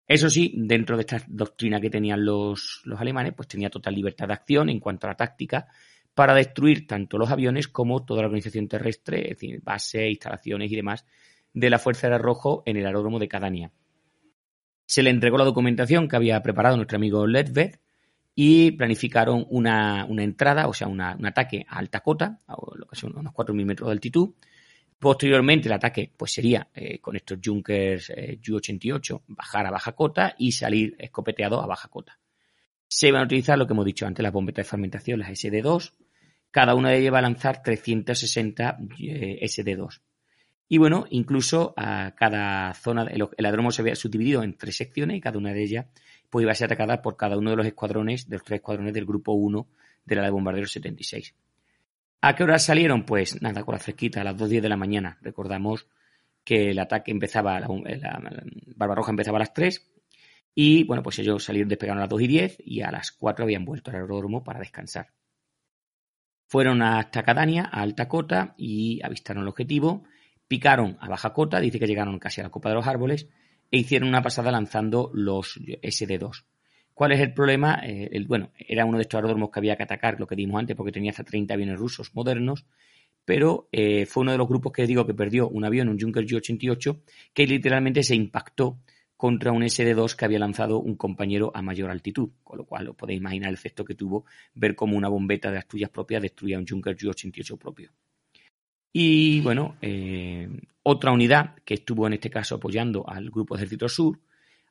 Eso 0.08 0.30
sí, 0.30 0.54
dentro 0.56 0.98
de 0.98 1.02
esta 1.02 1.20
doctrina 1.28 1.82
que 1.82 1.90
tenían 1.90 2.24
los, 2.24 2.84
los 2.86 3.02
alemanes, 3.02 3.34
pues 3.36 3.48
tenía 3.48 3.72
total 3.72 3.96
libertad 3.96 4.28
de 4.28 4.34
acción 4.34 4.70
en 4.70 4.80
cuanto 4.80 5.08
a 5.08 5.10
la 5.10 5.18
táctica 5.18 5.68
para 6.14 6.36
destruir 6.36 6.86
tanto 6.86 7.18
los 7.18 7.32
aviones 7.32 7.68
como 7.68 8.06
toda 8.06 8.22
la 8.22 8.28
organización 8.28 8.68
terrestre, 8.68 9.24
es 9.24 9.30
decir, 9.30 9.62
bases, 9.64 10.12
instalaciones 10.12 10.72
y 10.72 10.76
demás 10.76 11.08
de 11.54 11.72
la 11.72 11.80
Fuerza 11.80 12.06
Aérea 12.06 12.20
Rojo 12.20 12.62
en 12.68 12.78
el 12.78 12.86
aeródromo 12.86 13.18
de 13.18 13.28
Cadania. 13.28 13.72
Se 14.86 15.02
le 15.02 15.10
entregó 15.10 15.40
la 15.40 15.44
documentación 15.44 16.08
que 16.08 16.18
había 16.18 16.40
preparado 16.44 16.76
nuestro 16.76 16.98
amigo 16.98 17.26
Ledved 17.26 17.80
y 18.36 18.72
planificaron 18.72 19.46
una, 19.50 20.06
una 20.06 20.24
entrada, 20.24 20.68
o 20.68 20.74
sea, 20.74 20.88
una- 20.88 21.16
un 21.16 21.26
ataque 21.26 21.66
a 21.70 21.78
alta 21.78 22.02
cota, 22.02 22.42
a 22.48 22.56
lo 22.76 22.86
que 22.86 22.96
son 22.96 23.18
unos 23.18 23.34
4.000 23.34 23.66
metros 23.66 23.88
de 23.88 23.94
altitud. 23.94 24.34
Posteriormente, 25.00 25.68
el 25.70 25.74
ataque 25.74 26.12
pues 26.16 26.34
sería 26.34 26.68
eh, 26.74 27.00
con 27.00 27.16
estos 27.16 27.40
Junkers 27.44 28.10
eh, 28.10 28.40
Ju-88 28.46 29.22
bajar 29.28 29.66
a 29.68 29.72
baja 29.72 29.92
cota 29.94 30.36
y 30.38 30.52
salir 30.52 30.96
escopeteado 31.00 31.62
a 31.62 31.68
baja 31.68 31.88
cota. 31.90 32.20
Se 32.88 33.12
van 33.12 33.22
a 33.24 33.26
utilizar 33.26 33.58
lo 33.58 33.68
que 33.68 33.74
hemos 33.74 33.86
dicho 33.86 34.06
antes, 34.06 34.24
las 34.24 34.32
bombetas 34.34 34.66
de 34.66 34.70
fragmentación, 34.70 35.20
las 35.20 35.30
SD2. 35.30 35.94
Cada 36.52 36.76
una 36.76 36.90
de 36.92 37.00
ellas 37.00 37.14
va 37.14 37.20
a 37.20 37.24
lanzar 37.24 37.62
360 37.62 38.78
eh, 39.00 39.40
SD2. 39.44 40.02
Y 40.68 40.78
bueno, 40.78 41.06
incluso 41.10 41.74
a 41.78 42.14
cada 42.16 42.74
zona, 42.74 43.04
el, 43.04 43.28
el 43.38 43.46
aeródromo 43.46 43.72
se 43.72 43.82
había 43.82 43.96
subdividido 43.96 44.44
en 44.44 44.58
tres 44.58 44.78
secciones 44.78 45.18
y 45.18 45.22
cada 45.22 45.38
una 45.38 45.54
de 45.54 45.64
ellas 45.64 45.86
pues 46.36 46.44
iba 46.44 46.52
a 46.52 46.56
ser 46.56 46.66
atacada 46.66 47.02
por 47.02 47.16
cada 47.16 47.38
uno 47.38 47.52
de 47.52 47.56
los 47.56 47.66
escuadrones, 47.66 48.28
de 48.28 48.36
los 48.36 48.44
tres 48.44 48.58
escuadrones 48.58 48.94
del 48.94 49.06
grupo 49.06 49.32
1 49.32 49.70
de 50.04 50.16
la 50.18 50.24
de 50.24 50.32
bombarderos 50.32 50.70
76. 50.70 51.34
¿A 52.20 52.36
qué 52.36 52.44
hora 52.44 52.60
salieron? 52.60 53.06
Pues 53.06 53.42
nada, 53.42 53.64
con 53.64 53.72
la 53.72 53.80
fresquita, 53.80 54.20
a 54.20 54.26
las 54.26 54.36
2.10 54.36 54.60
de 54.60 54.68
la 54.68 54.76
mañana. 54.76 55.18
Recordamos 55.22 55.88
que 56.44 56.72
el 56.72 56.80
ataque 56.80 57.12
empezaba, 57.12 57.58
la, 57.62 57.70
la, 57.70 58.20
la 58.20 58.44
Barbarroja 58.76 59.12
empezaba 59.12 59.38
a 59.38 59.40
las 59.40 59.54
3 59.54 59.90
y 60.54 60.84
bueno, 60.84 61.02
pues 61.04 61.20
ellos 61.20 61.42
salieron, 61.42 61.70
despegaron 61.70 62.00
a 62.00 62.02
las 62.02 62.10
2 62.10 62.24
y 62.24 62.28
10 62.28 62.58
y 62.66 62.82
a 62.82 62.92
las 62.92 63.14
4 63.14 63.46
habían 63.46 63.64
vuelto 63.64 63.92
al 63.92 63.96
aeródromo 63.96 64.44
para 64.44 64.60
descansar. 64.60 65.14
Fueron 66.48 66.82
hasta 66.82 67.24
Cadania, 67.24 67.64
a 67.64 67.82
alta 67.82 68.10
cota, 68.10 68.56
y 68.58 69.00
avistaron 69.06 69.44
el 69.44 69.48
objetivo, 69.48 70.04
picaron 70.50 70.98
a 71.00 71.08
baja 71.08 71.32
cota, 71.32 71.62
dice 71.62 71.80
que 71.80 71.88
llegaron 71.88 72.20
casi 72.20 72.42
a 72.42 72.44
la 72.44 72.50
copa 72.50 72.68
de 72.68 72.76
los 72.76 72.88
árboles, 72.88 73.30
e 73.72 73.80
hicieron 73.80 74.10
una 74.10 74.22
pasada 74.22 74.52
lanzando 74.52 75.12
los 75.14 75.58
SD2. 75.58 76.44
¿Cuál 76.94 77.12
es 77.12 77.20
el 77.20 77.34
problema? 77.34 77.82
Eh, 77.84 78.10
el, 78.14 78.26
bueno, 78.26 78.52
era 78.58 78.86
uno 78.86 78.98
de 78.98 79.02
estos 79.02 79.18
aeródromos 79.18 79.50
que 79.52 79.60
había 79.60 79.76
que 79.76 79.84
atacar, 79.84 80.18
lo 80.18 80.28
que 80.28 80.36
dimos 80.36 80.60
antes, 80.60 80.78
porque 80.78 80.94
tenía 80.94 81.12
hasta 81.12 81.26
30 81.26 81.54
aviones 81.54 81.78
rusos 81.78 82.16
modernos, 82.16 82.66
pero 83.26 83.68
eh, 83.72 84.06
fue 84.06 84.22
uno 84.22 84.32
de 84.32 84.38
los 84.38 84.48
grupos 84.48 84.72
que 84.72 84.88
digo 84.88 85.06
que 85.06 85.14
perdió 85.14 85.50
un 85.50 85.66
avión, 85.66 85.90
un 85.90 86.00
Junker 86.00 86.26
Ju-88, 86.26 87.02
que 87.34 87.48
literalmente 87.48 88.02
se 88.02 88.16
impactó 88.16 88.80
contra 89.18 89.52
un 89.52 89.64
SD2 89.64 90.16
que 90.16 90.26
había 90.26 90.40
lanzado 90.40 90.80
un 90.80 90.96
compañero 90.96 91.52
a 91.54 91.62
mayor 91.62 91.90
altitud, 91.90 92.30
con 92.44 92.60
lo 92.60 92.66
cual 92.66 92.88
os 92.90 92.96
podéis 92.96 93.20
imaginar 93.20 93.50
el 93.50 93.56
efecto 93.56 93.84
que 93.84 93.96
tuvo 93.96 94.26
ver 94.54 94.76
cómo 94.76 94.96
una 94.96 95.10
bombeta 95.10 95.50
de 95.50 95.56
las 95.56 95.68
tuyas 95.68 95.90
propias 95.90 96.22
destruía 96.22 96.60
un 96.60 96.68
Junker 96.68 96.96
Ju-88 96.98 97.58
propio. 97.58 97.92
Y 98.98 99.42
bueno, 99.42 99.76
eh, 99.82 100.48
otra 100.84 101.12
unidad 101.12 101.56
que 101.66 101.74
estuvo 101.74 102.08
en 102.08 102.14
este 102.14 102.30
caso 102.30 102.56
apoyando 102.56 103.04
al 103.06 103.30
Grupo 103.30 103.58
Ejército 103.58 103.90
Sur, 103.90 104.22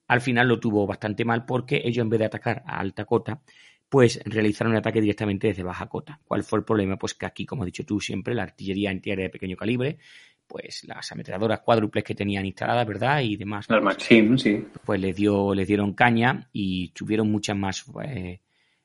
al 0.07 0.22
final 0.22 0.49
lo 0.49 0.59
tuvo 0.59 0.87
bastante 0.87 1.27
mal 1.27 1.45
porque 1.45 1.83
ellos 1.85 2.03
en 2.03 2.09
vez 2.09 2.20
de 2.20 2.25
atacar 2.25 2.62
a 2.64 2.79
alta 2.81 3.05
cota, 3.05 3.43
pues 3.87 4.22
realizaron 4.25 4.72
un 4.72 4.79
ataque 4.79 5.03
directamente 5.03 5.49
desde 5.49 5.62
baja 5.62 5.91
cota. 5.91 6.22
¿Cuál 6.25 6.43
fue 6.43 6.61
el 6.61 6.64
problema? 6.64 6.97
Pues 6.97 7.12
que 7.12 7.27
aquí, 7.27 7.45
como 7.45 7.64
has 7.64 7.66
dicho 7.66 7.85
tú 7.85 8.01
siempre, 8.01 8.35
la 8.35 8.45
artillería 8.45 8.89
antiaérea 8.89 9.25
de 9.25 9.31
pequeño 9.31 9.59
calibre, 9.59 9.99
pues 10.47 10.85
las 10.85 11.12
ametralladoras 11.12 11.61
cuádruples 11.61 12.03
que 12.03 12.14
tenían 12.14 12.47
instaladas, 12.47 12.87
¿verdad? 12.87 13.20
Y 13.20 13.37
demás. 13.37 13.68
Las 13.68 13.83
Maxim, 13.83 14.39
sí. 14.39 14.64
Pues 14.87 14.99
les, 15.03 15.14
dio, 15.14 15.55
les 15.55 15.68
dieron 15.68 15.93
caña 15.93 16.49
y 16.51 16.89
tuvieron 16.93 17.31
muchas 17.31 17.59
más 17.59 17.85
eh, 18.03 18.41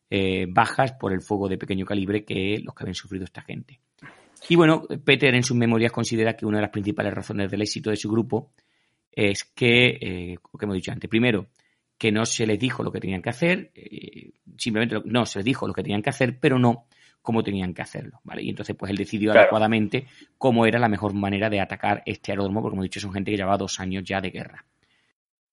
eh, 0.09 0.47
bajas 0.49 0.91
por 0.99 1.13
el 1.13 1.21
fuego 1.21 1.47
de 1.47 1.57
pequeño 1.57 1.85
calibre 1.85 2.25
que 2.25 2.59
los 2.61 2.75
que 2.75 2.83
habían 2.83 2.95
sufrido 2.95 3.23
esta 3.23 3.41
gente. 3.41 3.79
Y 4.47 4.55
bueno, 4.55 4.83
Peter 5.03 5.33
en 5.35 5.43
sus 5.43 5.57
memorias 5.57 5.91
considera 5.91 6.35
que 6.35 6.45
una 6.45 6.57
de 6.57 6.63
las 6.63 6.71
principales 6.71 7.13
razones 7.13 7.51
del 7.51 7.61
éxito 7.61 7.89
de 7.89 7.97
su 7.97 8.09
grupo 8.09 8.51
es 9.11 9.43
que, 9.43 9.97
eh, 10.01 10.37
como 10.41 10.73
he 10.73 10.77
dicho 10.77 10.91
antes, 10.91 11.09
primero, 11.09 11.47
que 11.97 12.11
no 12.11 12.25
se 12.25 12.47
les 12.47 12.57
dijo 12.57 12.81
lo 12.83 12.91
que 12.91 13.01
tenían 13.01 13.21
que 13.21 13.29
hacer, 13.29 13.71
eh, 13.75 14.31
simplemente 14.57 14.95
lo, 14.95 15.03
no, 15.05 15.25
se 15.25 15.39
les 15.39 15.45
dijo 15.45 15.67
lo 15.67 15.73
que 15.73 15.83
tenían 15.83 16.01
que 16.01 16.09
hacer, 16.09 16.39
pero 16.39 16.57
no 16.57 16.85
cómo 17.21 17.43
tenían 17.43 17.73
que 17.73 17.81
hacerlo, 17.81 18.21
¿vale? 18.23 18.41
Y 18.43 18.49
entonces, 18.49 18.75
pues 18.77 18.89
él 18.89 18.97
decidió 18.97 19.31
Claro. 19.31 19.41
adecuadamente 19.41 20.07
cómo 20.37 20.65
era 20.65 20.79
la 20.79 20.87
mejor 20.87 21.13
manera 21.13 21.49
de 21.49 21.59
atacar 21.59 22.01
este 22.05 22.31
aeródromo, 22.31 22.61
porque 22.61 22.71
como 22.71 22.83
he 22.83 22.85
dicho, 22.85 23.01
son 23.01 23.11
gente 23.11 23.31
que 23.31 23.37
llevaba 23.37 23.57
dos 23.57 23.79
años 23.81 24.03
ya 24.05 24.21
de 24.21 24.29
guerra. 24.31 24.65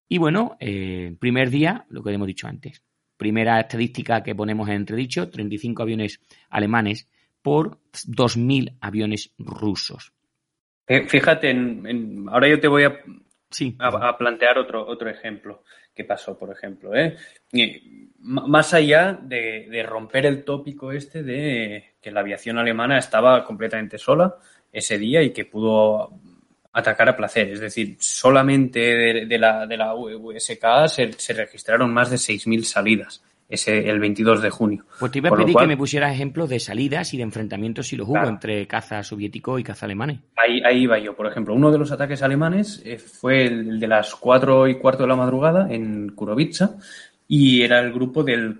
Y 0.08 0.18
bueno, 0.18 0.56
eh, 0.60 1.16
primer 1.18 1.50
día, 1.50 1.84
lo 1.88 2.02
que 2.04 2.12
hemos 2.12 2.28
dicho 2.28 2.46
antes. 2.46 2.82
Primera 3.16 3.58
estadística 3.58 4.22
que 4.22 4.34
ponemos 4.34 4.68
en 4.68 4.74
entredicho, 4.76 5.28
35 5.28 5.82
aviones 5.82 6.20
alemanes 6.50 7.08
por 7.46 7.78
2.000 8.08 8.76
aviones 8.80 9.30
rusos. 9.38 10.12
Eh, 10.88 11.06
Fíjate, 11.06 11.50
en, 11.50 11.86
en- 11.86 12.26
ahora 12.28 12.48
yo 12.48 12.58
te 12.58 12.66
voy 12.66 12.82
a, 12.82 12.98
Sí, 13.48 13.76
a, 13.78 14.08
a 14.08 14.18
plantear 14.18 14.58
otro, 14.58 14.84
otro 14.84 15.08
ejemplo 15.08 15.62
que 15.94 16.02
pasó, 16.02 16.36
por 16.36 16.50
ejemplo. 16.50 16.92
¿eh? 16.96 17.16
Más 18.18 18.74
allá 18.74 19.16
de, 19.22 19.68
de 19.70 19.82
romper 19.84 20.26
el 20.26 20.42
tópico 20.42 20.90
este 20.90 21.22
de 21.22 21.94
que 22.02 22.10
la 22.10 22.18
aviación 22.20 22.58
alemana 22.58 22.98
estaba 22.98 23.44
completamente 23.44 23.96
sola 23.96 24.34
ese 24.72 24.98
día 24.98 25.22
y 25.22 25.30
que 25.32 25.44
pudo 25.44 26.10
atacar 26.72 27.08
a 27.10 27.16
placer. 27.16 27.48
Es 27.50 27.60
decir, 27.60 27.96
solamente 28.00 28.80
de, 28.80 29.26
de 29.26 29.38
la, 29.38 29.68
de 29.68 29.76
la 29.76 29.94
USK 29.94 30.88
se, 30.88 31.12
se 31.12 31.32
registraron 31.32 31.94
más 31.94 32.10
de 32.10 32.16
6.000 32.16 32.64
salidas 32.64 33.22
ese, 33.48 33.88
el 33.88 34.00
22 34.00 34.42
de 34.42 34.50
junio. 34.50 34.84
Pues 34.98 35.12
te 35.12 35.18
iba 35.18 35.28
a 35.28 35.36
pedir 35.36 35.52
cual- 35.52 35.64
que 35.64 35.68
me 35.68 35.76
pusieras 35.76 36.12
ejemplos 36.12 36.48
de 36.48 36.58
salidas 36.60 37.14
y 37.14 37.16
de 37.16 37.22
enfrentamientos 37.22 37.86
si 37.88 37.96
los 37.96 38.06
hubo 38.06 38.14
Claro. 38.14 38.28
entre 38.30 38.66
caza 38.66 39.02
soviético 39.02 39.58
y 39.58 39.62
caza 39.62 39.86
alemanes. 39.86 40.18
Ahí, 40.36 40.60
ahí 40.64 40.82
iba 40.82 40.98
yo. 40.98 41.14
Por 41.14 41.26
ejemplo, 41.26 41.54
uno 41.54 41.70
de 41.70 41.78
los 41.78 41.92
ataques 41.92 42.22
alemanes 42.22 42.82
eh, 42.84 42.98
fue 42.98 43.44
el 43.46 43.78
de 43.78 43.86
las 43.88 44.14
4 44.16 44.66
y 44.68 44.74
cuarto 44.78 45.04
de 45.04 45.08
la 45.08 45.16
madrugada 45.16 45.72
en 45.72 46.08
Kurovitsa 46.10 46.76
y 47.28 47.62
era 47.62 47.80
el 47.80 47.92
grupo 47.92 48.22
del 48.22 48.56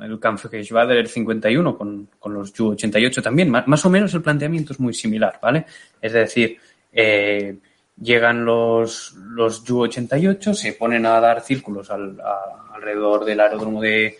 el 0.00 0.18
Kampfgeschwader 0.20 1.06
51 1.08 1.76
con, 1.76 2.08
con 2.18 2.34
los 2.34 2.52
Ju-88 2.52 3.22
también. 3.22 3.50
Ma- 3.50 3.64
más 3.66 3.84
o 3.86 3.90
menos 3.90 4.12
el 4.14 4.22
planteamiento 4.22 4.72
es 4.72 4.80
muy 4.80 4.92
similar, 4.94 5.38
¿vale? 5.42 5.64
Es 6.00 6.12
decir, 6.12 6.56
eh, 6.92 7.56
llegan 8.00 8.44
los, 8.44 9.12
los 9.14 9.64
Ju-88, 9.64 10.54
se 10.54 10.72
ponen 10.72 11.06
a 11.06 11.20
dar 11.20 11.42
círculos 11.42 11.90
al- 11.90 12.18
a- 12.20 12.74
alrededor 12.74 13.24
del 13.24 13.40
aeródromo 13.40 13.80
de, 13.82 14.16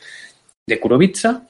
de 0.66 0.80
Kurovitsa 0.80 1.46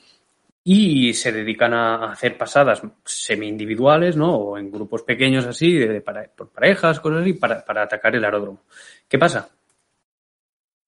y 0.63 1.13
se 1.15 1.33
dedican 1.33 1.73
a 1.75 2.13
hacer 2.13 2.37
pasadas 2.39 2.83
semi-individuales, 3.05 4.17
¿no? 4.17 4.35
O 4.37 4.59
en 4.59 4.71
grupos 4.71 5.03
pequeños 5.03 5.47
así, 5.47 5.73
de, 5.79 6.01
para, 6.03 6.25
por 6.25 6.51
parejas, 6.51 7.01
cosas 7.01 7.23
así, 7.23 7.33
para, 7.33 7.65
para 7.65 7.83
atacar 7.83 8.15
el 8.15 8.25
aeródromo. 8.25 8.63
¿Qué 9.09 9.19
pasa? 9.19 9.49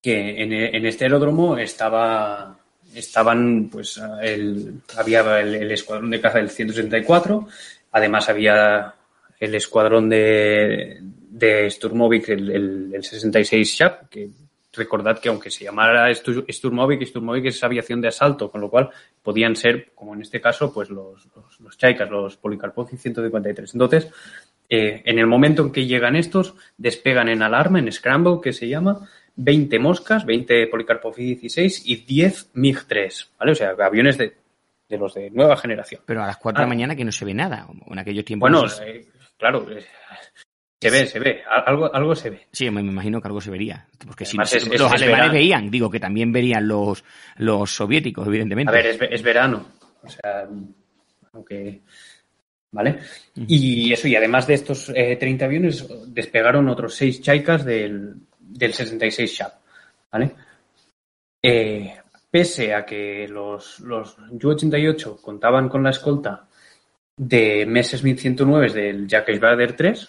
Que 0.01 0.43
en, 0.43 0.53
en 0.53 0.87
este 0.87 1.05
aeródromo 1.07 1.57
estaba, 1.57 2.57
estaban, 2.95 3.69
pues, 3.71 4.01
el, 4.21 4.83
había 4.97 5.41
el, 5.41 5.55
el 5.55 5.71
escuadrón 5.73 6.11
de 6.11 6.21
caza 6.21 6.39
del 6.39 6.51
164, 6.51 7.49
además 7.93 8.29
había 8.29 8.95
el 9.41 9.55
escuadrón 9.55 10.09
de, 10.09 11.01
de 11.33 11.71
Sturmovik, 11.71 12.29
el, 12.29 12.51
el, 12.51 12.91
el 12.95 13.03
66 13.05 13.69
Shap, 13.79 14.09
que 14.09 14.29
recordad 14.75 15.19
que 15.19 15.29
aunque 15.29 15.51
se 15.51 15.65
llamara 15.65 16.11
Stur- 16.11 16.45
Sturmovik, 16.51 17.03
Sturmovik 17.07 17.47
es 17.47 17.63
aviación 17.65 18.01
de 18.01 18.09
asalto, 18.09 18.51
con 18.51 18.61
lo 18.61 18.69
cual 18.71 18.91
podían 19.23 19.57
ser, 19.57 19.91
como 19.95 20.15
en 20.15 20.23
este 20.23 20.41
caso, 20.41 20.73
pues 20.73 20.91
los, 20.91 21.27
los, 21.35 21.61
los 21.61 21.77
Chaikas, 21.79 22.11
los 22.11 22.37
Polikarpov 22.37 22.89
153. 22.89 23.75
Entonces, 23.75 24.09
eh, 24.69 25.03
en 25.05 25.19
el 25.19 25.27
momento 25.27 25.63
en 25.63 25.73
que 25.73 25.87
llegan 25.87 26.17
estos, 26.17 26.55
despegan 26.77 27.29
en 27.29 27.43
alarma, 27.43 27.79
en 27.79 27.91
scramble, 27.93 28.39
que 28.43 28.53
se 28.53 28.69
llama, 28.69 29.09
20 29.37 29.79
moscas, 29.79 30.25
20 30.27 30.67
Polikarpov 30.69 31.15
16 31.17 31.83
y 31.87 31.97
10 32.05 32.53
MiG-3, 32.55 33.29
¿vale? 33.39 33.53
O 33.53 33.55
sea, 33.55 33.71
aviones 33.79 34.17
de, 34.19 34.35
de 34.89 34.99
los 34.99 35.15
de 35.15 35.31
nueva 35.31 35.57
generación. 35.57 36.03
Pero 36.07 36.23
a 36.23 36.27
las 36.27 36.37
4 36.37 36.59
de 36.59 36.63
Ah. 36.63 36.67
la 36.67 36.69
mañana 36.69 36.97
que 36.97 37.05
no 37.05 37.13
se 37.13 37.25
ve 37.25 37.33
nada. 37.35 37.67
En 37.91 37.99
aquellos 37.99 38.25
tiempos. 38.25 38.51
Bueno, 38.51 38.63
no 38.65 38.69
se- 38.69 38.91
eh, 38.91 39.07
claro, 39.39 39.67
eh, 39.71 39.85
se 40.91 40.91
ve, 40.91 41.07
se 41.07 41.19
ve, 41.21 41.43
algo, 41.67 41.95
algo 41.95 42.15
se 42.15 42.31
ve. 42.31 42.47
Sí, 42.53 42.71
me, 42.71 42.81
imagino 42.81 43.21
que 43.21 43.29
algo 43.29 43.41
se 43.41 43.51
vería. 43.51 43.87
Porque 44.07 44.25
si 44.25 44.37
Además, 44.37 44.53
es- 44.55 44.69
los 44.69 44.93
es 44.95 45.03
alemanes 45.03 45.33
veían, 45.33 45.71
digo 45.71 45.91
que 45.91 46.01
también 46.01 46.33
verían 46.33 46.67
los, 46.69 47.05
los 47.37 47.71
soviéticos, 47.75 48.27
evidentemente. 48.27 48.71
A 48.71 48.75
ver, 48.75 48.87
es, 48.87 48.99
ve- 48.99 49.09
es 49.11 49.23
verano. 49.23 49.67
O 50.03 50.09
sea, 50.09 50.47
aunque. 51.33 51.81
¿Vale? 52.75 53.01
Y 53.47 53.93
eso, 53.93 54.09
y 54.09 54.17
además 54.17 54.47
de 54.47 54.55
estos 54.55 54.91
eh, 54.95 55.17
30 55.17 55.45
aviones, 55.45 55.87
despegaron 56.07 56.69
otros 56.71 56.95
6 56.95 57.21
Chaikas 57.21 57.65
del, 57.67 58.15
del 58.39 58.73
66 58.73 59.31
Shap. 59.31 59.53
¿Vale? 60.11 60.31
Eh, 61.43 61.95
pese 62.31 62.75
a 62.75 62.85
que 62.87 63.27
los, 63.29 63.81
los 63.81 64.17
Ju-88 64.17 65.21
contaban 65.21 65.69
con 65.69 65.83
la 65.83 65.91
escolta 65.91 66.47
de 67.17 67.67
meses 67.67 68.03
1109 68.03 68.73
del 68.73 69.07
Jacques 69.07 69.39
Bader 69.39 69.75
3, 69.77 70.09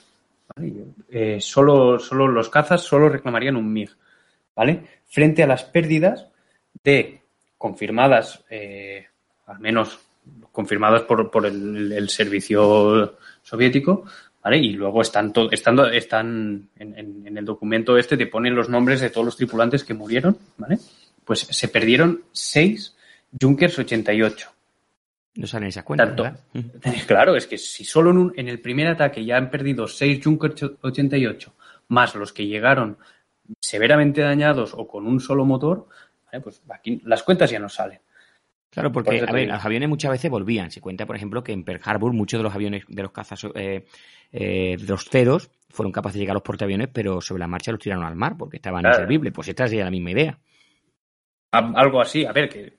¿vale? 0.56 0.74
Eh, 1.10 1.40
solo, 1.42 2.00
solo 2.00 2.28
los 2.28 2.50
cazas 2.50 2.82
solo 2.82 3.10
reclamarían 3.10 3.56
un 3.56 3.72
MiG, 3.72 3.90
¿vale? 4.56 4.84
Frente 5.08 5.44
a 5.44 5.48
las 5.48 5.64
pérdidas 5.64 6.28
de 6.84 7.22
confirmadas, 7.58 8.44
eh, 8.50 9.06
al 9.48 9.60
menos 9.60 10.00
confirmadas 10.52 11.04
por, 11.04 11.30
por 11.32 11.46
el, 11.46 12.10
servicio 12.10 13.18
soviético, 13.42 14.06
¿vale? 14.44 14.58
Y 14.58 14.74
luego 14.74 15.02
están, 15.02 15.32
to- 15.34 15.52
estando, 15.52 15.88
están 15.90 16.70
en, 16.78 16.98
en- 16.98 17.28
en 17.28 17.38
el 17.38 17.46
documento 17.46 17.98
este, 17.98 18.18
te 18.18 18.28
ponen 18.28 18.56
los 18.56 18.70
nombres 18.70 19.02
de 19.02 19.10
todos 19.10 19.26
los 19.26 19.38
tripulantes 19.38 19.84
que 19.84 19.94
murieron, 19.94 20.38
¿vale? 20.58 20.78
Pues 21.26 21.40
se 21.40 21.68
perdieron 21.70 22.24
seis 22.32 22.96
Junkers 23.40 23.80
88. 23.80 24.50
No 25.36 25.48
salen 25.48 25.70
esas 25.70 25.84
cuentas. 25.84 26.44
Claro, 27.08 27.36
es 27.36 27.48
que 27.48 27.58
si 27.58 27.84
solo 27.84 28.12
en, 28.12 28.18
un- 28.18 28.34
en 28.36 28.48
el 28.48 28.60
primer 28.62 28.88
ataque 28.88 29.26
ya 29.26 29.38
han 29.38 29.50
perdido 29.50 29.88
6 29.88 30.24
Junkers 30.24 30.64
88, 30.82 31.56
más 31.90 32.14
los 32.16 32.32
que 32.34 32.46
llegaron 32.46 32.98
severamente 33.60 34.22
dañados 34.22 34.74
o 34.76 34.88
con 34.88 35.06
un 35.08 35.20
solo 35.20 35.44
motor, 35.46 35.88
¿vale? 36.26 36.42
pues 36.42 36.62
aquí 36.70 37.02
las 37.06 37.24
cuentas 37.24 37.50
ya 37.50 37.60
no 37.60 37.68
salen. 37.70 38.00
Claro, 38.70 38.92
Por 38.92 39.04
porque 39.04 39.22
a 39.22 39.32
ver, 39.32 39.48
los 39.48 39.64
aviones 39.66 39.88
muchas 39.90 40.12
veces 40.12 40.32
volvían. 40.32 40.72
Se 40.72 40.82
cuenta, 40.82 41.06
por 41.06 41.16
ejemplo, 41.16 41.44
que 41.44 41.52
en 41.52 41.64
Pearl 41.64 41.82
Harbor 41.84 42.12
muchos 42.14 42.40
de 42.40 42.44
los 42.44 42.56
aviones 42.56 42.84
de 42.88 43.02
los 43.04 43.12
cazas 43.12 43.44
eh, 43.54 43.86
eh, 44.32 44.78
de 44.80 44.88
los 44.88 45.06
ceros 45.06 45.52
fueron 45.70 45.92
capaces 45.92 46.16
de 46.16 46.20
llegar 46.22 46.34
a 46.34 46.36
los 46.38 46.44
portaaviones, 46.44 46.88
pero 46.92 47.22
sobre 47.22 47.40
la 47.42 47.48
marcha 47.48 47.72
los 47.72 47.80
tiraron 47.80 48.04
al 48.04 48.16
mar 48.16 48.36
porque 48.38 48.58
estaban 48.58 48.82
Claro. 48.82 48.96
inservibles. 48.98 49.32
Pues 49.34 49.48
esta 49.48 49.68
sería 49.68 49.84
la 49.86 49.92
misma 49.92 50.12
idea. 50.12 50.40
Algo 51.52 52.02
así, 52.02 52.26
a 52.26 52.32
ver, 52.32 52.50
que 52.50 52.78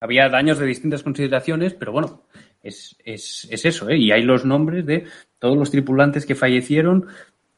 había 0.00 0.28
daños 0.28 0.58
de 0.58 0.66
distintas 0.66 1.02
consideraciones, 1.02 1.74
pero 1.74 1.92
bueno, 1.92 2.22
es, 2.62 2.96
es, 3.04 3.46
es 3.50 3.64
eso, 3.64 3.88
¿eh? 3.88 3.96
Y 3.96 4.12
hay 4.12 4.22
los 4.22 4.44
nombres 4.44 4.84
de 4.86 5.04
todos 5.38 5.56
los 5.56 5.70
tripulantes 5.70 6.26
que 6.26 6.34
fallecieron 6.34 7.06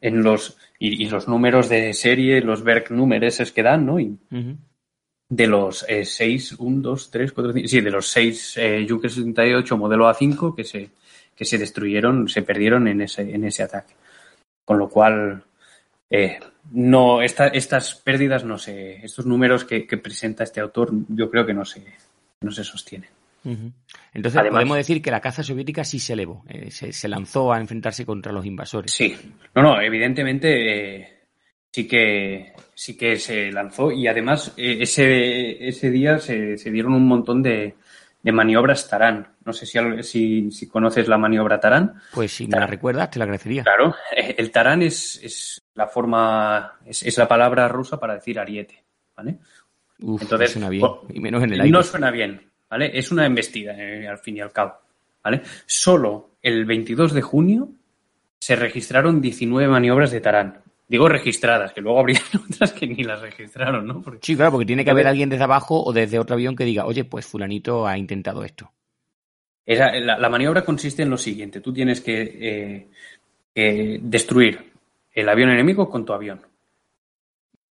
en 0.01 0.23
los 0.23 0.57
y, 0.79 1.05
y 1.05 1.09
los 1.11 1.27
números 1.29 1.69
de 1.69 1.93
serie, 1.95 2.41
los 2.41 2.63
Berg-Nummer 2.63 3.25
esos 3.25 3.51
que 3.53 3.63
dan, 3.63 3.87
¿no? 3.87 3.99
Y 3.99 4.17
de 5.31 5.47
los 5.47 5.85
6, 6.05 6.57
1, 6.59 6.81
2, 6.81 7.11
3, 7.11 7.33
4, 7.33 7.53
5, 7.53 7.69
sí, 7.69 7.81
de 7.81 7.91
los 7.91 8.07
6 8.09 8.57
eh, 8.59 8.87
Junkers 8.89 9.15
68 9.15 9.77
modelo 9.77 10.07
A5 10.09 10.55
que 10.55 10.65
se, 10.65 10.91
que 11.35 11.45
se 11.45 11.59
destruyeron, 11.59 12.29
se 12.29 12.43
perdieron 12.43 12.89
en 12.89 13.01
ese, 13.03 13.23
en 13.35 13.45
ese 13.45 13.63
ataque. 13.65 13.95
Con 14.65 14.79
lo 14.79 14.89
cual, 14.89 15.43
eh, 16.11 16.39
no, 16.73 17.21
esta- 17.23 17.49
estas 17.49 17.95
pérdidas 17.97 18.45
no 18.45 18.57
se, 18.59 19.05
estos 19.05 19.27
números 19.27 19.65
que, 19.65 19.87
que 19.87 19.97
presenta 19.99 20.45
este 20.45 20.61
autor, 20.61 20.91
yo 21.09 21.31
creo 21.31 21.45
que 21.45 21.55
no 21.55 21.65
se, 21.65 21.83
no 22.41 22.51
se 22.53 22.65
sostienen. 22.65 23.11
Ujú. 23.45 23.73
Entonces 24.13 24.39
Además- 24.41 24.59
podemos 24.59 24.77
decir 24.77 25.01
que 25.01 25.11
la 25.11 25.21
caza 25.21 25.43
soviética 25.43 25.85
sí 25.85 25.99
se 25.99 26.13
elevó, 26.15 26.45
eh, 26.49 26.71
se, 26.71 26.93
se 26.93 27.09
lanzó 27.09 27.53
a 27.53 27.61
enfrentarse 27.61 28.05
contra 28.05 28.33
los 28.33 28.45
invasores. 28.45 28.93
Sí, 28.93 29.17
no, 29.55 29.63
no, 29.63 29.81
evidentemente 29.81 30.97
eh, 30.97 31.19
sí 31.71 31.87
que 31.87 32.53
sí 32.75 32.97
que 32.97 33.17
se 33.17 33.51
lanzó 33.53 33.91
y 33.93 34.07
además 34.07 34.55
eh, 34.57 34.79
ese, 34.81 35.67
ese 35.69 35.91
día 35.91 36.19
se, 36.19 36.57
se 36.59 36.71
dieron 36.71 36.95
un 36.95 37.07
montón 37.07 37.43
de, 37.43 37.75
de 38.23 38.33
maniobras 38.33 38.89
Tarán. 38.89 39.29
No 39.45 39.53
sé 39.53 39.65
si, 39.67 39.79
si, 40.03 40.51
si 40.51 40.69
conoces 40.69 41.09
la 41.09 41.17
maniobra 41.17 41.59
Tarán. 41.61 41.95
Pues 42.13 42.33
si 42.33 42.47
me 42.47 42.59
la 42.59 42.67
recuerdas, 42.67 43.11
te 43.11 43.19
lo 43.19 43.23
agradecería. 43.25 43.63
Claro, 43.63 43.95
el 44.15 44.51
Tarán 44.51 44.83
es, 44.83 45.21
es 45.23 45.63
la 45.75 45.87
forma, 45.87 46.79
es, 46.85 47.03
es 47.05 47.17
la 47.17 47.27
palabra 47.29 47.67
rusa 47.69 47.99
para 47.99 48.15
decir 48.15 48.39
ariete, 48.39 48.85
¿vale? 49.17 49.39
Uf, 50.01 50.23
Entonces, 50.23 50.51
no 50.51 50.53
suena 50.53 50.69
bien. 50.71 50.81
po- 50.81 51.07
Y 51.13 51.21
menos 51.21 51.43
en 51.43 51.53
el 51.55 51.61
aire. 51.61 51.73
No 51.73 51.83
suena 51.83 52.11
bien, 52.11 52.41
¿vale? 52.71 52.91
Es 52.97 53.11
una 53.11 53.27
embestida, 53.27 53.75
eh, 53.77 54.07
al 54.09 54.19
fin 54.19 54.37
y 54.37 54.41
al 54.41 54.53
cabo, 54.53 54.75
¿vale? 55.25 55.43
Solo 55.67 56.31
el 56.43 56.65
22 56.65 57.13
de 57.13 57.23
junio 57.23 57.69
se 58.41 58.55
registraron 58.57 59.21
19 59.21 59.69
maniobras 59.69 60.11
de 60.13 60.21
Tarán. 60.21 60.61
Digo 60.87 61.09
registradas, 61.09 61.73
que 61.73 61.81
luego 61.83 61.99
habría 62.01 62.21
otras 62.51 62.73
que 62.73 62.87
ni 62.87 63.03
las 63.05 63.21
registraron, 63.21 63.87
¿no? 63.87 64.01
Porque- 64.01 64.21
Sí, 64.23 64.37
claro, 64.37 64.53
porque 64.53 64.67
tiene 64.67 64.85
que 64.85 64.91
haber 64.91 65.07
alguien 65.07 65.29
desde 65.29 65.45
abajo 65.45 65.83
o 65.85 65.93
desde 65.93 66.19
otro 66.19 66.35
avión 66.35 66.57
que 66.57 66.65
diga, 66.65 66.87
oye, 66.87 67.05
pues 67.05 67.27
fulanito 67.27 67.87
ha 67.87 67.99
intentado 67.99 68.45
esto. 68.45 68.73
Esa- 69.67 69.93
la, 69.99 70.17
la 70.19 70.29
maniobra 70.31 70.65
consiste 70.65 71.03
en 71.03 71.11
lo 71.11 71.19
siguiente. 71.19 71.61
Tú 71.61 71.73
tienes 71.75 72.01
que, 72.01 72.23
eh, 72.41 72.89
que 73.55 73.99
destruir 74.03 74.73
el 75.13 75.29
avión 75.29 75.51
enemigo 75.51 75.91
con 75.91 76.05
tu 76.07 76.13
avión. 76.15 76.41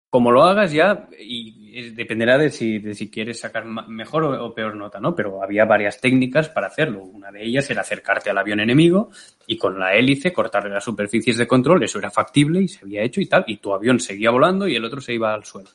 Como 0.10 0.32
lo 0.32 0.43
hagas 0.43 0.72
ya, 0.72 1.10
y 1.20 1.91
dependerá 1.91 2.38
de 2.38 2.49
si, 2.49 2.80
de 2.80 2.95
si 2.95 3.10
quieres 3.10 3.39
sacar 3.39 3.66
mejor 3.66 4.24
o, 4.24 4.45
o 4.45 4.53
peor 4.53 4.76
nota, 4.76 4.99
¿no? 4.99 5.14
Pero 5.14 5.43
había 5.43 5.66
varias 5.66 5.99
técnicas 5.99 6.49
para 6.49 6.68
hacerlo. 6.68 7.03
Una 7.03 7.32
de 7.32 7.43
ellas 7.43 7.70
era 7.70 7.82
acercarte 7.82 8.30
al 8.30 8.38
avión 8.38 8.60
enemigo 8.60 9.10
y 9.45 9.58
con 9.58 9.78
la 9.78 9.93
hélice 9.93 10.32
cortarle 10.32 10.70
las 10.70 10.84
superficies 10.84 11.38
de 11.38 11.47
control. 11.47 11.84
Eso 11.84 11.99
era 11.99 12.10
factible 12.10 12.62
y 12.62 12.68
se 12.68 12.86
había 12.86 13.03
hecho 13.03 13.22
y 13.22 13.26
tal. 13.26 13.43
Y 13.47 13.58
tu 13.58 13.74
avión 13.74 13.99
seguía 13.99 14.32
volando 14.32 14.68
y 14.68 14.76
el 14.76 14.86
otro 14.86 15.01
se 15.01 15.14
iba 15.14 15.34
al 15.34 15.43
suelo. 15.43 15.70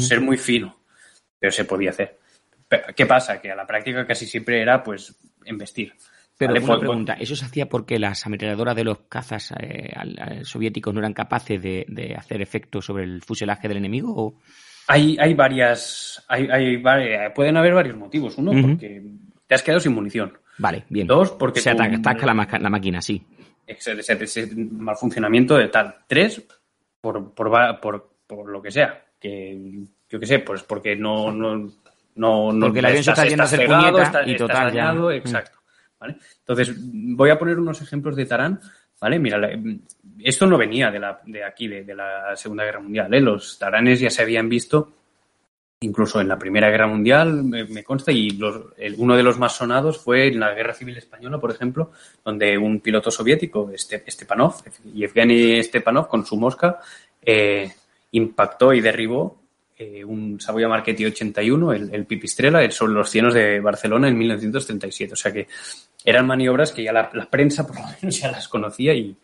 Ser 0.00 0.20
muy 0.20 0.36
fino, 0.36 0.80
pero 1.38 1.52
se 1.52 1.64
podía 1.64 1.90
hacer. 1.90 2.18
Pero, 2.68 2.82
¿Qué 2.94 3.06
pasa? 3.06 3.40
Que 3.40 3.52
a 3.52 3.56
la 3.56 3.66
práctica 3.66 4.04
casi 4.04 4.26
siempre 4.26 4.60
era, 4.60 4.82
pues, 4.82 5.16
embestir. 5.44 5.92
Pero 6.38 6.52
Vale, 6.52 6.64
una 6.64 6.74
pues- 6.74 6.80
pregunta, 6.80 7.12
¿eso 7.14 7.34
se 7.34 7.44
hacía 7.46 7.66
porque 7.68 7.98
las 7.98 8.26
ametralladoras 8.26 8.76
de 8.76 8.84
los 8.84 8.98
cazas 9.08 9.52
eh, 9.58 9.90
al- 9.96 10.16
al- 10.20 10.44
soviéticos 10.44 10.92
no 10.92 11.00
eran 11.00 11.14
capaces 11.14 11.62
de, 11.62 11.86
de 11.88 12.14
hacer 12.14 12.42
efecto 12.42 12.82
sobre 12.82 13.04
el 13.04 13.22
fuselaje 13.22 13.68
del 13.68 13.78
enemigo? 13.78 14.12
O... 14.14 14.34
Hay, 14.88 15.16
hay 15.18 15.32
varias, 15.34 16.22
hay, 16.28 16.46
hay 16.50 16.78
pueden 17.34 17.56
haber 17.56 17.72
varios 17.74 17.96
motivos. 17.96 18.36
Uno, 18.38 18.52
porque 18.52 19.02
te 19.46 19.54
has 19.54 19.62
quedado 19.62 19.80
sin 19.80 19.94
munición. 19.94 20.36
Vale, 20.58 20.84
bien. 20.90 21.06
Dos, 21.06 21.32
porque 21.32 21.60
se 21.60 21.70
ataca, 21.70 21.96
ataca 21.96 22.26
la, 22.26 22.70
máquina, 22.70 23.00
sí. 23.02 23.22
ese, 23.66 24.46
mal 24.72 24.96
funcionamiento 24.96 25.56
de 25.56 25.68
tal. 25.68 25.96
Tres, 26.06 26.42
por, 27.00 27.32
por, 27.34 27.80
por, 27.80 28.10
por 28.26 28.48
lo 28.48 28.60
que 28.62 28.70
sea. 28.70 29.04
Que, 29.18 29.58
yo 30.08 30.20
qué 30.20 30.26
sé, 30.26 30.38
pues 30.40 30.62
porque 30.62 30.94
no, 30.96 31.32
no, 31.32 31.56
no, 32.14 32.52
no 32.52 32.66
Porque 32.66 32.78
el 32.80 32.84
avión 32.86 33.02
se 33.04 33.10
está 33.10 33.26
yendo 33.26 33.42
a 33.42 33.46
hacer 33.46 33.66
puñeta 33.66 34.22
y 34.26 34.36
total 34.36 34.72
ya. 34.72 34.84
dañado, 34.84 35.08
Mm. 35.08 35.12
exacto. 35.12 35.58
¿Vale? 35.98 36.16
Entonces, 36.40 36.74
voy 36.78 37.30
a 37.30 37.38
poner 37.38 37.58
unos 37.58 37.80
ejemplos 37.82 38.16
de 38.16 38.26
Tarán. 38.26 38.60
¿Vale? 38.98 39.18
Mira, 39.18 39.38
esto 40.20 40.46
no 40.46 40.56
venía 40.56 40.90
de, 40.90 40.98
la, 40.98 41.20
de 41.26 41.44
aquí, 41.44 41.68
de, 41.68 41.94
la 41.94 42.34
Segunda 42.34 42.64
Guerra 42.64 42.80
Mundial. 42.80 43.12
¿eh? 43.12 43.20
Los 43.20 43.58
taranes 43.58 44.00
ya 44.00 44.08
se 44.08 44.22
habían 44.22 44.48
visto 44.48 44.90
incluso 45.80 46.18
en 46.22 46.28
la 46.28 46.38
Primera 46.38 46.70
Guerra 46.70 46.86
Mundial, 46.86 47.44
me, 47.44 47.64
me 47.64 47.84
consta, 47.84 48.10
y 48.10 48.30
los- 48.30 48.72
el- 48.78 48.94
uno 48.96 49.14
de 49.14 49.22
los 49.22 49.38
más 49.38 49.54
sonados 49.54 49.98
fue 49.98 50.28
en 50.28 50.40
la 50.40 50.54
Guerra 50.54 50.72
Civil 50.72 50.96
Española, 50.96 51.38
por 51.38 51.50
ejemplo, 51.50 51.92
donde 52.24 52.56
un 52.56 52.80
piloto 52.80 53.10
soviético, 53.10 53.70
este, 53.70 54.02
Stepanov, 54.10 54.54
Yevgeny 54.94 55.62
Stepanov, 55.62 56.08
con 56.08 56.24
su 56.24 56.38
mosca, 56.38 56.80
eh, 57.20 57.70
impactó 58.12 58.72
y 58.72 58.80
derribó 58.80 59.42
eh, 59.76 60.04
un 60.04 60.40
Savoia 60.40 60.68
Marchetti 60.68 61.04
81, 61.04 61.72
el, 61.72 61.94
el 61.94 62.06
Pipistrela, 62.06 62.62
el 62.62 62.72
sobre 62.72 62.94
los 62.94 63.10
cienos 63.10 63.34
de 63.34 63.60
Barcelona 63.60 64.08
en 64.08 64.18
1937. 64.18 65.12
O 65.12 65.16
sea 65.16 65.32
que 65.32 65.46
eran 66.04 66.26
maniobras 66.26 66.72
que 66.72 66.82
ya 66.82 66.92
la, 66.92 67.10
la 67.12 67.28
prensa 67.28 67.66
por 67.66 67.76
lo 67.76 67.82
menos 68.00 68.18
ya 68.18 68.30
las 68.30 68.48
conocía 68.48 68.94
y, 68.94 69.16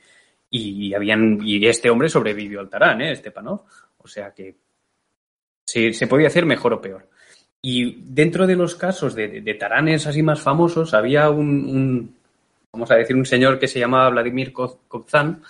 y 0.51 0.93
habían 0.95 1.39
y 1.43 1.67
este 1.67 1.89
hombre 1.91 2.09
sobrevivió 2.09 2.61
al 2.61 2.69
Tarán, 2.69 3.01
¿eh? 3.01 3.17
Stepanov. 3.17 3.65
O 3.99 4.09
sea 4.09 4.33
que 4.33 4.57
se, 5.65 5.93
se 5.93 6.07
podía 6.07 6.27
hacer 6.27 6.45
mejor 6.45 6.75
o 6.75 6.81
peor. 6.81 7.09
Y 7.63 8.03
dentro 8.13 8.47
de 8.47 8.57
los 8.57 8.75
casos 8.75 9.15
de, 9.15 9.29
de, 9.29 9.41
de 9.41 9.55
taranes 9.55 10.07
así 10.07 10.23
más 10.23 10.41
famosos, 10.41 10.95
había 10.95 11.31
un, 11.31 11.47
un, 11.49 12.17
vamos 12.73 12.91
a 12.91 12.97
decir, 12.97 13.15
un 13.15 13.25
señor 13.25 13.59
que 13.59 13.69
se 13.69 13.79
llamaba 13.79 14.11
Vladimir 14.11 14.53
Kozan, 14.53 15.43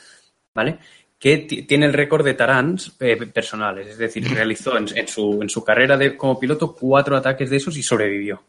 ¿vale? 0.55 0.79
Que 1.23 1.39
tiene 1.39 1.87
el 1.87 1.93
récord 1.93 2.25
de 2.25 2.35
tarans 2.35 2.97
eh, 2.99 3.17
personales, 3.27 3.87
es 3.87 3.99
decir, 3.99 4.29
realizó 4.29 4.77
en, 4.77 4.87
en, 4.97 5.07
su, 5.07 5.41
en 5.41 5.49
su 5.49 5.63
carrera 5.63 5.97
de, 5.97 6.17
como 6.17 6.41
piloto 6.41 6.75
cuatro 6.75 7.17
ataques 7.17 7.49
de 7.49 7.59
esos 7.59 7.77
y 7.77 7.83
sobrevivió. 7.85 8.43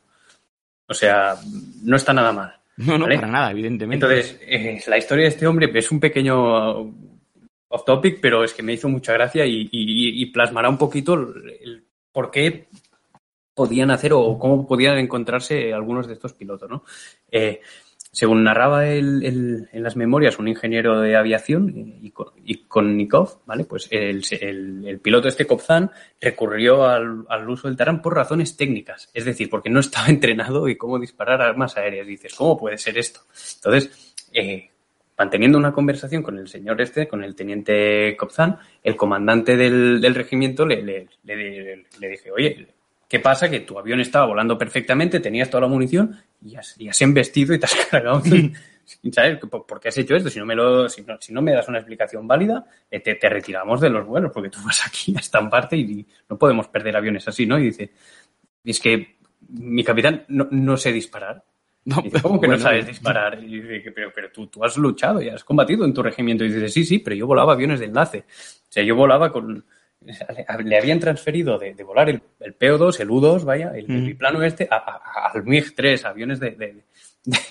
O 0.87 0.93
sea, 0.95 1.35
no 1.83 1.95
está 1.95 2.13
nada 2.13 2.31
mal. 2.31 2.55
No, 2.77 2.97
no, 2.97 3.05
¿vale? 3.05 3.17
para 3.17 3.27
nada, 3.27 3.51
evidentemente. 3.51 4.03
Entonces, 4.03 4.39
eh, 4.41 4.81
la 4.87 4.97
historia 4.97 5.25
de 5.25 5.29
este 5.29 5.45
hombre 5.45 5.69
es 5.71 5.91
un 5.91 5.99
pequeño 5.99 6.79
off 7.67 7.85
topic, 7.85 8.19
pero 8.19 8.43
es 8.43 8.53
que 8.53 8.63
me 8.63 8.73
hizo 8.73 8.89
mucha 8.89 9.13
gracia 9.13 9.45
y, 9.45 9.69
y, 9.71 10.21
y 10.23 10.25
plasmará 10.31 10.67
un 10.67 10.79
poquito 10.79 11.13
el, 11.13 11.57
el, 11.61 11.83
por 12.11 12.31
qué 12.31 12.69
podían 13.53 13.91
hacer 13.91 14.13
o 14.13 14.37
cómo 14.39 14.67
podían 14.67 14.97
encontrarse 14.97 15.73
algunos 15.73 16.07
de 16.07 16.13
estos 16.13 16.33
pilotos, 16.33 16.69
¿no? 16.69 16.83
Eh, 17.31 17.61
según 18.13 18.43
narraba 18.43 18.87
el, 18.87 19.67
en 19.71 19.83
las 19.83 19.95
memorias 19.95 20.37
un 20.37 20.47
ingeniero 20.47 21.01
de 21.01 21.15
aviación, 21.15 21.99
Ikonnikov, 22.45 23.39
¿vale? 23.47 23.65
Pues 23.65 23.87
el, 23.89 24.23
el, 24.39 24.99
piloto 24.99 25.27
este 25.27 25.47
Kobzan 25.47 25.89
recurrió 26.21 26.85
al, 26.85 27.25
al, 27.27 27.49
uso 27.49 27.67
del 27.67 27.75
Tarán 27.75 28.03
por 28.03 28.13
razones 28.13 28.55
técnicas, 28.55 29.09
es 29.15 29.25
decir, 29.25 29.49
porque 29.49 29.71
no 29.71 29.79
estaba 29.79 30.07
entrenado 30.09 30.69
y 30.69 30.77
cómo 30.77 30.99
disparar 30.99 31.41
armas 31.41 31.75
aéreas. 31.75 32.05
dices, 32.05 32.35
¿cómo 32.35 32.55
puede 32.55 32.77
ser 32.77 32.99
esto? 32.99 33.21
Entonces, 33.55 34.13
eh, 34.31 34.69
manteniendo 35.17 35.57
una 35.57 35.73
conversación 35.73 36.21
con 36.21 36.37
el 36.37 36.47
señor 36.47 36.79
este, 36.81 37.07
con 37.07 37.23
el 37.23 37.33
teniente 37.33 38.15
Kobzan, 38.15 38.59
el 38.83 38.95
comandante 38.95 39.57
del, 39.57 39.99
del 39.99 40.13
regimiento 40.13 40.67
le, 40.67 40.83
le, 40.83 41.07
le, 41.23 41.85
le 41.99 42.09
dije, 42.09 42.31
oye, 42.31 42.72
¿Qué 43.13 43.19
pasa? 43.19 43.47
Que 43.47 43.59
tu 43.59 43.77
avión 43.77 43.99
estaba 43.99 44.25
volando 44.25 44.57
perfectamente, 44.57 45.19
tenías 45.19 45.47
toda 45.47 45.61
la 45.61 45.67
munición 45.67 46.19
y 46.43 46.55
has, 46.55 46.73
y 46.81 46.89
has 46.89 46.99
embestido 46.99 47.53
y 47.53 47.59
te 47.59 47.67
has 47.67 47.75
cargado. 47.91 48.23
¿Sabes? 49.11 49.37
¿Por, 49.37 49.67
¿Por, 49.67 49.79
qué 49.79 49.89
has 49.89 49.97
hecho 49.99 50.15
esto? 50.15 50.31
Si 50.31 50.39
no 50.39 50.47
me, 50.47 50.55
lo, 50.55 50.89
si 50.89 51.03
no, 51.03 51.21
si 51.21 51.31
no 51.31 51.39
me 51.39 51.53
das 51.53 51.67
una 51.67 51.77
explicación 51.77 52.27
válida, 52.27 52.65
eh, 52.89 53.01
te, 53.01 53.13
te, 53.13 53.29
retiramos 53.29 53.81
de 53.81 53.91
los 53.91 54.07
vuelos 54.07 54.31
porque 54.33 54.49
tú 54.49 54.57
vas 54.65 54.87
aquí 54.87 55.13
a 55.15 55.19
estamparte 55.19 55.77
y, 55.77 55.81
y 55.81 56.07
no 56.27 56.39
podemos 56.39 56.69
perder 56.69 56.97
aviones 56.97 57.27
así, 57.27 57.45
¿no? 57.45 57.59
Y 57.59 57.65
dice, 57.65 57.91
es 58.63 58.79
que 58.79 59.17
mi 59.47 59.83
capitán 59.83 60.25
no, 60.29 60.47
no 60.49 60.75
sé 60.75 60.91
disparar. 60.91 61.43
No, 61.85 62.01
dice, 62.01 62.19
¿Cómo 62.19 62.41
que 62.41 62.47
bueno, 62.47 62.63
no 62.63 62.63
sabes 62.63 62.87
disparar? 62.87 63.43
Y 63.43 63.61
dice, 63.61 63.91
pero, 63.91 64.11
pero 64.11 64.31
tú, 64.31 64.47
tú, 64.47 64.65
has 64.65 64.75
luchado 64.75 65.21
y 65.21 65.29
has 65.29 65.43
combatido 65.43 65.85
en 65.85 65.93
tu 65.93 66.01
regimiento. 66.01 66.45
Y 66.45 66.51
dice, 66.51 66.67
sí, 66.67 66.83
sí, 66.83 66.97
pero 66.97 67.15
yo 67.15 67.27
volaba 67.27 67.53
aviones 67.53 67.79
de 67.79 67.85
enlace. 67.85 68.25
O 68.27 68.71
sea, 68.71 68.83
yo 68.83 68.95
volaba 68.95 69.31
con, 69.31 69.63
le 70.65 70.77
habían 70.77 70.99
transferido 70.99 71.57
de, 71.57 71.73
de 71.73 71.83
volar 71.83 72.09
el, 72.09 72.21
el, 72.39 72.57
PO2, 72.57 72.99
el 72.99 73.09
U2, 73.09 73.43
vaya, 73.43 73.71
el, 73.75 73.89
el 73.89 74.05
biplano 74.05 74.43
este, 74.43 74.67
a, 74.69 74.75
a, 74.75 75.31
al 75.33 75.43
MiG-3, 75.43 76.05
aviones 76.05 76.39
de, 76.39 76.51
de, 76.51 76.83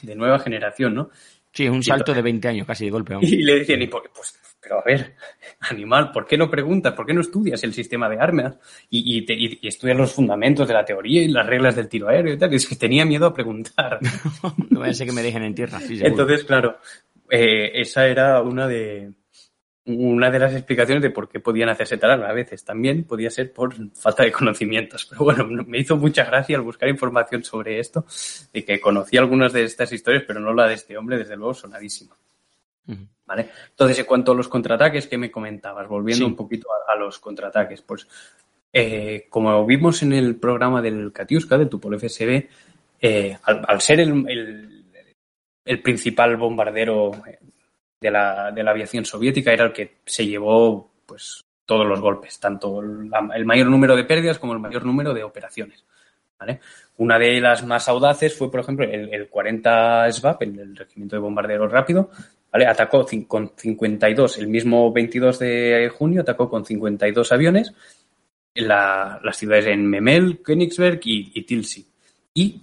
de, 0.02 0.14
nueva 0.14 0.38
generación, 0.38 0.94
¿no? 0.94 1.10
Sí, 1.52 1.68
un 1.68 1.82
salto 1.82 2.14
de 2.14 2.22
20 2.22 2.48
años 2.48 2.66
casi 2.66 2.86
de 2.86 2.90
golpe. 2.90 3.16
Y 3.22 3.42
le 3.42 3.60
decían, 3.60 3.82
y 3.82 3.86
por, 3.86 4.10
pues, 4.14 4.38
pero 4.60 4.78
a 4.78 4.82
ver, 4.84 5.14
animal, 5.60 6.10
¿por 6.12 6.26
qué 6.26 6.38
no 6.38 6.50
preguntas? 6.50 6.94
¿Por 6.94 7.04
qué 7.04 7.12
no 7.12 7.20
estudias 7.20 7.62
el 7.64 7.74
sistema 7.74 8.08
de 8.08 8.18
armas? 8.18 8.56
Y, 8.88 9.18
y, 9.18 9.26
te, 9.26 9.34
y, 9.34 9.58
y 9.60 9.68
estudias 9.68 9.96
los 9.96 10.12
fundamentos 10.12 10.68
de 10.68 10.74
la 10.74 10.84
teoría 10.84 11.22
y 11.22 11.28
las 11.28 11.46
reglas 11.46 11.76
del 11.76 11.88
tiro 11.88 12.08
aéreo 12.08 12.34
y 12.34 12.38
tal. 12.38 12.54
Es 12.54 12.66
que 12.66 12.76
tenía 12.76 13.04
miedo 13.04 13.26
a 13.26 13.34
preguntar. 13.34 13.98
no 14.70 14.80
voy 14.80 14.88
a 14.88 14.94
ser 14.94 15.06
que 15.06 15.12
me 15.12 15.22
dejen 15.22 15.42
en 15.42 15.54
tierra. 15.54 15.80
Sí, 15.80 15.98
Entonces, 16.00 16.44
claro, 16.44 16.78
eh, 17.28 17.72
esa 17.74 18.06
era 18.06 18.40
una 18.40 18.66
de, 18.68 19.10
una 19.84 20.30
de 20.30 20.38
las 20.38 20.52
explicaciones 20.52 21.02
de 21.02 21.10
por 21.10 21.28
qué 21.28 21.40
podían 21.40 21.68
hacerse 21.68 21.98
tal 21.98 22.22
a 22.22 22.32
veces. 22.32 22.64
También 22.64 23.04
podía 23.04 23.30
ser 23.30 23.52
por 23.52 23.74
falta 23.94 24.22
de 24.22 24.32
conocimientos. 24.32 25.06
Pero 25.10 25.24
bueno, 25.24 25.44
me 25.66 25.78
hizo 25.78 25.96
mucha 25.96 26.24
gracia 26.24 26.56
al 26.56 26.62
buscar 26.62 26.88
información 26.88 27.42
sobre 27.42 27.78
esto, 27.78 28.04
de 28.52 28.64
que 28.64 28.80
conocí 28.80 29.16
algunas 29.16 29.52
de 29.52 29.64
estas 29.64 29.92
historias, 29.92 30.24
pero 30.26 30.40
no 30.40 30.54
la 30.54 30.68
de 30.68 30.74
este 30.74 30.96
hombre, 30.96 31.18
desde 31.18 31.36
luego 31.36 31.54
sonadísima. 31.54 32.16
Uh 32.86 32.92
-huh. 32.92 33.08
¿Vale? 33.26 33.50
Entonces, 33.70 33.98
en 33.98 34.04
cuanto 34.04 34.32
a 34.32 34.34
los 34.34 34.48
contraataques 34.48 35.06
que 35.06 35.18
me 35.18 35.30
comentabas, 35.30 35.88
volviendo 35.88 36.26
sí. 36.26 36.30
un 36.30 36.36
poquito 36.36 36.68
a, 36.72 36.92
a, 36.92 36.96
los 36.96 37.18
contraataques, 37.18 37.82
pues 37.82 38.06
eh, 38.72 39.26
como 39.28 39.64
vimos 39.64 40.02
en 40.02 40.12
el 40.12 40.36
programa 40.36 40.82
del 40.82 41.12
Katiuska, 41.12 41.56
del 41.56 41.68
Tupol 41.68 41.98
FSB, 41.98 42.48
eh, 43.00 43.38
al, 43.44 43.64
al, 43.66 43.80
ser 43.80 44.00
el, 44.00 44.28
el, 44.28 44.84
el 45.64 45.82
principal 45.82 46.36
bombardero 46.36 47.12
de 48.02 48.10
la, 48.10 48.50
de 48.50 48.62
la 48.62 48.72
aviación 48.72 49.04
soviética 49.04 49.52
era 49.52 49.64
el 49.64 49.72
que 49.72 49.98
se 50.04 50.26
llevó 50.26 50.90
pues 51.06 51.44
todos 51.64 51.86
los 51.86 52.00
golpes, 52.00 52.38
tanto 52.40 52.82
la, 52.82 53.30
el 53.34 53.44
mayor 53.44 53.68
número 53.68 53.96
de 53.96 54.04
pérdidas 54.04 54.38
como 54.38 54.52
el 54.52 54.58
mayor 54.58 54.84
número 54.84 55.14
de 55.14 55.22
operaciones. 55.22 55.84
Una 56.96 57.18
de 57.18 57.40
las 57.40 57.64
más 57.64 57.88
audaces 57.88 58.36
fue, 58.36 58.50
por 58.50 58.60
ejemplo, 58.60 58.84
el, 58.84 59.14
el 59.14 59.28
40 59.28 60.10
SVAP, 60.10 60.42
el, 60.42 60.58
el, 60.58 60.76
Regimiento 60.76 61.16
de 61.16 61.20
Bombarderos 61.20 61.70
Rápido, 61.70 62.10
¿vale? 62.50 62.66
atacó 62.66 63.06
con 63.28 63.52
52, 63.56 64.38
el 64.38 64.48
mismo 64.48 64.92
22 64.92 65.38
de 65.38 65.92
junio 65.96 66.22
atacó 66.22 66.50
con 66.50 66.64
52 66.64 67.30
aviones 67.32 67.72
la, 68.54 69.20
las 69.22 69.36
ciudades 69.36 69.66
en 69.66 69.86
Memel, 69.86 70.42
Königsberg 70.42 71.00
y, 71.04 71.32
y 71.34 71.42
Tilsit. 71.42 71.86
Y 72.34 72.60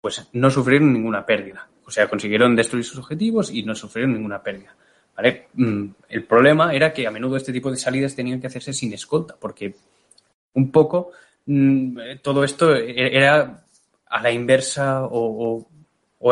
pues 0.00 0.28
no 0.32 0.50
sufrieron 0.50 0.92
ninguna 0.92 1.26
pérdida. 1.26 1.68
O 1.88 1.90
sea, 1.90 2.06
consiguieron 2.06 2.54
destruir 2.54 2.84
sus 2.84 2.98
objetivos 2.98 3.50
y 3.50 3.62
no 3.62 3.74
sufrieron 3.74 4.12
ninguna 4.12 4.42
pérdida. 4.42 4.76
¿Vale? 5.16 5.48
Mm, 5.54 5.86
el 6.10 6.24
problema 6.24 6.74
era 6.74 6.92
que 6.92 7.06
a 7.06 7.10
menudo 7.10 7.38
este 7.38 7.50
tipo 7.50 7.70
de 7.70 7.78
salidas 7.78 8.14
tenían 8.14 8.42
que 8.42 8.46
hacerse 8.46 8.74
sin 8.74 8.92
escolta, 8.92 9.36
porque 9.40 9.74
un 10.52 10.70
poco 10.70 11.12
mm, 11.46 11.98
todo 12.20 12.44
esto 12.44 12.74
era 12.74 13.64
a 14.04 14.22
la 14.22 14.30
inversa 14.30 15.06
o, 15.10 15.66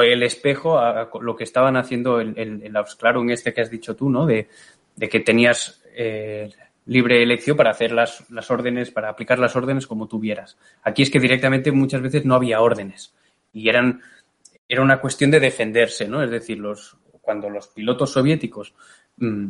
el 0.02 0.22
espejo 0.22 0.78
a, 0.78 1.08
lo 1.22 1.34
que 1.34 1.44
estaban 1.44 1.78
haciendo 1.78 2.20
el, 2.20 2.38
el, 2.38 2.62
el 2.62 2.76
en 2.76 3.30
este 3.30 3.54
que 3.54 3.62
has 3.62 3.70
dicho 3.70 3.96
tú, 3.96 4.10
¿no? 4.10 4.26
De, 4.26 4.48
de 4.94 5.08
que 5.08 5.20
tenías 5.20 5.82
eh, 5.96 6.50
libre 6.84 7.22
elección 7.22 7.56
para 7.56 7.70
hacer 7.70 7.92
las, 7.92 8.28
las 8.30 8.50
órdenes, 8.50 8.90
para 8.90 9.08
aplicar 9.08 9.38
las 9.38 9.56
órdenes 9.56 9.86
como 9.86 10.06
tuvieras. 10.06 10.58
Aquí 10.82 11.02
es 11.02 11.10
que 11.10 11.18
directamente 11.18 11.72
muchas 11.72 12.02
veces 12.02 12.26
no 12.26 12.34
había 12.34 12.60
órdenes 12.60 13.14
y 13.54 13.70
eran 13.70 14.02
era 14.68 14.82
una 14.82 15.00
cuestión 15.00 15.30
de 15.30 15.40
defenderse, 15.40 16.08
¿no? 16.08 16.22
Es 16.22 16.30
decir, 16.30 16.58
los, 16.58 16.96
cuando 17.20 17.48
los 17.50 17.68
pilotos 17.68 18.12
soviéticos 18.12 18.74
mmm, 19.16 19.48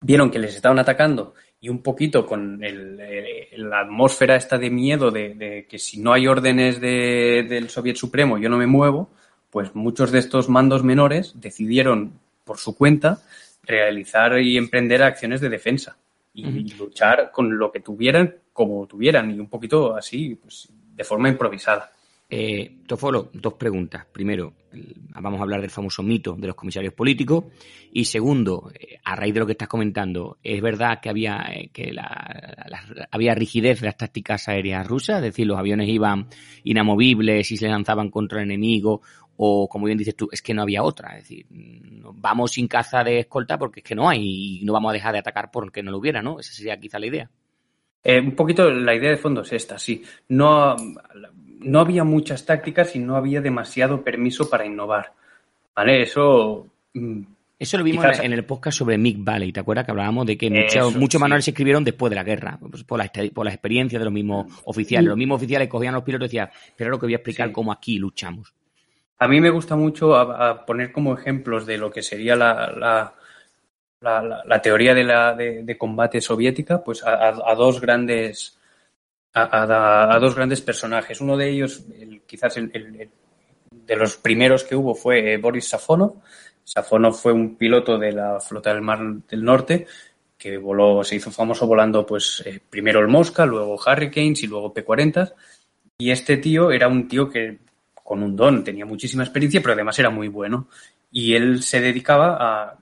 vieron 0.00 0.30
que 0.30 0.38
les 0.38 0.54
estaban 0.54 0.78
atacando 0.78 1.34
y 1.60 1.68
un 1.68 1.82
poquito 1.82 2.26
con 2.26 2.62
el, 2.62 3.00
el, 3.00 3.68
la 3.70 3.80
atmósfera 3.80 4.36
esta 4.36 4.58
de 4.58 4.70
miedo 4.70 5.10
de, 5.10 5.34
de 5.34 5.66
que 5.66 5.78
si 5.78 6.00
no 6.00 6.12
hay 6.12 6.26
órdenes 6.26 6.80
de, 6.80 7.46
del 7.48 7.70
Soviet 7.70 7.96
Supremo 7.96 8.38
yo 8.38 8.48
no 8.48 8.58
me 8.58 8.66
muevo, 8.66 9.10
pues 9.50 9.74
muchos 9.74 10.12
de 10.12 10.18
estos 10.18 10.48
mandos 10.48 10.82
menores 10.84 11.32
decidieron 11.36 12.12
por 12.44 12.58
su 12.58 12.76
cuenta 12.76 13.22
realizar 13.62 14.38
y 14.38 14.56
emprender 14.56 15.02
acciones 15.02 15.40
de 15.40 15.48
defensa 15.48 15.96
y, 16.34 16.46
uh 16.46 16.50
-huh. 16.50 16.72
y 16.72 16.74
luchar 16.74 17.30
con 17.32 17.56
lo 17.58 17.72
que 17.72 17.80
tuvieran 17.80 18.34
como 18.52 18.86
tuvieran 18.86 19.30
y 19.30 19.38
un 19.38 19.48
poquito 19.48 19.96
así, 19.96 20.34
pues 20.34 20.68
de 20.94 21.04
forma 21.04 21.28
improvisada. 21.28 21.90
Eh, 22.28 22.78
Tofolo, 22.86 23.30
dos 23.32 23.54
preguntas. 23.54 24.04
Primero, 24.10 24.54
vamos 25.20 25.38
a 25.38 25.42
hablar 25.44 25.60
del 25.60 25.70
famoso 25.70 26.02
mito 26.02 26.34
de 26.36 26.48
los 26.48 26.56
comisarios 26.56 26.92
políticos. 26.92 27.44
Y 27.92 28.04
segundo, 28.04 28.70
eh, 28.74 28.98
a 29.04 29.14
raíz 29.14 29.32
de 29.32 29.40
lo 29.40 29.46
que 29.46 29.52
estás 29.52 29.68
comentando, 29.68 30.38
¿es 30.42 30.60
verdad 30.60 30.98
que 31.00 31.08
había, 31.08 31.46
eh, 31.52 31.70
había 33.10 33.34
rigidez 33.34 33.80
de 33.80 33.86
las 33.86 33.96
tácticas 33.96 34.48
aéreas 34.48 34.86
rusas? 34.86 35.18
Es 35.18 35.22
decir, 35.22 35.46
los 35.46 35.58
aviones 35.58 35.88
iban 35.88 36.26
inamovibles 36.64 37.50
y 37.52 37.56
se 37.56 37.68
lanzaban 37.68 38.10
contra 38.10 38.40
el 38.40 38.46
enemigo. 38.46 39.02
O, 39.38 39.68
como 39.68 39.86
bien 39.86 39.98
dices 39.98 40.16
tú, 40.16 40.28
es 40.32 40.42
que 40.42 40.54
no 40.54 40.62
había 40.62 40.82
otra. 40.82 41.16
Es 41.18 41.28
decir, 41.28 41.46
vamos 42.14 42.52
sin 42.52 42.66
caza 42.66 43.04
de 43.04 43.20
escolta 43.20 43.58
porque 43.58 43.80
es 43.80 43.84
que 43.84 43.94
no 43.94 44.08
hay 44.08 44.60
y 44.60 44.64
no 44.64 44.72
vamos 44.72 44.90
a 44.90 44.94
dejar 44.94 45.12
de 45.12 45.18
atacar 45.20 45.50
porque 45.52 45.82
no 45.82 45.90
lo 45.90 45.98
hubiera, 45.98 46.22
¿no? 46.22 46.40
Esa 46.40 46.52
sería 46.52 46.80
quizá 46.80 46.98
la 46.98 47.06
idea. 47.06 47.30
Eh, 48.02 48.20
un 48.20 48.36
poquito 48.36 48.70
la 48.70 48.94
idea 48.94 49.10
de 49.10 49.16
fondo 49.16 49.42
es 49.42 49.52
esta, 49.52 49.78
sí. 49.78 50.02
No, 50.28 50.76
no 51.60 51.80
había 51.80 52.04
muchas 52.04 52.44
tácticas 52.44 52.96
y 52.96 52.98
no 52.98 53.16
había 53.16 53.40
demasiado 53.40 54.02
permiso 54.02 54.48
para 54.48 54.66
innovar. 54.66 55.12
¿Vale? 55.74 56.02
Eso. 56.02 56.66
Mm, 56.94 57.22
Eso 57.58 57.78
lo 57.78 57.84
vimos 57.84 58.04
quizás... 58.04 58.20
en 58.24 58.32
el 58.32 58.44
podcast 58.44 58.78
sobre 58.78 58.98
Mick 58.98 59.18
Valley, 59.22 59.52
¿te 59.52 59.60
acuerdas? 59.60 59.84
Que 59.84 59.90
hablábamos 59.90 60.26
de 60.26 60.36
que 60.36 60.50
muchos 60.50 60.94
sí. 60.94 61.18
manuales 61.18 61.44
se 61.44 61.50
escribieron 61.50 61.84
después 61.84 62.10
de 62.10 62.16
la 62.16 62.24
guerra, 62.24 62.58
pues 62.58 62.84
por, 62.84 62.98
la, 62.98 63.10
por 63.32 63.44
la 63.44 63.52
experiencia 63.52 63.98
de 63.98 64.04
los 64.04 64.12
mismos 64.12 64.46
oficiales. 64.64 65.08
Los 65.08 65.16
mismos 65.16 65.36
oficiales 65.36 65.68
cogían 65.68 65.94
a 65.94 65.98
los 65.98 66.04
pilotos 66.04 66.26
y 66.26 66.28
decían, 66.28 66.50
pero 66.76 66.90
lo 66.90 66.98
que 66.98 67.06
voy 67.06 67.14
a 67.14 67.16
explicar 67.16 67.48
sí. 67.48 67.52
cómo 67.52 67.72
aquí 67.72 67.98
luchamos. 67.98 68.54
A 69.18 69.28
mí 69.28 69.40
me 69.40 69.50
gusta 69.50 69.76
mucho 69.76 70.14
a, 70.14 70.50
a 70.50 70.66
poner 70.66 70.92
como 70.92 71.14
ejemplos 71.14 71.64
de 71.64 71.78
lo 71.78 71.90
que 71.90 72.02
sería 72.02 72.36
la, 72.36 72.70
la, 72.70 73.14
la, 74.00 74.42
la 74.44 74.62
teoría 74.62 74.94
de, 74.94 75.04
la, 75.04 75.34
de, 75.34 75.62
de, 75.62 75.78
combate 75.78 76.20
soviética, 76.20 76.84
pues 76.84 77.02
a, 77.02 77.28
a 77.28 77.54
dos 77.54 77.80
grandes 77.80 78.55
a, 79.36 80.18
dos 80.18 80.34
grandes 80.34 80.60
personajes. 80.60 81.20
Uno 81.20 81.36
de 81.36 81.50
ellos, 81.50 81.84
el- 81.98 82.22
quizás 82.22 82.56
el, 82.56 83.10
de 83.70 83.96
los 83.96 84.16
primeros 84.16 84.64
que 84.64 84.76
hubo, 84.76 84.94
fue 84.94 85.34
eh, 85.34 85.36
Boris 85.36 85.68
Safonov. 85.68 86.14
Safonov 86.64 87.14
fue 87.14 87.32
un 87.32 87.56
piloto 87.56 87.98
de 87.98 88.12
la 88.12 88.40
flota 88.40 88.72
del 88.72 88.82
Mar 88.82 89.00
del 89.28 89.44
Norte 89.44 89.86
que 90.38 90.58
voló, 90.58 91.02
se 91.02 91.16
hizo 91.16 91.30
famoso 91.30 91.66
volando, 91.66 92.04
pues, 92.04 92.42
eh, 92.44 92.60
primero 92.68 93.00
el 93.00 93.08
Mosca, 93.08 93.46
luego 93.46 93.76
Hurricanes 93.76 94.42
y 94.42 94.46
luego 94.46 94.72
P-40. 94.72 95.32
Y 95.98 96.10
este 96.10 96.36
tío 96.36 96.70
era 96.70 96.88
un 96.88 97.08
tío 97.08 97.28
que, 97.28 97.58
con 97.94 98.22
un 98.22 98.36
don, 98.36 98.62
tenía 98.62 98.84
muchísima 98.84 99.22
experiencia, 99.22 99.62
pero 99.62 99.72
además 99.72 99.98
era 99.98 100.10
muy 100.10 100.28
bueno. 100.28 100.68
Y 101.10 101.34
él 101.34 101.62
se 101.62 101.80
dedicaba 101.80 102.36
a, 102.38 102.78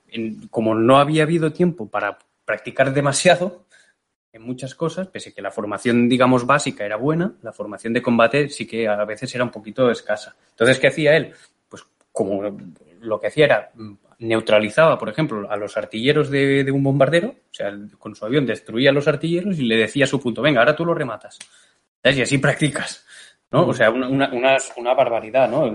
como 0.50 0.74
no 0.74 0.98
había 0.98 1.22
habido 1.22 1.52
tiempo 1.52 1.88
para 1.88 2.18
practicar 2.44 2.92
demasiado 2.92 3.63
en 4.34 4.42
muchas 4.42 4.74
cosas, 4.74 5.06
pese 5.06 5.30
a 5.30 5.32
que 5.32 5.40
la 5.40 5.52
formación, 5.52 6.08
digamos, 6.08 6.44
básica 6.44 6.84
era 6.84 6.96
buena, 6.96 7.34
la 7.42 7.52
formación 7.52 7.92
de 7.92 8.02
combate 8.02 8.48
sí 8.48 8.66
que 8.66 8.88
a 8.88 9.04
veces 9.04 9.32
era 9.32 9.44
un 9.44 9.50
poquito 9.50 9.88
escasa. 9.90 10.34
Entonces, 10.50 10.80
¿qué 10.80 10.88
hacía 10.88 11.16
él? 11.16 11.32
Pues 11.68 11.84
como 12.10 12.42
lo 13.00 13.20
que 13.20 13.28
hacía 13.28 13.44
era 13.44 13.70
mm, 13.74 13.92
neutralizaba, 14.18 14.98
por 14.98 15.08
ejemplo, 15.08 15.48
a 15.48 15.56
los 15.56 15.76
artilleros 15.76 16.30
de, 16.30 16.64
de 16.64 16.72
un 16.72 16.82
bombardero, 16.82 17.28
o 17.28 17.54
sea, 17.54 17.72
con 17.96 18.16
su 18.16 18.24
avión 18.24 18.44
destruía 18.44 18.90
a 18.90 18.92
los 18.92 19.06
artilleros 19.06 19.56
y 19.56 19.62
le 19.62 19.76
decía 19.76 20.04
a 20.04 20.08
su 20.08 20.20
punto, 20.20 20.42
venga, 20.42 20.58
ahora 20.58 20.74
tú 20.74 20.84
lo 20.84 20.94
rematas. 20.94 21.38
¿Sabes? 22.02 22.18
Y 22.18 22.22
así 22.22 22.38
practicas. 22.38 23.06
¿No? 23.52 23.68
O 23.68 23.74
sea, 23.74 23.90
una, 23.90 24.08
una, 24.08 24.30
una, 24.76 24.94
barbaridad, 24.94 25.48
¿no? 25.48 25.72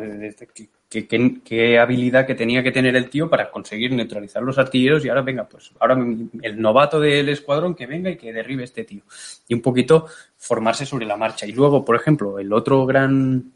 Que- 0.90 1.08
que- 1.08 1.42
Qué 1.44 1.78
habilidad 1.78 2.26
que 2.26 2.34
tenía 2.34 2.64
que 2.64 2.72
tener 2.72 2.96
el 2.96 3.10
tío 3.12 3.30
para 3.30 3.52
conseguir 3.52 3.92
neutralizar 3.94 4.42
los 4.42 4.58
artilleros 4.58 5.06
y 5.06 5.10
ahora, 5.10 5.22
venga, 5.22 5.48
pues 5.48 5.72
ahora 5.80 5.96
el 6.42 6.60
novato 6.60 7.00
del 7.00 7.30
escuadrón 7.30 7.76
que 7.76 7.86
venga 7.86 8.10
y 8.10 8.18
que 8.18 8.34
derribe 8.34 8.64
este 8.64 8.84
tío. 8.86 9.04
Y 9.48 9.54
un 9.54 9.62
poquito 9.62 10.08
formarse 10.38 10.86
sobre 10.88 11.06
la 11.06 11.16
marcha. 11.16 11.46
Y 11.46 11.52
luego, 11.52 11.86
por 11.86 11.96
ejemplo, 11.96 12.40
el 12.40 12.52
otro 12.52 12.86
gran, 12.88 13.52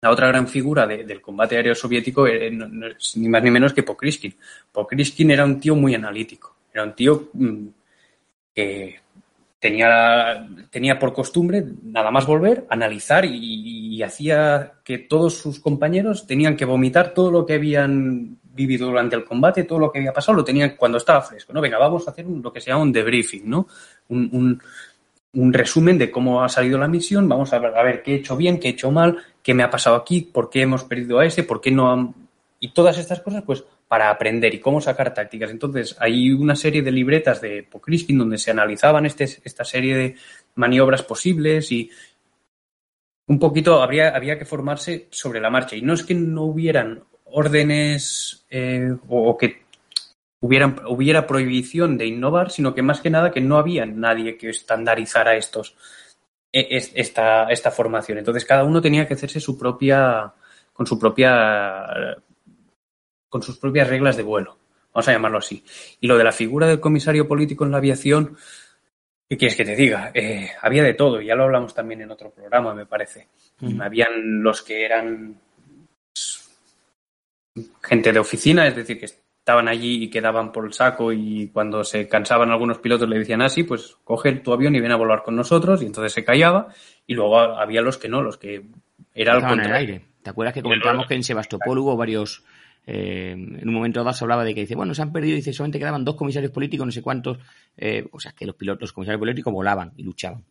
la 0.00 0.10
otra 0.10 0.28
gran 0.28 0.46
figura 0.46 0.86
de- 0.86 1.02
del 1.04 1.20
combate 1.20 1.56
aéreo 1.56 1.74
soviético 1.74 2.28
eh, 2.28 2.48
es 2.96 3.16
ni 3.16 3.28
más 3.28 3.42
ni 3.42 3.50
menos 3.50 3.72
que 3.74 3.82
Pokriskin. 3.82 4.34
Pokriskin 4.70 5.30
era 5.32 5.44
un 5.44 5.58
tío 5.58 5.74
muy 5.74 5.94
analítico. 5.96 6.54
Era 6.72 6.84
un 6.84 6.94
tío 6.94 7.28
mm, 7.32 7.66
que 8.54 9.00
tenía, 9.62 10.44
tenía 10.70 10.98
por 10.98 11.12
costumbre 11.14 11.64
nada 11.84 12.10
más 12.10 12.26
volver, 12.26 12.66
analizar 12.68 13.24
y, 13.24 13.94
y 13.96 14.02
hacía 14.02 14.72
que 14.82 14.98
todos 14.98 15.38
sus 15.38 15.60
compañeros 15.60 16.26
tenían 16.26 16.56
que 16.56 16.64
vomitar 16.64 17.14
todo 17.14 17.30
lo 17.30 17.46
que 17.46 17.54
habían 17.54 18.38
vivido 18.42 18.88
durante 18.88 19.14
el 19.14 19.24
combate, 19.24 19.62
todo 19.62 19.78
lo 19.78 19.92
que 19.92 20.00
había 20.00 20.12
pasado, 20.12 20.36
lo 20.36 20.44
tenían 20.44 20.74
cuando 20.76 20.98
estaba 20.98 21.22
fresco. 21.22 21.52
¿no? 21.52 21.60
Venga, 21.60 21.78
vamos 21.78 22.06
a 22.06 22.10
hacer 22.10 22.26
un- 22.26 22.42
lo 22.42 22.52
que 22.52 22.60
se 22.60 22.70
llama 22.70 22.82
un 22.82 22.92
debriefing, 22.92 23.48
¿no? 23.48 23.68
Un, 24.08 24.28
un- 24.32 24.62
un 25.34 25.52
resumen 25.52 25.96
de 25.96 26.10
cómo 26.10 26.42
ha 26.42 26.48
salido 26.48 26.76
la 26.76 26.88
misión, 26.88 27.28
vamos 27.28 27.52
a 27.52 27.58
ver, 27.60 27.74
a 27.76 27.82
ver 27.84 28.02
qué 28.02 28.12
he 28.12 28.16
hecho 28.16 28.36
bien, 28.36 28.58
qué 28.58 28.68
he 28.68 28.70
hecho 28.72 28.90
mal, 28.90 29.16
qué 29.44 29.54
me 29.54 29.62
ha 29.62 29.70
pasado 29.70 29.94
aquí, 29.96 30.20
por 30.22 30.50
qué 30.50 30.62
hemos 30.62 30.82
perdido 30.84 31.20
a 31.20 31.24
ese, 31.24 31.44
por 31.44 31.60
qué 31.60 31.70
no 31.70 31.90
han... 31.92 32.14
Y 32.60 32.72
todas 32.72 32.98
estas 32.98 33.20
cosas, 33.20 33.42
pues, 33.44 33.64
para 33.92 34.08
aprender 34.08 34.54
y 34.54 34.58
cómo 34.58 34.80
sacar 34.80 35.12
tácticas. 35.12 35.50
Entonces, 35.50 35.94
hay 36.00 36.30
una 36.32 36.56
serie 36.56 36.80
de 36.80 36.90
libretas 36.90 37.42
de 37.42 37.62
Pokriskin 37.62 38.16
donde 38.16 38.38
se 38.38 38.50
analizaban 38.50 39.04
este, 39.04 39.24
esta 39.24 39.66
serie 39.66 39.94
de 39.94 40.16
maniobras 40.54 41.02
posibles 41.02 41.70
y 41.70 41.90
un 43.26 43.38
poquito 43.38 43.82
habría, 43.82 44.16
había 44.16 44.38
que 44.38 44.46
formarse 44.46 45.08
sobre 45.10 45.42
la 45.42 45.50
marcha. 45.50 45.76
Y 45.76 45.82
no 45.82 45.92
es 45.92 46.04
que 46.04 46.14
no 46.14 46.44
hubieran 46.44 47.04
órdenes 47.26 48.46
eh, 48.48 48.96
o, 49.08 49.28
o 49.28 49.36
que 49.36 49.60
hubieran, 50.40 50.80
hubiera 50.88 51.26
prohibición 51.26 51.98
de 51.98 52.06
innovar, 52.06 52.50
sino 52.50 52.74
que 52.74 52.80
más 52.80 53.02
que 53.02 53.10
nada 53.10 53.30
que 53.30 53.42
no 53.42 53.58
había 53.58 53.84
nadie 53.84 54.38
que 54.38 54.48
estandarizara 54.48 55.36
estos, 55.36 55.76
e- 56.50 56.68
es- 56.78 56.92
esta, 56.94 57.44
esta 57.50 57.70
formación. 57.70 58.16
Entonces 58.16 58.46
cada 58.46 58.64
uno 58.64 58.80
tenía 58.80 59.06
que 59.06 59.12
hacerse 59.12 59.38
su 59.38 59.58
propia, 59.58 60.32
con 60.72 60.86
su 60.86 60.98
propia, 60.98 62.16
con 63.32 63.42
sus 63.42 63.56
propias 63.56 63.88
reglas 63.88 64.18
de 64.18 64.22
vuelo. 64.22 64.58
Vamos 64.92 65.08
a 65.08 65.12
llamarlo 65.12 65.38
así. 65.38 65.64
Y 66.00 66.06
lo 66.06 66.18
de 66.18 66.24
la 66.24 66.32
figura 66.32 66.66
del 66.66 66.80
comisario 66.80 67.26
político 67.26 67.64
en 67.64 67.70
la 67.70 67.78
aviación, 67.78 68.36
¿qué 69.26 69.38
quieres 69.38 69.56
que 69.56 69.64
te 69.64 69.74
diga? 69.74 70.10
Eh, 70.12 70.50
había 70.60 70.82
de 70.82 70.92
todo, 70.92 71.22
ya 71.22 71.34
lo 71.34 71.44
hablamos 71.44 71.74
también 71.74 72.02
en 72.02 72.10
otro 72.10 72.30
programa, 72.30 72.74
me 72.74 72.84
parece. 72.84 73.28
Habían 73.80 74.42
los 74.42 74.60
que 74.60 74.84
eran 74.84 75.40
pues, 76.12 76.58
gente 77.82 78.12
de 78.12 78.18
oficina, 78.18 78.68
es 78.68 78.76
decir, 78.76 79.00
que 79.00 79.06
estaban 79.06 79.66
allí 79.66 80.04
y 80.04 80.10
quedaban 80.10 80.52
por 80.52 80.66
el 80.66 80.74
saco 80.74 81.10
y 81.10 81.48
cuando 81.54 81.84
se 81.84 82.06
cansaban 82.06 82.50
algunos 82.50 82.78
pilotos 82.78 83.08
le 83.08 83.18
decían 83.18 83.40
así, 83.40 83.62
pues 83.62 83.96
coge 84.04 84.32
tu 84.32 84.52
avión 84.52 84.74
y 84.74 84.80
ven 84.80 84.92
a 84.92 84.96
volar 84.96 85.22
con 85.22 85.36
nosotros 85.36 85.80
y 85.80 85.86
entonces 85.86 86.12
se 86.12 86.22
callaba 86.22 86.68
y 87.06 87.14
luego 87.14 87.40
había 87.40 87.80
los 87.80 87.96
que 87.96 88.10
no, 88.10 88.20
los 88.20 88.36
que 88.36 88.62
era 89.14 89.32
al 89.32 89.38
Estaban 89.38 89.58
en 89.58 89.60
el 89.60 89.70
contrario. 89.70 89.94
aire. 89.94 90.06
¿Te 90.22 90.30
acuerdas 90.30 90.52
que 90.52 90.62
comentábamos 90.62 91.06
que 91.06 91.14
en 91.14 91.24
Sebastopol 91.24 91.78
hubo 91.78 91.96
varios... 91.96 92.44
eh, 92.86 93.32
en 93.32 93.68
un 93.68 93.74
momento 93.74 94.00
dado 94.02 94.12
se 94.14 94.24
hablaba 94.24 94.44
de 94.44 94.54
que 94.54 94.62
dice, 94.62 94.74
bueno, 94.74 94.94
se 94.94 95.02
han 95.02 95.12
perdido, 95.12 95.36
dice, 95.36 95.52
solamente 95.52 95.78
quedaban 95.78 96.04
dos 96.04 96.16
comisarios 96.16 96.52
políticos, 96.52 96.86
no 96.86 96.92
sé 96.92 97.02
cuántos, 97.02 97.38
eh, 97.76 98.06
o 98.10 98.18
sea, 98.20 98.32
que 98.32 98.46
los 98.46 98.56
pilotos, 98.56 98.80
los 98.82 98.92
comisarios 98.92 99.20
políticos 99.20 99.52
volaban 99.52 99.92
y 99.96 100.02
luchaban. 100.02 100.44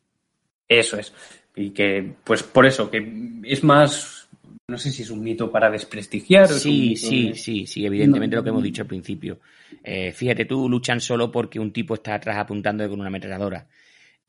Eso 0.68 0.98
es. 0.98 1.14
Y 1.56 1.72
que, 1.72 2.14
pues 2.24 2.44
por 2.44 2.66
eso, 2.66 2.90
que 2.90 3.42
es 3.44 3.64
más, 3.64 4.30
no 4.70 4.78
sé 4.78 4.92
si 4.92 5.02
es 5.04 5.10
un 5.10 5.22
mito 5.22 5.52
para 5.52 5.70
desprestigiar. 5.70 6.48
Sí, 6.48 6.96
sí, 6.96 7.28
de- 7.30 7.36
sí, 7.36 7.68
sí, 7.68 7.86
evidentemente 7.86 8.36
lo 8.38 8.44
que 8.44 8.50
hemos 8.50 8.64
dicho 8.64 8.82
al 8.84 8.88
principio. 8.88 9.40
Eh, 9.84 10.14
fíjate 10.14 10.46
tú, 10.46 10.70
luchan 10.70 11.02
solo 11.02 11.30
porque 11.32 11.60
un 11.60 11.74
tipo 11.74 11.96
está 11.96 12.16
atrás 12.16 12.38
apuntando 12.38 12.88
con 12.90 13.00
una 13.00 13.08
ametralladora. 13.10 13.68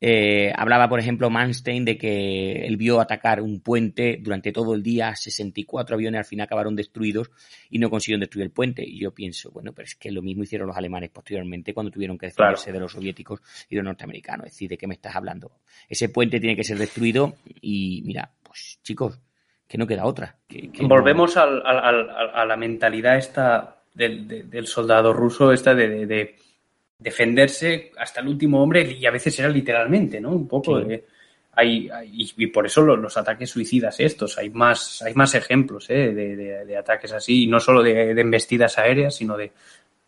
Eh, 0.05 0.51
hablaba, 0.55 0.89
por 0.89 0.99
ejemplo, 0.99 1.29
Manstein 1.29 1.85
de 1.85 1.97
que 1.97 2.65
él 2.65 2.75
vio 2.75 2.99
atacar 2.99 3.41
un 3.41 3.61
puente 3.61 4.19
durante 4.21 4.51
todo 4.51 4.73
el 4.75 4.83
día, 4.83 5.15
64 5.15 5.95
aviones 5.95 6.19
al 6.19 6.25
final 6.25 6.43
acabaron 6.43 6.75
destruidos 6.75 7.31
y 7.69 7.79
no 7.79 7.89
consiguieron 7.89 8.19
destruir 8.19 8.43
el 8.45 8.51
puente. 8.51 8.83
Y 8.85 8.99
yo 8.99 9.11
pienso, 9.11 9.49
bueno, 9.51 9.71
pero 9.73 9.85
es 9.85 9.95
que 9.95 10.11
lo 10.11 10.21
mismo 10.21 10.43
hicieron 10.43 10.67
los 10.67 10.75
alemanes 10.75 11.09
posteriormente 11.09 11.73
cuando 11.73 11.89
tuvieron 11.91 12.17
que 12.17 12.25
defenderse 12.25 12.65
Claro. 12.65 12.73
de 12.79 12.81
los 12.81 12.91
soviéticos 12.91 13.39
y 13.69 13.75
de 13.75 13.81
los 13.81 13.85
norteamericanos. 13.85 14.47
Es 14.47 14.53
decir, 14.53 14.69
¿de 14.69 14.77
qué 14.77 14.87
me 14.87 14.95
estás 14.95 15.15
hablando? 15.15 15.51
Ese 15.87 16.09
puente 16.09 16.39
tiene 16.41 16.57
que 16.57 16.65
ser 16.65 16.77
destruido 16.77 17.35
y 17.61 18.01
mira, 18.05 18.29
pues 18.43 18.79
chicos, 18.83 19.19
que 19.69 19.77
no 19.77 19.87
queda 19.87 20.05
otra. 20.05 20.37
que- 20.49 20.69
que 20.69 20.81
no- 20.83 20.89
Volvemos 20.89 21.37
al- 21.37 21.65
al- 21.65 21.79
al- 21.79 22.09
al- 22.09 22.31
a 22.35 22.45
la 22.45 22.57
mentalidad 22.57 23.17
esta 23.17 23.83
del, 23.93 24.27
de- 24.27 24.43
del 24.43 24.67
soldado 24.67 25.13
ruso, 25.13 25.53
esta 25.53 25.73
de, 25.73 25.87
de- 25.87 26.05
de 26.05 26.35
defenderse 27.03 27.91
hasta 27.97 28.21
el 28.21 28.27
último 28.29 28.61
hombre 28.63 28.89
y 28.91 29.05
a 29.05 29.11
veces 29.11 29.37
era 29.39 29.49
literalmente, 29.49 30.19
¿no? 30.21 30.29
Un 30.31 30.47
poco 30.47 30.79
Sí. 30.81 30.87
de... 30.87 31.05
Hay, 31.55 31.87
hay- 31.89 32.09
y 32.37 32.47
por 32.47 32.65
eso 32.65 32.81
lo- 32.81 32.95
los, 32.97 33.15
ataques 33.15 33.49
suicidas 33.51 33.99
estos, 33.99 34.39
hay 34.39 34.49
más, 34.49 35.03
hay 35.03 35.13
más 35.13 35.35
ejemplos 35.35 35.87
¿eh? 35.91 36.11
de, 36.11 36.35
de- 36.35 36.65
de 36.65 36.77
ataques 36.77 37.11
así, 37.13 37.43
y 37.43 37.47
no 37.47 37.59
solo 37.59 37.83
de, 37.83 38.15
de 38.15 38.21
embestidas 38.21 38.77
aéreas, 38.79 39.13
sino 39.15 39.37
de... 39.37 39.51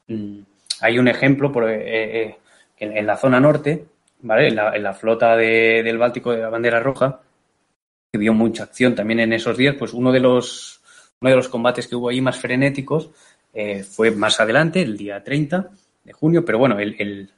mm, 0.07 0.39
hay 0.81 0.97
un 0.97 1.07
ejemplo 1.07 1.51
por, 1.51 1.69
eh, 1.69 2.22
eh, 2.23 2.35
que 2.76 2.85
en, 2.85 2.97
en 2.97 3.05
la 3.05 3.15
zona 3.17 3.39
norte, 3.39 3.85
¿vale? 4.22 4.47
En 4.47 4.55
la, 4.55 4.76
en 4.76 4.81
la 4.81 4.93
flota 4.95 5.35
de- 5.38 5.84
del 5.84 5.99
Báltico 5.99 6.31
de 6.31 6.41
la 6.41 6.49
bandera 6.49 6.80
roja, 6.80 7.22
que 8.11 8.17
vio 8.17 8.34
mucha 8.34 8.63
acción 8.63 8.95
también 8.95 9.19
en 9.19 9.34
esos 9.34 9.55
días, 9.55 9.76
pues 9.77 9.93
uno 9.93 10.11
de 10.11 10.22
los, 10.22 10.81
uno 11.22 11.30
de 11.30 11.35
los 11.35 11.47
combates 11.49 11.88
que 11.88 11.95
hubo 11.95 12.09
ahí 12.09 12.22
más 12.22 12.39
frenéticos 12.39 13.11
eh, 13.53 13.84
fue 13.84 14.09
más 14.11 14.39
adelante, 14.39 14.81
el 14.81 14.97
día 14.97 15.23
30 15.23 15.69
de 16.06 16.14
junio, 16.14 16.45
pero 16.45 16.60
bueno, 16.60 16.80
el, 16.80 16.95
el- 16.99 17.32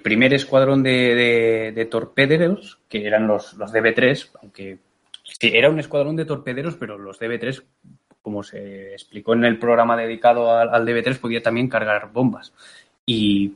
primer 0.00 0.32
escuadrón 0.34 0.82
de, 0.82 1.14
de- 1.14 1.72
de 1.74 1.84
torpederos, 1.86 2.78
que 2.88 3.06
eran 3.06 3.26
los, 3.26 3.54
los 3.54 3.72
DB3, 3.72 4.30
aunque 4.40 4.78
era 5.40 5.70
un 5.70 5.80
escuadrón 5.80 6.16
de 6.16 6.24
torpederos, 6.24 6.76
pero 6.76 6.98
los 6.98 7.18
DB3, 7.18 7.64
como 8.22 8.42
se 8.42 8.92
explicó 8.92 9.34
en 9.34 9.44
el 9.44 9.58
programa 9.58 9.96
dedicado 9.96 10.52
al, 10.56 10.72
al 10.74 10.86
DB3, 10.86 11.18
podía 11.18 11.42
también 11.42 11.68
cargar 11.68 12.12
bombas. 12.12 12.52
Y 13.06 13.54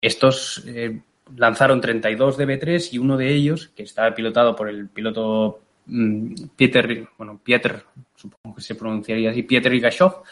estos 0.00 0.62
eh, 0.66 1.00
lanzaron 1.36 1.80
32 1.80 2.36
DB3 2.38 2.92
y 2.92 2.98
uno 2.98 3.16
de 3.16 3.34
ellos, 3.34 3.68
que 3.76 3.82
estaba 3.82 4.14
pilotado 4.14 4.54
por 4.56 4.68
el 4.68 4.88
piloto 4.88 5.60
mm, 5.86 6.34
Pieter, 6.56 7.08
bueno, 7.16 7.40
Pieter, 7.42 7.82
supongo 8.14 8.56
que 8.56 8.62
se 8.62 8.74
pronunciaría 8.74 9.30
así, 9.30 9.42
Pieter 9.42 9.74
Igashov, 9.74 10.22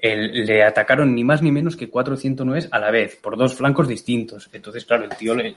le 0.00 0.62
atacaron 0.62 1.14
ni 1.14 1.24
más 1.24 1.42
ni 1.42 1.50
menos 1.50 1.76
que 1.76 1.88
409 1.88 2.68
a 2.70 2.78
la 2.78 2.90
vez, 2.90 3.16
por 3.16 3.36
dos 3.36 3.54
flancos 3.54 3.88
distintos. 3.88 4.48
Entonces, 4.52 4.84
claro, 4.84 5.04
el 5.04 5.16
tío 5.16 5.34
le, 5.34 5.56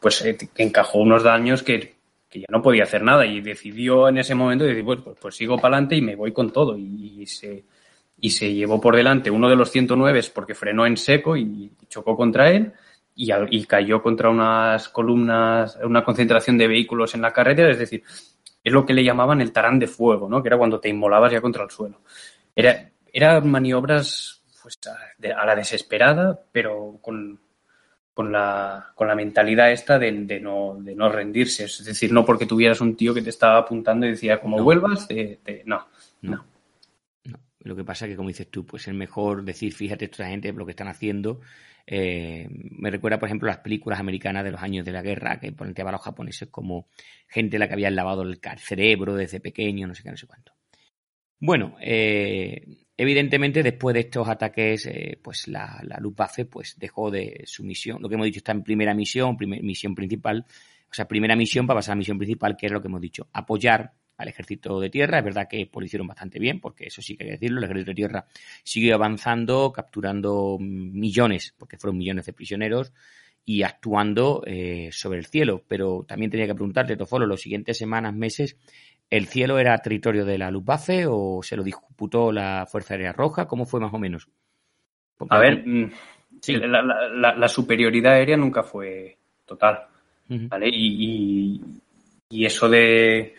pues 0.00 0.24
eh, 0.24 0.36
encajó 0.56 0.98
unos 0.98 1.22
daños 1.22 1.62
que, 1.62 1.94
que 2.28 2.40
ya 2.40 2.46
no 2.50 2.62
podía 2.62 2.84
hacer 2.84 3.02
nada 3.02 3.26
y 3.26 3.40
decidió 3.40 4.08
en 4.08 4.18
ese 4.18 4.34
momento 4.34 4.64
decir, 4.64 4.84
pues, 4.84 5.00
pues, 5.20 5.36
sigo 5.36 5.56
para 5.56 5.76
adelante 5.76 5.96
y 5.96 6.02
me 6.02 6.16
voy 6.16 6.32
con 6.32 6.52
todo. 6.52 6.76
Y, 6.76 7.26
se, 7.26 7.64
y 8.20 8.30
se 8.30 8.52
llevó 8.52 8.80
por 8.80 8.96
delante 8.96 9.30
uno 9.30 9.48
de 9.48 9.56
los 9.56 9.70
109 9.70 10.20
porque 10.34 10.54
frenó 10.54 10.86
en 10.86 10.96
seco 10.96 11.36
y 11.36 11.72
chocó 11.88 12.16
contra 12.16 12.50
él 12.50 12.72
y 13.14 13.64
cayó 13.64 14.02
contra 14.02 14.30
unas 14.30 14.88
columnas, 14.88 15.78
una 15.84 16.02
concentración 16.02 16.56
de 16.56 16.66
vehículos 16.66 17.14
en 17.14 17.20
la 17.20 17.32
carretera, 17.32 17.70
es 17.70 17.78
decir, 17.78 18.02
es 18.64 18.72
lo 18.72 18.84
que 18.86 18.94
le 18.94 19.04
llamaban 19.04 19.40
el 19.40 19.52
tarán 19.52 19.78
de 19.78 19.86
fuego, 19.86 20.28
¿no? 20.28 20.42
que 20.42 20.48
era 20.48 20.58
cuando 20.58 20.78
te 20.80 20.88
inmolabas 20.88 21.32
ya 21.32 21.40
contra 21.40 21.64
el 21.64 21.70
suelo. 21.70 22.00
Era, 22.54 22.90
eran 23.12 23.50
maniobras 23.50 24.42
pues, 24.62 24.78
a, 24.86 25.44
la 25.44 25.56
desesperada, 25.56 26.40
pero 26.52 26.98
con, 27.02 27.40
con 28.14 28.30
la, 28.30 28.92
con 28.94 29.08
la 29.08 29.14
mentalidad 29.14 29.72
esta 29.72 29.98
de, 29.98 30.12
de 30.12 30.40
no, 30.40 30.76
de 30.78 30.94
no 30.94 31.08
rendirse. 31.08 31.64
Es 31.64 31.84
decir, 31.84 32.12
no 32.12 32.24
porque 32.24 32.46
tuvieras 32.46 32.80
un 32.80 32.94
tío 32.96 33.12
que 33.14 33.22
te 33.22 33.30
estaba 33.30 33.58
apuntando 33.58 34.06
y 34.06 34.10
decía, 34.10 34.40
como 34.40 34.58
No. 34.58 34.64
vuelvas, 34.64 35.08
te- 35.08 35.40
te- 35.42 35.62
no, 35.66 35.86
No. 36.22 36.30
no. 36.36 36.44
No. 37.24 37.38
Lo 37.60 37.76
que 37.76 37.84
pasa 37.84 38.04
es 38.06 38.10
que, 38.12 38.16
como 38.16 38.28
dices 38.28 38.48
tú, 38.50 38.66
pues 38.66 38.86
es 38.88 38.94
mejor 38.94 39.44
decir, 39.44 39.72
fíjate, 39.72 40.04
esta 40.06 40.26
gente 40.26 40.52
lo 40.52 40.64
que 40.66 40.72
están 40.72 40.88
haciendo. 40.88 41.40
Eh, 41.86 42.46
me 42.50 42.90
recuerda, 42.90 43.18
por 43.18 43.28
ejemplo, 43.28 43.48
las 43.48 43.58
películas 43.58 44.00
americanas 44.00 44.44
de 44.44 44.52
los 44.52 44.62
años 44.62 44.84
de 44.84 44.92
la 44.92 45.02
guerra, 45.02 45.38
que 45.40 45.52
planteaban 45.52 45.94
a 45.94 45.96
los 45.96 46.04
japoneses 46.04 46.48
como 46.48 46.86
gente 47.28 47.58
la 47.58 47.68
que 47.68 47.74
habían 47.74 47.96
lavado 47.96 48.22
el 48.22 48.40
cerebro 48.58 49.14
desde 49.14 49.40
pequeño, 49.40 49.86
no 49.86 49.94
sé 49.94 50.02
qué, 50.02 50.10
no 50.10 50.16
sé 50.16 50.26
cuánto. 50.26 50.52
Bueno, 51.40 51.76
eh, 51.80 52.64
evidentemente 52.96 53.62
después 53.62 53.94
de 53.94 54.00
estos 54.00 54.28
ataques, 54.28 54.86
eh, 54.86 55.18
pues 55.22 55.48
la, 55.48 55.80
la 55.82 55.98
Luftwaffe 55.98 56.44
pues 56.44 56.78
dejó 56.78 57.10
de 57.10 57.42
su 57.46 57.64
misión. 57.64 58.00
Lo 58.00 58.08
que 58.08 58.14
hemos 58.14 58.26
dicho 58.26 58.38
está 58.38 58.52
en 58.52 58.62
primera 58.62 58.94
misión, 58.94 59.36
misión 59.40 59.94
principal, 59.94 60.46
o 60.90 60.94
sea, 60.94 61.08
primera 61.08 61.34
misión 61.34 61.66
para 61.66 61.78
pasar 61.78 61.92
a 61.92 61.96
la 61.96 61.98
misión 61.98 62.18
principal, 62.18 62.56
que 62.56 62.66
es 62.66 62.72
lo 62.72 62.80
que 62.80 62.88
hemos 62.88 63.00
dicho, 63.00 63.28
apoyar 63.32 63.92
al 64.22 64.28
ejército 64.28 64.80
de 64.80 64.90
tierra. 64.90 65.18
Es 65.18 65.24
verdad 65.24 65.46
que 65.48 65.66
pues, 65.66 65.82
lo 65.82 65.86
hicieron 65.86 66.06
bastante 66.06 66.38
bien, 66.38 66.60
porque 66.60 66.86
eso 66.86 67.02
sí 67.02 67.16
que 67.16 67.24
hay 67.24 67.28
que 67.28 67.32
decirlo, 67.34 67.58
el 67.58 67.64
ejército 67.64 67.90
de 67.90 67.94
tierra 67.94 68.26
siguió 68.64 68.94
avanzando, 68.94 69.72
capturando 69.72 70.56
millones, 70.60 71.54
porque 71.58 71.76
fueron 71.76 71.98
millones 71.98 72.26
de 72.26 72.32
prisioneros, 72.32 72.92
y 73.44 73.62
actuando 73.64 74.42
eh, 74.46 74.88
sobre 74.92 75.18
el 75.18 75.26
cielo. 75.26 75.62
Pero 75.68 76.04
también 76.06 76.30
tenía 76.30 76.46
que 76.46 76.54
preguntarte, 76.54 76.96
Tofolo, 76.96 77.26
los 77.26 77.40
siguientes 77.42 77.76
semanas, 77.76 78.14
meses, 78.14 78.56
¿el 79.10 79.26
cielo 79.26 79.58
era 79.58 79.76
territorio 79.78 80.24
de 80.24 80.38
la 80.38 80.50
Luftwaffe 80.50 81.06
o 81.08 81.40
se 81.42 81.56
lo 81.56 81.62
disputó 81.64 82.30
la 82.32 82.66
Fuerza 82.70 82.94
Aérea 82.94 83.12
Roja? 83.12 83.46
¿Cómo 83.46 83.66
fue 83.66 83.80
más 83.80 83.92
o 83.92 83.98
menos? 83.98 84.28
Porque- 85.18 85.34
A 85.34 85.38
ver, 85.38 85.66
mm, 85.66 85.90
Sí. 86.40 86.54
la, 86.56 86.82
la- 86.82 87.08
la- 87.08 87.34
la 87.36 87.48
superioridad 87.48 88.14
aérea 88.14 88.36
nunca 88.36 88.62
fue 88.62 89.16
total. 89.44 89.86
¿vale? 90.28 90.68
Y, 90.72 91.04
y- 91.04 91.60
y 92.30 92.46
eso 92.46 92.66
de, 92.68 93.34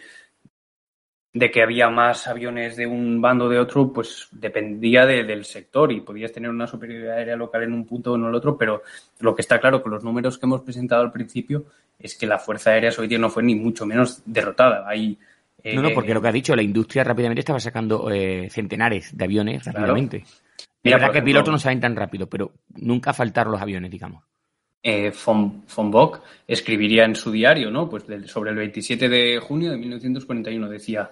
de 1.34 1.50
que 1.50 1.64
había 1.64 1.90
más 1.90 2.28
aviones 2.28 2.76
de 2.76 2.86
un 2.86 3.20
bando 3.20 3.46
o 3.46 3.50
de 3.50 3.58
otro, 3.58 3.92
pues 3.92 4.28
dependía 4.32 5.06
de- 5.06 5.24
del 5.24 5.46
sector 5.46 5.92
y 5.92 6.02
podías 6.02 6.32
tener 6.32 6.50
una 6.52 6.68
superioridad 6.68 7.18
aérea 7.18 7.36
local 7.36 7.64
en 7.64 7.74
un 7.74 7.86
punto 7.88 8.12
o 8.12 8.16
en 8.16 8.24
el 8.26 8.36
otro, 8.36 8.56
pero 8.56 8.84
lo 9.20 9.34
que 9.34 9.42
está 9.42 9.60
claro 9.60 9.82
con 9.82 9.92
los 9.92 10.04
números 10.04 10.38
que 10.38 10.46
hemos 10.46 10.62
presentado 10.62 11.02
al 11.02 11.12
principio 11.12 11.66
es 11.98 12.16
que 12.16 12.28
la 12.28 12.38
Fuerza 12.38 12.70
Aérea 12.72 12.92
Soviética 12.92 13.20
no 13.20 13.30
fue 13.32 13.42
ni 13.44 13.56
mucho 13.56 13.86
menos 13.86 14.22
derrotada. 14.26 14.88
Hay, 14.88 15.18
eh, 15.64 15.76
No, 15.76 15.82
no, 15.82 15.90
porque 15.96 16.14
lo 16.14 16.22
que 16.22 16.28
ha 16.28 16.32
dicho, 16.32 16.56
la 16.56 16.62
industria 16.62 17.04
rápidamente 17.04 17.40
estaba 17.40 17.60
sacando 17.60 18.12
eh, 18.12 18.48
centenares 18.52 19.18
de 19.18 19.24
aviones 19.24 19.64
Claro. 19.64 19.80
rápidamente. 19.80 20.24
Mira, 20.84 20.98
verdad 20.98 21.08
por 21.08 21.14
que 21.14 21.18
ejemplo- 21.20 21.26
pilotos 21.26 21.52
no 21.54 21.58
saben 21.60 21.80
tan 21.80 21.96
rápido, 21.96 22.28
pero 22.28 22.52
nunca 22.76 23.12
faltaron 23.14 23.54
los 23.54 23.62
aviones, 23.62 23.90
digamos. 23.90 24.24
Eh, 24.84 25.14
von, 25.26 25.64
von 25.74 25.90
Bock 25.90 26.22
escribiría 26.46 27.06
en 27.06 27.16
su 27.16 27.32
diario, 27.32 27.72
¿no? 27.72 27.90
Pues 27.90 28.04
sobre 28.30 28.52
el 28.52 28.58
27 28.58 29.08
de 29.08 29.40
junio 29.40 29.72
de 29.72 29.78
1941 29.78 30.70
decía, 30.70 31.10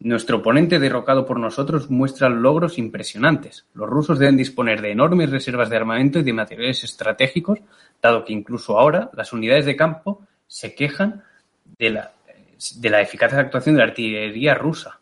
nuestro 0.00 0.38
oponente 0.38 0.80
derrocado 0.80 1.24
por 1.24 1.38
nosotros 1.38 1.88
muestra 1.88 2.28
logros 2.28 2.78
impresionantes. 2.78 3.66
Los 3.74 3.88
rusos 3.88 4.18
deben 4.18 4.36
disponer 4.36 4.82
de 4.82 4.90
enormes 4.90 5.30
reservas 5.30 5.70
de 5.70 5.76
armamento 5.76 6.18
y 6.18 6.24
de 6.24 6.32
materiales 6.32 6.82
estratégicos, 6.82 7.60
dado 8.02 8.24
que 8.24 8.32
incluso 8.32 8.78
ahora 8.78 9.10
las 9.14 9.32
unidades 9.32 9.66
de 9.66 9.76
campo 9.76 10.26
se 10.48 10.74
quejan 10.74 11.22
de 11.78 11.90
la, 11.90 12.12
de 12.76 12.90
la 12.90 13.00
eficaz 13.00 13.32
actuación 13.34 13.76
de 13.76 13.78
la 13.78 13.86
artillería 13.86 14.54
rusa. 14.54 14.98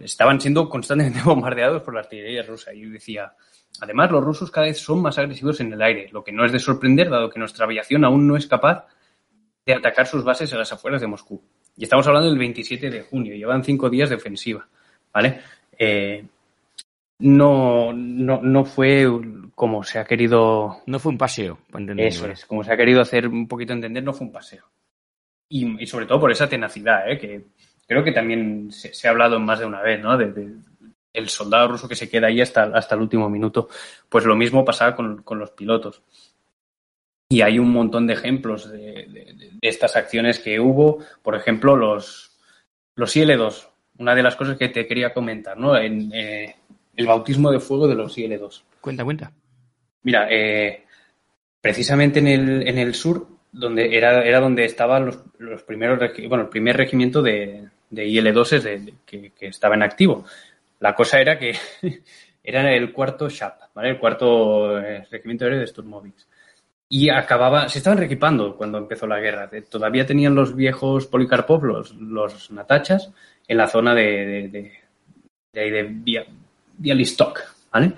Estaban 0.00 0.40
siendo 0.40 0.68
constantemente 0.70 1.20
bombardeados 1.24 1.82
por 1.82 1.92
la 1.92 2.00
artillería 2.00 2.42
rusa. 2.42 2.72
Y 2.72 2.86
decía, 2.86 3.34
además, 3.80 4.10
los 4.10 4.24
rusos 4.24 4.50
cada 4.50 4.66
vez 4.66 4.78
son 4.78 5.00
más 5.02 5.18
agresivos 5.18 5.60
en 5.60 5.72
el 5.72 5.82
aire, 5.82 6.08
lo 6.12 6.24
que 6.24 6.32
no 6.32 6.44
es 6.44 6.52
de 6.52 6.58
sorprender, 6.58 7.10
dado 7.10 7.30
que 7.30 7.38
nuestra 7.38 7.64
aviación 7.64 8.04
aún 8.04 8.26
no 8.26 8.36
es 8.36 8.46
capaz 8.46 8.86
de 9.66 9.74
atacar 9.74 10.06
sus 10.06 10.24
bases 10.24 10.50
en 10.52 10.58
las 10.58 10.72
afueras 10.72 11.00
de 11.00 11.06
Moscú. 11.06 11.40
Y 11.76 11.84
estamos 11.84 12.06
hablando 12.06 12.28
del 12.28 12.38
27 12.38 12.90
de 12.90 13.02
junio, 13.02 13.34
llevan 13.34 13.62
cinco 13.64 13.88
días 13.90 14.08
de 14.08 14.16
ofensiva. 14.16 14.66
¿Vale? 15.12 15.40
Eh, 15.78 16.24
no, 17.20 17.92
no, 17.92 18.40
no 18.42 18.64
fue 18.64 19.06
como 19.54 19.82
se 19.82 19.98
ha 19.98 20.04
querido 20.04 20.82
No 20.86 20.98
fue 21.00 21.10
un 21.12 21.18
paseo, 21.18 21.58
para 21.70 21.84
eso 22.06 22.26
es, 22.32 22.46
como 22.46 22.62
se 22.62 22.72
ha 22.72 22.76
querido 22.76 23.00
hacer 23.00 23.26
un 23.26 23.48
poquito 23.48 23.72
entender, 23.72 24.02
no 24.04 24.12
fue 24.12 24.26
un 24.26 24.32
paseo. 24.32 24.64
Y, 25.48 25.82
y 25.82 25.86
sobre 25.86 26.06
todo 26.06 26.20
por 26.20 26.30
esa 26.30 26.48
tenacidad, 26.48 27.10
¿eh? 27.10 27.18
que 27.18 27.46
creo 27.86 28.04
que 28.04 28.12
también 28.12 28.70
se, 28.70 28.92
se 28.94 29.08
ha 29.08 29.10
hablado 29.10 29.40
más 29.40 29.58
de 29.58 29.66
una 29.66 29.82
vez, 29.82 30.00
¿no? 30.00 30.16
De, 30.16 30.30
de- 30.32 30.54
el 31.18 31.28
soldado 31.28 31.68
ruso 31.68 31.88
que 31.88 31.94
se 31.96 32.08
queda 32.08 32.28
ahí 32.28 32.40
hasta, 32.40 32.64
hasta 32.64 32.94
el 32.94 33.00
último 33.02 33.28
minuto. 33.28 33.68
Pues 34.08 34.24
lo 34.24 34.34
mismo 34.36 34.64
pasaba 34.64 34.94
con, 34.96 35.22
con 35.22 35.38
los 35.38 35.50
pilotos. 35.50 36.02
Y 37.30 37.42
hay 37.42 37.58
un 37.58 37.70
montón 37.70 38.06
de 38.06 38.14
ejemplos 38.14 38.70
de, 38.70 38.78
de- 38.78 39.34
de- 39.34 39.50
de 39.52 39.58
estas 39.60 39.96
acciones 39.96 40.38
que 40.38 40.58
hubo. 40.60 40.98
Por 41.22 41.34
ejemplo, 41.36 41.76
los, 41.76 42.38
los 42.94 43.14
IL-2. 43.16 43.68
Una 43.98 44.14
de 44.14 44.22
las 44.22 44.36
cosas 44.36 44.56
que 44.56 44.68
te 44.68 44.86
quería 44.86 45.12
comentar, 45.12 45.58
¿no? 45.58 45.76
En, 45.76 46.10
eh, 46.14 46.56
el 46.96 47.06
bautismo 47.06 47.50
de 47.50 47.60
fuego 47.60 47.86
de 47.86 47.94
los 47.96 48.16
IL-2. 48.16 48.62
Cuenta, 48.80 49.04
cuenta. 49.04 49.32
Mira, 50.04 50.26
eh, 50.30 50.84
precisamente 51.60 52.20
en 52.20 52.28
el, 52.28 52.66
en 52.68 52.78
el 52.78 52.94
sur, 52.94 53.26
donde 53.52 53.96
era, 53.96 54.24
era 54.24 54.40
donde 54.40 54.64
estaban 54.64 55.06
los, 55.06 55.18
los 55.38 55.62
primeros, 55.64 55.98
bueno, 56.28 56.44
el 56.44 56.48
primer 56.50 56.76
regimiento 56.76 57.20
de, 57.20 57.68
de 57.90 58.06
IL-2 58.06 58.60
de, 58.62 58.78
de- 58.78 58.94
que, 59.04 59.32
que 59.32 59.46
estaba 59.48 59.74
en 59.74 59.82
activo. 59.82 60.24
La 60.80 60.94
cosa 60.94 61.20
era 61.20 61.38
que 61.38 61.54
era 62.42 62.72
el 62.74 62.92
cuarto 62.92 63.28
SHAP, 63.28 63.74
¿vale? 63.74 63.90
El 63.90 63.98
cuarto 63.98 64.78
eh, 64.80 65.06
regimiento 65.10 65.44
aéreo 65.44 65.60
de 65.60 65.66
Sturmovix. 65.66 66.26
Y 66.90 67.10
acababa, 67.10 67.68
se 67.68 67.78
estaban 67.78 67.98
reequipando 67.98 68.56
cuando 68.56 68.78
empezó 68.78 69.06
la 69.06 69.20
guerra. 69.20 69.48
Eh, 69.52 69.62
Todavía 69.62 70.06
tenían 70.06 70.34
los 70.34 70.56
viejos 70.56 71.06
Polikarpov, 71.06 71.64
los, 71.64 71.94
los 71.96 72.50
Natachas, 72.50 73.10
en 73.46 73.56
la 73.58 73.68
zona 73.68 73.94
de, 73.94 74.02
de, 74.04 74.48
de, 74.48 74.72
de, 75.52 75.70
de 75.70 75.82
Bia- 75.90 76.26
Bialystok, 76.78 77.40
¿vale? 77.72 77.92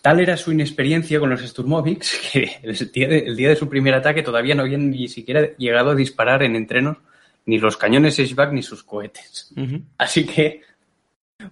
Tal 0.00 0.20
era 0.20 0.36
su 0.38 0.52
inexperiencia 0.52 1.20
con 1.20 1.28
los 1.28 1.42
Sturmoviks 1.42 2.20
que 2.32 2.50
el 2.62 2.74
día, 2.92 3.08
de, 3.08 3.18
el 3.18 3.36
día 3.36 3.50
de 3.50 3.56
su 3.56 3.68
primer 3.68 3.92
ataque 3.94 4.22
todavía 4.22 4.54
no 4.54 4.62
habían 4.62 4.90
ni 4.90 5.08
siquiera 5.08 5.54
llegado 5.58 5.90
a 5.90 5.94
disparar 5.94 6.42
en 6.42 6.56
entrenos 6.56 6.96
ni 7.44 7.58
los 7.58 7.76
cañones 7.76 8.18
H-Back 8.18 8.52
ni 8.52 8.62
sus 8.62 8.82
cohetes. 8.84 9.52
Ujú. 9.56 9.82
Así 9.98 10.24
que 10.24 10.62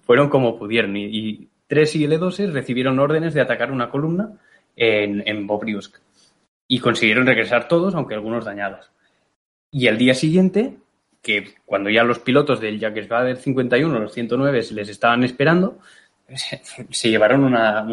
fueron 0.03 0.29
como 0.29 0.59
pudieron. 0.59 0.97
Y, 0.97 1.49
tres 1.67 1.95
IL-2 1.95 2.51
recibieron 2.51 2.99
órdenes 2.99 3.35
de 3.35 3.43
atacar 3.43 3.71
una 3.71 3.91
columna 3.91 4.33
en, 4.75 5.23
en 5.27 5.47
Bobriusk. 5.47 5.99
Y 6.67 6.81
consiguieron 6.81 7.27
regresar 7.27 7.69
todos, 7.69 7.95
aunque 7.95 8.15
algunos 8.15 8.45
dañados. 8.45 8.91
Y 9.71 9.87
al 9.87 9.99
día 9.99 10.15
siguiente, 10.15 10.79
que 11.23 11.55
cuando 11.67 11.91
ya 11.91 12.05
los 12.05 12.19
pilotos 12.19 12.61
del 12.61 12.79
Jacques 12.79 13.09
51, 13.41 13.99
los 13.99 14.13
109, 14.13 14.63
les 14.73 14.89
estaban 14.89 15.25
esperando, 15.25 15.79
se, 16.91 17.11
llevaron 17.11 17.45
una, 17.45 17.85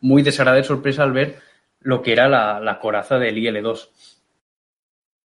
muy 0.00 0.22
desagradable 0.22 0.64
sorpresa 0.64 1.02
al 1.02 1.12
ver 1.12 1.36
lo 1.80 2.02
que 2.02 2.12
era 2.12 2.28
la, 2.28 2.60
la 2.60 2.78
coraza 2.78 3.18
del 3.18 3.38
IL-2. 3.38 3.88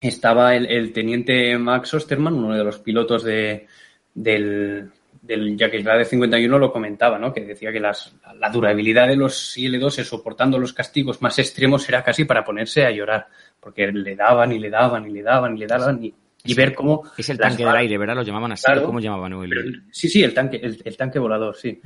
Estaba 0.01 0.55
el, 0.55 0.65
el 0.65 0.91
teniente 0.91 1.57
Max 1.57 1.93
Osterman, 1.93 2.33
uno 2.33 2.55
de 2.55 2.63
los 2.63 2.79
pilotos 2.79 3.23
de, 3.23 3.67
del, 4.13 4.91
del 5.23 5.57
Jacques 5.57 5.83
de 5.85 6.05
51 6.05 6.59
lo 6.59 6.71
comentaba, 6.71 7.17
¿no? 7.17 7.33
Que 7.33 7.45
decía 7.45 7.71
que 7.71 7.79
las, 7.79 8.13
la 8.39 8.49
durabilidad 8.49 9.07
de 9.07 9.15
los 9.15 9.57
IL-2 9.57 10.03
soportando 10.03 10.59
los 10.59 10.73
castigos 10.73 11.21
más 11.21 11.39
extremos 11.39 11.87
era 11.87 12.03
casi 12.03 12.25
para 12.25 12.43
ponerse 12.43 12.85
a 12.85 12.91
llorar, 12.91 13.27
porque 13.59 13.87
le 13.91 14.15
daban 14.17 14.51
y 14.51 14.59
le 14.59 14.69
daban 14.69 15.07
y 15.09 15.13
le 15.13 15.23
daban 15.23 15.55
y 15.55 15.59
le 15.61 15.67
daban 15.67 16.03
y, 16.03 16.13
y 16.43 16.53
ver 16.53 16.75
cómo... 16.75 17.03
Es 17.17 17.29
el 17.29 17.37
tanque 17.37 17.65
del 17.65 17.75
aire, 17.75 17.97
¿verdad? 17.97 18.15
Lo 18.15 18.23
llamaban 18.23 18.51
así. 18.51 18.65
Claro. 18.65 18.83
¿Cómo 18.83 18.99
llamaban? 18.99 19.33
Pero- 19.49 19.61
sí, 19.91 20.09
sí, 20.09 20.21
el 20.21 20.33
tanque, 20.33 20.57
el, 20.61 20.81
el 20.83 20.97
tanque 20.97 21.19
volador, 21.19 21.55
sí. 21.55 21.79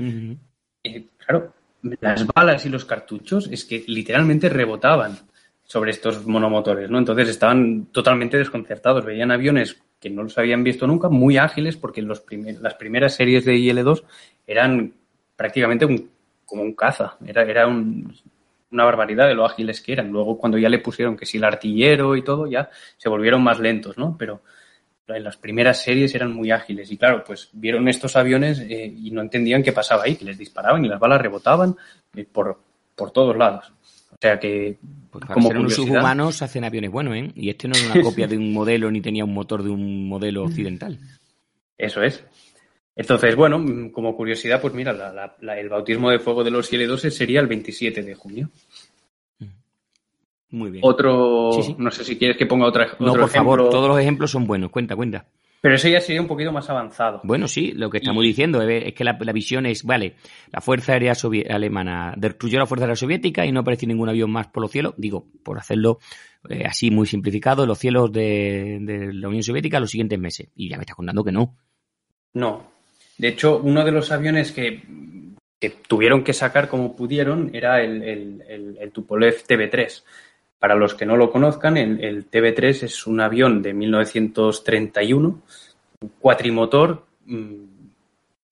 Eh, 0.84 1.06
claro, 1.24 1.54
las 2.02 2.26
balas 2.26 2.66
y 2.66 2.70
los 2.70 2.86
cartuchos 2.86 3.48
es 3.52 3.66
que 3.66 3.84
literalmente 3.88 4.50
rebotaban 4.50 5.16
sobre 5.64 5.92
estos 5.92 6.26
monomotores, 6.26 6.90
¿no? 6.90 6.98
Entonces 6.98 7.30
estaban 7.30 7.88
totalmente 7.92 8.38
desconcertados. 8.38 9.06
Veían 9.06 9.30
aviones 9.32 9.78
que 10.00 10.10
no 10.10 10.24
los 10.24 10.38
habían 10.38 10.64
visto 10.64 10.86
nunca, 10.88 11.10
muy 11.10 11.38
ágiles, 11.38 11.78
porque 11.78 12.02
los 12.02 12.24
las 12.62 12.74
primeras 12.76 13.16
series 13.16 13.46
de 13.46 13.56
IL-2 13.56 14.04
eran 14.46 14.94
prácticamente 15.36 15.88
como 16.46 16.62
un 16.64 16.74
caza. 16.74 17.18
Era, 17.26 17.44
era 17.44 17.68
un- 17.68 18.16
una 18.72 18.84
barbaridad 18.86 19.28
de 19.28 19.34
lo 19.36 19.46
ágiles 19.46 19.82
que 19.82 19.94
eran. 19.94 20.10
Luego, 20.12 20.38
cuando 20.38 20.58
ya 20.58 20.70
le 20.70 20.80
pusieron 20.80 21.16
que 21.16 21.26
si 21.26 21.38
el 21.38 21.44
artillero 21.46 22.16
y 22.16 22.24
todo, 22.24 22.48
ya 22.48 22.70
se 22.98 23.10
volvieron 23.10 23.42
más 23.44 23.60
lentos, 23.60 23.98
¿no? 23.98 24.16
Pero 24.18 24.42
en 25.08 25.24
las 25.24 25.38
primeras 25.38 25.82
series 25.82 26.14
eran 26.16 26.34
muy 26.34 26.52
ágiles. 26.52 26.92
Y 26.92 26.98
claro, 26.98 27.24
pues 27.26 27.50
vieron 27.54 27.88
estos 27.88 28.16
aviones 28.18 28.60
eh, 28.60 28.94
y 28.98 29.10
no 29.12 29.22
entendían 29.22 29.64
qué 29.64 29.72
pasaba 29.72 30.04
ahí, 30.04 30.16
que 30.18 30.26
les 30.26 30.38
disparaban 30.38 30.84
y 30.84 30.90
las 30.90 31.00
balas 31.00 31.22
rebotaban 31.22 31.76
eh, 32.16 32.26
por, 32.30 32.60
por 32.96 33.12
todos 33.12 33.38
lados. 33.38 33.72
O 34.12 34.16
sea 34.20 34.38
que, 34.40 34.78
Pues 35.20 35.28
para 35.28 35.34
como 35.34 35.48
ser 35.50 35.58
unos 35.58 35.74
subhumanos 35.74 36.42
hacen 36.42 36.64
aviones 36.64 36.92
buenos, 36.92 37.16
¿eh? 37.16 37.32
Y 37.36 37.50
este 37.50 37.68
no 37.68 37.76
era 37.76 37.94
una 37.94 38.04
copia 38.04 38.28
de 38.28 38.38
un 38.38 38.54
modelo 38.54 38.92
ni 38.92 39.02
tenía 39.02 39.26
un 39.26 39.34
motor 39.34 39.64
de 39.64 39.70
un 39.70 40.08
modelo 40.08 40.44
occidental. 40.44 41.00
eso 41.78 42.02
es. 42.04 42.24
Entonces, 42.96 43.36
bueno, 43.36 43.64
como 43.92 44.16
curiosidad, 44.16 44.60
pues 44.62 44.74
mira, 44.74 44.92
la- 44.94 45.14
la- 45.14 45.36
la- 45.42 45.60
el 45.60 45.70
bautismo 45.70 46.10
de 46.10 46.18
fuego 46.20 46.44
de 46.44 46.50
los 46.52 46.72
IL-2 46.74 47.10
sería 47.12 47.40
el 47.40 47.48
27 47.48 48.02
de 48.02 48.16
junio. 48.16 48.50
Muy 50.50 50.72
bien. 50.72 50.82
Otro, 50.86 51.52
Sí, 51.54 51.64
sí. 51.64 51.76
no 51.78 51.92
sé 51.92 52.04
si 52.04 52.18
quieres 52.18 52.38
que 52.38 52.46
ponga 52.46 52.66
otra, 52.66 52.96
no, 53.00 53.12
otro 53.12 53.22
por 53.24 53.30
favor, 53.30 53.60
ejemplo, 53.60 53.70
todos 53.78 53.90
los 53.90 54.00
ejemplos 54.00 54.32
son 54.32 54.48
buenos. 54.48 54.72
Cuenta, 54.72 54.96
cuenta. 54.96 55.26
Pero 55.68 55.76
eso 55.76 55.90
ya 55.90 56.00
sería 56.00 56.22
un 56.22 56.28
poquito 56.28 56.54
más 56.54 56.70
avanzado. 56.70 57.20
Bueno, 57.26 57.46
sí, 57.50 57.74
lo 57.74 57.90
que 57.90 57.98
estamos 57.98 58.24
Y- 58.24 58.28
diciendo 58.28 58.62
es, 58.62 58.94
que 58.94 59.04
la, 59.04 59.18
la 59.20 59.34
visión 59.34 59.66
es, 59.66 59.84
vale, 59.84 60.16
la 60.54 60.62
Fuerza 60.62 60.94
Aérea 60.94 61.12
Alemana 61.50 62.14
destruyó 62.16 62.58
la 62.58 62.66
Fuerza 62.66 62.86
Aérea 62.86 62.96
Soviética 62.96 63.46
y 63.46 63.52
no 63.52 63.60
apareció 63.60 63.86
ningún 63.86 64.08
avión 64.08 64.32
más 64.32 64.48
por 64.48 64.62
los 64.62 64.72
cielos, 64.72 64.94
digo, 64.96 65.28
por 65.44 65.60
hacerlo 65.60 66.00
eh, 66.50 66.64
así 66.66 66.90
muy 66.90 67.06
simplificado, 67.06 67.66
los 67.66 67.80
cielos 67.80 68.14
de, 68.14 68.78
de 68.80 69.14
la 69.14 69.28
Unión 69.28 69.44
Soviética 69.44 69.82
los 69.82 69.92
siguientes 69.92 70.18
meses. 70.18 70.48
Y 70.56 70.70
ya 70.70 70.78
me 70.78 70.84
estás 70.84 70.96
contando 70.96 71.22
que 71.26 71.34
no. 71.34 71.54
No. 72.34 72.72
De 73.18 73.28
hecho, 73.28 73.58
uno 73.62 73.84
de 73.84 73.92
los 73.92 74.10
aviones 74.14 74.54
que, 74.54 74.82
que 75.60 75.70
tuvieron 75.70 76.24
que 76.24 76.32
sacar 76.32 76.70
como 76.70 76.96
pudieron 76.96 77.50
era 77.54 77.82
el, 77.84 78.04
el, 78.04 78.44
el- 78.48 78.78
el 78.80 78.92
Tupolev 78.94 79.44
TB3. 79.46 80.04
Para 80.60 80.76
los 80.76 80.96
que 80.96 81.06
no 81.06 81.16
lo 81.18 81.30
conozcan, 81.32 81.78
el, 81.78 82.04
el 82.04 82.30
TB3 82.30 82.84
es 82.84 83.06
un 83.08 83.22
avión 83.22 83.62
de 83.62 83.74
1931, 83.74 85.42
un 86.02 86.10
cuatrimotor. 86.20 87.06
mm, 87.26 87.64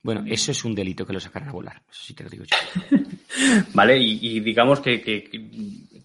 Bueno, 0.03 0.23
eso 0.27 0.51
es 0.51 0.63
un 0.63 0.75
delito 0.75 1.05
que 1.05 1.13
lo 1.13 1.19
sacaran 1.19 1.49
a 1.49 1.53
volar, 1.53 1.81
eso 1.89 2.03
sí 2.03 2.13
te 2.13 2.23
lo 2.23 2.29
digo 2.29 2.43
yo. 2.45 2.55
¿Vale? 3.73 3.97
Y, 3.97 4.19
y 4.21 4.39
digamos 4.39 4.79
que, 4.81 5.01
que- 5.01 5.23
que 5.23 5.39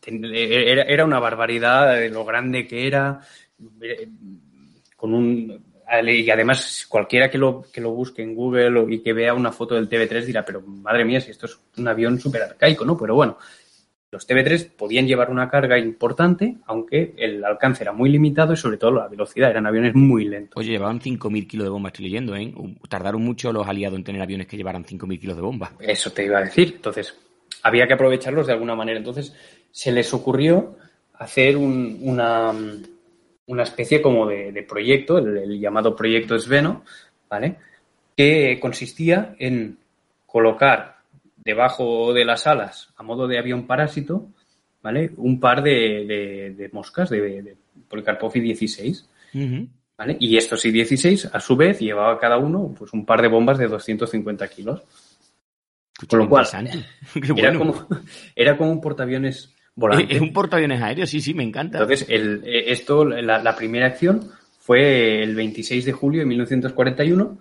ten- 0.01 0.25
era, 0.25 0.83
era 0.85 1.05
una 1.05 1.19
barbaridad 1.19 1.95
de 1.97 2.09
lo 2.09 2.25
grande 2.25 2.67
que 2.67 2.87
era, 2.87 3.21
eh, 3.83 4.09
con 4.97 5.13
un 5.15 5.65
y 6.07 6.31
además 6.31 6.87
cualquiera 6.89 7.29
que 7.29 7.37
lo, 7.37 7.63
que 7.73 7.81
lo 7.81 7.91
busque 7.91 8.23
en 8.23 8.33
Google 8.37 8.95
y 8.95 9.01
que 9.01 9.13
vea 9.13 9.35
una 9.35 9.51
foto 9.51 9.75
del 9.75 9.89
TB3 9.89 10.25
dirá, 10.25 10.45
pero 10.45 10.61
madre 10.63 11.05
mía, 11.05 11.21
si 11.21 11.33
esto 11.33 11.47
es 11.47 11.59
un 11.79 11.89
avión 11.89 12.21
súper 12.21 12.43
arcaico, 12.45 12.85
¿no? 12.85 12.97
Pero 12.97 13.17
bueno, 13.17 13.37
los 14.13 14.27
TB3 14.29 14.73
podían 14.77 15.07
llevar 15.07 15.31
una 15.31 15.49
carga 15.49 15.79
importante, 15.79 16.57
aunque 16.67 17.15
el 17.17 17.45
alcance 17.45 17.85
era 17.85 17.93
muy 17.93 18.11
limitado 18.11 18.53
y 18.53 18.57
sobre 18.57 18.77
todo 18.77 18.91
la 18.93 19.07
velocidad, 19.09 19.51
eran 19.51 19.67
aviones 19.67 19.95
muy 19.95 20.25
lentos. 20.25 20.57
Oye, 20.57 20.71
llevaban 20.73 21.01
5.000 21.01 21.47
kilos 21.47 21.65
de 21.65 21.71
bomba, 21.71 21.91
estoy 21.91 22.07
leyendo, 22.07 22.35
¿eh? 22.35 22.53
Tardaron 22.89 23.23
mucho 23.23 23.53
los 23.53 23.67
aliados 23.69 23.97
en 23.99 24.05
tener 24.05 24.21
aviones 24.21 24.49
que 24.49 24.57
llevaran 24.57 24.85
5.000 24.85 25.21
kilos 25.21 25.37
de 25.37 25.43
bomba. 25.43 25.73
Eso 25.79 26.11
te 26.13 26.25
iba 26.25 26.39
a 26.39 26.43
decir. 26.45 26.73
Entonces, 26.77 27.17
había 27.63 27.87
que 27.87 27.95
aprovecharlos 27.95 28.49
de 28.49 28.53
alguna 28.55 28.75
manera. 28.75 28.99
Entonces, 28.99 29.33
se 29.71 29.93
les 29.93 30.13
ocurrió 30.13 30.77
hacer 31.15 31.57
un- 31.57 31.99
una, 32.03 32.53
una 33.47 33.63
especie 33.63 34.03
como 34.03 34.27
de, 34.27 34.51
de 34.51 34.63
proyecto, 34.65 35.19
el, 35.19 35.37
el 35.39 35.61
llamado 35.61 35.95
proyecto 35.95 36.37
Sveno, 36.39 36.85
¿vale? 37.29 37.57
Que 38.17 38.59
consistía 38.61 39.37
en 39.39 39.79
colocar 40.27 40.97
debajo 41.45 42.13
de 42.13 42.25
las 42.25 42.47
alas, 42.47 42.93
a 42.97 43.03
modo 43.03 43.27
de 43.27 43.39
avión 43.39 43.67
parásito, 43.67 44.29
¿vale? 44.83 45.11
Un 45.17 45.41
par 45.41 45.63
de, 45.63 46.05
de- 46.07 46.55
de 46.57 46.69
moscas 46.73 47.11
de, 47.11 47.21
de 47.43 47.57
Policarpov 47.89 48.37
I-16. 48.37 49.05
Ujú. 49.35 49.69
¿Vale? 49.97 50.17
Y 50.19 50.37
estos 50.39 50.65
I-16, 50.65 51.31
a 51.33 51.41
su 51.41 51.57
vez, 51.57 51.79
llevaba 51.79 52.19
cada 52.19 52.39
uno 52.39 52.75
pues, 52.79 52.93
un 52.93 53.05
par 53.05 53.21
de 53.21 53.29
bombas 53.29 53.59
de 53.59 53.69
250 53.69 54.49
kilos. 54.49 54.83
Con 56.09 56.21
lo 56.21 56.29
cual, 56.29 56.47
Era, 57.37 57.51
bueno. 57.53 57.59
como, 57.59 57.89
era 58.35 58.57
como 58.57 58.73
un 58.73 58.81
portaaviones 58.81 59.55
volante. 59.75 60.15
Es 60.15 60.21
un 60.23 60.33
portaaviones 60.33 60.81
aéreo, 60.81 61.07
sí, 61.07 61.21
sí, 61.21 61.35
me 61.35 61.43
encanta. 61.43 61.79
Entonces, 61.79 62.07
el, 62.09 62.43
eh, 62.47 62.73
esto, 62.73 63.05
la, 63.05 63.43
la 63.43 63.55
primera 63.55 63.87
acción 63.87 64.31
fue 64.59 65.23
el 65.23 65.35
26 65.35 65.85
de 65.85 65.93
julio 65.93 66.21
de 66.21 66.27
1941, 66.27 67.39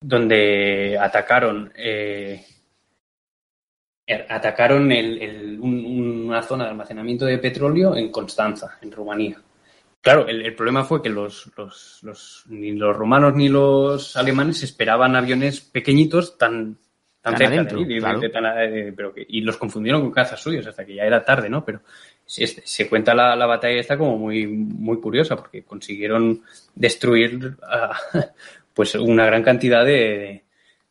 donde 0.00 0.96
atacaron 1.00 1.72
eh, 1.74 2.44
atacaron 4.28 4.90
el- 4.92 5.20
el- 5.22 5.60
un- 5.60 6.26
una 6.28 6.42
zona 6.42 6.64
de 6.64 6.70
almacenamiento 6.70 7.24
de 7.26 7.38
petróleo 7.38 7.94
en 7.96 8.10
Constanza, 8.10 8.78
en 8.82 8.90
Rumanía. 8.92 9.40
Claro, 10.00 10.26
el, 10.28 10.42
el 10.42 10.54
problema 10.54 10.84
fue 10.84 11.02
que 11.02 11.08
los, 11.10 11.50
los- 11.56 11.98
los- 12.02 12.44
ni 12.48 12.72
los 12.72 12.96
romanos 12.96 13.34
ni 13.34 13.48
los 13.48 14.16
alemanes 14.16 14.62
esperaban 14.62 15.16
aviones 15.16 15.60
pequeñitos 15.60 16.38
tan, 16.38 16.76
tan, 17.20 17.32
Tan 17.34 17.36
cerca 17.36 17.50
de 17.50 17.56
adentro, 17.58 17.78
ahí, 17.80 17.84
de- 17.84 17.98
claro. 17.98 18.20
de 18.20 18.28
tan, 18.30 18.44
eh, 18.58 18.92
pero 18.96 19.12
que- 19.12 19.26
y 19.28 19.40
los 19.42 19.56
confundieron 19.56 20.00
con 20.02 20.12
cazas 20.12 20.40
suyos 20.40 20.66
hasta 20.66 20.86
que 20.86 20.94
ya 20.94 21.02
era 21.04 21.22
tarde, 21.24 21.50
¿no? 21.50 21.64
Pero 21.64 21.80
se, 22.24 22.46
se 22.46 22.88
cuenta 22.88 23.14
la, 23.14 23.34
la 23.34 23.46
batalla 23.46 23.80
esta 23.80 23.98
como 23.98 24.16
muy, 24.16 24.46
muy 24.46 25.00
curiosa 25.00 25.34
porque 25.36 25.64
consiguieron 25.64 26.42
destruir 26.74 27.56
ah, 27.64 27.98
pues 28.72 28.94
una 28.94 29.26
gran 29.26 29.42
cantidad 29.42 29.84
de, 29.84 30.44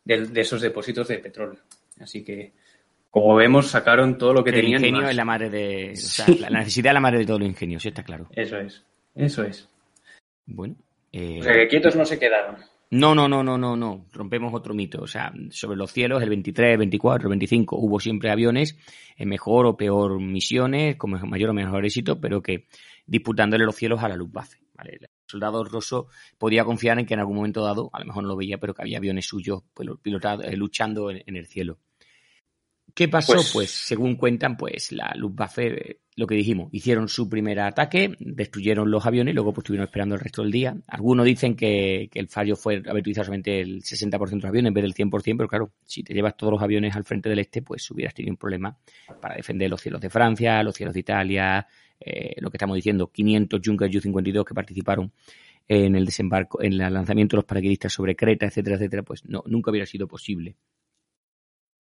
de- 0.04 0.28
de 0.28 0.42
esos 0.42 0.62
depósitos 0.62 1.08
de 1.08 1.20
petróleo. 1.20 1.62
Así 2.02 2.24
que, 2.24 2.52
como 3.22 3.36
vemos, 3.36 3.68
sacaron 3.68 4.18
todo 4.18 4.34
lo 4.34 4.44
que 4.44 4.50
el 4.52 4.56
tenían. 4.58 4.82
y 4.82 4.88
ingenio 4.88 5.02
más. 5.02 5.10
es 5.12 5.16
la 5.16 5.26
madre 5.26 5.50
de. 5.50 5.92
O 5.94 5.96
sea, 5.96 6.26
la 6.40 6.50
la 6.50 6.60
necesidad 6.60 6.92
es 6.92 6.94
la 6.96 7.00
madre 7.00 7.20
de 7.20 7.26
todo 7.26 7.38
el 7.38 7.44
ingenio, 7.44 7.80
sí 7.80 7.88
está 7.90 8.04
claro. 8.04 8.28
Eso 8.32 8.58
es, 8.58 8.84
eso 9.16 9.44
es. 9.44 9.68
Bueno. 10.46 10.76
eh, 11.12 11.40
O 11.40 11.44
sea, 11.44 11.54
que 11.54 11.68
quietos 11.68 11.96
no 11.96 12.06
se 12.06 12.18
quedaron. 12.20 12.56
No, 12.90 13.14
no, 13.14 13.28
no, 13.28 13.44
no, 13.44 13.58
no, 13.58 13.76
no. 13.76 14.06
Rompemos 14.14 14.54
otro 14.54 14.74
mito. 14.74 15.02
O 15.02 15.08
sea, 15.08 15.34
sobre 15.50 15.76
los 15.78 15.92
cielos, 15.92 16.24
el 16.24 16.30
23, 16.30 16.72
el 16.72 16.78
24, 16.78 17.28
el 17.28 17.30
25, 17.32 17.76
hubo 17.78 18.00
siempre 18.00 18.30
aviones 18.32 18.78
en 19.18 19.28
mejor 19.28 19.66
o 19.66 19.76
peor 19.76 20.22
misiones, 20.22 20.96
con 20.96 21.12
mayor 21.30 21.50
o 21.50 21.54
menor 21.54 21.84
éxito, 21.86 22.22
pero 22.22 22.42
que 22.42 22.68
disputándole 23.06 23.66
los 23.66 23.76
cielos 23.76 24.02
a 24.04 24.08
la 24.08 24.16
Luftwaffe. 24.16 24.60
¿vale? 24.74 25.00
El 25.02 25.08
soldado 25.26 25.66
ruso 25.66 26.08
podía 26.38 26.64
confiar 26.64 26.98
en 26.98 27.06
que 27.06 27.14
en 27.16 27.20
algún 27.20 27.36
momento 27.36 27.62
dado, 27.62 27.90
a 27.92 28.00
lo 28.00 28.06
mejor 28.06 28.24
no 28.24 28.30
lo 28.30 28.38
veía, 28.38 28.58
pero 28.58 28.74
que 28.74 28.84
había 28.84 29.00
aviones 29.00 29.26
suyos 29.26 29.64
pues, 29.74 29.90
pilotado- 30.02 30.44
eh, 30.46 30.56
luchando 30.56 31.12
en, 31.12 31.22
en 31.26 31.36
el 31.36 31.46
cielo. 31.46 31.80
¿Qué 32.98 33.08
pasó? 33.08 33.34
Pues- 33.34 33.54
Pues, 33.54 33.70
según 33.70 34.16
cuentan, 34.16 34.58
pues 34.58 34.92
la 34.92 35.14
Luftwaffe, 35.16 35.68
eh, 35.92 36.00
lo 36.16 36.26
que 36.26 36.34
dijimos, 36.34 36.70
hicieron 36.72 37.08
su 37.08 37.30
primer 37.30 37.60
ataque, 37.60 38.16
destruyeron 38.20 38.90
los 38.90 39.06
aviones 39.06 39.34
y 39.34 39.36
luego 39.36 39.54
pues 39.54 39.66
estuvieron 39.66 39.86
esperando 39.86 40.16
el 40.16 40.22
resto 40.22 40.42
del 40.42 40.52
día. 40.52 40.76
Algunos 40.88 41.28
dicen 41.28 41.56
que, 41.56 42.10
que 42.12 42.20
el 42.20 42.28
fallo 42.28 42.56
fue 42.56 42.78
haber 42.78 43.02
utilizado 43.02 43.26
solamente 43.26 43.60
el 43.62 43.84
60% 43.84 44.42
de 44.42 44.48
los 44.48 44.50
aviones 44.50 44.70
en 44.70 44.74
vez 44.74 44.82
del 44.82 44.94
100%, 44.96 45.38
pero 45.38 45.48
claro, 45.48 45.74
si 45.86 46.02
te 46.02 46.16
llevas 46.16 46.36
todos 46.36 46.54
los 46.54 46.64
aviones 46.64 46.96
al 46.96 47.04
frente 47.04 47.30
del 47.30 47.38
este, 47.38 47.62
pues 47.62 47.88
hubieras 47.92 48.16
tenido 48.16 48.34
un 48.34 48.38
problema 48.38 48.76
para 49.22 49.36
defender 49.36 49.70
los 49.70 49.80
cielos 49.80 50.02
de 50.02 50.10
Francia, 50.10 50.64
los 50.64 50.74
cielos 50.74 50.96
de 50.96 51.00
Italia, 51.02 51.68
eh, 52.00 52.34
lo 52.42 52.50
que 52.50 52.58
estamos 52.58 52.74
diciendo, 52.78 53.12
500 53.12 53.62
Junkers 53.64 53.94
Ju-52 53.94 54.44
que 54.44 54.56
participaron 54.56 55.12
en 55.68 55.96
el 55.96 56.04
desembarco, 56.06 56.64
en 56.64 56.74
el 56.82 56.94
lanzamiento 56.94 57.36
de 57.36 57.40
los 57.40 57.46
paracaidistas 57.46 57.94
sobre 57.94 58.16
Creta, 58.16 58.48
etcétera, 58.48 58.78
etcétera, 58.78 59.04
pues 59.04 59.24
no, 59.26 59.44
nunca 59.46 59.70
hubiera 59.70 59.86
sido 59.86 60.08
posible. 60.08 60.56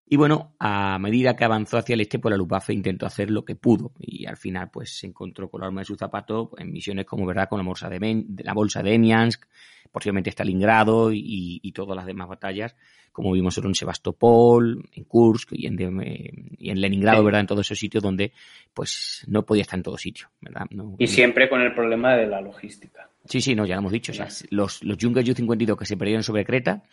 Y 0.09 0.15
bueno, 0.15 0.53
a 0.59 0.97
medida 0.99 1.35
que 1.35 1.43
avanzó 1.43 1.77
hacia 1.77 1.93
el 1.95 2.01
este, 2.01 2.17
pues 2.19 2.31
la 2.31 2.37
Luftwaffe 2.37 2.73
intentó 2.73 3.05
hacer 3.05 3.29
lo 3.29 3.43
que 3.43 3.55
pudo 3.55 3.91
y 3.99 4.25
al 4.25 4.37
final 4.37 4.69
pues 4.71 4.97
se 4.97 5.07
encontró 5.07 5.49
con 5.49 5.59
la 5.61 5.67
arma 5.67 5.81
de 5.81 5.85
su 5.85 5.95
zapato 5.97 6.51
en 6.57 6.71
misiones 6.71 7.05
como 7.05 7.25
verdad 7.25 7.49
con 7.49 7.59
la 7.59 7.65
bolsa 7.65 7.89
de, 7.89 7.99
Ben- 7.99 8.25
de 8.29 8.43
la 8.45 8.53
bolsa 8.53 8.81
de 8.81 8.93
Emiansk, 8.93 9.43
posiblemente 9.91 10.29
Stalingrado 10.31 11.11
y, 11.11 11.59
y 11.61 11.71
todas 11.73 11.95
las 11.97 12.05
demás 12.05 12.29
batallas, 12.29 12.73
como 13.11 13.33
vimos 13.33 13.57
en 13.57 13.75
Sebastopol, 13.75 14.81
en 14.93 15.03
Kursk 15.03 15.49
y 15.53 15.65
en, 15.67 15.75
de- 15.75 16.33
y 16.57 16.69
en 16.69 16.79
Leningrado, 16.79 17.19
Sí. 17.19 17.25
verdad, 17.25 17.41
en 17.41 17.47
todos 17.47 17.65
esos 17.67 17.77
sitios 17.79 18.01
donde 18.01 18.31
pues 18.73 19.25
no 19.27 19.43
podía 19.45 19.63
estar 19.63 19.77
en 19.77 19.83
todo 19.83 19.97
sitio, 19.97 20.29
verdad. 20.39 20.67
No- 20.69 20.95
Y 20.99 21.07
siempre 21.07 21.49
con 21.49 21.59
el 21.61 21.73
problema 21.73 22.15
de 22.15 22.27
la 22.27 22.39
logística. 22.39 23.09
Sí, 23.27 23.41
sí, 23.41 23.55
no, 23.55 23.65
ya 23.65 23.75
lo 23.75 23.79
hemos 23.81 23.91
dicho. 23.91 24.11
O 24.11 24.15
sea, 24.15 24.27
los, 24.51 24.83
los 24.83 24.97
Junkers 24.99 25.27
Ju-52 25.27 25.77
que 25.77 25.85
se 25.85 25.97
perdieron 25.97 26.23
sobre 26.23 26.45
Creta 26.45 26.83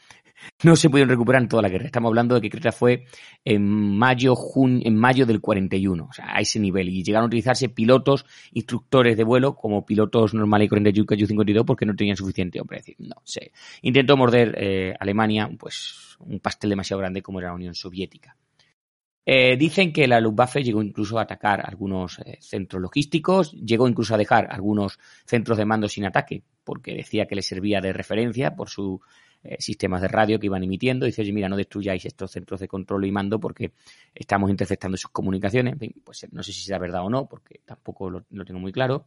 no 0.65 0.75
se 0.75 0.91
pudieron 0.91 1.09
recuperar 1.11 1.43
en 1.43 1.49
toda 1.49 1.63
la 1.63 1.69
guerra. 1.69 1.87
Estamos 1.87 2.09
hablando 2.11 2.35
de 2.35 2.41
que 2.41 2.51
Creta 2.51 2.73
fue 2.73 3.05
en 3.45 3.63
mayo, 3.97 4.35
jun- 4.35 4.83
en 4.85 4.97
mayo 4.97 5.27
del 5.27 5.41
41, 5.41 6.07
o 6.11 6.13
sea, 6.13 6.35
a 6.37 6.41
ese 6.41 6.59
nivel. 6.59 6.89
Y 6.89 7.05
llegaron 7.05 7.25
a 7.25 7.27
utilizarse 7.29 7.69
pilotos, 7.69 8.27
instructores 8.53 9.17
de 9.17 9.23
vuelo, 9.25 9.55
como 9.55 9.87
pilotos 9.87 10.35
normales 10.35 10.67
y 10.67 10.69
corrientes 10.69 10.95
Junkers 10.97 11.23
Ju-52 11.23 11.65
porque 11.65 11.87
no 11.87 11.95
tenían 11.95 12.17
suficiente 12.17 12.61
hombre. 12.61 12.79
Es 12.79 12.87
decir, 12.87 12.97
no, 13.07 13.17
se 13.25 13.53
intentó 13.83 14.17
morder 14.17 14.55
eh, 14.59 14.95
Alemania, 14.99 15.49
pues, 15.59 16.17
un 16.19 16.41
pastel 16.41 16.71
demasiado 16.71 16.99
grande 17.01 17.23
como 17.23 17.39
era 17.39 17.49
la 17.49 17.55
Unión 17.55 17.75
Soviética. 17.75 18.37
Eh, 19.27 19.57
dicen 19.57 19.93
que 19.93 20.07
la 20.07 20.21
Luftwaffe 20.21 20.63
llegó 20.63 20.83
incluso 20.83 21.19
a 21.19 21.23
atacar 21.23 21.63
algunos 21.67 22.19
eh, 22.19 22.39
centros 22.41 22.83
logísticos, 22.83 23.53
llegó 23.53 23.89
incluso 23.89 24.15
a 24.15 24.19
dejar 24.19 24.49
algunos 24.51 24.99
centros 25.25 25.57
de 25.57 25.65
mando 25.65 25.89
sin 25.89 26.05
ataque, 26.05 26.43
porque 26.63 26.95
decía 26.95 27.27
que 27.27 27.35
le 27.35 27.43
servía 27.43 27.81
de 27.81 27.93
referencia 27.93 28.55
por 28.55 28.69
sus 28.69 29.01
eh, 29.43 29.57
sistemas 29.59 30.03
de 30.03 30.09
radio 30.09 30.39
que 30.39 30.47
iban 30.47 30.63
emitiendo. 30.63 31.07
Dice, 31.07 31.25
mira, 31.33 31.49
no 31.49 31.57
destruyáis 31.57 32.05
estos 32.05 32.33
centros 32.33 32.61
de 32.61 32.69
control 32.69 33.07
y 33.07 33.13
mando 33.13 33.41
porque 33.41 33.73
estamos 34.15 34.51
interceptando 34.51 34.97
sus 34.99 35.11
comunicaciones. 35.11 35.77
Pues 36.05 36.27
no 36.33 36.43
sé 36.43 36.53
si 36.53 36.61
será 36.61 36.79
verdad 36.79 37.05
o 37.05 37.11
no, 37.11 37.27
porque 37.27 37.61
tampoco 37.65 38.11
lo 38.11 38.45
tengo 38.45 38.61
muy 38.61 38.73
claro. 38.73 39.07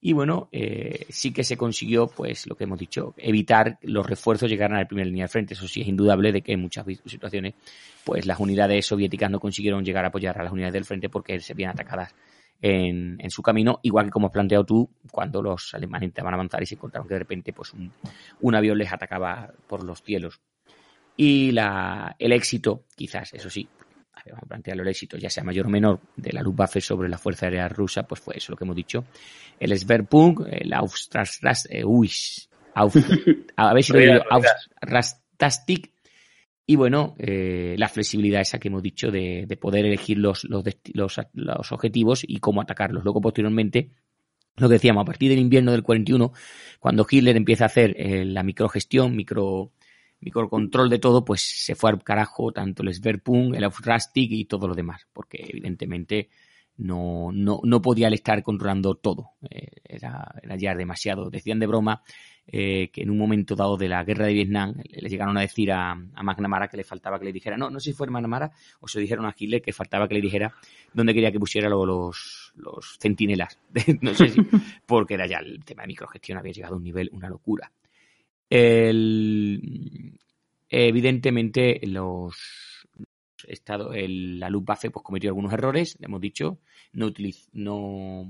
Y 0.00 0.12
bueno, 0.12 0.48
eh, 0.52 1.06
sí 1.08 1.32
que 1.32 1.42
se 1.42 1.56
consiguió, 1.56 2.06
pues 2.06 2.46
lo 2.46 2.54
que 2.54 2.64
hemos 2.64 2.78
dicho, 2.78 3.14
evitar 3.16 3.78
que 3.78 3.88
los 3.88 4.06
refuerzos 4.06 4.48
llegaran 4.48 4.76
a 4.76 4.80
la 4.80 4.86
primera 4.86 5.06
línea 5.06 5.24
de 5.24 5.28
frente. 5.28 5.54
Eso 5.54 5.66
sí 5.66 5.80
es 5.80 5.88
indudable 5.88 6.32
de 6.32 6.42
que 6.42 6.52
en 6.52 6.60
muchas 6.60 6.86
situaciones, 7.04 7.54
pues 8.04 8.26
las 8.26 8.38
unidades 8.38 8.86
soviéticas 8.86 9.30
no 9.30 9.40
consiguieron 9.40 9.84
llegar 9.84 10.04
a 10.04 10.08
apoyar 10.08 10.38
a 10.38 10.44
las 10.44 10.52
unidades 10.52 10.74
del 10.74 10.84
frente 10.84 11.08
porque 11.08 11.40
se 11.40 11.54
veían 11.54 11.72
atacadas 11.72 12.14
en, 12.60 13.16
en 13.20 13.30
su 13.30 13.42
camino, 13.42 13.80
igual 13.82 14.06
que 14.06 14.10
como 14.10 14.28
has 14.28 14.32
planteado 14.32 14.64
tú, 14.64 14.88
cuando 15.10 15.42
los 15.42 15.74
alemanes 15.74 16.06
intentaban 16.06 16.34
avanzar 16.34 16.62
y 16.62 16.66
se 16.66 16.74
encontraron 16.74 17.08
que 17.08 17.14
de 17.14 17.20
repente 17.20 17.52
pues 17.52 17.72
un, 17.72 17.92
un 18.40 18.54
avión 18.54 18.78
les 18.78 18.92
atacaba 18.92 19.52
por 19.66 19.82
los 19.82 20.02
cielos. 20.02 20.40
Y 21.16 21.52
la, 21.52 22.14
el 22.18 22.32
éxito, 22.32 22.84
quizás, 22.94 23.32
eso 23.32 23.48
sí, 23.48 23.66
a 24.16 24.22
ver, 24.24 24.32
vamos 24.32 24.44
a 24.44 24.48
plantear 24.48 24.76
los 24.76 24.88
éxitos, 24.88 25.20
ya 25.20 25.30
sea 25.30 25.44
mayor 25.44 25.66
o 25.66 25.70
menor, 25.70 26.00
de 26.16 26.32
la 26.32 26.42
Luftwaffe 26.42 26.80
sobre 26.80 27.08
la 27.08 27.18
Fuerza 27.18 27.46
Aérea 27.46 27.68
Rusa, 27.68 28.02
pues 28.04 28.20
fue 28.20 28.36
eso 28.36 28.50
lo 28.50 28.56
que 28.56 28.64
hemos 28.64 28.76
dicho. 28.76 29.04
El 29.60 29.78
Sverpunk, 29.78 30.40
el 30.50 30.72
Aufstras, 30.72 31.68
eh, 31.70 31.84
uy, 31.84 32.10
Auf, 32.74 32.96
a 33.56 33.74
ver 33.74 33.84
si 33.84 33.92
lo 33.92 33.98
digo, 34.00 34.14
y 36.68 36.74
bueno, 36.74 37.14
eh, 37.18 37.76
la 37.78 37.88
flexibilidad 37.88 38.40
esa 38.40 38.58
que 38.58 38.68
hemos 38.68 38.82
dicho 38.82 39.10
de, 39.12 39.44
de 39.46 39.56
poder 39.56 39.84
elegir 39.84 40.18
los, 40.18 40.42
los, 40.44 40.64
los, 40.92 41.20
los, 41.32 41.72
objetivos 41.72 42.24
y 42.26 42.38
cómo 42.38 42.60
atacarlos. 42.60 43.04
Luego, 43.04 43.20
posteriormente, 43.20 43.90
lo 44.56 44.68
que 44.68 44.74
decíamos, 44.74 45.02
a 45.02 45.04
partir 45.04 45.30
del 45.30 45.38
invierno 45.38 45.70
del 45.70 45.84
41, 45.84 46.32
cuando 46.80 47.06
Hitler 47.08 47.36
empieza 47.36 47.64
a 47.64 47.66
hacer 47.66 47.94
eh, 47.96 48.24
la 48.24 48.42
microgestión, 48.42 49.14
micro, 49.14 49.70
microcontrol 50.20 50.88
de 50.88 50.98
todo, 50.98 51.24
pues 51.24 51.42
se 51.42 51.74
fue 51.74 51.90
al 51.90 52.02
carajo 52.02 52.52
tanto 52.52 52.82
el 52.82 52.92
Sverpunk, 52.92 53.54
el 53.54 53.64
Aufrastig 53.64 54.32
y 54.32 54.44
todo 54.44 54.68
lo 54.68 54.74
demás, 54.74 55.06
porque 55.12 55.44
evidentemente 55.48 56.28
no, 56.78 57.30
no, 57.32 57.60
no 57.62 57.82
podía 57.82 58.08
estar 58.08 58.42
controlando 58.42 58.94
todo. 58.94 59.30
Eh, 59.50 59.68
era, 59.84 60.34
era 60.42 60.56
ya 60.56 60.74
demasiado. 60.74 61.30
Decían 61.30 61.58
de 61.58 61.66
broma 61.66 62.02
eh, 62.46 62.90
que 62.92 63.02
en 63.02 63.10
un 63.10 63.18
momento 63.18 63.56
dado 63.56 63.76
de 63.76 63.88
la 63.88 64.04
guerra 64.04 64.26
de 64.26 64.34
Vietnam 64.34 64.74
le 64.84 65.08
llegaron 65.08 65.36
a 65.36 65.40
decir 65.40 65.72
a, 65.72 65.92
a 65.92 66.22
McNamara 66.22 66.68
que 66.68 66.76
le 66.76 66.84
faltaba 66.84 67.18
que 67.18 67.24
le 67.24 67.32
dijera, 67.32 67.56
no, 67.56 67.70
no 67.70 67.80
sé 67.80 67.90
si 67.90 67.96
fue 67.96 68.06
McNamara 68.08 68.52
o 68.80 68.88
se 68.88 69.00
dijeron 69.00 69.26
a 69.26 69.34
Hitler 69.36 69.62
que 69.62 69.72
faltaba 69.72 70.06
que 70.06 70.14
le 70.14 70.20
dijera 70.20 70.54
dónde 70.92 71.14
quería 71.14 71.32
que 71.32 71.40
pusiera 71.40 71.68
los, 71.68 72.52
los 72.56 72.98
centinelas. 73.00 73.58
no 74.00 74.14
sé 74.14 74.28
si, 74.28 74.40
porque 74.86 75.14
era 75.14 75.26
ya 75.26 75.38
el 75.38 75.64
tema 75.64 75.82
de 75.82 75.88
microgestión 75.88 76.38
había 76.38 76.52
llegado 76.52 76.74
a 76.74 76.78
un 76.78 76.84
nivel, 76.84 77.10
una 77.12 77.28
locura. 77.28 77.72
Evidentemente, 80.68 81.80
los 81.86 82.36
Estado, 83.46 83.92
el, 83.92 84.40
la 84.40 84.50
Luftwaffe 84.50 84.90
pues 84.90 85.04
cometió 85.04 85.30
algunos 85.30 85.52
errores, 85.52 85.96
hemos 86.00 86.20
dicho, 86.20 86.58
no, 86.92 87.06
utiliz, 87.06 87.48
no 87.52 88.28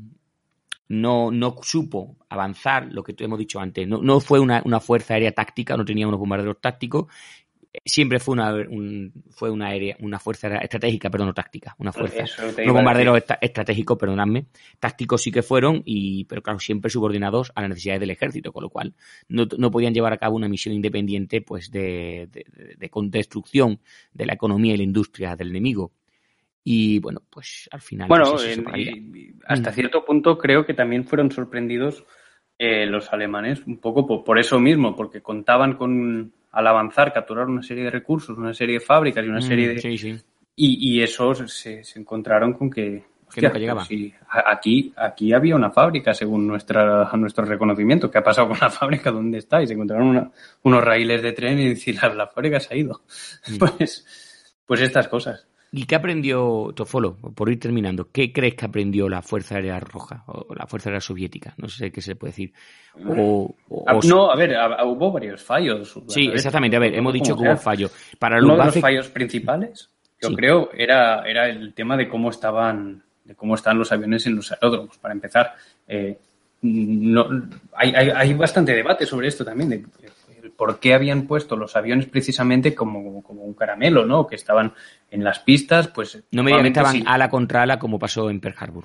supo 1.63 2.17
avanzar, 2.29 2.93
lo 2.93 3.03
que 3.03 3.15
hemos 3.19 3.39
dicho 3.39 3.61
antes, 3.61 3.87
no, 3.89 3.99
no 4.03 4.21
fue 4.21 4.41
una, 4.41 4.63
una, 4.65 4.81
fuerza 4.81 5.15
aérea 5.15 5.33
táctica, 5.33 5.77
no 5.77 5.85
tenía 5.85 6.07
unos 6.07 6.21
bombarderos 6.21 6.61
tácticos, 6.61 7.07
siempre 7.85 8.19
fue 8.19 8.35
una, 8.35 8.53
un, 8.55 9.13
fue 9.31 9.51
una, 9.51 9.69
aérea, 9.69 9.97
una 10.01 10.19
fuerza 10.19 10.57
estratégica, 10.59 11.11
perdón, 11.11 11.29
no 11.29 11.35
táctica, 11.35 11.75
una 11.79 11.93
fuerza, 11.93 12.25
unos 12.43 12.75
bombarderos 12.75 13.19
est 13.19 13.31
estratégicos, 13.41 13.99
perdonadme, 13.99 14.47
tácticos 14.79 15.23
sí 15.23 15.31
que 15.31 15.43
fueron, 15.43 15.83
y, 15.85 16.25
pero 16.25 16.43
claro, 16.43 16.59
siempre 16.59 16.91
subordinados 16.91 17.53
a 17.55 17.61
las 17.63 17.71
necesidades 17.71 18.01
del 18.01 18.11
ejército, 18.11 18.53
con 18.53 18.63
lo 18.63 18.71
cual 18.71 18.95
no, 19.29 19.47
no 19.59 19.71
podían 19.71 19.95
llevar 19.95 20.13
a 20.13 20.19
cabo 20.19 20.37
una 20.37 20.49
misión 20.49 20.75
independiente 20.75 21.41
pues 21.41 21.71
de, 21.71 22.29
de, 22.31 22.45
de, 22.77 22.91
de 22.91 23.11
destrucción 23.11 23.81
de 24.13 24.27
la 24.27 24.35
economía 24.35 24.75
y 24.75 24.79
la 24.79 24.83
industria 24.83 25.37
del 25.37 25.51
enemigo. 25.51 25.93
Y 26.69 26.99
bueno, 26.99 27.23
pues 27.31 27.69
al 27.71 27.81
final. 27.81 28.09
Bueno, 28.09 28.33
pues 28.33 28.59
hasta 29.47 29.71
cierto 29.71 30.05
punto 30.05 30.37
creo 30.37 30.67
que 30.67 30.75
también 30.75 31.05
fueron 31.05 31.31
sorprendidos 31.31 32.05
eh, 32.59 32.87
los 32.87 33.13
alemanes 33.13 33.63
un 33.67 33.79
poco 33.79 34.07
por, 34.07 34.25
por, 34.25 34.39
eso 34.39 34.59
mismo, 34.59 34.97
porque 34.97 35.21
contaban 35.23 35.77
con, 35.77 36.33
al 36.57 36.67
avanzar, 36.67 37.13
capturar 37.13 37.49
una 37.49 37.63
serie 37.63 37.85
de 37.85 37.91
recursos, 37.91 38.37
una 38.39 38.55
serie 38.55 38.79
de 38.79 38.81
fábricas 38.81 39.23
y 39.23 39.29
una 39.29 39.43
serie 39.43 39.69
de. 39.69 39.79
Sí, 39.79 39.99
sí. 39.99 40.19
Y, 40.57 40.97
y 40.97 41.03
esos 41.03 41.53
se, 41.53 41.85
se, 41.85 42.01
encontraron 42.01 42.55
con 42.55 42.71
que. 42.71 43.05
Llegaba. 43.37 43.85
Sí, 43.85 44.15
aquí, 44.27 44.95
aquí 44.97 45.35
había 45.35 45.55
una 45.55 45.71
fábrica, 45.71 46.15
según 46.15 46.47
nuestra, 46.47 47.11
nuestro 47.13 47.45
reconocimiento. 47.45 48.11
¿Qué 48.11 48.19
ha 48.19 48.25
pasado 48.25 48.49
con 48.49 48.57
la 48.59 48.71
fábrica? 48.71 49.11
¿Dónde 49.11 49.37
está? 49.37 49.61
Y 49.61 49.67
se 49.67 49.75
encontraron 49.75 50.07
una, 50.07 50.31
unos 50.63 50.83
raíles 50.83 51.21
de 51.21 51.33
tren 51.33 51.59
y 51.59 51.69
decir, 51.69 51.99
la, 52.01 52.09
la 52.15 52.27
fábrica 52.27 52.59
se 52.59 52.73
ha 52.73 52.77
ido. 52.79 53.03
Mm. 53.49 53.59
Pues, 53.59 54.07
pues 54.65 54.81
estas 54.81 55.09
cosas. 55.09 55.47
¿Y 55.77 55.85
qué 55.85 55.95
aprendió 55.95 56.73
Tofolo? 56.75 57.17
Por 57.17 57.51
ir 57.51 57.61
terminando, 57.61 58.09
¿qué 58.11 58.33
crees 58.33 58.55
que 58.55 58.65
aprendió 58.65 59.11
la 59.11 59.21
Fuerza 59.21 59.57
Aérea 59.57 59.79
Roja 59.79 60.25
o 60.27 60.55
la 60.55 60.67
Fuerza 60.67 60.89
Aérea 60.89 61.03
Soviética? 61.03 61.53
No 61.59 61.69
sé 61.69 61.93
qué 61.93 62.01
se 62.01 62.17
puede 62.17 62.31
decir. 62.31 62.55
O, 63.07 63.55
o, 63.69 63.85
ah, 63.87 64.01
no, 64.09 64.31
a 64.31 64.37
ver, 64.37 64.57
hubo 64.87 65.13
varios 65.13 65.43
fallos. 65.43 66.01
Sí, 66.09 66.31
exactamente. 66.33 66.79
A 66.79 66.81
ver, 66.81 66.95
hemos 66.95 67.13
dicho 67.13 67.37
que 67.37 67.43
hubo 67.43 67.57
fallos. 67.59 67.93
Para 68.19 68.39
Uno 68.39 68.57
de 68.57 68.65
los 68.65 68.81
fallos 68.81 69.09
principales, 69.11 69.91
yo 70.23 70.31
sí. 70.31 70.35
creo, 70.35 70.71
era, 70.73 71.29
era 71.29 71.47
el 71.51 71.75
tema 71.75 71.95
de 71.99 72.09
cómo 72.09 72.31
estaban, 72.31 73.03
de 73.25 73.35
cómo 73.35 73.55
están 73.55 73.79
los 73.79 73.93
aviones 73.93 74.27
en 74.27 74.37
los 74.37 74.51
aeródromos. 74.53 74.97
Para 74.97 75.13
empezar, 75.13 75.57
eh, 75.87 76.17
no, 76.63 77.29
hay, 77.75 77.93
hay, 77.95 78.09
hay, 78.15 78.33
bastante 78.33 78.73
debate 78.73 79.05
sobre 79.05 79.29
esto 79.29 79.45
también, 79.45 79.69
de 79.69 79.85
por 80.57 80.81
qué 80.81 80.95
habían 80.95 81.27
puesto 81.27 81.57
los 81.57 81.77
aviones 81.77 82.07
precisamente 82.07 82.75
como, 82.75 83.23
como 83.23 83.43
un 83.43 83.55
caramelo, 83.55 84.07
¿no? 84.07 84.27
Que 84.27 84.37
estaban 84.37 84.73
en 85.11 85.25
las 85.25 85.39
pistas, 85.41 85.89
pues... 85.89 86.23
No 86.33 86.43
me 86.43 86.53
digan 86.53 86.93
sí. 86.93 87.05
ala 87.07 87.29
contra 87.29 87.63
ala 87.63 87.79
como 87.79 87.99
pasó 87.99 88.31
en 88.31 88.41
Pearl 88.41 88.57
Harbor. 88.59 88.85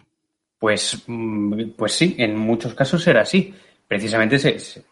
Pues, 0.60 1.04
pues 1.76 1.94
sí, 1.94 2.16
en 2.18 2.38
muchos 2.38 2.74
casos 2.74 3.06
era 3.08 3.22
así. 3.22 3.54
Precisamente 3.88 4.38
se, 4.38 4.60
se, 4.60 4.84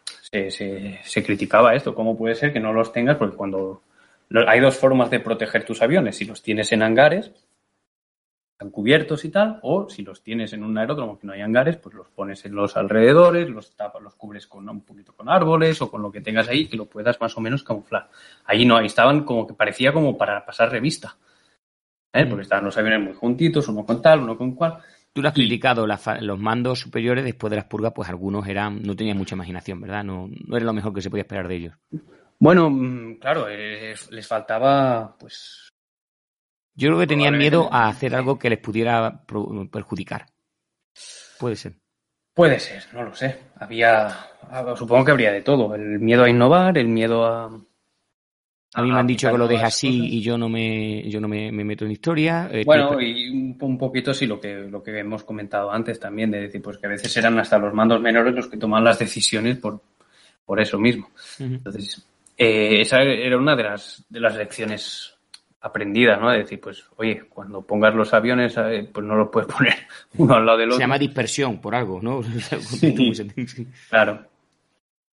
se, 0.52 1.00
se 1.04 1.24
criticaba 1.24 1.76
esto. 1.76 1.94
¿Cómo 1.94 2.18
puede 2.18 2.36
ser 2.36 2.52
que 2.52 2.60
no 2.60 2.74
los 2.74 2.92
tengas? 2.92 3.18
Porque 3.18 3.38
cuando... 3.38 3.84
Hay 4.48 4.60
dos 4.60 4.78
formas 4.78 5.10
de 5.10 5.20
proteger 5.20 5.64
tus 5.64 5.82
aviones. 5.82 6.18
Si 6.18 6.26
los 6.26 6.44
tienes 6.44 6.72
en 6.72 6.84
hangares, 6.84 7.32
están 8.60 8.72
cubiertos 8.72 9.24
y 9.24 9.30
tal, 9.30 9.58
o 9.62 9.88
si 9.88 10.04
los 10.04 10.22
tienes 10.22 10.52
en 10.52 10.66
un 10.66 10.78
aeródromo 10.78 11.18
que 11.18 11.26
no 11.26 11.32
hay 11.32 11.40
hangares, 11.40 11.78
pues 11.78 11.96
los 11.96 12.10
pones 12.10 12.44
en 12.44 12.56
los 12.56 12.76
alrededores, 12.76 13.50
los 13.50 13.74
tapas, 13.74 14.04
los 14.04 14.16
cubres 14.16 14.48
con 14.48 14.68
un 14.68 14.82
poquito 14.82 15.14
con 15.16 15.30
árboles 15.30 15.82
o 15.82 15.90
con 15.90 16.02
lo 16.02 16.12
que 16.12 16.20
tengas 16.20 16.50
ahí 16.50 16.68
que 16.68 16.76
lo 16.76 16.86
puedas 16.86 17.22
más 17.22 17.38
o 17.38 17.40
menos 17.40 17.64
camuflar. 17.64 18.10
Ahí 18.44 18.66
no, 18.66 18.76
ahí 18.76 18.88
estaban 18.88 19.24
como 19.24 19.48
que 19.48 19.54
parecía 19.54 19.94
como 19.94 20.18
para 20.18 20.46
pasar 20.46 20.70
revista. 20.72 21.16
¿eh? 22.12 22.26
Porque 22.26 22.42
estaban 22.42 22.66
los 22.66 22.78
aviones 22.78 23.00
muy 23.00 23.14
juntitos, 23.14 23.70
uno 23.70 23.86
con 23.86 24.02
tal, 24.02 24.20
uno 24.24 24.38
con 24.38 24.52
cual. 24.52 24.80
Tú 25.14 25.22
lo 25.22 25.30
has 25.30 25.34
criticado, 25.34 25.88
la, 25.88 25.98
los 26.20 26.38
mandos 26.38 26.82
superiores 26.82 27.24
después 27.24 27.52
de 27.52 27.56
las 27.56 27.66
purgas, 27.66 27.94
pues 27.96 28.10
algunos 28.10 28.46
eran, 28.46 28.82
no 28.84 28.94
tenían 28.94 29.18
mucha 29.18 29.36
imaginación, 29.36 29.80
¿verdad? 29.80 30.04
No, 30.04 30.28
no 30.28 30.58
era 30.58 30.66
lo 30.66 30.74
mejor 30.74 30.94
que 30.94 31.02
se 31.02 31.10
podía 31.10 31.24
esperar 31.24 31.48
de 31.48 31.56
ellos. 31.56 31.76
Bueno, 32.38 32.70
mm, 32.70 33.20
claro, 33.20 33.48
eh, 33.50 33.96
les 34.10 34.28
faltaba, 34.28 35.16
pues, 35.18 35.69
yo 36.76 36.90
creo 36.90 37.00
que 37.00 37.08
tenían 37.08 37.38
miedo 37.38 37.70
a 37.72 37.88
hacer 37.88 38.16
algo 38.16 38.40
que 38.40 38.50
les 38.50 38.60
pudiera 38.60 39.24
perjudicar. 39.72 40.28
Puede 41.40 41.56
ser. 41.56 41.76
Puede 42.34 42.60
ser, 42.60 42.84
no 42.94 43.04
lo 43.04 43.14
sé. 43.14 43.38
Había, 43.58 44.16
supongo 44.78 45.04
que 45.04 45.12
habría 45.12 45.32
de 45.32 45.42
todo. 45.42 45.76
El 45.76 46.00
miedo 46.00 46.24
a 46.24 46.30
innovar, 46.30 46.78
el 46.78 46.88
miedo 46.88 47.26
a. 47.26 47.50
A 48.76 48.84
mí 48.84 48.92
me 48.92 49.00
han 49.00 49.08
dicho 49.08 49.32
que 49.32 49.38
lo 49.38 49.48
deje 49.48 49.66
así 49.66 49.98
cosas. 49.98 50.14
y 50.14 50.22
yo 50.22 50.38
no 50.38 50.48
me, 50.48 51.10
yo 51.10 51.20
no 51.20 51.28
me, 51.28 51.52
me 51.52 51.64
meto 51.64 51.86
en 51.86 51.92
historia. 51.92 52.48
Eh, 52.52 52.64
bueno, 52.66 53.02
y 53.02 53.30
un, 53.30 53.58
un, 53.60 53.78
poquito 53.80 54.14
sí 54.14 54.28
lo 54.28 54.40
que, 54.40 54.54
lo 54.56 54.84
que 54.84 55.00
hemos 55.00 55.24
comentado 55.24 55.72
antes 55.72 56.00
también, 56.00 56.30
de 56.30 56.42
decir, 56.42 56.62
pues 56.62 56.78
que 56.78 56.86
a 56.86 56.92
veces 56.92 57.18
eran 57.18 57.38
hasta 57.40 57.58
los 57.58 57.74
mandos 57.74 58.00
menores 58.00 58.34
los 58.34 58.48
que 58.48 58.58
toman 58.58 58.84
las 58.84 59.00
decisiones 59.00 59.58
por, 59.58 59.82
por 60.46 60.62
eso 60.62 60.78
mismo. 60.78 61.10
Uh 61.40 61.44
-huh. 61.44 61.56
Entonces, 61.56 62.08
eh, 62.38 62.80
esa 62.80 63.02
era 63.02 63.38
una 63.38 63.56
de 63.56 63.64
las, 63.64 64.06
de 64.08 64.20
las 64.20 64.36
lecciones 64.38 65.19
aprendida, 65.62 66.18
¿no? 66.18 66.30
De 66.32 66.40
decir, 66.40 66.60
pues, 66.60 66.86
oye, 66.96 67.24
cuando 67.30 67.62
pongas 67.62 67.94
los 67.94 68.14
aviones, 68.14 68.56
eh, 68.58 68.90
pues 68.92 69.06
no 69.06 69.16
los 69.16 69.30
puedes 69.30 69.52
poner 69.54 69.76
uno 70.18 70.36
al 70.36 70.46
lado 70.46 70.58
del 70.58 70.70
otro. 70.70 70.78
Se 70.78 70.84
llama 70.84 70.98
dispersión 70.98 71.60
por 71.60 71.76
algo, 71.76 72.00
¿no? 72.02 72.22
sí, 72.60 73.14
claro. 73.90 74.26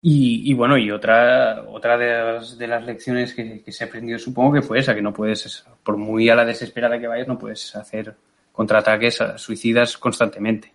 Y, 0.05 0.51
y, 0.51 0.55
bueno, 0.55 0.77
y 0.77 0.91
otra, 0.91 1.65
otra 1.69 1.97
de, 1.97 2.09
las, 2.09 2.59
de 2.59 2.67
las 2.67 2.85
lecciones 2.85 3.35
que, 3.35 3.63
que, 3.63 3.71
se 3.71 3.85
aprendió, 3.85 4.19
supongo 4.19 4.55
que 4.55 4.63
fue 4.63 4.81
esa, 4.81 4.97
que 4.97 5.03
no 5.03 5.13
puedes, 5.13 5.65
por 5.85 5.97
muy 5.97 6.29
a 6.29 6.35
la 6.35 6.45
desesperada 6.45 6.99
que 6.99 7.07
vayas, 7.07 7.29
no 7.29 7.39
puedes 7.39 7.77
hacer 7.77 8.17
contraataques 8.51 9.23
suicidas 9.37 9.97
constantemente. 9.97 10.73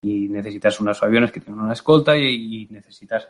Y 0.00 0.30
necesitas 0.30 0.80
unos 0.80 1.02
aviones 1.02 1.30
que 1.30 1.40
tengan 1.40 1.64
una 1.64 1.74
escolta 1.74 2.16
y, 2.16 2.62
y 2.62 2.68
necesitas 2.70 3.28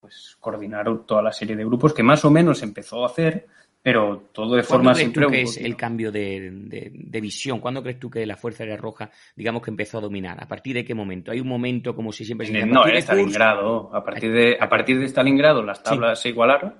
pues 0.00 0.38
coordinar 0.40 0.86
toda 1.00 1.20
la 1.20 1.32
serie 1.32 1.54
de 1.54 1.64
grupos 1.66 1.92
que 1.92 2.02
más 2.02 2.24
o 2.24 2.30
menos 2.30 2.62
empezó 2.62 3.04
a 3.04 3.08
hacer, 3.08 3.46
pero 3.82 4.28
todo 4.32 4.56
de 4.56 4.62
forma 4.62 4.92
crees 4.92 5.12
tú 5.12 5.20
que 5.30 5.42
es 5.42 5.56
el 5.56 5.74
cambio 5.74 6.12
de, 6.12 6.50
de, 6.52 6.90
de, 6.92 7.20
visión? 7.20 7.60
¿Cuándo 7.60 7.82
crees 7.82 7.98
tú 7.98 8.10
que 8.10 8.26
la 8.26 8.36
Fuerza 8.36 8.62
Aérea 8.62 8.76
Roja, 8.76 9.10
digamos 9.34 9.62
que 9.62 9.70
empezó 9.70 9.98
a 9.98 10.02
dominar? 10.02 10.42
¿A 10.42 10.46
partir 10.46 10.74
de 10.74 10.84
qué 10.84 10.94
momento? 10.94 11.32
¿Hay 11.32 11.40
un 11.40 11.48
momento 11.48 11.94
como 11.94 12.12
si 12.12 12.24
siempre 12.24 12.46
se 12.46 12.52
dice? 12.52 12.66
No, 12.66 12.86
en 12.86 12.96
Stalingrado. 12.96 13.94
A 13.94 14.04
partir 14.04 14.32
de, 14.32 14.56
a 14.60 14.68
partir 14.68 14.98
de 14.98 15.06
Stalingrado 15.06 15.62
las 15.62 15.82
tablas 15.82 16.18
sí. 16.18 16.24
se 16.24 16.28
igualaron 16.28 16.74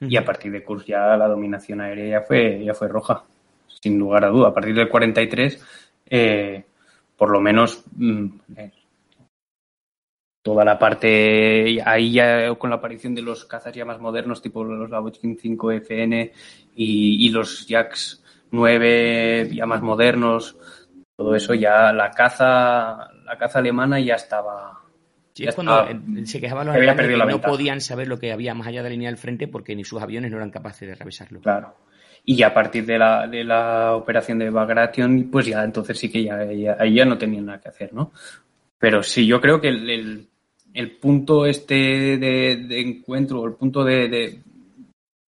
uh 0.00 0.04
-huh. 0.04 0.12
y 0.12 0.16
a 0.16 0.24
partir 0.24 0.52
de 0.52 0.62
Kursk 0.62 0.86
ya 0.86 1.16
la 1.16 1.26
dominación 1.26 1.80
aérea 1.80 2.20
ya 2.20 2.26
fue, 2.26 2.64
ya 2.64 2.74
fue 2.74 2.86
roja, 2.86 3.24
sin 3.66 3.98
lugar 3.98 4.24
a 4.24 4.28
duda. 4.28 4.48
A 4.48 4.54
partir 4.54 4.76
del 4.76 4.88
43, 4.88 5.64
eh, 6.08 6.64
por 7.16 7.30
lo 7.30 7.40
menos 7.40 7.84
mm, 7.96 8.26
eh, 8.56 8.70
toda 10.44 10.62
la 10.62 10.78
parte 10.78 11.82
ahí 11.86 12.12
ya 12.12 12.54
con 12.56 12.68
la 12.68 12.76
aparición 12.76 13.14
de 13.14 13.22
los 13.22 13.46
cazas 13.46 13.72
ya 13.72 13.86
más 13.86 13.98
modernos 13.98 14.42
tipo 14.42 14.62
los 14.62 14.90
Lavochkin 14.90 15.38
5 15.38 15.72
FN 15.72 16.32
y, 16.76 17.26
y, 17.26 17.30
los 17.30 17.66
Jacks 17.66 18.22
9 18.50 19.48
ya 19.54 19.64
más 19.64 19.80
modernos 19.80 20.54
todo 21.16 21.34
eso 21.34 21.54
ya 21.54 21.94
la 21.94 22.10
caza 22.10 23.10
la 23.24 23.38
caza 23.38 23.60
alemana 23.60 23.98
ya 23.98 24.16
estaba 24.16 24.82
Sí, 25.32 25.44
es 25.46 25.54
cuando 25.54 25.80
estaba, 25.80 26.26
se 26.26 26.40
quejaban 26.40 26.66
los 26.66 26.76
alemanes 26.76 27.08
que 27.08 27.16
no 27.16 27.40
podían 27.40 27.80
saber 27.80 28.06
lo 28.06 28.18
que 28.18 28.30
había 28.30 28.54
más 28.54 28.68
allá 28.68 28.82
de 28.82 28.90
la 28.90 28.92
línea 28.92 29.08
del 29.08 29.18
frente 29.18 29.48
porque 29.48 29.74
ni 29.74 29.82
sus 29.82 30.00
aviones 30.00 30.30
no 30.30 30.36
eran 30.36 30.50
capaces 30.50 30.86
de 30.86 30.94
revisarlo. 30.94 31.40
Claro. 31.40 31.74
Y 32.24 32.40
a 32.44 32.54
partir 32.54 32.86
de 32.86 32.98
la, 32.98 33.26
de 33.26 33.42
la 33.42 33.96
operación 33.96 34.38
de 34.38 34.50
Bagration, 34.50 35.30
pues 35.32 35.46
ya 35.46 35.64
entonces 35.64 35.98
sí 35.98 36.08
que 36.08 36.22
ya, 36.22 36.44
ya, 36.52 36.76
ahí 36.78 36.94
ya 36.94 37.04
no 37.04 37.18
tenían 37.18 37.46
nada 37.46 37.60
que 37.60 37.68
hacer, 37.68 37.92
¿no? 37.92 38.12
Pero 38.78 39.02
sí, 39.02 39.26
yo 39.26 39.40
creo 39.40 39.60
que 39.60 39.68
el, 39.68 39.90
el, 39.90 40.28
el 40.74 40.90
punto 40.96 41.46
este 41.46 41.74
de, 41.74 42.56
de 42.68 42.80
encuentro, 42.80 43.46
el 43.46 43.54
punto 43.54 43.84
de, 43.84 44.08
de 44.08 44.38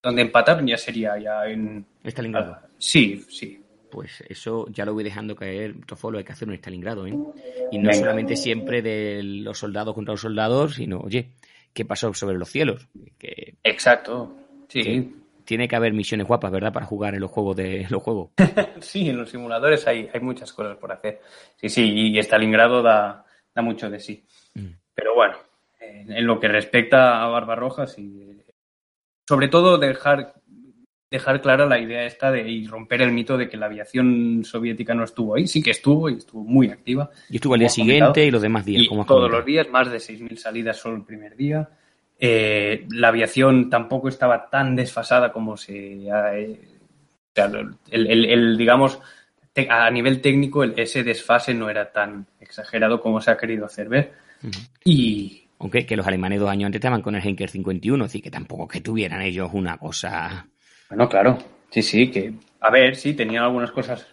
donde 0.02 0.22
empatar 0.22 0.64
ya 0.66 0.78
sería 0.78 1.20
ya 1.20 1.46
en... 1.48 1.86
Stalingrado. 2.06 2.58
Sí, 2.78 3.26
sí. 3.30 3.60
Pues 3.90 4.24
eso 4.30 4.68
ya 4.70 4.86
lo 4.86 4.94
voy 4.94 5.04
dejando 5.04 5.36
caer, 5.36 5.76
Tofolo, 5.86 6.18
hay 6.18 6.24
que 6.24 6.32
hacer 6.32 6.48
un 6.48 6.54
Stalingrado, 6.56 7.06
¿eh? 7.08 7.18
Y 7.72 7.78
no 7.78 7.90
Venga. 7.90 7.94
solamente 7.94 8.36
siempre 8.38 8.82
de 8.82 9.22
los 9.22 9.58
soldados 9.58 9.94
contra 9.94 10.14
los 10.14 10.22
soldados, 10.22 10.76
sino, 10.76 11.00
oye, 11.00 11.32
¿qué 11.74 11.84
pasó 11.86 12.14
sobre 12.14 12.38
los 12.38 12.50
cielos? 12.50 12.88
Que 13.18 13.56
Exacto. 13.64 14.34
Sí. 14.70 14.82
que 14.82 15.10
tiene 15.44 15.68
que 15.68 15.76
haber 15.76 15.92
misiones 15.92 16.28
guapas, 16.28 16.52
¿verdad? 16.52 16.72
Para 16.72 16.86
jugar 16.86 17.16
en 17.16 17.20
los 17.20 17.32
juegos 17.32 17.58
de 17.58 17.86
los 17.90 18.02
juegos. 18.02 18.30
Sí, 18.80 19.10
en 19.10 19.18
los 19.18 19.30
simuladores 19.30 19.86
hay, 19.88 20.10
hay 20.14 20.20
muchas 20.22 20.54
cosas 20.54 20.78
por 20.78 20.92
hacer. 20.92 21.20
Sí, 21.58 21.68
sí, 21.70 21.84
y 21.84 22.18
Stalingrado 22.20 22.82
da, 22.82 23.26
da 23.54 23.62
mucho 23.62 23.90
de 23.90 24.00
sí. 24.00 24.24
Mm. 24.56 24.81
Pero 24.96 25.16
bueno, 25.16 25.36
en, 25.80 26.12
en 26.12 26.26
lo 26.28 26.40
que 26.40 26.48
respecta 26.48 27.24
a 27.24 27.28
Barbarroja, 27.28 27.88
sí. 27.88 28.28
Sobre 29.28 29.48
todo 29.48 29.78
dejar, 29.78 30.34
dejar 31.10 31.42
clara 31.42 31.66
la 31.66 31.80
idea 31.80 32.06
esta 32.06 32.32
de 32.32 32.50
y 32.50 32.68
romper 32.68 33.02
el 33.02 33.12
mito 33.12 33.38
de 33.38 33.48
que 33.50 33.58
la 33.58 33.68
aviación 33.68 34.44
soviética 34.44 34.94
no 34.94 35.04
estuvo 35.04 35.36
ahí. 35.36 35.48
Sí 35.48 35.62
que 35.64 35.72
estuvo 35.72 36.10
y 36.10 36.16
estuvo 36.18 36.44
muy 36.44 36.70
activa. 36.70 37.10
Yo 37.30 37.36
estuve 37.36 37.56
al 37.56 37.60
día 37.60 37.70
siguiente 37.70 38.26
y 38.26 38.32
los 38.32 38.42
demás 38.42 38.66
días, 38.66 38.84
Y 38.84 38.88
como 38.88 39.06
todos 39.06 39.20
comentado. 39.22 39.38
los 39.40 39.46
días, 39.46 39.70
más 39.70 39.90
de 39.92 40.00
6.000 40.00 40.38
salidas 40.38 40.78
solo 40.78 40.98
el 40.98 41.04
primer 41.04 41.36
día. 41.36 41.70
Eh, 42.20 42.86
la 42.92 43.08
aviación 43.08 43.70
tampoco 43.70 44.10
estaba 44.10 44.50
tan 44.50 44.76
desfasada 44.76 45.32
como 45.32 45.58
se... 45.58 46.12
ha, 46.12 46.38
eh, 46.38 46.60
o 47.30 47.34
sea, 47.34 47.46
el, 47.46 48.08
el- 48.08 48.26
el, 48.26 48.58
digamos, 48.58 49.00
te- 49.54 49.70
a 49.70 49.90
nivel 49.90 50.22
técnico, 50.22 50.64
el- 50.64 50.74
ese 50.78 51.04
desfase 51.04 51.54
no 51.54 51.70
era 51.70 51.92
tan 51.92 52.28
exagerado 52.40 53.00
como 53.02 53.22
se 53.22 53.32
ha 53.32 53.38
querido 53.38 53.66
hacer 53.66 53.88
ver. 53.90 54.14
Y 54.86 55.44
Aunque 55.60 55.86
que 55.86 55.96
los 55.96 56.08
alemanes 56.08 56.40
dos 56.40 56.50
años 56.50 56.68
antes 56.68 56.80
estaban 56.80 57.02
con 57.02 57.16
el 57.16 57.22
Henker 57.26 57.50
51, 57.50 58.06
así 58.06 58.22
que 58.22 58.32
tampoco 58.32 58.68
que 58.68 58.82
tuvieran 58.82 59.22
ellos 59.22 59.50
una 59.54 59.78
cosa... 59.78 60.48
bueno, 60.90 61.08
claro, 61.08 61.38
sí, 61.70 61.82
sí, 61.82 62.10
que 62.10 62.34
a 62.60 62.72
ver, 62.72 62.96
sí, 62.96 63.14
tenían 63.14 63.44
algunas 63.44 63.72
cosas 63.72 64.08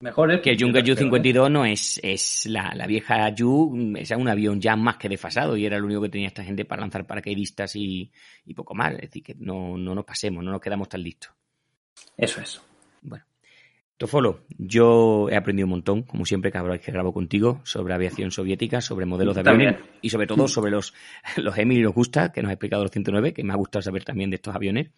mejores. 0.00 0.40
Que 0.40 0.50
el 0.50 0.58
Junger 0.58 0.82
pero- 0.84 0.96
Ju-52 1.10 1.50
no 1.50 1.64
es, 1.64 2.00
es 2.02 2.46
la, 2.46 2.72
la 2.74 2.86
vieja 2.86 3.32
Ju, 3.36 3.94
es 3.96 4.10
un 4.12 4.28
avión 4.28 4.60
ya 4.60 4.76
más 4.76 4.96
que 4.96 5.08
desfasado 5.08 5.56
y 5.56 5.66
era 5.66 5.78
lo 5.78 5.86
único 5.86 6.02
que 6.02 6.08
tenía 6.08 6.28
esta 6.28 6.44
gente 6.44 6.64
para 6.64 6.80
lanzar 6.80 7.06
paracaidistas 7.06 7.76
y, 7.76 8.10
y 8.46 8.54
poco 8.54 8.74
más. 8.74 8.94
Es 8.94 9.00
decir, 9.02 9.22
que 9.22 9.34
no, 9.34 9.76
no 9.76 9.94
nos 9.94 10.04
pasemos, 10.04 10.42
no 10.42 10.50
nos 10.50 10.60
quedamos 10.60 10.88
tan 10.88 11.02
listos. 11.02 11.30
Eso 12.16 12.40
es. 12.40 12.60
Tofolo, 14.00 14.44
yo 14.56 15.28
he 15.28 15.36
aprendido 15.36 15.66
un 15.66 15.72
montón, 15.72 16.04
como 16.04 16.24
siempre, 16.24 16.50
cada 16.50 16.66
vez 16.70 16.80
que 16.80 16.90
grabo 16.90 17.12
contigo, 17.12 17.60
sobre 17.64 17.92
aviación 17.92 18.30
soviética, 18.30 18.80
sobre 18.80 19.04
modelos 19.04 19.34
de 19.34 19.42
aviones 19.42 19.74
También. 19.74 19.92
y 20.00 20.08
sobre 20.08 20.26
todo 20.26 20.48
sobre 20.48 20.70
los, 20.70 20.94
los 21.36 21.58
Emil 21.58 21.80
y 21.80 21.82
los 21.82 21.92
Gusta, 21.92 22.32
que 22.32 22.40
nos 22.40 22.48
ha 22.48 22.54
explicado 22.54 22.82
los 22.82 22.90
109, 22.90 23.34
que 23.34 23.44
me 23.44 23.52
ha 23.52 23.56
gustado 23.56 23.82
saber 23.82 24.02
también 24.02 24.30
de 24.30 24.36
estos 24.36 24.54
aviones. 24.56 24.88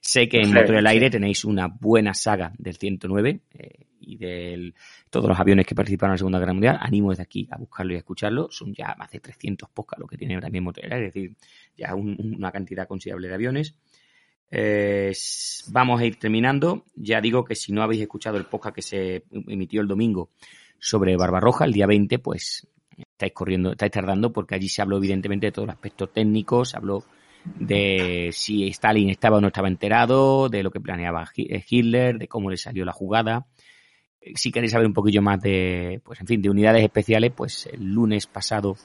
Sé 0.00 0.26
que 0.26 0.38
en 0.38 0.46
Sí, 0.46 0.54
Motor 0.54 0.76
del. 0.76 0.86
Aire 0.86 1.10
tenéis 1.10 1.44
una 1.44 1.66
buena 1.68 2.14
saga 2.14 2.52
del 2.56 2.76
109 2.76 3.40
eh, 3.58 3.86
y 4.00 4.16
de 4.16 4.72
todos 5.10 5.28
los 5.28 5.38
aviones 5.38 5.66
que 5.66 5.74
participaron 5.74 6.12
en 6.12 6.14
la 6.14 6.18
Segunda 6.18 6.38
Guerra 6.38 6.52
Mundial. 6.54 6.78
Animo 6.80 7.10
desde 7.10 7.24
aquí 7.24 7.46
a 7.50 7.58
buscarlo 7.58 7.92
y 7.92 7.96
a 7.96 7.98
escucharlo. 7.98 8.48
Son 8.50 8.72
ya 8.72 8.94
más 8.96 9.10
de 9.10 9.20
300 9.20 9.68
podcasts 9.68 10.00
lo 10.00 10.06
que 10.06 10.16
tiene 10.16 10.40
también 10.40 10.64
Motor 10.64 10.84
del 10.84 10.92
Aire, 10.94 11.06
es 11.08 11.14
decir, 11.14 11.36
ya 11.76 11.94
un- 11.94 12.34
una 12.38 12.50
cantidad 12.52 12.88
considerable 12.88 13.28
de 13.28 13.34
aviones. 13.34 13.74
Eh, 14.50 15.12
vamos 15.68 16.00
a 16.00 16.04
ir 16.04 16.16
terminando. 16.18 16.84
Ya 16.94 17.20
digo 17.20 17.44
que 17.44 17.54
si 17.54 17.72
no 17.72 17.82
habéis 17.82 18.02
escuchado 18.02 18.36
el 18.36 18.46
podcast 18.46 18.74
que 18.74 18.82
se 18.82 19.24
emitió 19.30 19.80
el 19.80 19.88
domingo 19.88 20.30
sobre 20.78 21.16
Barbarroja, 21.16 21.64
el 21.64 21.72
día 21.72 21.86
20, 21.86 22.18
pues 22.18 22.66
estáis 22.96 23.32
corriendo, 23.32 23.72
estáis 23.72 23.92
tardando 23.92 24.32
porque 24.32 24.54
allí 24.54 24.68
se 24.68 24.82
habló 24.82 24.98
evidentemente 24.98 25.46
de 25.46 25.52
todo 25.52 25.64
el 25.64 25.70
aspecto 25.70 26.08
técnico, 26.08 26.64
se 26.64 26.76
habló 26.76 27.04
de 27.44 28.30
si 28.32 28.66
Stalin 28.68 29.10
estaba 29.10 29.38
o 29.38 29.40
no 29.40 29.48
estaba 29.48 29.68
enterado, 29.68 30.48
de 30.48 30.62
lo 30.62 30.70
que 30.70 30.80
planeaba 30.80 31.28
eh, 31.36 31.64
Hitler, 31.68 32.18
de 32.18 32.28
cómo 32.28 32.50
le 32.50 32.56
salió 32.56 32.84
la 32.84 32.92
jugada. 32.92 33.46
Eh, 34.20 34.32
Si 34.34 34.50
queréis 34.50 34.72
saber 34.72 34.86
un 34.86 34.94
poquillo 34.94 35.22
más 35.22 35.40
de, 35.40 36.00
pues 36.04 36.20
en 36.20 36.26
fin, 36.26 36.42
de 36.42 36.50
unidades 36.50 36.82
especiales, 36.82 37.32
pues 37.36 37.66
el 37.66 37.84
lunes 37.84 38.26
pasado 38.26 38.76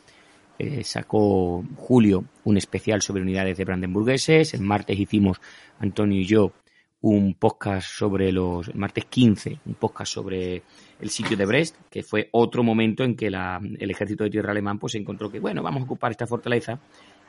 eh, 0.62 0.84
sacó 0.84 1.64
Julio 1.76 2.26
un 2.44 2.58
especial 2.58 3.02
sobre 3.02 3.22
unidades 3.24 3.58
de 3.58 3.66
brandenburgueses. 3.66 4.54
El 4.54 4.62
martes 4.62 5.00
hicimos, 5.00 5.40
Antonio 5.80 6.20
y 6.20 6.26
yo, 6.26 6.52
un 7.02 7.34
podcast 7.34 7.88
sobre 7.88 8.32
los, 8.32 8.68
el 8.68 8.76
martes 8.76 9.06
15, 9.06 9.60
un 9.66 9.74
podcast 9.74 10.14
sobre 10.14 10.62
el 11.00 11.10
sitio 11.10 11.36
de 11.36 11.46
Brest, 11.46 11.76
que 11.90 12.04
fue 12.04 12.30
otro 12.32 12.64
momento 12.64 13.04
en 13.04 13.16
que 13.16 13.30
la- 13.32 13.60
el 13.80 13.90
ejército 13.90 14.24
de 14.24 14.30
tierra 14.30 14.52
alemán 14.52 14.78
pues 14.78 14.94
encontró 14.96 15.32
que, 15.32 15.40
bueno, 15.40 15.64
vamos 15.64 15.82
a 15.82 15.86
ocupar 15.86 16.12
esta 16.12 16.28
fortaleza 16.28 16.80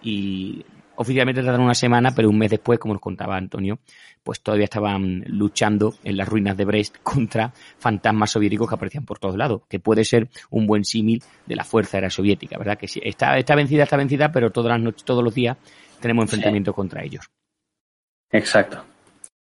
y 0.03 0.63
oficialmente 0.97 1.43
tardaron 1.43 1.64
una 1.64 1.74
semana, 1.74 2.12
pero 2.14 2.28
un 2.28 2.39
mes 2.39 2.51
después, 2.51 2.78
como 2.78 2.94
nos 2.94 3.01
contaba 3.01 3.36
Antonio, 3.36 3.78
pues 4.23 4.40
todavía 4.40 4.64
estaban 4.64 5.24
luchando 5.27 5.94
en 6.05 6.16
las 6.16 6.28
ruinas 6.28 6.56
de 6.56 6.64
Brest 6.64 6.97
contra 7.02 7.52
fantasmas 7.78 8.31
soviéticos 8.31 8.69
que 8.69 8.74
aparecían 8.74 9.05
por 9.05 9.19
todos 9.19 9.36
lados, 9.36 9.62
que 9.69 9.81
puede 9.81 10.05
ser 10.05 10.28
un 10.51 10.66
buen 10.66 10.85
símil 10.85 11.23
de 11.47 11.56
la 11.56 11.64
fuerza 11.64 11.97
aérea 11.97 12.10
soviética, 12.10 12.59
¿verdad? 12.59 12.78
Que 12.78 12.86
está, 12.86 13.36
está 13.39 13.55
vencida, 13.55 13.85
está 13.85 13.97
vencida, 13.97 14.31
pero 14.32 14.51
todas 14.51 14.70
las 14.70 14.81
noches, 14.81 15.05
todos 15.05 15.24
los 15.24 15.35
días 15.35 15.56
tenemos 16.01 16.24
enfrentamientos 16.24 16.74
contra 16.74 17.02
ellos. 17.02 17.24
Exacto. 18.31 18.91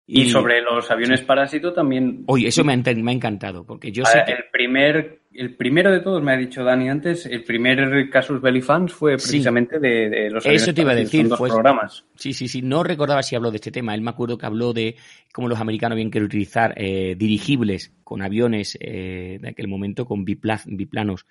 Y, 0.04 0.28
sobre 0.30 0.60
los 0.60 0.90
aviones 0.90 1.22
parásito 1.22 1.72
también. 1.72 2.24
Oye, 2.26 2.48
eso 2.48 2.64
me 2.64 2.72
ha, 2.72 2.76
ent- 2.76 3.02
me 3.02 3.12
ha 3.12 3.14
encantado, 3.14 3.64
porque 3.64 3.92
yo 3.92 4.04
sé 4.04 4.20
que... 4.26 4.32
el 4.32 4.44
primer, 4.52 5.20
el 5.32 5.54
primero 5.54 5.92
de 5.92 6.00
todos, 6.00 6.20
me 6.22 6.32
ha 6.32 6.36
dicho 6.36 6.64
Dani 6.64 6.90
antes, 6.90 7.24
el 7.24 7.44
primer 7.44 8.10
Casus 8.10 8.40
Belli 8.42 8.60
Fans 8.60 8.92
fue 8.92 9.16
Sí. 9.18 9.28
precisamente 9.30 9.78
de, 9.78 10.10
de 10.10 10.30
los 10.30 10.44
Eso 10.44 10.48
aviones 10.50 10.74
te 10.74 10.82
iba 10.82 10.90
a 10.92 10.94
decir, 10.96 11.28
dos 11.28 11.38
pues- 11.38 11.52
programas. 11.52 12.04
Sí, 12.16 12.32
sí, 12.34 12.48
sí. 12.48 12.62
No 12.62 12.82
recordaba 12.82 13.22
si 13.22 13.36
habló 13.36 13.50
de 13.52 13.56
este 13.56 13.70
tema. 13.70 13.94
Él 13.94 14.02
me 14.02 14.10
acuerdo 14.10 14.36
que 14.36 14.44
habló 14.46 14.72
de 14.72 14.96
cómo 15.32 15.48
los 15.48 15.60
americanos 15.60 15.94
habían 15.94 16.10
querido 16.10 16.26
utilizar 16.26 16.74
eh, 16.76 17.14
dirigibles 17.16 17.94
con 18.02 18.22
aviones 18.22 18.76
eh, 18.80 19.38
de 19.40 19.48
aquel 19.48 19.68
momento, 19.68 20.04
con 20.04 20.26
bipla- 20.26 20.62
biplanos 20.66 21.26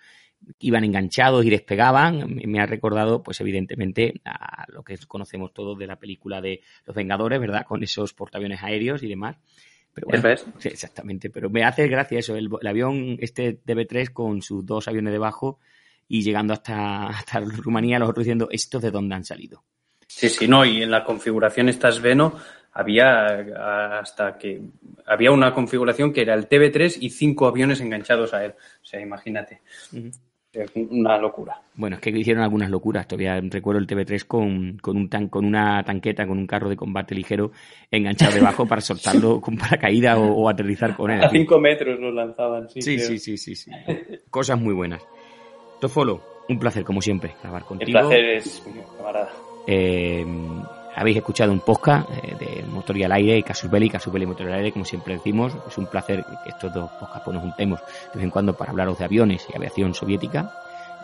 iban 0.59 0.83
enganchados 0.83 1.45
y 1.45 1.49
despegaban. 1.49 2.35
Me- 2.35 2.59
ha 2.59 2.65
recordado, 2.65 3.23
pues 3.23 3.39
evidentemente, 3.41 4.21
a 4.25 4.65
lo 4.69 4.83
que 4.83 4.97
conocemos 5.07 5.53
todos 5.53 5.77
de 5.77 5.87
la 5.87 5.97
película 5.97 6.41
de 6.41 6.61
Los 6.85 6.95
Vengadores, 6.95 7.39
¿verdad? 7.39 7.65
Con 7.65 7.83
esos 7.83 8.13
portaaviones 8.13 8.61
aéreos 8.63 9.03
y 9.03 9.07
demás. 9.09 9.37
Pero 9.93 10.07
bueno, 10.07 10.27
Eso 10.29 10.47
es. 10.47 10.61
sí, 10.63 10.69
exactamente. 10.69 11.29
Pero 11.29 11.49
me 11.49 11.63
hace 11.63 11.87
gracia 11.87 12.19
eso, 12.19 12.35
el, 12.35 12.49
el 12.61 12.67
avión 12.67 13.17
este 13.19 13.59
DB3 13.65 14.11
con 14.11 14.41
sus 14.41 14.65
dos 14.65 14.87
aviones 14.87 15.11
debajo 15.11 15.59
y 16.07 16.21
llegando 16.21 16.53
hasta, 16.53 17.07
hasta 17.07 17.39
Rumanía, 17.39 17.99
los 17.99 18.09
otros 18.09 18.25
diciendo, 18.25 18.47
¿estos 18.51 18.81
de 18.81 18.91
dónde 18.91 19.15
han 19.15 19.25
salido? 19.25 19.63
Sí, 20.07 20.27
sí, 20.29 20.47
no, 20.47 20.65
y 20.65 20.81
en 20.83 20.91
la 20.91 21.03
configuración 21.05 21.69
esta 21.69 21.91
Sveno 21.91 22.35
había 22.73 23.99
hasta 23.99 24.37
que 24.37 24.61
había 25.05 25.31
una 25.31 25.53
configuración 25.53 26.11
que 26.13 26.21
era 26.21 26.33
el 26.33 26.47
TB3 26.47 26.97
y 27.01 27.09
cinco 27.09 27.47
aviones 27.47 27.81
enganchados 27.81 28.33
a 28.33 28.43
él. 28.45 28.51
O 28.51 28.85
sea, 28.85 28.99
imagínate. 29.01 29.61
Es 30.53 30.69
Una 30.75 31.17
locura. 31.17 31.61
Bueno, 31.75 31.95
es 31.95 32.01
que 32.01 32.09
hicieron 32.09 32.43
algunas 32.43 32.69
locuras. 32.69 33.07
Todavía 33.07 33.39
recuerdo 33.39 33.79
el 33.79 33.87
TV3 33.87 34.25
con, 34.25 34.77
con, 34.79 34.97
un 34.97 35.09
tan, 35.09 35.29
con 35.29 35.45
una 35.45 35.81
tanqueta, 35.83 36.27
con 36.27 36.37
un 36.37 36.45
carro 36.45 36.67
de 36.67 36.75
combate 36.75 37.15
ligero 37.15 37.51
enganchado 37.89 38.33
debajo 38.33 38.65
para 38.65 38.81
soltarlo 38.81 39.39
con 39.41 39.55
paracaídas 39.57 40.17
o, 40.17 40.23
o 40.23 40.49
aterrizar 40.49 40.95
con 40.97 41.09
él. 41.11 41.23
A 41.23 41.29
cinco 41.29 41.57
metros 41.57 41.97
lo 41.99 42.11
lanzaban, 42.11 42.69
sí. 42.69 42.81
Sí, 42.81 42.99
sí, 42.99 43.17
sí, 43.17 43.37
sí, 43.37 43.55
sí. 43.55 43.71
Cosas 44.29 44.59
muy 44.59 44.73
buenas. 44.73 45.01
Tofolo, 45.79 46.21
un 46.49 46.59
placer, 46.59 46.83
como 46.83 47.01
siempre, 47.01 47.31
grabar 47.41 47.61
El 47.61 47.67
contigo. 47.67 47.99
placer 47.99 48.25
es 48.25 48.63
mío, 48.67 48.83
camarada. 48.97 49.29
Eh, 49.67 50.25
habéis 50.95 51.17
escuchado 51.17 51.51
un 51.51 51.59
podcast 51.59 52.09
eh, 52.11 52.35
de 52.39 52.63
Motor 52.67 52.97
y 52.97 53.03
al 53.03 53.11
Aire 53.11 53.37
y 53.37 53.43
Casus 53.43 53.69
Belli 53.69 53.89
y 53.89 54.25
Motor 54.25 54.47
y 54.47 54.49
al 54.49 54.57
Aire, 54.57 54.71
como 54.71 54.85
siempre 54.85 55.15
decimos. 55.15 55.53
Es 55.67 55.77
un 55.77 55.87
placer 55.87 56.25
que 56.43 56.49
estos 56.49 56.73
dos 56.73 56.89
podcasts 56.91 57.21
pues, 57.23 57.35
nos 57.35 57.43
juntemos 57.43 57.79
de 57.79 58.15
vez 58.15 58.23
en 58.23 58.29
cuando 58.29 58.53
para 58.53 58.71
hablaros 58.71 58.97
de 58.99 59.05
aviones 59.05 59.47
y 59.51 59.55
aviación 59.55 59.93
soviética 59.93 60.51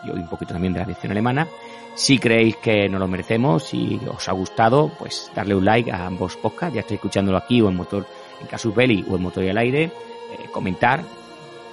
y 0.04 0.10
hoy 0.10 0.20
un 0.20 0.28
poquito 0.28 0.52
también 0.52 0.72
de 0.72 0.78
la 0.78 0.84
aviación 0.84 1.12
alemana. 1.12 1.48
Si 1.94 2.18
creéis 2.18 2.56
que 2.56 2.88
nos 2.88 3.00
lo 3.00 3.08
merecemos, 3.08 3.64
si 3.64 4.00
os 4.08 4.28
ha 4.28 4.32
gustado, 4.32 4.90
pues 4.98 5.30
darle 5.34 5.54
un 5.54 5.64
like 5.64 5.90
a 5.90 6.06
ambos 6.06 6.36
podcasts. 6.36 6.74
Ya 6.74 6.80
estáis 6.80 6.98
escuchándolo 6.98 7.38
aquí 7.38 7.60
o 7.60 7.68
en 7.68 7.76
Motor 7.76 8.06
en 8.40 8.46
Casus 8.46 8.74
Belli 8.74 9.04
o 9.08 9.16
en 9.16 9.22
Motor 9.22 9.44
y 9.44 9.48
al 9.48 9.58
Aire. 9.58 9.84
Eh, 9.84 10.48
comentar, 10.52 11.02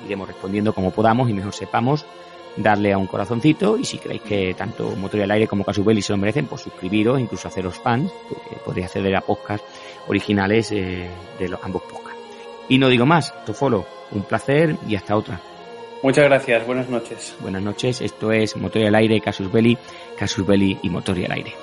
iremos 0.06 0.28
respondiendo 0.28 0.74
como 0.74 0.92
podamos 0.92 1.30
y 1.30 1.34
mejor 1.34 1.54
sepamos 1.54 2.06
darle 2.58 2.94
a 2.94 2.98
un 2.98 3.08
corazoncito 3.08 3.78
y 3.78 3.86
si 3.86 3.98
creéis 3.98 4.22
que 4.22 4.54
tanto 4.54 4.96
Motor 4.96 5.20
y 5.20 5.24
al 5.24 5.32
Aire 5.32 5.48
como 5.48 5.64
Casus 5.64 5.86
Belli 5.86 6.02
se 6.02 6.14
lo 6.14 6.18
merecen, 6.18 6.46
pues 6.46 6.62
suscribiros, 6.62 7.20
incluso 7.20 7.48
haceros 7.48 7.78
fans, 7.78 8.12
porque 8.30 8.56
podréis 8.64 8.88
acceder 8.88 9.16
a 9.16 9.22
podcasts 9.22 9.68
originales 10.08 10.72
eh, 10.72 11.10
de 11.40 11.50
los 11.50 11.62
ambos 11.64 11.84
podcasts. 11.84 12.20
Y 12.70 12.78
no 12.78 12.88
digo 12.88 13.06
más, 13.06 13.34
Tofolo, 13.46 13.86
un 14.12 14.24
placer 14.24 14.76
y 14.88 14.96
hasta 14.96 15.16
otra. 15.16 15.40
Muchas 16.02 16.26
gracias, 16.26 16.66
buenas 16.66 16.90
noches. 16.90 17.36
Buenas 17.40 17.62
noches, 17.62 18.02
esto 18.02 18.32
es 18.32 18.56
Motor 18.58 18.84
y 18.84 18.86
al 18.86 18.96
Aire, 18.96 19.22
Casus 19.22 19.52
Belli, 19.52 19.78
Casus 20.18 20.46
Belli 20.46 20.78
y 20.84 20.90
Motor 20.90 21.18
y 21.18 21.26
al 21.26 21.32
Aire. 21.32 21.54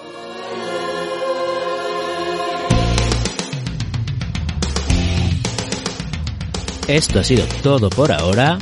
Esto 6.89 7.21
ha 7.21 7.25
sido 7.25 7.47
todo 7.63 7.89
por 7.89 8.11
ahora 8.11 8.59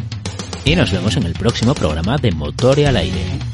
y 0.64 0.76
nos 0.76 0.90
vemos 0.90 1.16
en 1.16 1.24
el 1.24 1.32
próximo 1.32 1.74
programa 1.74 2.16
de 2.18 2.32
Motore 2.32 2.86
al 2.86 2.96
Aire. 2.96 3.50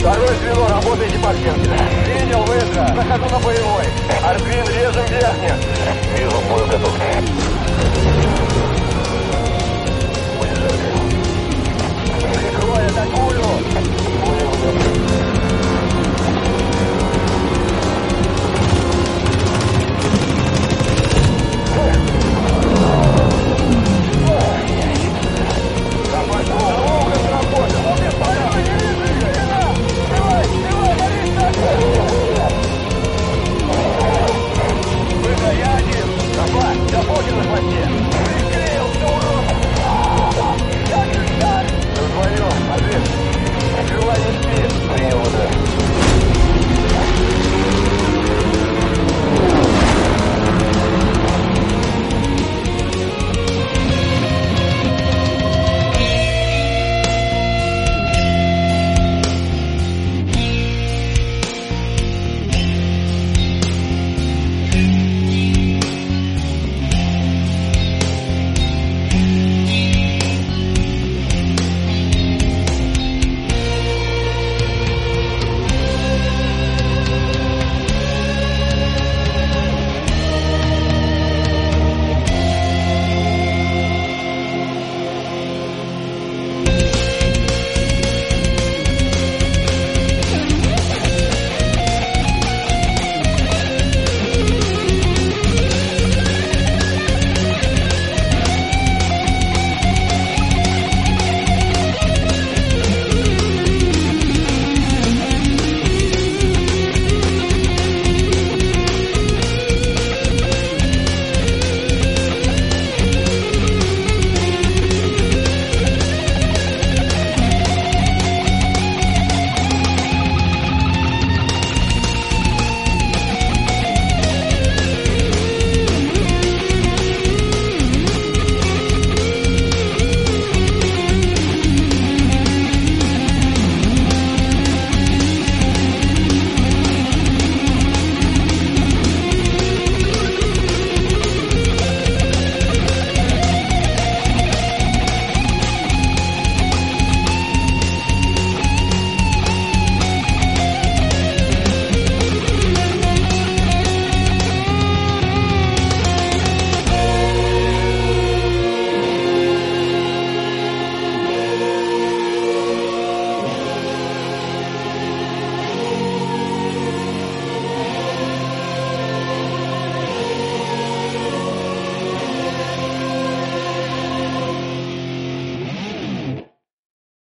Второй 0.00 0.28
звено, 0.38 0.66
работайте 0.66 1.18
паркинг. 1.18 1.62
Принял, 2.06 2.42
быстро. 2.44 2.86
Захожу 2.96 3.28
на 3.28 3.38
боевой. 3.38 3.89
Блин, 4.44 4.64
режем 4.66 5.06
верхних. 5.06 5.54
Вижу, 6.16 6.40
бой 6.48 6.66
готов. 6.66 6.96